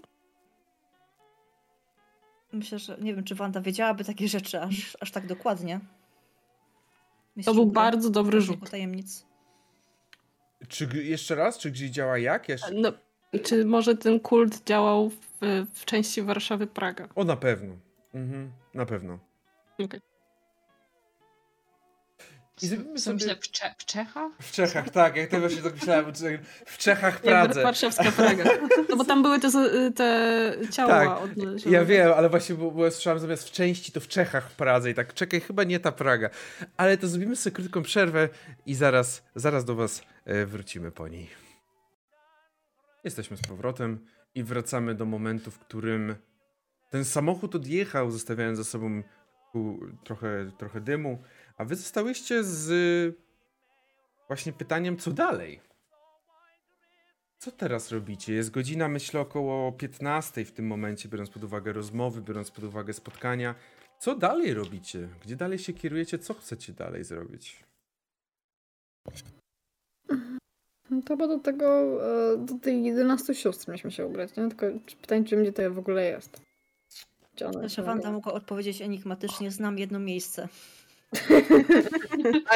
Myślę, 2.53 2.79
że 2.79 2.99
nie 3.01 3.15
wiem, 3.15 3.25
czy 3.25 3.35
Wanda 3.35 3.61
wiedziałaby 3.61 4.05
takie 4.05 4.29
rzeczy 4.29 4.61
aż, 4.61 4.97
aż 5.01 5.11
tak 5.11 5.27
dokładnie. 5.27 5.81
to 7.45 7.55
był 7.55 7.67
bardzo 7.67 8.11
dobry 8.11 8.41
rzut. 8.41 8.71
tajemnic. 8.71 9.26
Czy 10.69 10.89
jeszcze 10.95 11.35
raz? 11.35 11.59
Czy 11.59 11.71
gdzie 11.71 11.91
działa 11.91 12.19
jak? 12.19 12.49
Jeszcze? 12.49 12.71
No, 12.75 12.93
czy 13.43 13.65
może 13.65 13.97
ten 13.97 14.21
kult 14.21 14.65
działał 14.65 15.11
w, 15.11 15.17
w 15.75 15.85
części 15.85 16.23
Warszawy-Praga? 16.23 17.09
O, 17.15 17.25
na 17.25 17.37
pewno. 17.37 17.77
Mhm, 18.15 18.53
na 18.75 18.87
pewno. 18.87 19.19
Okay. 19.79 20.01
I 22.63 22.67
zrobimy 22.67 22.99
sobie... 22.99 23.37
w, 23.37 23.51
Cze 23.51 23.75
w 23.79 23.85
Czechach? 23.85 24.33
W 24.41 24.53
Czechach, 24.53 24.91
tak. 24.91 25.17
Jak 25.17 25.31
to 25.31 25.41
właśnie 25.41 25.63
tak 25.63 25.75
myślałem. 25.75 26.13
W 26.67 26.79
Czechach, 26.79 27.21
Pradze. 27.21 27.63
Warszawska 27.63 28.13
Praga. 28.13 28.45
No 28.89 28.97
bo 28.97 29.05
tam 29.05 29.23
były 29.23 29.41
te, 29.41 29.51
te 29.93 30.53
ciała 30.73 30.89
tak, 30.89 31.37
Ja 31.67 31.85
wiem, 31.85 32.13
ale 32.17 32.29
właśnie 32.29 32.55
bo, 32.55 32.71
bo 32.71 32.91
słyszałem 32.91 33.19
zamiast 33.19 33.49
w 33.49 33.53
części 33.53 33.93
to 33.93 34.01
w 34.01 34.09
Czechach, 34.09 34.51
Pradze 34.51 34.91
i 34.91 34.95
tak 34.95 35.15
czekaj, 35.15 35.41
chyba 35.41 35.65
nie 35.65 35.81
ta 35.81 35.93
Praga. 35.93 36.31
Ale 36.77 36.99
to 36.99 37.09
zrobimy 37.09 37.37
sobie 37.37 37.57
krótką 37.57 37.83
przerwę 37.83 38.29
i 38.67 38.75
zaraz, 38.75 39.23
zaraz 39.35 39.65
do 39.65 39.75
was 39.75 40.03
wrócimy 40.47 40.93
po 40.93 41.09
niej. 41.09 41.29
Jesteśmy 43.05 43.37
z 43.37 43.43
powrotem 43.43 44.07
i 44.35 44.45
wracamy 44.45 44.95
do 44.95 45.05
momentu, 45.05 45.51
w 45.51 45.59
którym 45.59 46.15
ten 46.91 47.05
samochód 47.05 47.55
odjechał, 47.55 48.11
zostawiając 48.11 48.59
za 48.59 48.65
sobą 48.65 49.03
trochę, 50.05 50.51
trochę 50.59 50.81
dymu, 50.81 51.23
a 51.57 51.65
wy 51.65 51.77
zostałyście 51.77 52.45
z 52.45 53.17
właśnie 54.27 54.53
pytaniem, 54.53 54.97
co 54.97 55.11
dalej? 55.11 55.61
Co 57.39 57.51
teraz 57.51 57.93
robicie? 57.93 58.35
Jest 58.35 58.51
godzina, 58.51 58.89
myślę, 58.89 59.21
około 59.21 59.73
15 59.73 60.45
w 60.45 60.53
tym 60.53 60.67
momencie, 60.67 61.09
biorąc 61.09 61.31
pod 61.31 61.45
uwagę 61.45 61.73
rozmowy, 61.73 62.23
biorąc 62.23 62.51
pod 62.51 62.65
uwagę 62.65 62.93
spotkania. 62.93 63.55
Co 63.99 64.15
dalej 64.15 64.55
robicie? 64.55 65.09
Gdzie 65.23 65.37
dalej 65.37 65.59
się 65.59 65.73
kierujecie? 65.73 66.19
Co 66.19 66.35
chcecie 66.35 66.73
dalej 66.73 67.05
zrobić? 67.05 67.65
No 70.91 71.03
to 71.03 71.17
bo 71.17 71.29
do 71.29 71.39
tego, 71.39 71.99
e, 72.35 72.37
do 72.39 72.55
tych 72.55 72.85
11 72.85 73.35
sióstr 73.35 73.69
mieliśmy 73.69 73.91
się 73.91 74.07
ubrać, 74.07 74.37
nie? 74.37 74.49
Tylko 74.49 74.67
pytanie, 75.01 75.25
czy 75.25 75.37
gdzie 75.37 75.53
to 75.53 75.71
w 75.71 75.79
ogóle 75.79 76.05
jest. 76.05 76.41
Znaczy, 77.37 77.83
Wanda 77.83 78.13
mogła 78.13 78.33
odpowiedzieć 78.33 78.83
enigmatycznie, 78.83 79.51
znam 79.51 79.79
jedno 79.79 79.99
miejsce. 79.99 80.49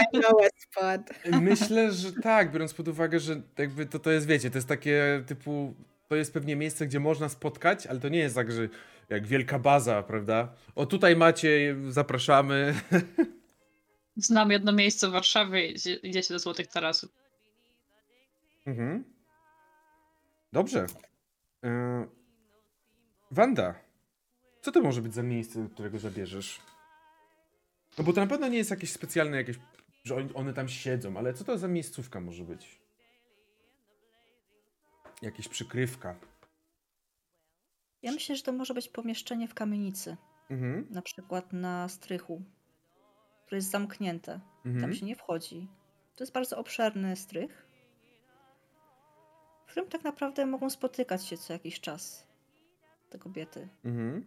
I 0.02 0.18
know 0.18 0.32
a 0.44 0.48
spot. 0.60 1.00
Myślę, 1.40 1.92
że 1.92 2.12
tak, 2.12 2.52
biorąc 2.52 2.74
pod 2.74 2.88
uwagę, 2.88 3.20
że 3.20 3.40
jakby 3.58 3.86
to, 3.86 3.98
to 3.98 4.10
jest, 4.10 4.26
wiecie, 4.26 4.50
to 4.50 4.58
jest 4.58 4.68
takie 4.68 5.24
typu, 5.26 5.74
to 6.08 6.16
jest 6.16 6.32
pewnie 6.32 6.56
miejsce, 6.56 6.86
gdzie 6.86 7.00
można 7.00 7.28
spotkać, 7.28 7.86
ale 7.86 8.00
to 8.00 8.08
nie 8.08 8.18
jest 8.18 8.34
tak, 8.34 8.52
że 8.52 8.68
jak 9.08 9.26
wielka 9.26 9.58
baza, 9.58 10.02
prawda? 10.02 10.52
O 10.74 10.86
tutaj 10.86 11.16
macie, 11.16 11.76
zapraszamy. 11.88 12.74
Znam 14.16 14.50
jedno 14.50 14.72
miejsce 14.72 15.08
w 15.08 15.12
Warszawie, 15.12 15.66
idziecie 16.02 16.34
do 16.34 16.38
Złotych 16.38 16.66
Tarasów. 16.66 17.19
Mhm. 18.70 19.04
Dobrze. 20.52 20.86
E, 21.64 22.06
Wanda, 23.30 23.74
co 24.60 24.72
to 24.72 24.80
może 24.82 25.02
być 25.02 25.14
za 25.14 25.22
miejsce, 25.22 25.62
do 25.62 25.68
którego 25.68 25.98
zabierzesz? 25.98 26.60
No 27.98 28.04
bo 28.04 28.12
to 28.12 28.20
na 28.20 28.26
pewno 28.26 28.48
nie 28.48 28.58
jest 28.58 28.70
jakieś 28.70 28.92
specjalne, 28.92 29.36
jakieś, 29.36 29.58
że 30.04 30.28
one 30.34 30.54
tam 30.54 30.68
siedzą, 30.68 31.16
ale 31.16 31.34
co 31.34 31.44
to 31.44 31.58
za 31.58 31.68
miejscówka 31.68 32.20
może 32.20 32.44
być? 32.44 32.80
Jakieś 35.22 35.48
przykrywka. 35.48 36.16
Ja 38.02 38.12
myślę, 38.12 38.36
że 38.36 38.42
to 38.42 38.52
może 38.52 38.74
być 38.74 38.88
pomieszczenie 38.88 39.48
w 39.48 39.54
kamienicy. 39.54 40.16
Mhm. 40.50 40.86
Na 40.90 41.02
przykład 41.02 41.52
na 41.52 41.88
strychu, 41.88 42.42
które 43.46 43.56
jest 43.58 43.70
zamknięte. 43.70 44.40
Mhm. 44.64 44.80
Tam 44.80 44.94
się 44.94 45.06
nie 45.06 45.16
wchodzi. 45.16 45.68
To 46.16 46.24
jest 46.24 46.32
bardzo 46.32 46.58
obszerny 46.58 47.16
strych, 47.16 47.66
w 49.70 49.72
którym 49.72 49.88
tak 49.88 50.04
naprawdę 50.04 50.46
mogą 50.46 50.70
spotykać 50.70 51.26
się 51.26 51.38
co 51.38 51.52
jakiś 51.52 51.80
czas 51.80 52.26
te 53.10 53.18
kobiety. 53.18 53.68
Mhm. 53.84 54.26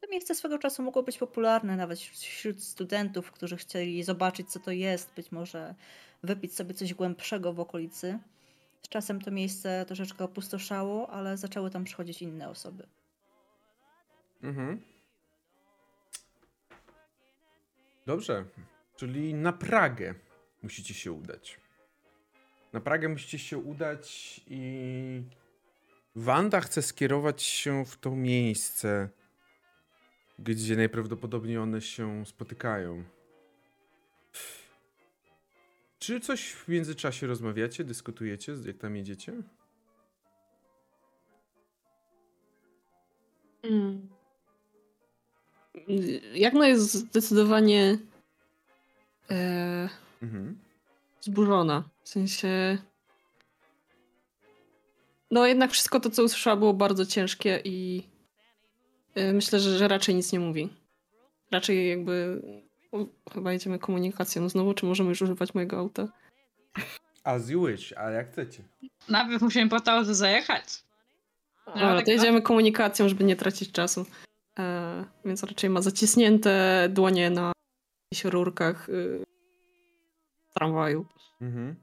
To 0.00 0.10
miejsce 0.10 0.34
swego 0.34 0.58
czasu 0.58 0.82
mogło 0.82 1.02
być 1.02 1.18
popularne 1.18 1.76
nawet 1.76 1.98
wśród 1.98 2.62
studentów, 2.62 3.32
którzy 3.32 3.56
chcieli 3.56 4.02
zobaczyć, 4.02 4.50
co 4.50 4.60
to 4.60 4.70
jest, 4.70 5.14
być 5.14 5.32
może 5.32 5.74
wypić 6.22 6.54
sobie 6.54 6.74
coś 6.74 6.94
głębszego 6.94 7.52
w 7.52 7.60
okolicy. 7.60 8.18
Z 8.82 8.88
czasem 8.88 9.20
to 9.20 9.30
miejsce 9.30 9.84
troszeczkę 9.86 10.24
opustoszało, 10.24 11.10
ale 11.10 11.36
zaczęły 11.36 11.70
tam 11.70 11.84
przychodzić 11.84 12.22
inne 12.22 12.48
osoby. 12.48 12.86
Mhm. 14.42 14.82
Dobrze. 18.06 18.44
Czyli 18.96 19.34
na 19.34 19.52
Pragę 19.52 20.14
musicie 20.62 20.94
się 20.94 21.12
udać. 21.12 21.65
Na 22.72 22.80
Pragę 22.80 23.08
musicie 23.08 23.38
się 23.38 23.58
udać 23.58 24.40
i 24.46 25.22
Wanda 26.16 26.60
chce 26.60 26.82
skierować 26.82 27.42
się 27.42 27.84
w 27.84 27.96
to 27.96 28.10
miejsce 28.10 29.08
gdzie 30.38 30.76
najprawdopodobniej 30.76 31.58
one 31.58 31.80
się 31.80 32.26
spotykają. 32.26 33.04
Czy 35.98 36.20
coś 36.20 36.52
w 36.52 36.68
międzyczasie 36.68 37.26
rozmawiacie, 37.26 37.84
dyskutujecie, 37.84 38.52
jak 38.64 38.78
tam 38.78 38.96
jedziecie? 38.96 39.32
Mm. 43.62 44.08
no 46.54 46.64
jest 46.64 46.94
zdecydowanie 46.94 47.98
e, 49.30 49.88
mhm. 50.22 50.58
Zburzona. 51.26 51.88
W 52.02 52.08
sensie. 52.08 52.78
No, 55.30 55.46
jednak 55.46 55.70
wszystko 55.70 56.00
to, 56.00 56.10
co 56.10 56.22
usłyszała, 56.22 56.56
było 56.56 56.74
bardzo 56.74 57.06
ciężkie 57.06 57.60
i 57.64 58.02
Y, 59.16 59.32
myślę, 59.32 59.60
że, 59.60 59.78
że 59.78 59.88
raczej 59.88 60.14
nic 60.14 60.32
nie 60.32 60.40
mówi. 60.40 60.68
Raczej 61.50 61.88
jakby 61.88 62.42
chyba 63.32 63.52
jedziemy 63.52 63.78
komunikacją 63.78 64.48
znowu, 64.48 64.74
czy 64.74 64.86
możemy 64.86 65.08
już 65.08 65.22
używać 65.22 65.54
mojego 65.54 65.78
auta? 65.78 66.08
As 67.24 67.50
you 67.50 67.66
wish, 67.66 67.92
ale 67.92 68.16
jak 68.16 68.32
chcecie. 68.32 68.62
Najpierw 69.08 69.42
musimy 69.42 69.68
po 69.68 69.80
to 69.80 69.92
auto 69.92 70.14
zajechać. 70.14 70.64
No, 71.66 71.72
Dobra, 71.72 72.02
to 72.02 72.10
jedziemy 72.10 72.42
komunikacją, 72.42 73.08
żeby 73.08 73.24
nie 73.24 73.36
tracić 73.36 73.72
czasu. 73.72 74.06
E, 74.58 75.04
więc 75.24 75.42
raczej 75.42 75.70
ma 75.70 75.82
zacisnięte 75.82 76.86
dłonie 76.90 77.30
na 77.30 77.52
jakichś 78.12 78.24
rurkach 78.24 78.88
y, 78.88 79.24
tramwaju. 80.56 81.06
Mhm. 81.40 81.76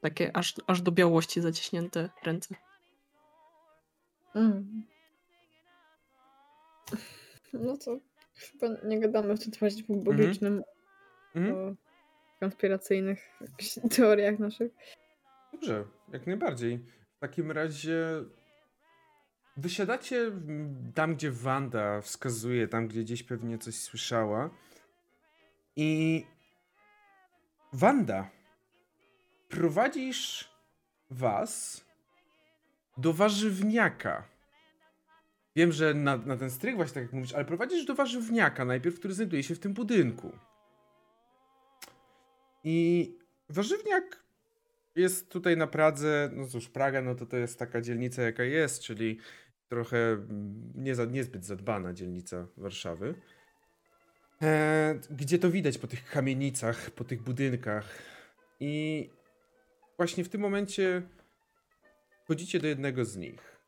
Takie 0.00 0.36
aż, 0.36 0.54
aż 0.66 0.82
do 0.82 0.92
białości 0.92 1.40
zaciśnięte 1.40 2.10
ręce. 2.24 2.54
Mm. 4.34 4.82
No 7.52 7.76
to 7.76 7.98
chyba 8.34 8.66
nie 8.84 9.00
gadamy 9.00 9.36
w 9.36 9.40
tym 9.44 9.52
temacie 9.52 9.84
publicznym 9.84 10.62
mm 11.34 11.52
-hmm. 11.52 11.72
o 11.72 11.74
konspiracyjnych 12.40 13.38
teoriach 13.96 14.38
naszych. 14.38 14.72
Dobrze, 15.52 15.84
jak 16.12 16.26
najbardziej. 16.26 16.78
W 17.16 17.20
takim 17.20 17.50
razie 17.50 18.24
wysiadacie 19.56 20.32
tam, 20.94 21.14
gdzie 21.14 21.30
Wanda 21.30 22.00
wskazuje, 22.00 22.68
tam, 22.68 22.88
gdzie 22.88 23.00
gdzieś 23.00 23.22
pewnie 23.22 23.58
coś 23.58 23.74
słyszała. 23.74 24.50
I 25.76 26.24
Wanda, 27.72 28.30
prowadzisz 29.48 30.50
was 31.10 31.84
do 32.96 33.12
warzywniaka. 33.12 34.28
Wiem, 35.56 35.72
że 35.72 35.94
na, 35.94 36.16
na 36.16 36.36
ten 36.36 36.50
strych 36.50 36.76
właśnie 36.76 36.94
tak 36.94 37.02
jak 37.02 37.12
mówisz, 37.12 37.32
ale 37.32 37.44
prowadzisz 37.44 37.84
do 37.84 37.94
warzywniaka 37.94 38.64
najpierw, 38.64 38.98
który 38.98 39.14
znajduje 39.14 39.42
się 39.42 39.54
w 39.54 39.58
tym 39.58 39.72
budynku. 39.74 40.32
I 42.64 43.08
warzywniak 43.48 44.24
jest 44.96 45.28
tutaj 45.28 45.56
na 45.56 45.66
Pradze, 45.66 46.30
no 46.32 46.46
cóż, 46.46 46.68
Praga, 46.68 47.02
no 47.02 47.14
to 47.14 47.26
to 47.26 47.36
jest 47.36 47.58
taka 47.58 47.80
dzielnica 47.80 48.22
jaka 48.22 48.44
jest, 48.44 48.82
czyli 48.82 49.18
trochę 49.68 49.98
mm, 49.98 50.72
nie 50.74 50.94
za, 50.94 51.04
niezbyt 51.04 51.44
zadbana 51.44 51.92
dzielnica 51.92 52.46
Warszawy. 52.56 53.14
E, 54.42 55.00
gdzie 55.10 55.38
to 55.38 55.50
widać 55.50 55.78
po 55.78 55.86
tych 55.86 56.10
kamienicach, 56.10 56.90
po 56.90 57.04
tych 57.04 57.22
budynkach. 57.22 58.02
I 58.60 59.10
właśnie 59.96 60.24
w 60.24 60.28
tym 60.28 60.40
momencie 60.40 61.02
chodzicie 62.28 62.60
do 62.60 62.66
jednego 62.66 63.04
z 63.04 63.16
nich. 63.16 63.60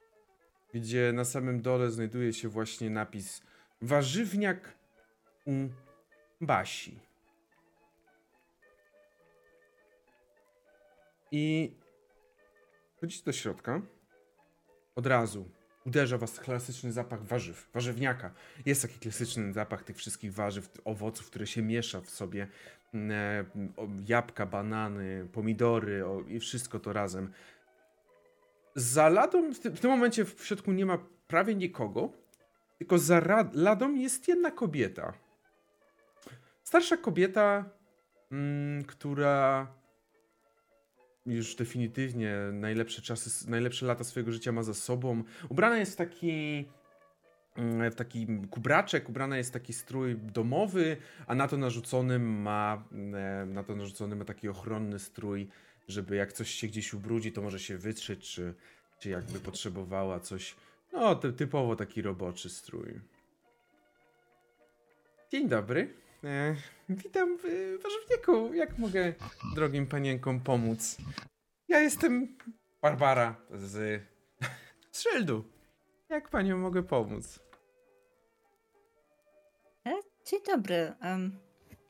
gdzie 0.74 1.12
na 1.12 1.24
samym 1.24 1.62
dole 1.62 1.90
znajduje 1.90 2.32
się 2.32 2.48
właśnie 2.48 2.90
napis 2.90 3.42
warzywniak 3.82 4.74
Basi. 6.40 6.98
I 11.30 11.72
wchodzicie 12.96 13.24
do 13.24 13.32
środka. 13.32 13.82
Od 14.94 15.06
razu 15.06 15.50
uderza 15.86 16.18
was 16.18 16.40
klasyczny 16.40 16.92
zapach 16.92 17.22
warzyw, 17.22 17.68
warzywniaka. 17.74 18.30
Jest 18.66 18.82
taki 18.82 18.98
klasyczny 18.98 19.52
zapach 19.52 19.84
tych 19.84 19.96
wszystkich 19.96 20.34
warzyw, 20.34 20.68
owoców, 20.84 21.26
które 21.26 21.46
się 21.46 21.62
miesza 21.62 22.00
w 22.00 22.10
sobie. 22.10 22.48
Mm, 22.94 23.10
e, 23.12 23.44
jabłka, 24.06 24.46
banany, 24.46 25.28
pomidory 25.32 26.06
o, 26.06 26.20
i 26.20 26.40
wszystko 26.40 26.80
to 26.80 26.92
razem. 26.92 27.32
Za 28.74 29.08
ladą, 29.08 29.52
w, 29.52 29.58
w 29.58 29.80
tym 29.80 29.90
momencie 29.90 30.24
w 30.24 30.46
środku 30.46 30.72
nie 30.72 30.86
ma 30.86 30.98
prawie 31.28 31.54
nikogo, 31.54 32.12
tylko 32.78 32.98
za 32.98 33.22
ladą 33.52 33.94
jest 33.94 34.28
jedna 34.28 34.50
kobieta. 34.50 35.12
Starsza 36.64 36.96
kobieta, 36.96 37.64
mm, 38.32 38.84
która 38.84 39.66
już 41.26 41.54
definitywnie 41.54 42.36
najlepsze 42.52 43.02
czasy, 43.02 43.50
najlepsze 43.50 43.86
lata 43.86 44.04
swojego 44.04 44.32
życia 44.32 44.52
ma 44.52 44.62
za 44.62 44.74
sobą. 44.74 45.24
Ubrana 45.48 45.78
jest 45.78 45.92
w 45.92 45.96
taki 45.96 46.64
mm, 47.56 47.90
w 47.90 47.94
taki 47.94 48.26
kubraczek, 48.50 49.08
ubrana 49.08 49.36
jest 49.36 49.52
taki 49.52 49.72
strój 49.72 50.16
domowy, 50.16 50.96
a 51.26 51.34
na 51.34 51.48
to 51.48 51.56
narzuconym 51.56 52.42
ma 52.42 52.84
e, 53.14 53.46
na 53.46 53.64
to 53.64 53.76
narzucony 53.76 54.16
ma 54.16 54.24
taki 54.24 54.48
ochronny 54.48 54.98
strój, 54.98 55.48
żeby 55.88 56.16
jak 56.16 56.32
coś 56.32 56.50
się 56.50 56.66
gdzieś 56.66 56.94
ubrudzi, 56.94 57.32
to 57.32 57.42
może 57.42 57.58
się 57.58 57.78
wytrzeć, 57.78 58.30
czy, 58.30 58.54
czy 58.98 59.10
jakby 59.10 59.40
potrzebowała 59.40 60.20
coś. 60.20 60.56
No, 60.92 61.14
typowo 61.14 61.76
taki 61.76 62.02
roboczy 62.02 62.50
strój. 62.50 63.00
Dzień 65.32 65.48
dobry. 65.48 66.01
E, 66.24 66.56
witam 66.88 67.38
w 67.38 67.78
warzywniku. 67.82 68.54
Jak 68.54 68.78
mogę 68.78 69.12
drogim 69.54 69.86
panienkom 69.86 70.40
pomóc? 70.40 70.96
Ja 71.68 71.80
jestem 71.80 72.36
Barbara 72.82 73.36
z, 73.50 74.02
z 74.92 75.02
Szyldu. 75.02 75.44
Jak 76.08 76.28
panią 76.28 76.58
mogę 76.58 76.82
pomóc? 76.82 77.38
E, 79.86 79.92
dzień 80.26 80.40
dobry. 80.46 80.92
Um, 81.02 81.38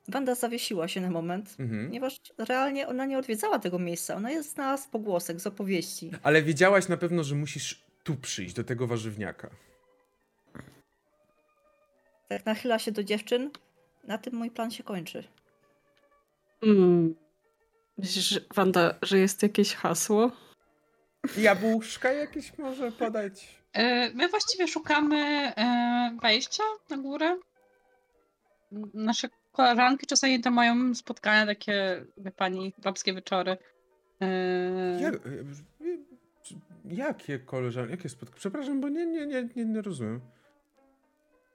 Wanda 0.09 0.35
zawiesiła 0.35 0.89
się 0.89 1.01
na 1.01 1.11
moment, 1.11 1.57
mhm. 1.59 1.86
ponieważ 1.86 2.20
realnie 2.39 2.89
ona 2.89 3.05
nie 3.05 3.19
odwiedzała 3.19 3.59
tego 3.59 3.78
miejsca. 3.78 4.15
Ona 4.15 4.31
jest 4.31 4.55
znała 4.55 4.77
z 4.77 4.86
pogłosek, 4.86 5.41
z 5.41 5.47
opowieści. 5.47 6.11
Ale 6.23 6.43
wiedziałaś 6.43 6.89
na 6.89 6.97
pewno, 6.97 7.25
że 7.25 7.35
musisz 7.35 7.85
tu 8.02 8.17
przyjść, 8.17 8.55
do 8.55 8.65
tego 8.65 8.86
warzywniaka. 8.86 9.51
Tak 12.28 12.47
nachyla 12.47 12.78
się 12.78 12.93
do 12.93 13.05
dziewczyn 13.05 13.51
na 14.05 14.18
tym 14.18 14.34
mój 14.34 14.50
plan 14.50 14.70
się 14.70 14.82
kończy. 14.82 15.24
Hmm. 16.60 17.14
Myślisz, 17.98 18.40
Wanda, 18.55 18.94
że 19.02 19.18
jest 19.18 19.42
jakieś 19.42 19.74
hasło? 19.74 20.31
Jabłuszka 21.39 22.12
jakieś 22.12 22.58
może 22.58 22.92
podać? 22.92 23.62
E, 23.72 24.10
my 24.10 24.28
właściwie 24.28 24.68
szukamy 24.68 25.16
e, 25.56 26.18
wejścia 26.22 26.62
na 26.90 26.97
górę. 26.97 27.36
Nasze 28.94 29.28
koleżanki 29.52 30.06
czasami 30.06 30.40
to 30.40 30.50
mają 30.50 30.94
spotkania 30.94 31.47
takie, 31.47 32.05
wie 32.16 32.31
pani, 32.31 32.72
babskie 32.78 33.14
wieczory. 33.14 33.56
E, 34.20 35.00
Jak, 35.00 35.14
jakie 36.84 37.39
koleżanki? 37.39 37.90
Jakie 37.90 38.08
spotkania? 38.08 38.39
Przepraszam, 38.40 38.81
bo 38.81 38.89
nie, 38.89 39.06
nie, 39.06 39.26
nie, 39.26 39.64
nie 39.64 39.82
rozumiem. 39.82 40.20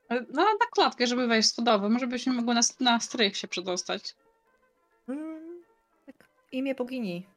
No 0.10 0.44
na 0.44 0.66
klatkę, 0.72 1.08
żeby 1.08 1.28
wejść 1.28 1.50
schodowo. 1.50 1.90
Może 1.90 2.08
byśmy 2.08 2.34
mogły 2.34 2.54
na, 2.54 2.62
na 2.80 3.00
strych 3.00 3.38
się 3.38 3.48
przedostać. 3.48 4.16
Tak, 6.06 6.16
imię 6.52 6.76
bogini. 6.76 7.28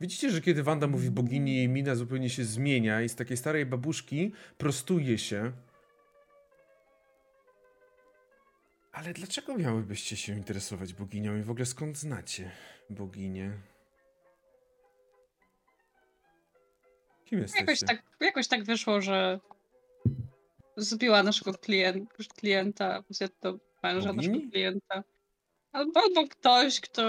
Widzicie, 0.00 0.30
że 0.30 0.40
kiedy 0.40 0.62
Wanda 0.62 0.86
mówi 0.86 1.10
bogini, 1.10 1.56
jej 1.56 1.68
mina 1.68 1.94
zupełnie 1.94 2.30
się 2.30 2.44
zmienia 2.44 3.02
i 3.02 3.08
z 3.08 3.16
takiej 3.16 3.36
starej 3.36 3.66
babuszki 3.66 4.32
prostuje 4.58 5.18
się. 5.18 5.52
Ale 8.92 9.12
dlaczego 9.12 9.58
miałybyście 9.58 10.16
się 10.16 10.32
interesować 10.32 10.94
boginią 10.94 11.36
i 11.36 11.42
w 11.42 11.50
ogóle 11.50 11.66
skąd 11.66 11.98
znacie 11.98 12.50
boginię? 12.90 13.52
Kim 17.24 17.38
jesteście? 17.38 17.60
Jakoś 17.60 17.80
tak, 17.80 18.02
jakoś 18.20 18.48
tak 18.48 18.64
wyszło, 18.64 19.00
że 19.00 19.40
zbiła 20.76 21.22
naszego 21.22 21.54
klienta, 21.54 22.14
klienta 22.36 23.02
to 23.40 23.58
męża 23.82 24.12
naszego 24.12 24.38
klienta. 24.52 25.02
Albo, 25.72 26.00
albo 26.00 26.28
ktoś, 26.28 26.80
kto 26.80 27.02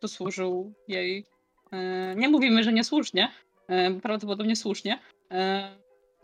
dosłużył 0.00 0.72
jej. 0.88 1.26
E, 1.72 2.14
nie 2.16 2.28
mówimy, 2.28 2.64
że 2.64 2.72
niesłusznie, 2.72 3.32
e, 3.68 4.00
prawdopodobnie 4.00 4.56
słusznie. 4.56 4.98
E, 5.30 5.76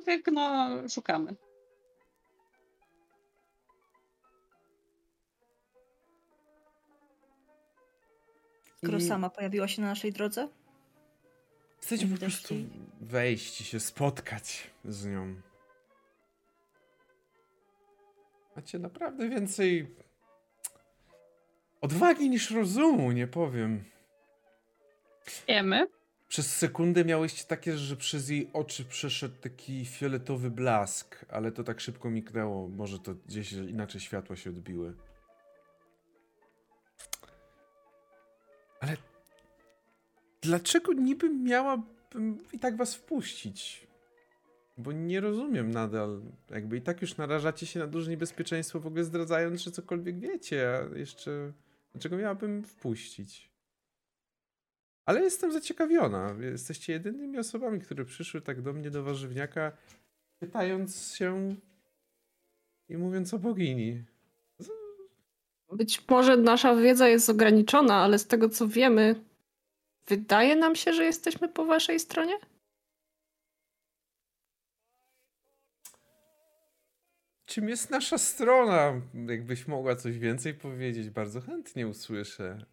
tak, 0.07 0.21
no, 0.33 0.69
szukamy. 0.89 1.35
Skoro 8.77 9.01
sama 9.01 9.31
pojawiła 9.31 9.69
się 9.69 9.83
na 9.83 9.89
naszej 9.89 10.13
drodze? 10.13 10.49
Chcecie 11.81 12.07
po 12.07 12.19
prostu 12.19 12.55
wejść 13.01 13.61
i 13.61 13.65
się 13.65 13.81
spotkać 13.81 14.71
z 14.85 15.07
nią. 15.07 15.48
Macie 18.59 18.79
naprawdę 18.79 19.29
więcej 19.29 19.95
odwagi 21.81 22.31
niż 22.31 22.51
rozumu, 22.51 23.13
nie 23.13 23.27
powiem. 23.27 23.85
Wiemy. 25.49 25.87
Przez 26.29 26.57
sekundę 26.57 27.05
miałyście 27.05 27.45
takie, 27.45 27.77
że 27.77 27.97
przez 27.97 28.29
jej 28.29 28.51
oczy 28.53 28.85
przeszedł 28.85 29.35
taki 29.41 29.87
fioletowy 29.87 30.51
blask, 30.51 31.25
ale 31.29 31.53
to 31.53 31.65
tak 31.65 31.81
szybko 31.81 32.11
miknęło. 32.11 32.69
Może 32.69 32.99
to 32.99 33.15
gdzieś 33.15 33.53
inaczej 33.53 34.01
światła 34.01 34.37
się 34.37 34.51
odbiły. 34.51 34.95
Ale 38.81 38.97
dlaczego 40.43 40.93
niby 40.93 41.31
miałabym 41.31 42.39
i 42.53 42.59
tak 42.59 42.77
was 42.77 42.95
wpuścić? 42.95 43.88
Bo 44.79 44.93
nie 44.93 45.21
rozumiem 45.21 45.71
nadal. 45.71 46.21
Jakby 46.51 46.77
i 46.77 46.81
tak 46.81 47.03
już 47.03 47.17
narażacie 47.17 47.67
się 47.67 47.81
na 47.81 47.87
duże 47.87 48.11
niebezpieczeństwo, 48.11 48.81
w 48.81 48.87
ogóle 48.87 49.05
zdradzając, 49.05 49.61
że 49.61 49.71
cokolwiek 49.71 50.19
wiecie, 50.19 50.81
a 50.95 50.99
jeszcze. 50.99 51.53
Dlaczego 51.93 52.17
miałabym 52.17 52.65
wpuścić? 52.65 53.51
Ale 55.05 55.21
jestem 55.21 55.53
zaciekawiona. 55.53 56.37
Jesteście 56.41 56.93
jedynymi 56.93 57.39
osobami, 57.39 57.81
które 57.81 58.05
przyszły 58.05 58.41
tak 58.41 58.63
do 58.63 58.73
mnie, 58.73 58.91
do 58.91 59.03
warzywniaka, 59.03 59.73
pytając 60.39 61.15
się 61.15 61.57
i 62.89 62.97
mówiąc 62.97 63.35
o 63.35 63.39
bogini. 63.39 64.05
Być 65.73 66.09
może 66.09 66.37
nasza 66.37 66.77
wiedza 66.77 67.09
jest 67.09 67.31
ograniczona, 67.31 67.95
ale 67.95 68.19
z 68.19 68.27
tego 68.27 68.49
co 68.49 68.69
wiemy, 68.69 69.25
wydaje 70.07 70.57
nam 70.57 70.77
się, 70.77 70.93
że 70.93 71.05
jesteśmy 71.05 71.49
po 71.49 71.65
waszej 71.65 72.01
stronie? 72.01 72.35
Czym 77.49 77.69
jest 77.69 77.91
nasza 77.91 78.19
strona? 78.19 79.01
Jakbyś 79.29 79.67
mogła 79.67 79.97
coś 79.97 80.19
więcej 80.19 80.55
powiedzieć, 80.55 81.11
bardzo 81.11 81.41
chętnie 81.41 81.89
usłyszę. 81.89 82.67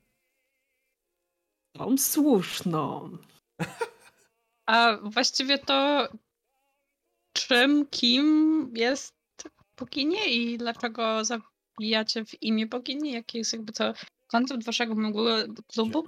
Tą 1.71 1.97
słuszną. 1.97 3.17
A 4.65 4.97
właściwie 5.03 5.57
to 5.57 6.07
czym, 7.33 7.87
kim 7.87 8.71
jest 8.75 9.15
bogini 9.77 10.17
i 10.27 10.57
dlaczego 10.57 11.21
zabijacie 11.25 12.25
w 12.25 12.43
imię 12.43 12.67
bogini? 12.67 13.11
Jaki 13.11 13.37
jest 13.37 13.53
jakby 13.53 13.73
to 13.73 13.93
koncept 14.27 14.63
waszego 14.63 14.95
klubu? 15.67 16.07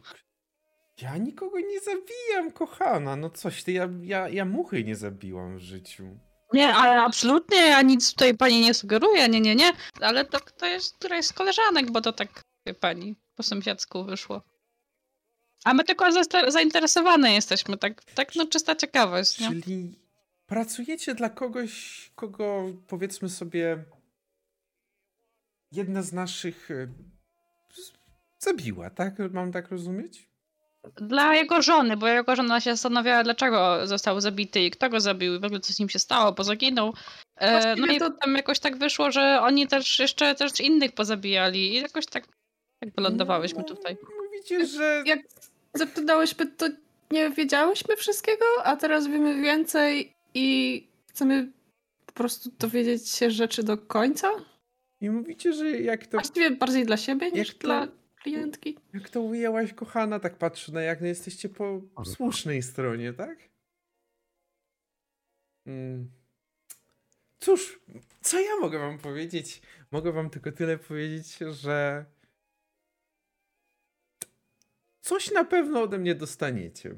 Ja, 1.01 1.09
ja 1.09 1.17
nikogo 1.17 1.59
nie 1.59 1.79
zabijam, 1.79 2.51
kochana. 2.51 3.15
No 3.15 3.29
coś 3.29 3.63
ty, 3.63 3.71
ja, 3.71 3.89
ja, 4.01 4.29
ja 4.29 4.45
muchy 4.45 4.83
nie 4.83 4.95
zabiłam 4.95 5.57
w 5.57 5.61
życiu. 5.61 6.19
Nie, 6.53 6.73
ale 6.73 7.01
absolutnie 7.01 7.57
ja 7.57 7.81
nic 7.81 8.11
tutaj 8.11 8.37
pani 8.37 8.61
nie 8.61 8.73
sugeruję, 8.73 9.29
nie, 9.29 9.41
nie, 9.41 9.55
nie. 9.55 9.71
Ale 10.01 10.25
to, 10.25 10.39
to 10.39 10.65
jest 10.65 10.95
któraś 10.95 11.25
z 11.25 11.33
koleżanek, 11.33 11.91
bo 11.91 12.01
to 12.01 12.13
tak 12.13 12.41
pani 12.79 13.15
po 13.35 13.43
sąsiadzku 13.43 14.03
wyszło. 14.03 14.41
A 15.63 15.73
my 15.73 15.83
tylko 15.83 16.05
zainteresowane 16.47 17.33
jesteśmy, 17.33 17.77
tak, 17.77 18.03
tak 18.03 18.35
no 18.35 18.45
czysta 18.47 18.75
ciekawość. 18.75 19.39
Nie? 19.39 19.47
Czyli 19.47 19.99
pracujecie 20.45 21.15
dla 21.15 21.29
kogoś, 21.29 22.11
kogo 22.15 22.65
powiedzmy 22.87 23.29
sobie 23.29 23.83
jedna 25.71 26.01
z 26.01 26.13
naszych 26.13 26.71
e, 26.71 26.87
zabiła, 28.39 28.89
tak? 28.89 29.13
Mam 29.31 29.51
tak 29.51 29.71
rozumieć? 29.71 30.26
Dla 30.95 31.35
jego 31.35 31.61
żony, 31.61 31.97
bo 31.97 32.07
jego 32.07 32.35
żona 32.35 32.61
się 32.61 32.71
zastanawiała, 32.71 33.23
dlaczego 33.23 33.87
został 33.87 34.21
zabity 34.21 34.61
i 34.61 34.71
kto 34.71 34.89
go 34.89 34.99
zabił 34.99 35.35
i 35.35 35.39
w 35.39 35.45
ogóle 35.45 35.59
co 35.59 35.73
z 35.73 35.79
nim 35.79 35.89
się 35.89 35.99
stało, 35.99 36.31
bo 36.31 36.43
zaginął. 36.43 36.93
E, 37.35 37.75
no 37.75 37.87
i 37.87 37.99
to 37.99 38.11
tam 38.11 38.35
jakoś 38.35 38.59
tak 38.59 38.77
wyszło, 38.77 39.11
że 39.11 39.39
oni 39.41 39.67
też 39.67 39.99
jeszcze 39.99 40.35
też 40.35 40.59
innych 40.59 40.91
pozabijali 40.91 41.73
i 41.73 41.81
jakoś 41.81 42.05
tak, 42.05 42.27
tak 42.79 42.95
wylądowałyśmy 42.95 43.63
tutaj. 43.63 43.97
Mówicie, 44.25 44.65
że... 44.65 45.03
Jak 45.05 45.19
zapytałyśmy, 45.73 46.45
to 46.45 46.65
nie 47.11 47.29
wiedziałyśmy 47.29 47.95
wszystkiego, 47.95 48.45
a 48.63 48.75
teraz 48.75 49.07
wiemy 49.07 49.41
więcej 49.41 50.13
i 50.33 50.87
chcemy 51.09 51.51
po 52.05 52.13
prostu 52.13 52.49
dowiedzieć 52.59 53.09
się 53.09 53.31
rzeczy 53.31 53.63
do 53.63 53.77
końca? 53.77 54.31
I 55.01 55.09
mówicie, 55.09 55.53
że 55.53 55.69
jak 55.69 56.07
to... 56.07 56.11
Właściwie 56.11 56.51
bardziej 56.51 56.85
dla 56.85 56.97
siebie 56.97 57.31
niż 57.31 57.57
to... 57.57 57.67
dla 57.67 57.87
klientki. 58.27 58.77
Jak 58.93 59.09
to 59.09 59.21
ujęłaś, 59.21 59.73
kochana, 59.73 60.19
tak 60.19 60.37
patrzę 60.37 60.71
na 60.71 60.81
jak 60.81 61.01
no 61.01 61.07
jesteście 61.07 61.49
po 61.49 61.81
słusznej 62.05 62.61
stronie, 62.63 63.13
tak? 63.13 63.49
Hmm. 65.65 66.11
Cóż, 67.39 67.79
co 68.21 68.39
ja 68.39 68.55
mogę 68.61 68.79
wam 68.79 68.97
powiedzieć? 68.97 69.61
Mogę 69.91 70.11
wam 70.11 70.29
tylko 70.29 70.51
tyle 70.51 70.77
powiedzieć, 70.77 71.37
że 71.37 72.05
coś 75.01 75.31
na 75.31 75.43
pewno 75.43 75.81
ode 75.81 75.97
mnie 75.97 76.15
dostaniecie. 76.15 76.95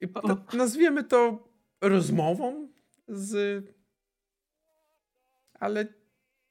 I 0.00 0.08
nazwiemy 0.56 1.04
to 1.04 1.48
rozmową 1.80 2.68
z... 3.08 3.64
Ale 5.54 5.86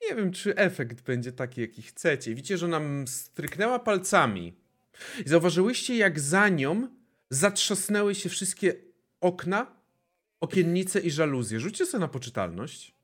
nie 0.01 0.15
wiem, 0.15 0.31
czy 0.31 0.55
efekt 0.55 1.01
będzie 1.01 1.31
taki, 1.31 1.61
jaki 1.61 1.81
chcecie. 1.81 2.35
Widzicie, 2.35 2.57
że 2.57 2.67
nam 2.67 3.07
stryknęła 3.07 3.79
palcami. 3.79 4.53
I 5.25 5.29
zauważyłyście, 5.29 5.97
jak 5.97 6.19
za 6.19 6.49
nią 6.49 6.87
zatrzasnęły 7.29 8.15
się 8.15 8.29
wszystkie 8.29 8.73
okna, 9.21 9.75
okiennice 10.39 10.99
i 10.99 11.11
żaluzje. 11.11 11.59
Rzućcie 11.59 11.85
sobie 11.85 12.01
na 12.01 12.07
poczytalność. 12.07 12.95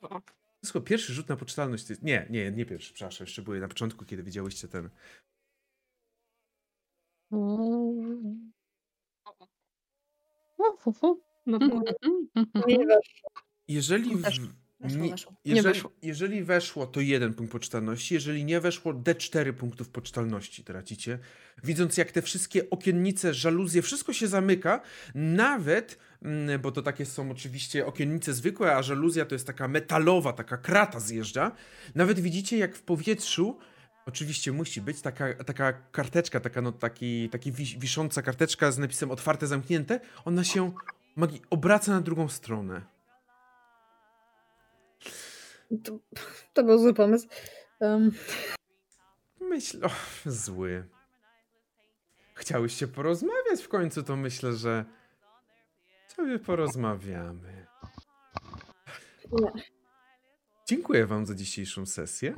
To 0.00 0.22
jest 0.62 0.72
chyba 0.72 0.84
pierwszy 0.84 1.12
rzut 1.12 1.28
na 1.28 1.36
poczytalność. 1.36 1.90
Jest... 1.90 2.02
Nie, 2.02 2.26
nie, 2.30 2.50
nie 2.50 2.66
pierwszy, 2.66 2.94
przepraszam. 2.94 3.24
Jeszcze 3.24 3.42
były 3.42 3.60
na 3.60 3.68
początku, 3.68 4.04
kiedy 4.04 4.22
widziałyście 4.22 4.68
ten. 4.68 4.90
No 11.46 11.58
Jeżeli 13.68 14.16
w, 14.16 14.24
Weszło, 14.80 15.08
weszło. 15.08 15.32
Jeżeli, 15.44 15.56
nie 15.56 15.62
weszło. 15.62 15.92
jeżeli 16.02 16.44
weszło, 16.44 16.86
to 16.86 17.00
jeden 17.00 17.34
punkt 17.34 17.52
poczytalności. 17.52 18.14
Jeżeli 18.14 18.44
nie 18.44 18.60
weszło, 18.60 18.94
D4 18.94 19.52
punktów 19.52 19.88
poczytalności 19.88 20.64
tracicie. 20.64 21.18
Widząc, 21.64 21.96
jak 21.96 22.12
te 22.12 22.22
wszystkie 22.22 22.70
okiennice, 22.70 23.34
żaluzje, 23.34 23.82
wszystko 23.82 24.12
się 24.12 24.28
zamyka, 24.28 24.80
nawet, 25.14 25.98
mm, 26.22 26.60
bo 26.60 26.72
to 26.72 26.82
takie 26.82 27.06
są 27.06 27.30
oczywiście 27.30 27.86
okiennice 27.86 28.34
zwykłe, 28.34 28.76
a 28.76 28.82
żaluzja 28.82 29.26
to 29.26 29.34
jest 29.34 29.46
taka 29.46 29.68
metalowa, 29.68 30.32
taka 30.32 30.56
krata 30.56 31.00
zjeżdża. 31.00 31.52
Nawet 31.94 32.20
widzicie, 32.20 32.58
jak 32.58 32.76
w 32.76 32.82
powietrzu 32.82 33.58
Oczywiście 34.06 34.52
musi 34.52 34.80
być 34.80 35.00
taka, 35.00 35.44
taka 35.44 35.72
karteczka, 35.72 36.40
taka 36.40 36.60
no, 36.60 36.72
taki, 36.72 37.28
taki 37.28 37.52
wisząca 37.52 38.22
karteczka 38.22 38.72
z 38.72 38.78
napisem 38.78 39.10
otwarte, 39.10 39.46
zamknięte. 39.46 40.00
Ona 40.24 40.44
się 40.44 40.72
obraca 41.50 41.92
na 41.92 42.00
drugą 42.00 42.28
stronę. 42.28 42.82
To, 45.84 45.98
to 46.52 46.64
był 46.64 46.78
zły 46.78 46.94
pomysł. 46.94 47.28
Um. 47.80 48.10
Myślę, 49.40 49.86
oh, 49.86 49.94
zły. 50.26 50.84
Chciałyście 52.34 52.88
porozmawiać 52.88 53.62
w 53.62 53.68
końcu, 53.68 54.02
to 54.02 54.16
myślę, 54.16 54.52
że 54.52 54.84
sobie 56.08 56.38
porozmawiamy. 56.38 57.66
Nie. 59.32 59.52
Dziękuję 60.66 61.06
wam 61.06 61.26
za 61.26 61.34
dzisiejszą 61.34 61.86
sesję. 61.86 62.34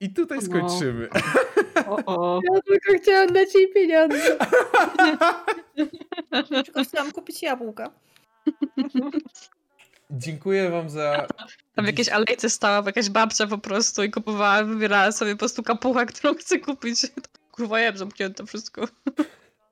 I 0.00 0.12
tutaj 0.12 0.38
no. 0.38 0.44
skończymy. 0.44 1.08
O, 1.86 1.96
o. 2.06 2.40
Ja 2.54 2.60
tylko 2.60 3.02
chciałam 3.02 3.32
dać 3.32 3.54
jej 3.54 3.72
pieniądze. 3.72 4.38
Tylko 6.64 6.84
chciałam 6.84 7.12
kupić 7.12 7.42
jabłka. 7.42 7.90
Dziękuję 10.12 10.70
wam 10.70 10.90
za... 10.90 11.26
Tam 11.74 11.84
w 11.84 11.88
jakiejś 11.88 12.08
alejce 12.08 12.50
stała 12.50 12.82
jakaś 12.86 13.10
babcia 13.10 13.46
po 13.46 13.58
prostu 13.58 14.02
i 14.02 14.10
kupowała, 14.10 14.64
wybierała 14.64 15.12
sobie 15.12 15.32
po 15.32 15.38
prostu 15.38 15.62
kapuchę, 15.62 16.06
którą 16.06 16.34
chce 16.34 16.58
kupić. 16.58 17.00
Kurwa, 17.52 17.80
ja 17.80 17.96
zamknięte 17.96 18.34
to 18.34 18.46
wszystko. 18.46 18.88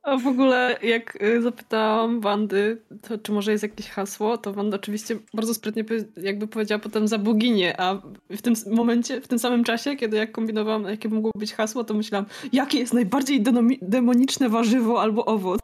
A 0.02 0.16
w 0.16 0.26
ogóle 0.26 0.78
jak 0.82 1.22
y, 1.22 1.42
zapytałam 1.42 2.20
Wandy, 2.20 2.82
to 3.02 3.18
czy 3.18 3.32
może 3.32 3.52
jest 3.52 3.62
jakieś 3.62 3.88
hasło, 3.88 4.38
to 4.38 4.52
Wanda 4.52 4.76
oczywiście 4.76 5.16
bardzo 5.34 5.54
sprytnie 5.54 5.84
jakby 6.16 6.46
powiedziała 6.48 6.78
potem 6.78 7.08
za 7.08 7.18
boginię, 7.18 7.80
a 7.80 8.02
w 8.30 8.42
tym 8.42 8.54
momencie, 8.70 9.20
w 9.20 9.28
tym 9.28 9.38
samym 9.38 9.64
czasie, 9.64 9.96
kiedy 9.96 10.16
jak 10.16 10.32
kombinowałam, 10.32 10.84
jakie 10.84 11.08
mogło 11.08 11.30
być 11.36 11.54
hasło, 11.54 11.84
to 11.84 11.94
myślałam, 11.94 12.26
jakie 12.52 12.78
jest 12.78 12.94
najbardziej 12.94 13.44
demoniczne 13.82 14.48
warzywo 14.48 15.02
albo 15.02 15.24
owoc. 15.24 15.60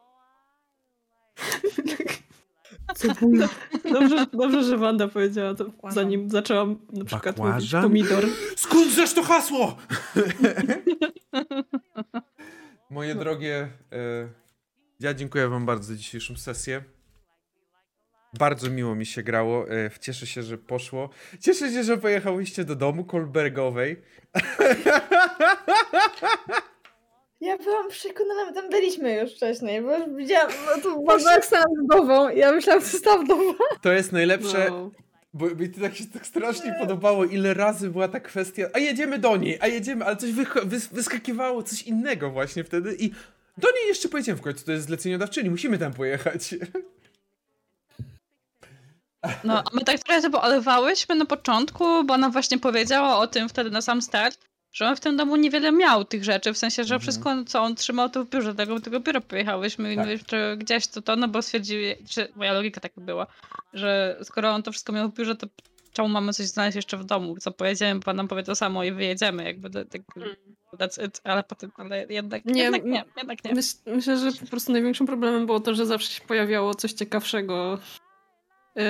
Cebula. 2.94 3.48
Dobrze, 3.92 4.26
dobrze, 4.32 4.64
że 4.64 4.76
Wanda 4.76 5.08
powiedziała 5.08 5.54
to, 5.54 5.64
zanim 5.90 6.30
zaczęłam 6.30 6.78
na 6.92 7.04
przykład 7.04 7.36
Bakłażan? 7.36 7.82
mówić 7.82 8.08
pomidor. 8.08 8.30
Skąd 8.56 8.92
zresztą 8.92 9.22
to 9.22 9.28
hasło? 9.28 9.76
Moje 12.90 13.14
no. 13.14 13.20
drogie, 13.20 13.68
e, 13.92 14.28
ja 15.00 15.14
dziękuję 15.14 15.48
wam 15.48 15.66
bardzo 15.66 15.84
za 15.84 15.94
dzisiejszą 15.94 16.36
sesję. 16.36 16.84
Bardzo 18.38 18.70
miło 18.70 18.94
mi 18.94 19.06
się 19.06 19.22
grało. 19.22 19.70
E, 19.70 19.90
cieszę 20.00 20.26
się, 20.26 20.42
że 20.42 20.58
poszło. 20.58 21.10
Cieszę 21.40 21.72
się, 21.72 21.84
że 21.84 21.96
pojechałyście 21.98 22.64
do 22.64 22.76
domu 22.76 23.04
Kolbergowej. 23.04 23.96
Ja 27.46 27.58
byłam 27.58 27.88
przekonana, 27.88 28.52
tam 28.52 28.70
byliśmy 28.70 29.14
już 29.14 29.32
wcześniej, 29.32 29.82
bo 29.82 29.98
już 29.98 30.16
widziałam, 30.16 30.52
no 30.66 30.82
tu 30.82 31.02
była 31.02 31.18
wdową 31.84 32.28
ja 32.28 32.52
myślałam, 32.52 32.82
że 32.82 32.88
została 32.88 33.18
wdowa. 33.18 33.54
To 33.82 33.92
jest 33.92 34.12
najlepsze, 34.12 34.66
no. 34.70 34.90
bo 35.34 35.46
mi 35.46 35.70
to 35.70 35.80
tak 35.80 35.96
się 35.96 36.04
tak 36.06 36.26
strasznie 36.26 36.76
podobało, 36.80 37.24
ile 37.24 37.54
razy 37.54 37.90
była 37.90 38.08
ta 38.08 38.20
kwestia, 38.20 38.68
a 38.72 38.78
jedziemy 38.78 39.18
do 39.18 39.36
niej, 39.36 39.58
a 39.60 39.66
jedziemy, 39.66 40.04
ale 40.04 40.16
coś 40.16 40.32
wys 40.64 40.86
wyskakiwało, 40.86 41.62
coś 41.62 41.82
innego 41.82 42.30
właśnie 42.30 42.64
wtedy 42.64 42.96
i 42.98 43.10
do 43.58 43.70
niej 43.70 43.88
jeszcze 43.88 44.08
pojedziemy 44.08 44.38
w 44.38 44.42
końcu, 44.42 44.64
to 44.64 44.72
jest 44.72 44.86
zleceniodawczyni, 44.86 45.50
musimy 45.50 45.78
tam 45.78 45.92
pojechać. 45.92 46.54
No, 49.44 49.58
a 49.58 49.64
my 49.74 49.84
tak 49.84 49.98
trochę 49.98 50.22
sobie 50.22 50.40
olewałyśmy 50.40 51.14
na 51.14 51.24
początku, 51.24 52.04
bo 52.04 52.14
ona 52.14 52.30
właśnie 52.30 52.58
powiedziała 52.58 53.18
o 53.18 53.26
tym 53.26 53.48
wtedy 53.48 53.70
na 53.70 53.82
sam 53.82 54.02
start, 54.02 54.38
że 54.76 54.88
on 54.88 54.96
w 54.96 55.00
tym 55.00 55.16
domu 55.16 55.36
niewiele 55.36 55.72
miał 55.72 56.04
tych 56.04 56.24
rzeczy, 56.24 56.52
w 56.52 56.58
sensie, 56.58 56.84
że 56.84 56.94
mhm. 56.94 57.00
wszystko, 57.00 57.44
co 57.46 57.62
on 57.62 57.74
trzymał, 57.74 58.08
to 58.08 58.24
w 58.24 58.28
biurze, 58.28 58.54
tego, 58.54 58.80
tego 58.80 59.00
biura 59.00 59.20
pojechałyśmy 59.20 59.96
tak. 59.96 60.08
i 60.08 60.18
że 60.30 60.56
gdzieś 60.56 60.86
to 60.86 61.02
to, 61.02 61.16
no 61.16 61.28
bo 61.28 61.42
stwierdził, 61.42 61.78
że 62.10 62.28
moja 62.34 62.52
logika 62.52 62.80
taka 62.80 63.00
była, 63.00 63.26
że 63.72 64.18
skoro 64.22 64.50
on 64.50 64.62
to 64.62 64.72
wszystko 64.72 64.92
miał 64.92 65.08
w 65.08 65.14
biurze, 65.14 65.36
to 65.36 65.46
czemu 65.92 66.08
mamy 66.08 66.32
coś 66.32 66.46
znaleźć 66.46 66.76
jeszcze 66.76 66.96
w 66.96 67.04
domu, 67.04 67.36
co 67.36 67.50
pojedziemy, 67.50 68.00
pan 68.00 68.16
nam 68.16 68.28
powie 68.28 68.42
to 68.42 68.54
samo 68.54 68.84
i 68.84 68.92
wyjedziemy, 68.92 69.44
jakby 69.44 69.70
tak, 69.70 70.02
that's 70.78 71.06
it, 71.06 71.20
ale 71.24 71.42
potem, 71.42 71.70
ale 71.76 72.06
jednak 72.08 72.44
nie, 72.44 72.62
jednak 72.62 72.84
nie, 72.84 73.04
jednak 73.16 73.44
nie. 73.44 73.54
Myśl, 73.54 73.76
myślę, 73.86 74.18
że 74.18 74.32
po 74.40 74.46
prostu 74.46 74.72
największym 74.72 75.06
problemem 75.06 75.46
było 75.46 75.60
to, 75.60 75.74
że 75.74 75.86
zawsze 75.86 76.12
się 76.12 76.24
pojawiało 76.26 76.74
coś 76.74 76.92
ciekawszego. 76.92 77.78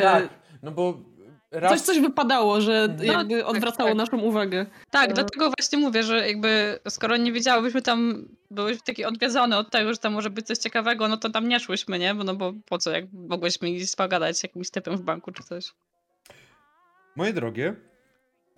Tak, 0.03 0.29
no 0.63 0.71
bo 0.71 1.01
Raz... 1.51 1.73
Coś, 1.73 1.81
coś 1.81 2.01
wypadało, 2.01 2.61
że 2.61 2.97
no, 2.99 3.05
jakby 3.05 3.39
tak, 3.39 3.49
odwracało 3.49 3.89
tak, 3.89 3.99
naszą 3.99 4.19
uwagę. 4.19 4.67
Tak, 4.91 5.13
dlatego 5.13 5.51
właśnie 5.59 5.79
mówię, 5.79 6.03
że 6.03 6.29
jakby 6.29 6.79
skoro 6.89 7.17
nie 7.17 7.33
wiedziałyśmy 7.33 7.83
tam, 7.83 8.29
byłyśmy 8.51 8.81
taki 8.87 9.05
odwiedzone 9.05 9.59
od 9.59 9.71
tego, 9.71 9.93
że 9.93 9.99
tam 9.99 10.13
może 10.13 10.31
być 10.31 10.47
coś 10.47 10.59
ciekawego, 10.59 11.09
no 11.09 11.17
to 11.17 11.31
tam 11.31 11.49
nie 11.49 11.61
szłyśmy, 11.61 11.99
nie? 11.99 12.15
No 12.15 12.35
bo 12.35 12.53
po 12.69 12.79
co, 12.79 12.91
jak 12.91 13.05
mogłyśmy 13.13 13.71
iść 13.71 13.97
pogadać 13.97 14.39
z 14.39 14.43
jakimś 14.43 14.71
typem 14.71 14.97
w 14.97 15.03
banku 15.03 15.33
czy 15.33 15.43
coś. 15.43 15.73
Moje 17.17 17.33
drogie, 17.33 17.75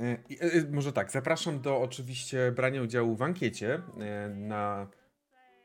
e, 0.00 0.04
e, 0.40 0.70
może 0.70 0.92
tak, 0.92 1.10
zapraszam 1.10 1.60
do 1.60 1.80
oczywiście 1.80 2.52
brania 2.56 2.82
udziału 2.82 3.16
w 3.16 3.22
ankiecie 3.22 3.82
na 4.34 4.86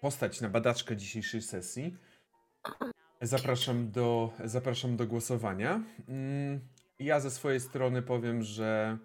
postać, 0.02 0.42
na 0.42 0.50
badaczkę 0.50 0.98
dzisiejszej 0.98 1.42
sesji. 1.42 1.98
Zapraszam 3.22 3.92
do, 3.92 4.34
zapraszam 4.44 4.98
do 4.98 5.08
głosowania. 5.08 5.82
Ja 7.00 7.20
ze 7.20 7.32
swojej 7.32 7.60
strony 7.60 8.02
powiem, 8.02 8.44
że 8.44 8.98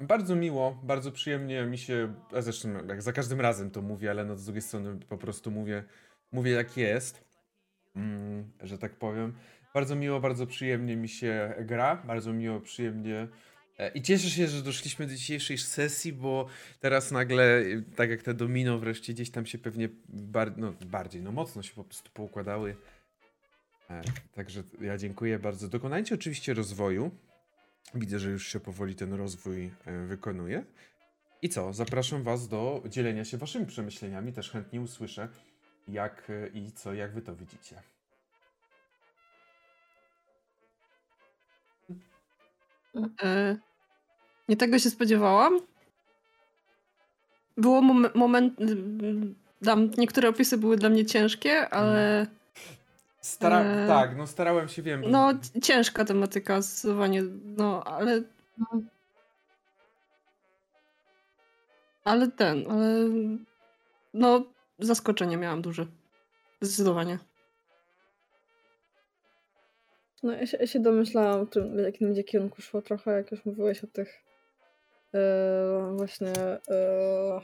bardzo 0.00 0.36
miło, 0.36 0.80
bardzo 0.82 1.12
przyjemnie 1.12 1.64
mi 1.64 1.78
się, 1.78 2.14
a 2.32 2.40
zresztą 2.40 2.86
jak 2.86 3.02
za 3.02 3.12
każdym 3.12 3.40
razem 3.40 3.70
to 3.70 3.82
mówię, 3.82 4.10
ale 4.10 4.24
no 4.24 4.36
z 4.36 4.44
drugiej 4.44 4.62
strony 4.62 4.98
po 5.08 5.18
prostu 5.18 5.50
mówię, 5.50 5.84
mówię 6.32 6.50
jak 6.50 6.76
jest, 6.76 7.24
mm, 7.96 8.52
że 8.60 8.78
tak 8.78 8.98
powiem. 8.98 9.34
Bardzo 9.74 9.96
miło, 9.96 10.20
bardzo 10.20 10.46
przyjemnie 10.46 10.96
mi 10.96 11.08
się 11.08 11.54
gra, 11.58 11.96
bardzo 11.96 12.32
miło, 12.32 12.60
przyjemnie 12.60 13.28
E, 13.80 13.90
I 13.94 14.02
cieszę 14.02 14.30
się, 14.30 14.48
że 14.48 14.62
doszliśmy 14.62 15.06
do 15.06 15.14
dzisiejszej 15.14 15.58
sesji, 15.58 16.12
bo 16.12 16.46
teraz 16.80 17.10
nagle, 17.10 17.64
tak 17.96 18.10
jak 18.10 18.22
te 18.22 18.34
domino 18.34 18.78
wreszcie 18.78 19.12
gdzieś 19.12 19.30
tam 19.30 19.46
się 19.46 19.58
pewnie 19.58 19.88
bar 20.08 20.58
no, 20.58 20.74
bardziej, 20.86 21.22
no 21.22 21.32
mocno 21.32 21.62
się 21.62 21.74
po 21.74 21.84
prostu 21.84 22.10
poukładały. 22.14 22.76
E, 23.90 24.02
także 24.34 24.62
ja 24.80 24.98
dziękuję 24.98 25.38
bardzo. 25.38 25.68
Dokonajcie 25.68 26.14
oczywiście 26.14 26.54
rozwoju. 26.54 27.10
Widzę, 27.94 28.18
że 28.18 28.30
już 28.30 28.46
się 28.46 28.60
powoli 28.60 28.94
ten 28.94 29.12
rozwój 29.12 29.70
e, 29.84 30.06
wykonuje. 30.06 30.64
I 31.42 31.48
co? 31.48 31.72
Zapraszam 31.72 32.22
Was 32.22 32.48
do 32.48 32.82
dzielenia 32.88 33.24
się 33.24 33.38
Waszymi 33.38 33.66
przemyśleniami. 33.66 34.32
Też 34.32 34.50
chętnie 34.50 34.80
usłyszę, 34.80 35.28
jak 35.88 36.32
i 36.54 36.72
co, 36.72 36.94
jak 36.94 37.12
Wy 37.12 37.22
to 37.22 37.36
widzicie. 37.36 37.82
E, 43.22 43.56
nie 44.48 44.56
tego 44.56 44.78
się 44.78 44.90
spodziewałam. 44.90 45.60
Było 47.56 47.82
mom 47.82 48.06
moment. 48.14 48.58
Tam 49.64 49.90
niektóre 49.98 50.28
opisy 50.28 50.58
były 50.58 50.76
dla 50.76 50.88
mnie 50.88 51.06
ciężkie, 51.06 51.68
ale. 51.68 52.26
Stara 53.20 53.60
e... 53.60 53.86
Tak, 53.86 54.16
no 54.16 54.26
starałem 54.26 54.68
się, 54.68 54.82
wiem. 54.82 55.02
No, 55.06 55.32
ciężka 55.62 56.04
tematyka, 56.04 56.60
zdecydowanie. 56.60 57.22
No, 57.44 57.84
ale. 57.84 58.22
Ale 62.04 62.28
ten, 62.28 62.70
ale. 62.70 63.08
No, 64.14 64.44
zaskoczenie 64.78 65.36
miałam 65.36 65.62
duże. 65.62 65.86
Zdecydowanie. 66.60 67.18
No 70.22 70.32
ja 70.32 70.46
się, 70.46 70.56
ja 70.56 70.66
się 70.66 70.80
domyślałam, 70.80 71.46
w 71.46 71.78
jakim 71.78 72.08
będzie 72.08 72.24
kierunku 72.24 72.62
szło 72.62 72.82
trochę, 72.82 73.10
jak 73.10 73.30
już 73.30 73.44
mówiłeś 73.44 73.84
o 73.84 73.86
tych 73.86 74.29
yy, 75.12 75.96
właśnie 75.96 76.32
yy, 76.68 77.40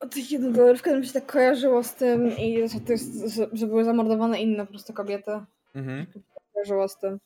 o 0.00 0.06
tych 0.06 0.30
jednodolarówkach, 0.30 0.98
mi 0.98 1.06
się 1.06 1.12
tak 1.12 1.26
kojarzyło 1.26 1.82
z 1.82 1.94
tym 1.94 2.36
i 2.36 2.68
że, 2.68 2.80
to 2.80 2.92
jest, 2.92 3.34
że, 3.34 3.46
że 3.52 3.66
były 3.66 3.84
zamordowane 3.84 4.40
inne 4.40 4.66
po 4.66 4.72
prostu 4.72 4.92
kobiety. 4.92 5.30
Mhm. 5.74 6.06
Kojarzyło 6.52 6.88
z 6.88 6.98
tym. 6.98 7.18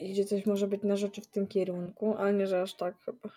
I 0.00 0.12
gdzie 0.12 0.24
coś 0.24 0.46
może 0.46 0.66
być 0.66 0.82
na 0.82 0.96
rzeczy 0.96 1.20
w 1.20 1.26
tym 1.26 1.46
kierunku, 1.46 2.16
ale 2.18 2.32
nie, 2.32 2.46
że 2.46 2.62
aż 2.62 2.74
tak 2.74 2.94
chyba. 3.04 3.28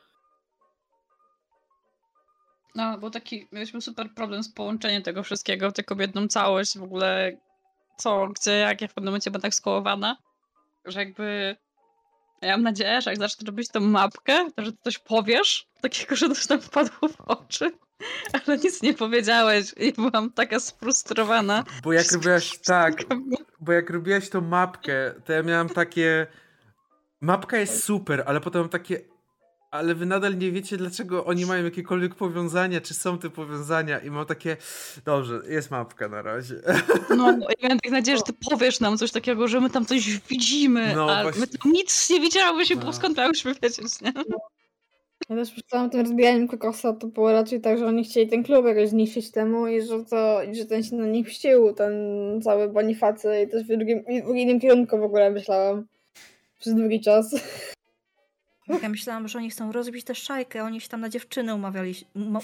No, 2.76 2.98
bo 2.98 3.10
taki, 3.10 3.48
mieliśmy 3.52 3.82
super 3.82 4.14
problem 4.16 4.44
z 4.44 4.54
połączeniem 4.54 5.04
tego 5.04 5.24
wszystkiego 5.24 5.72
taką 5.72 5.96
jedną 5.96 6.28
całość, 6.28 6.78
w 6.78 6.84
ogóle 6.84 7.38
co, 7.98 8.28
gdzie, 8.28 8.52
jak 8.52 8.82
ja 8.82 8.88
w 8.88 8.94
pewnym 8.94 9.12
momencie 9.12 9.32
będę 9.32 9.48
tak 9.48 9.54
skołowana, 9.54 10.18
że 10.86 11.00
jakby 11.00 11.56
ja 12.42 12.52
mam 12.52 12.64
nadzieję, 12.64 13.02
że 13.02 13.10
jak 13.10 13.20
zacznę 13.20 13.46
robić 13.46 13.70
tą 13.70 13.80
mapkę, 13.80 14.48
to 14.56 14.66
że 14.66 14.72
ty 14.72 14.78
coś 14.84 15.00
powiesz, 15.00 15.68
takiego, 15.82 16.16
że 16.16 16.28
coś 16.30 16.48
tam 16.48 16.62
wpadło 16.62 17.10
w 17.10 17.22
oczy, 17.22 17.72
ale 18.34 18.58
nic 18.58 18.82
nie 18.82 18.94
powiedziałeś 18.94 19.74
i 19.78 19.94
byłam 19.94 20.32
taka 20.32 20.60
sfrustrowana. 20.60 21.64
Bo 21.84 21.94
jak 21.94 22.12
robiłaś, 22.12 22.60
tak, 22.66 22.94
bo 23.60 23.72
jak 23.72 23.90
robiłaś 23.90 24.30
tą 24.30 24.42
mapkę, 24.42 25.14
to 25.26 25.34
ja 25.34 25.44
miałam 25.44 25.70
takie, 25.70 26.28
mapka 27.22 27.58
jest 27.58 27.84
super, 27.84 28.24
ale 28.26 28.42
potem 28.42 28.70
takie, 28.70 29.02
ale 29.72 29.96
wy 29.96 30.06
nadal 30.06 30.38
nie 30.38 30.52
wiecie, 30.52 30.78
dlaczego 30.78 31.26
oni 31.26 31.46
mają 31.46 31.64
jakiekolwiek 31.64 32.16
powiązania, 32.16 32.82
czy 32.82 32.94
są 32.94 33.18
te 33.18 33.30
powiązania 33.30 34.00
i 34.00 34.10
mam 34.10 34.26
takie, 34.26 34.58
dobrze, 35.06 35.42
jest 35.50 35.72
mapka 35.72 36.10
na 36.10 36.22
razie. 36.22 36.56
No, 37.18 37.38
ja 37.62 37.70
mam 37.70 37.80
tak 37.80 37.92
nadzieję, 37.92 38.18
że 38.18 38.24
ty 38.24 38.34
powiesz 38.50 38.80
nam 38.80 38.98
coś 38.98 39.12
takiego, 39.12 39.48
że 39.48 39.62
my 39.62 39.70
tam 39.70 39.86
coś 39.86 40.20
widzimy, 40.30 40.96
no, 40.96 41.12
a 41.12 41.24
właśnie... 41.24 41.42
my 41.42 41.48
tam 41.48 41.72
nic 41.72 42.10
nie 42.10 42.20
widziałyśmy, 42.20 42.76
no. 42.76 42.94
skąd 42.94 43.18
miałyśmy 43.18 43.54
wiedzieć, 43.54 44.02
nie? 44.02 44.14
Ja 45.30 45.36
też 45.36 45.58
myślałam 45.58 45.90
tym 45.90 46.02
rozbijaniem 46.02 46.48
kokosa, 46.48 46.94
to 46.94 47.08
było 47.08 47.32
raczej 47.32 47.62
tak, 47.62 47.78
że 47.78 47.88
oni 47.88 48.04
chcieli 48.04 48.30
ten 48.30 48.44
klub 48.44 48.66
jakoś 48.66 48.90
zniszczyć 48.90 49.32
temu 49.32 49.68
i 49.68 49.82
że 49.82 50.06
to, 50.06 50.44
i 50.44 50.56
że 50.56 50.66
ten 50.66 50.84
się 50.84 50.96
na 50.96 51.08
nich 51.08 51.28
wścił, 51.28 51.74
ten 51.74 51.94
cały 52.44 52.70
Bonifacy 52.70 53.42
i 53.48 53.52
też 53.52 53.64
w 53.64 53.68
drugim, 53.68 54.04
w 54.26 54.36
innym 54.36 54.60
kierunku 54.60 54.98
w 54.98 55.04
ogóle 55.04 55.32
myślałam 55.32 55.86
przez 56.60 56.76
długi 56.76 57.02
czas. 57.02 57.36
Ja 58.68 58.90
myślałam, 58.90 59.28
że 59.28 59.38
oni 59.38 59.50
chcą 59.50 59.72
rozbić 59.72 60.06
tę 60.06 60.16
szajkę, 60.16 60.64
oni 60.64 60.82
się 60.82 60.90
tam 60.90 61.02
na 61.02 61.10
dziewczyny 61.10 61.56
umawiali, 61.56 61.96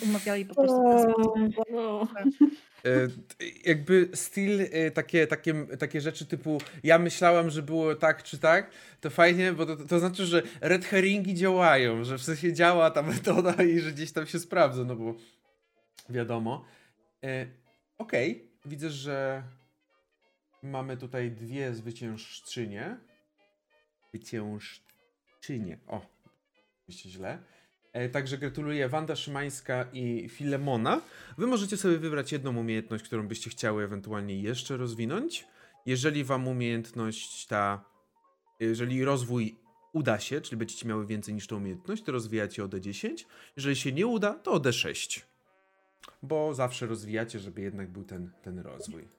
umawiali 0.08 0.46
po 0.46 0.56
prostu. 0.56 0.84
No. 1.72 2.08
E, 2.86 3.08
jakby 3.66 4.10
styl, 4.14 4.62
e, 4.62 4.92
takie, 4.92 5.28
takie, 5.28 5.66
takie 5.80 6.02
rzeczy 6.02 6.26
typu 6.26 6.62
ja 6.84 7.00
myślałam, 7.00 7.50
że 7.50 7.62
było 7.62 7.96
tak 7.96 8.24
czy 8.24 8.38
tak, 8.38 8.72
to 9.02 9.10
fajnie, 9.10 9.54
bo 9.54 9.66
to, 9.66 9.76
to 9.76 10.00
znaczy, 10.00 10.26
że 10.26 10.44
red 10.62 10.86
herringi 10.86 11.34
działają, 11.34 12.04
że 12.04 12.18
w 12.18 12.24
sensie 12.24 12.54
działa 12.54 12.92
ta 12.92 13.02
metoda 13.02 13.64
i 13.64 13.80
że 13.80 13.92
gdzieś 13.92 14.12
tam 14.12 14.28
się 14.28 14.40
sprawdza, 14.40 14.84
no 14.84 14.96
bo 14.96 15.16
wiadomo. 16.10 16.66
E, 17.24 17.48
Okej, 17.98 18.32
okay. 18.32 18.48
widzę, 18.66 18.90
że 18.90 19.44
mamy 20.64 20.98
tutaj 20.98 21.32
dwie 21.32 21.74
zwyciężczynie. 21.74 22.98
Zwyciężczynie. 24.10 24.87
O, 25.88 26.02
oczywiście 26.84 27.10
źle. 27.10 27.40
E, 27.94 28.10
także 28.10 28.38
gratuluję 28.38 28.90
Wanda 28.90 29.16
Szymańska 29.16 29.86
i 29.94 30.30
Filemona. 30.30 31.02
Wy 31.38 31.48
możecie 31.48 31.78
sobie 31.78 31.98
wybrać 31.98 32.32
jedną 32.32 32.58
umiejętność, 32.58 33.04
którą 33.04 33.28
byście 33.28 33.50
chciały 33.50 33.84
ewentualnie 33.84 34.42
jeszcze 34.42 34.78
rozwinąć. 34.78 35.48
Jeżeli 35.86 36.24
wam 36.24 36.48
umiejętność 36.48 37.48
ta, 37.48 37.86
jeżeli 38.60 39.06
rozwój 39.06 39.56
uda 39.94 40.20
się, 40.20 40.42
czyli 40.42 40.58
będziecie 40.58 40.88
miały 40.88 41.06
więcej 41.06 41.34
niż 41.34 41.48
tą 41.48 41.58
umiejętność, 41.58 42.04
to 42.04 42.12
rozwijacie 42.12 42.64
o 42.64 42.68
D10. 42.68 43.26
Jeżeli 43.56 43.76
się 43.76 43.92
nie 43.92 44.08
uda, 44.08 44.34
to 44.34 44.52
o 44.52 44.60
D6. 44.60 45.22
Bo 46.24 46.54
zawsze 46.54 46.86
rozwijacie, 46.86 47.40
żeby 47.40 47.62
jednak 47.62 47.92
był 47.92 48.04
ten, 48.04 48.32
ten 48.42 48.60
rozwój. 48.60 49.17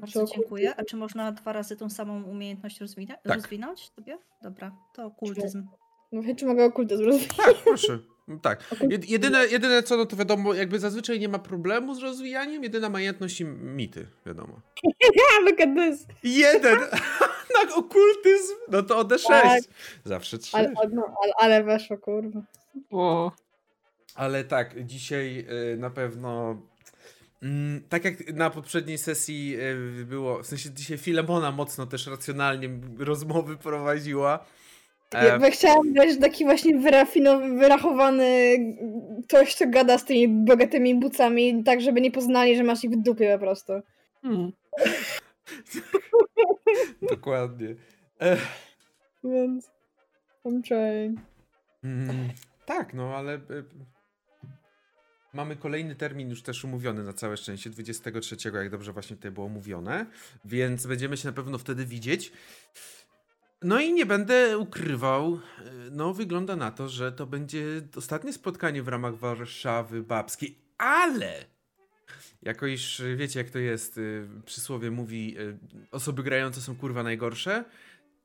Bardzo 0.00 0.24
dziękuję. 0.24 0.74
A 0.76 0.84
czy 0.84 0.96
można 0.96 1.32
dwa 1.32 1.52
razy 1.52 1.76
tą 1.76 1.90
samą 1.90 2.22
umiejętność 2.22 2.80
rozwinąć? 2.80 3.20
Tak. 3.24 3.34
rozwinąć 3.34 3.90
sobie? 3.96 4.18
Dobra, 4.42 4.76
to 4.94 5.04
okultyzm. 5.04 5.66
No 6.12 6.22
czy 6.36 6.46
mogę 6.46 6.64
okultyzm 6.64 7.04
rozwijać? 7.04 7.36
Tak, 7.36 7.56
proszę. 7.64 7.98
Tak. 8.42 8.74
Jedyne, 9.08 9.46
jedyne 9.46 9.82
co, 9.82 9.96
no 9.96 10.06
to 10.06 10.16
wiadomo, 10.16 10.54
jakby 10.54 10.78
zazwyczaj 10.78 11.20
nie 11.20 11.28
ma 11.28 11.38
problemu 11.38 11.94
z 11.94 12.02
rozwijaniem, 12.02 12.62
jedyna 12.62 12.88
majątność 12.88 13.40
i 13.40 13.44
mity, 13.44 14.06
wiadomo. 14.26 14.60
Look 15.44 15.60
at 15.60 15.68
this. 15.76 16.06
Jeden! 16.22 16.78
Na 17.54 17.74
okultyzm! 17.76 18.54
No 18.68 18.82
to 18.82 18.98
o 18.98 19.02
D6. 19.02 19.26
Tak. 19.28 19.62
Zawsze 20.04 20.38
trzy. 20.38 20.56
Ale, 20.56 20.72
no, 20.92 21.14
ale, 21.22 21.32
ale 21.38 21.64
weszło, 21.64 21.98
kurwa. 21.98 22.42
O. 22.90 23.32
Ale 24.14 24.44
tak, 24.44 24.84
dzisiaj 24.84 25.46
y, 25.72 25.76
na 25.76 25.90
pewno 25.90 26.50
mm, 26.50 26.62
tak 27.88 28.04
jak 28.04 28.34
na 28.34 28.50
poprzedniej 28.50 28.98
sesji 28.98 29.56
y, 30.00 30.04
było, 30.04 30.42
w 30.42 30.46
sensie 30.46 30.70
dzisiaj 30.70 30.98
Filemona 30.98 31.52
mocno 31.52 31.86
też 31.86 32.06
racjonalnie 32.06 32.68
rozmowy 32.98 33.56
prowadziła, 33.56 34.46
ja 35.14 35.36
e, 35.36 35.50
chciałam 35.50 35.92
być 35.92 36.20
taki 36.20 36.44
właśnie 36.44 36.78
wyrachowany 37.58 38.58
ktoś, 39.24 39.56
kto 39.56 39.64
gada 39.68 39.98
z 39.98 40.04
tymi 40.04 40.28
bogatymi 40.28 40.94
bucami, 40.94 41.64
tak 41.64 41.80
żeby 41.80 42.00
nie 42.00 42.10
poznali, 42.10 42.56
że 42.56 42.62
masz 42.62 42.84
ich 42.84 42.90
w 42.90 43.02
dupie 43.02 43.32
po 43.32 43.38
prostu. 43.38 43.72
Hmm. 44.22 44.52
Dokładnie. 47.10 47.74
Więc 49.24 49.70
I'm 50.44 50.62
trying. 50.62 51.20
Mm, 51.84 52.28
tak, 52.66 52.94
no 52.94 53.16
ale 53.16 53.34
e, 53.34 53.38
mamy 55.32 55.56
kolejny 55.56 55.94
termin 55.94 56.30
już 56.30 56.42
też 56.42 56.64
umówiony 56.64 57.04
na 57.04 57.12
całe 57.12 57.36
szczęście, 57.36 57.70
23, 57.70 58.36
jak 58.54 58.70
dobrze 58.70 58.92
właśnie 58.92 59.16
tutaj 59.16 59.30
było 59.30 59.48
mówione, 59.48 60.06
więc 60.44 60.86
będziemy 60.86 61.16
się 61.16 61.28
na 61.28 61.32
pewno 61.32 61.58
wtedy 61.58 61.86
widzieć. 61.86 62.32
No 63.62 63.80
i 63.80 63.92
nie 63.92 64.06
będę 64.06 64.58
ukrywał, 64.58 65.40
no 65.90 66.14
wygląda 66.14 66.56
na 66.56 66.70
to, 66.70 66.88
że 66.88 67.12
to 67.12 67.26
będzie 67.26 67.64
ostatnie 67.96 68.32
spotkanie 68.32 68.82
w 68.82 68.88
ramach 68.88 69.14
Warszawy 69.14 70.02
Babskiej, 70.02 70.58
ale 70.78 71.44
jako 72.42 72.66
iż 72.66 73.02
wiecie 73.16 73.40
jak 73.40 73.50
to 73.50 73.58
jest, 73.58 73.98
y, 73.98 74.28
przysłowie 74.46 74.90
mówi, 74.90 75.38
y, 75.38 75.58
osoby 75.90 76.22
grające 76.22 76.60
są 76.60 76.76
kurwa 76.76 77.02
najgorsze, 77.02 77.64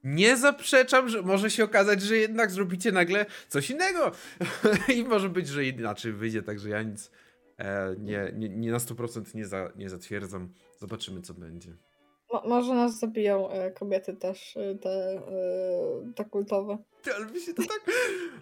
nie 0.04 0.38
zaprzeczam, 0.38 1.10
że 1.10 1.22
może 1.22 1.52
się 1.52 1.64
okazać, 1.64 2.02
że 2.02 2.18
jednak 2.18 2.52
zrobicie 2.52 2.92
nagle 2.92 3.26
coś 3.48 3.70
innego. 3.70 4.12
I 4.96 5.04
może 5.04 5.30
być, 5.30 5.48
że 5.48 5.66
inaczej 5.66 6.14
wyjdzie, 6.14 6.44
także 6.44 6.70
ja 6.70 6.84
nic 6.84 7.12
e, 7.58 7.96
nie, 8.00 8.32
nie, 8.36 8.50
nie 8.50 8.72
na 8.72 8.78
100% 8.78 9.36
nie, 9.36 9.46
za, 9.46 9.72
nie 9.76 9.90
zatwierdzam. 9.90 10.50
Zobaczymy, 10.80 11.22
co 11.22 11.34
będzie. 11.34 11.70
Mo 12.34 12.44
może 12.46 12.74
nas 12.74 13.00
zabiją 13.00 13.50
e, 13.50 13.72
kobiety 13.72 14.16
też, 14.16 14.58
e, 14.58 14.76
te, 14.76 14.90
e, 14.90 16.14
te 16.16 16.26
kultowe. 16.26 16.78
Ale 17.16 17.26
mi 17.26 17.42
się 17.42 17.54
to 17.54 17.64
tak... 17.64 17.82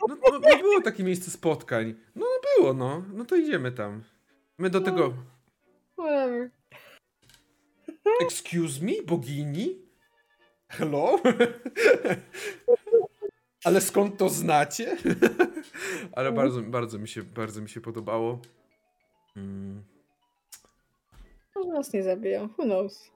No, 0.10 0.16
no, 0.16 0.40
no, 0.40 0.58
było 0.58 0.82
takie 0.82 1.04
miejsce 1.04 1.32
spotkań. 1.32 1.96
No, 2.16 2.26
no 2.26 2.50
było, 2.58 2.74
no. 2.74 3.04
No 3.14 3.26
to 3.26 3.36
idziemy 3.36 3.72
tam. 3.72 4.04
My 4.58 4.70
do 4.70 4.80
no, 4.80 4.86
tego... 4.86 5.14
Whatever. 5.98 6.50
Excuse 8.22 8.86
me? 8.86 8.92
Bogini? 9.06 9.85
Hello? 10.78 11.20
Ale 13.66 13.82
skąd 13.82 14.18
to 14.18 14.30
znacie? 14.30 14.98
Ale 16.16 16.32
bardzo, 16.32 16.62
bardzo, 16.62 17.00
mi 17.00 17.08
się, 17.08 17.24
bardzo 17.24 17.62
mi 17.62 17.70
się 17.70 17.82
podobało. 17.82 18.40
Mm. 19.36 19.84
Może 21.56 21.70
nas 21.70 21.94
nie 21.94 22.04
zabiją, 22.04 22.50
who 22.58 22.64
knows. 22.64 23.12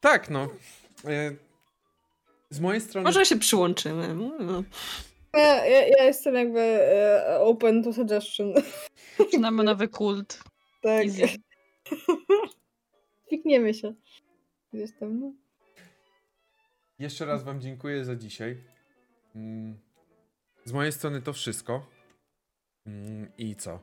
Tak, 0.00 0.30
no. 0.30 0.48
E, 1.04 1.34
z 2.50 2.60
mojej 2.60 2.80
strony... 2.80 3.04
Może 3.04 3.26
się 3.26 3.38
przyłączymy. 3.38 4.14
No. 4.14 4.64
Ja, 5.34 5.66
ja, 5.66 5.86
ja, 5.86 6.04
jestem 6.04 6.34
jakby 6.34 6.60
e, 6.60 7.40
open 7.40 7.82
to 7.82 7.92
suggestion. 7.92 8.54
Zaczynamy 9.18 9.64
nowy 9.64 9.88
kult. 9.88 10.42
Tak. 10.82 11.06
Pikniemy 13.30 13.74
się. 13.74 13.94
Jestem, 14.72 15.20
no. 15.20 15.32
Jeszcze 17.00 17.24
raz 17.24 17.42
wam 17.44 17.60
dziękuję 17.60 18.04
za 18.04 18.16
dzisiaj. 18.16 18.56
Mm. 19.34 19.78
Z 20.64 20.72
mojej 20.72 20.92
strony 20.92 21.22
to 21.22 21.32
wszystko. 21.32 21.86
Mm, 22.86 23.28
I 23.38 23.56
co? 23.56 23.80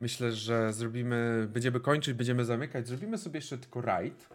Myślę, 0.00 0.32
że 0.32 0.72
zrobimy, 0.72 1.48
będziemy 1.52 1.80
kończyć, 1.80 2.14
będziemy 2.14 2.44
zamykać. 2.44 2.88
Zrobimy 2.88 3.18
sobie 3.18 3.38
jeszcze 3.38 3.58
tylko 3.58 3.80
raid. 3.80 4.28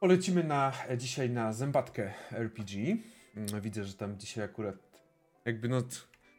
Polecimy 0.00 0.44
na, 0.44 0.72
dzisiaj 0.96 1.30
na 1.30 1.52
zębatkę 1.52 2.14
RPG. 2.32 2.96
Mm, 3.36 3.60
widzę, 3.60 3.84
że 3.84 3.94
tam 3.94 4.18
dzisiaj 4.18 4.44
akurat 4.44 4.76
jakby 5.44 5.68
no 5.68 5.82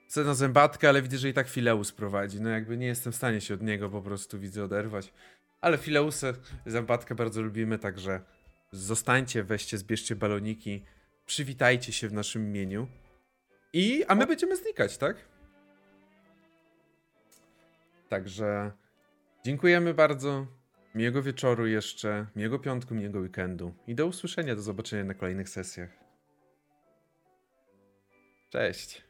chcę 0.07 0.23
na 0.23 0.33
zębatkę, 0.33 0.89
ale 0.89 1.01
widzę, 1.01 1.17
że 1.17 1.29
i 1.29 1.33
tak 1.33 1.47
Fileus 1.47 1.91
prowadzi. 1.91 2.41
No 2.41 2.49
jakby 2.49 2.77
nie 2.77 2.87
jestem 2.87 3.13
w 3.13 3.15
stanie 3.15 3.41
się 3.41 3.53
od 3.53 3.61
niego 3.61 3.89
po 3.89 4.01
prostu 4.01 4.39
widzę 4.39 4.63
oderwać. 4.63 5.13
Ale 5.61 5.77
Fileusę, 5.77 6.33
zębatkę 6.65 7.15
bardzo 7.15 7.41
lubimy, 7.41 7.79
także 7.79 8.21
zostańcie, 8.72 9.43
weźcie, 9.43 9.77
zbierzcie 9.77 10.15
baloniki, 10.15 10.85
przywitajcie 11.25 11.93
się 11.93 12.09
w 12.09 12.14
naszym 12.14 12.48
imieniu. 12.48 12.88
I, 13.73 14.06
a 14.07 14.15
my 14.15 14.27
będziemy 14.27 14.57
znikać, 14.57 14.98
tak? 14.98 15.15
Także 18.09 18.72
dziękujemy 19.45 19.93
bardzo. 19.93 20.48
Miłego 20.95 21.23
wieczoru 21.23 21.67
jeszcze, 21.67 22.27
miłego 22.35 22.59
piątku, 22.59 22.95
miłego 22.95 23.19
weekendu 23.19 23.73
i 23.88 23.95
do 23.95 24.07
usłyszenia, 24.07 24.56
do 24.56 24.61
zobaczenia 24.61 25.03
na 25.03 25.14
kolejnych 25.14 25.49
sesjach. 25.49 25.89
Cześć. 28.49 29.08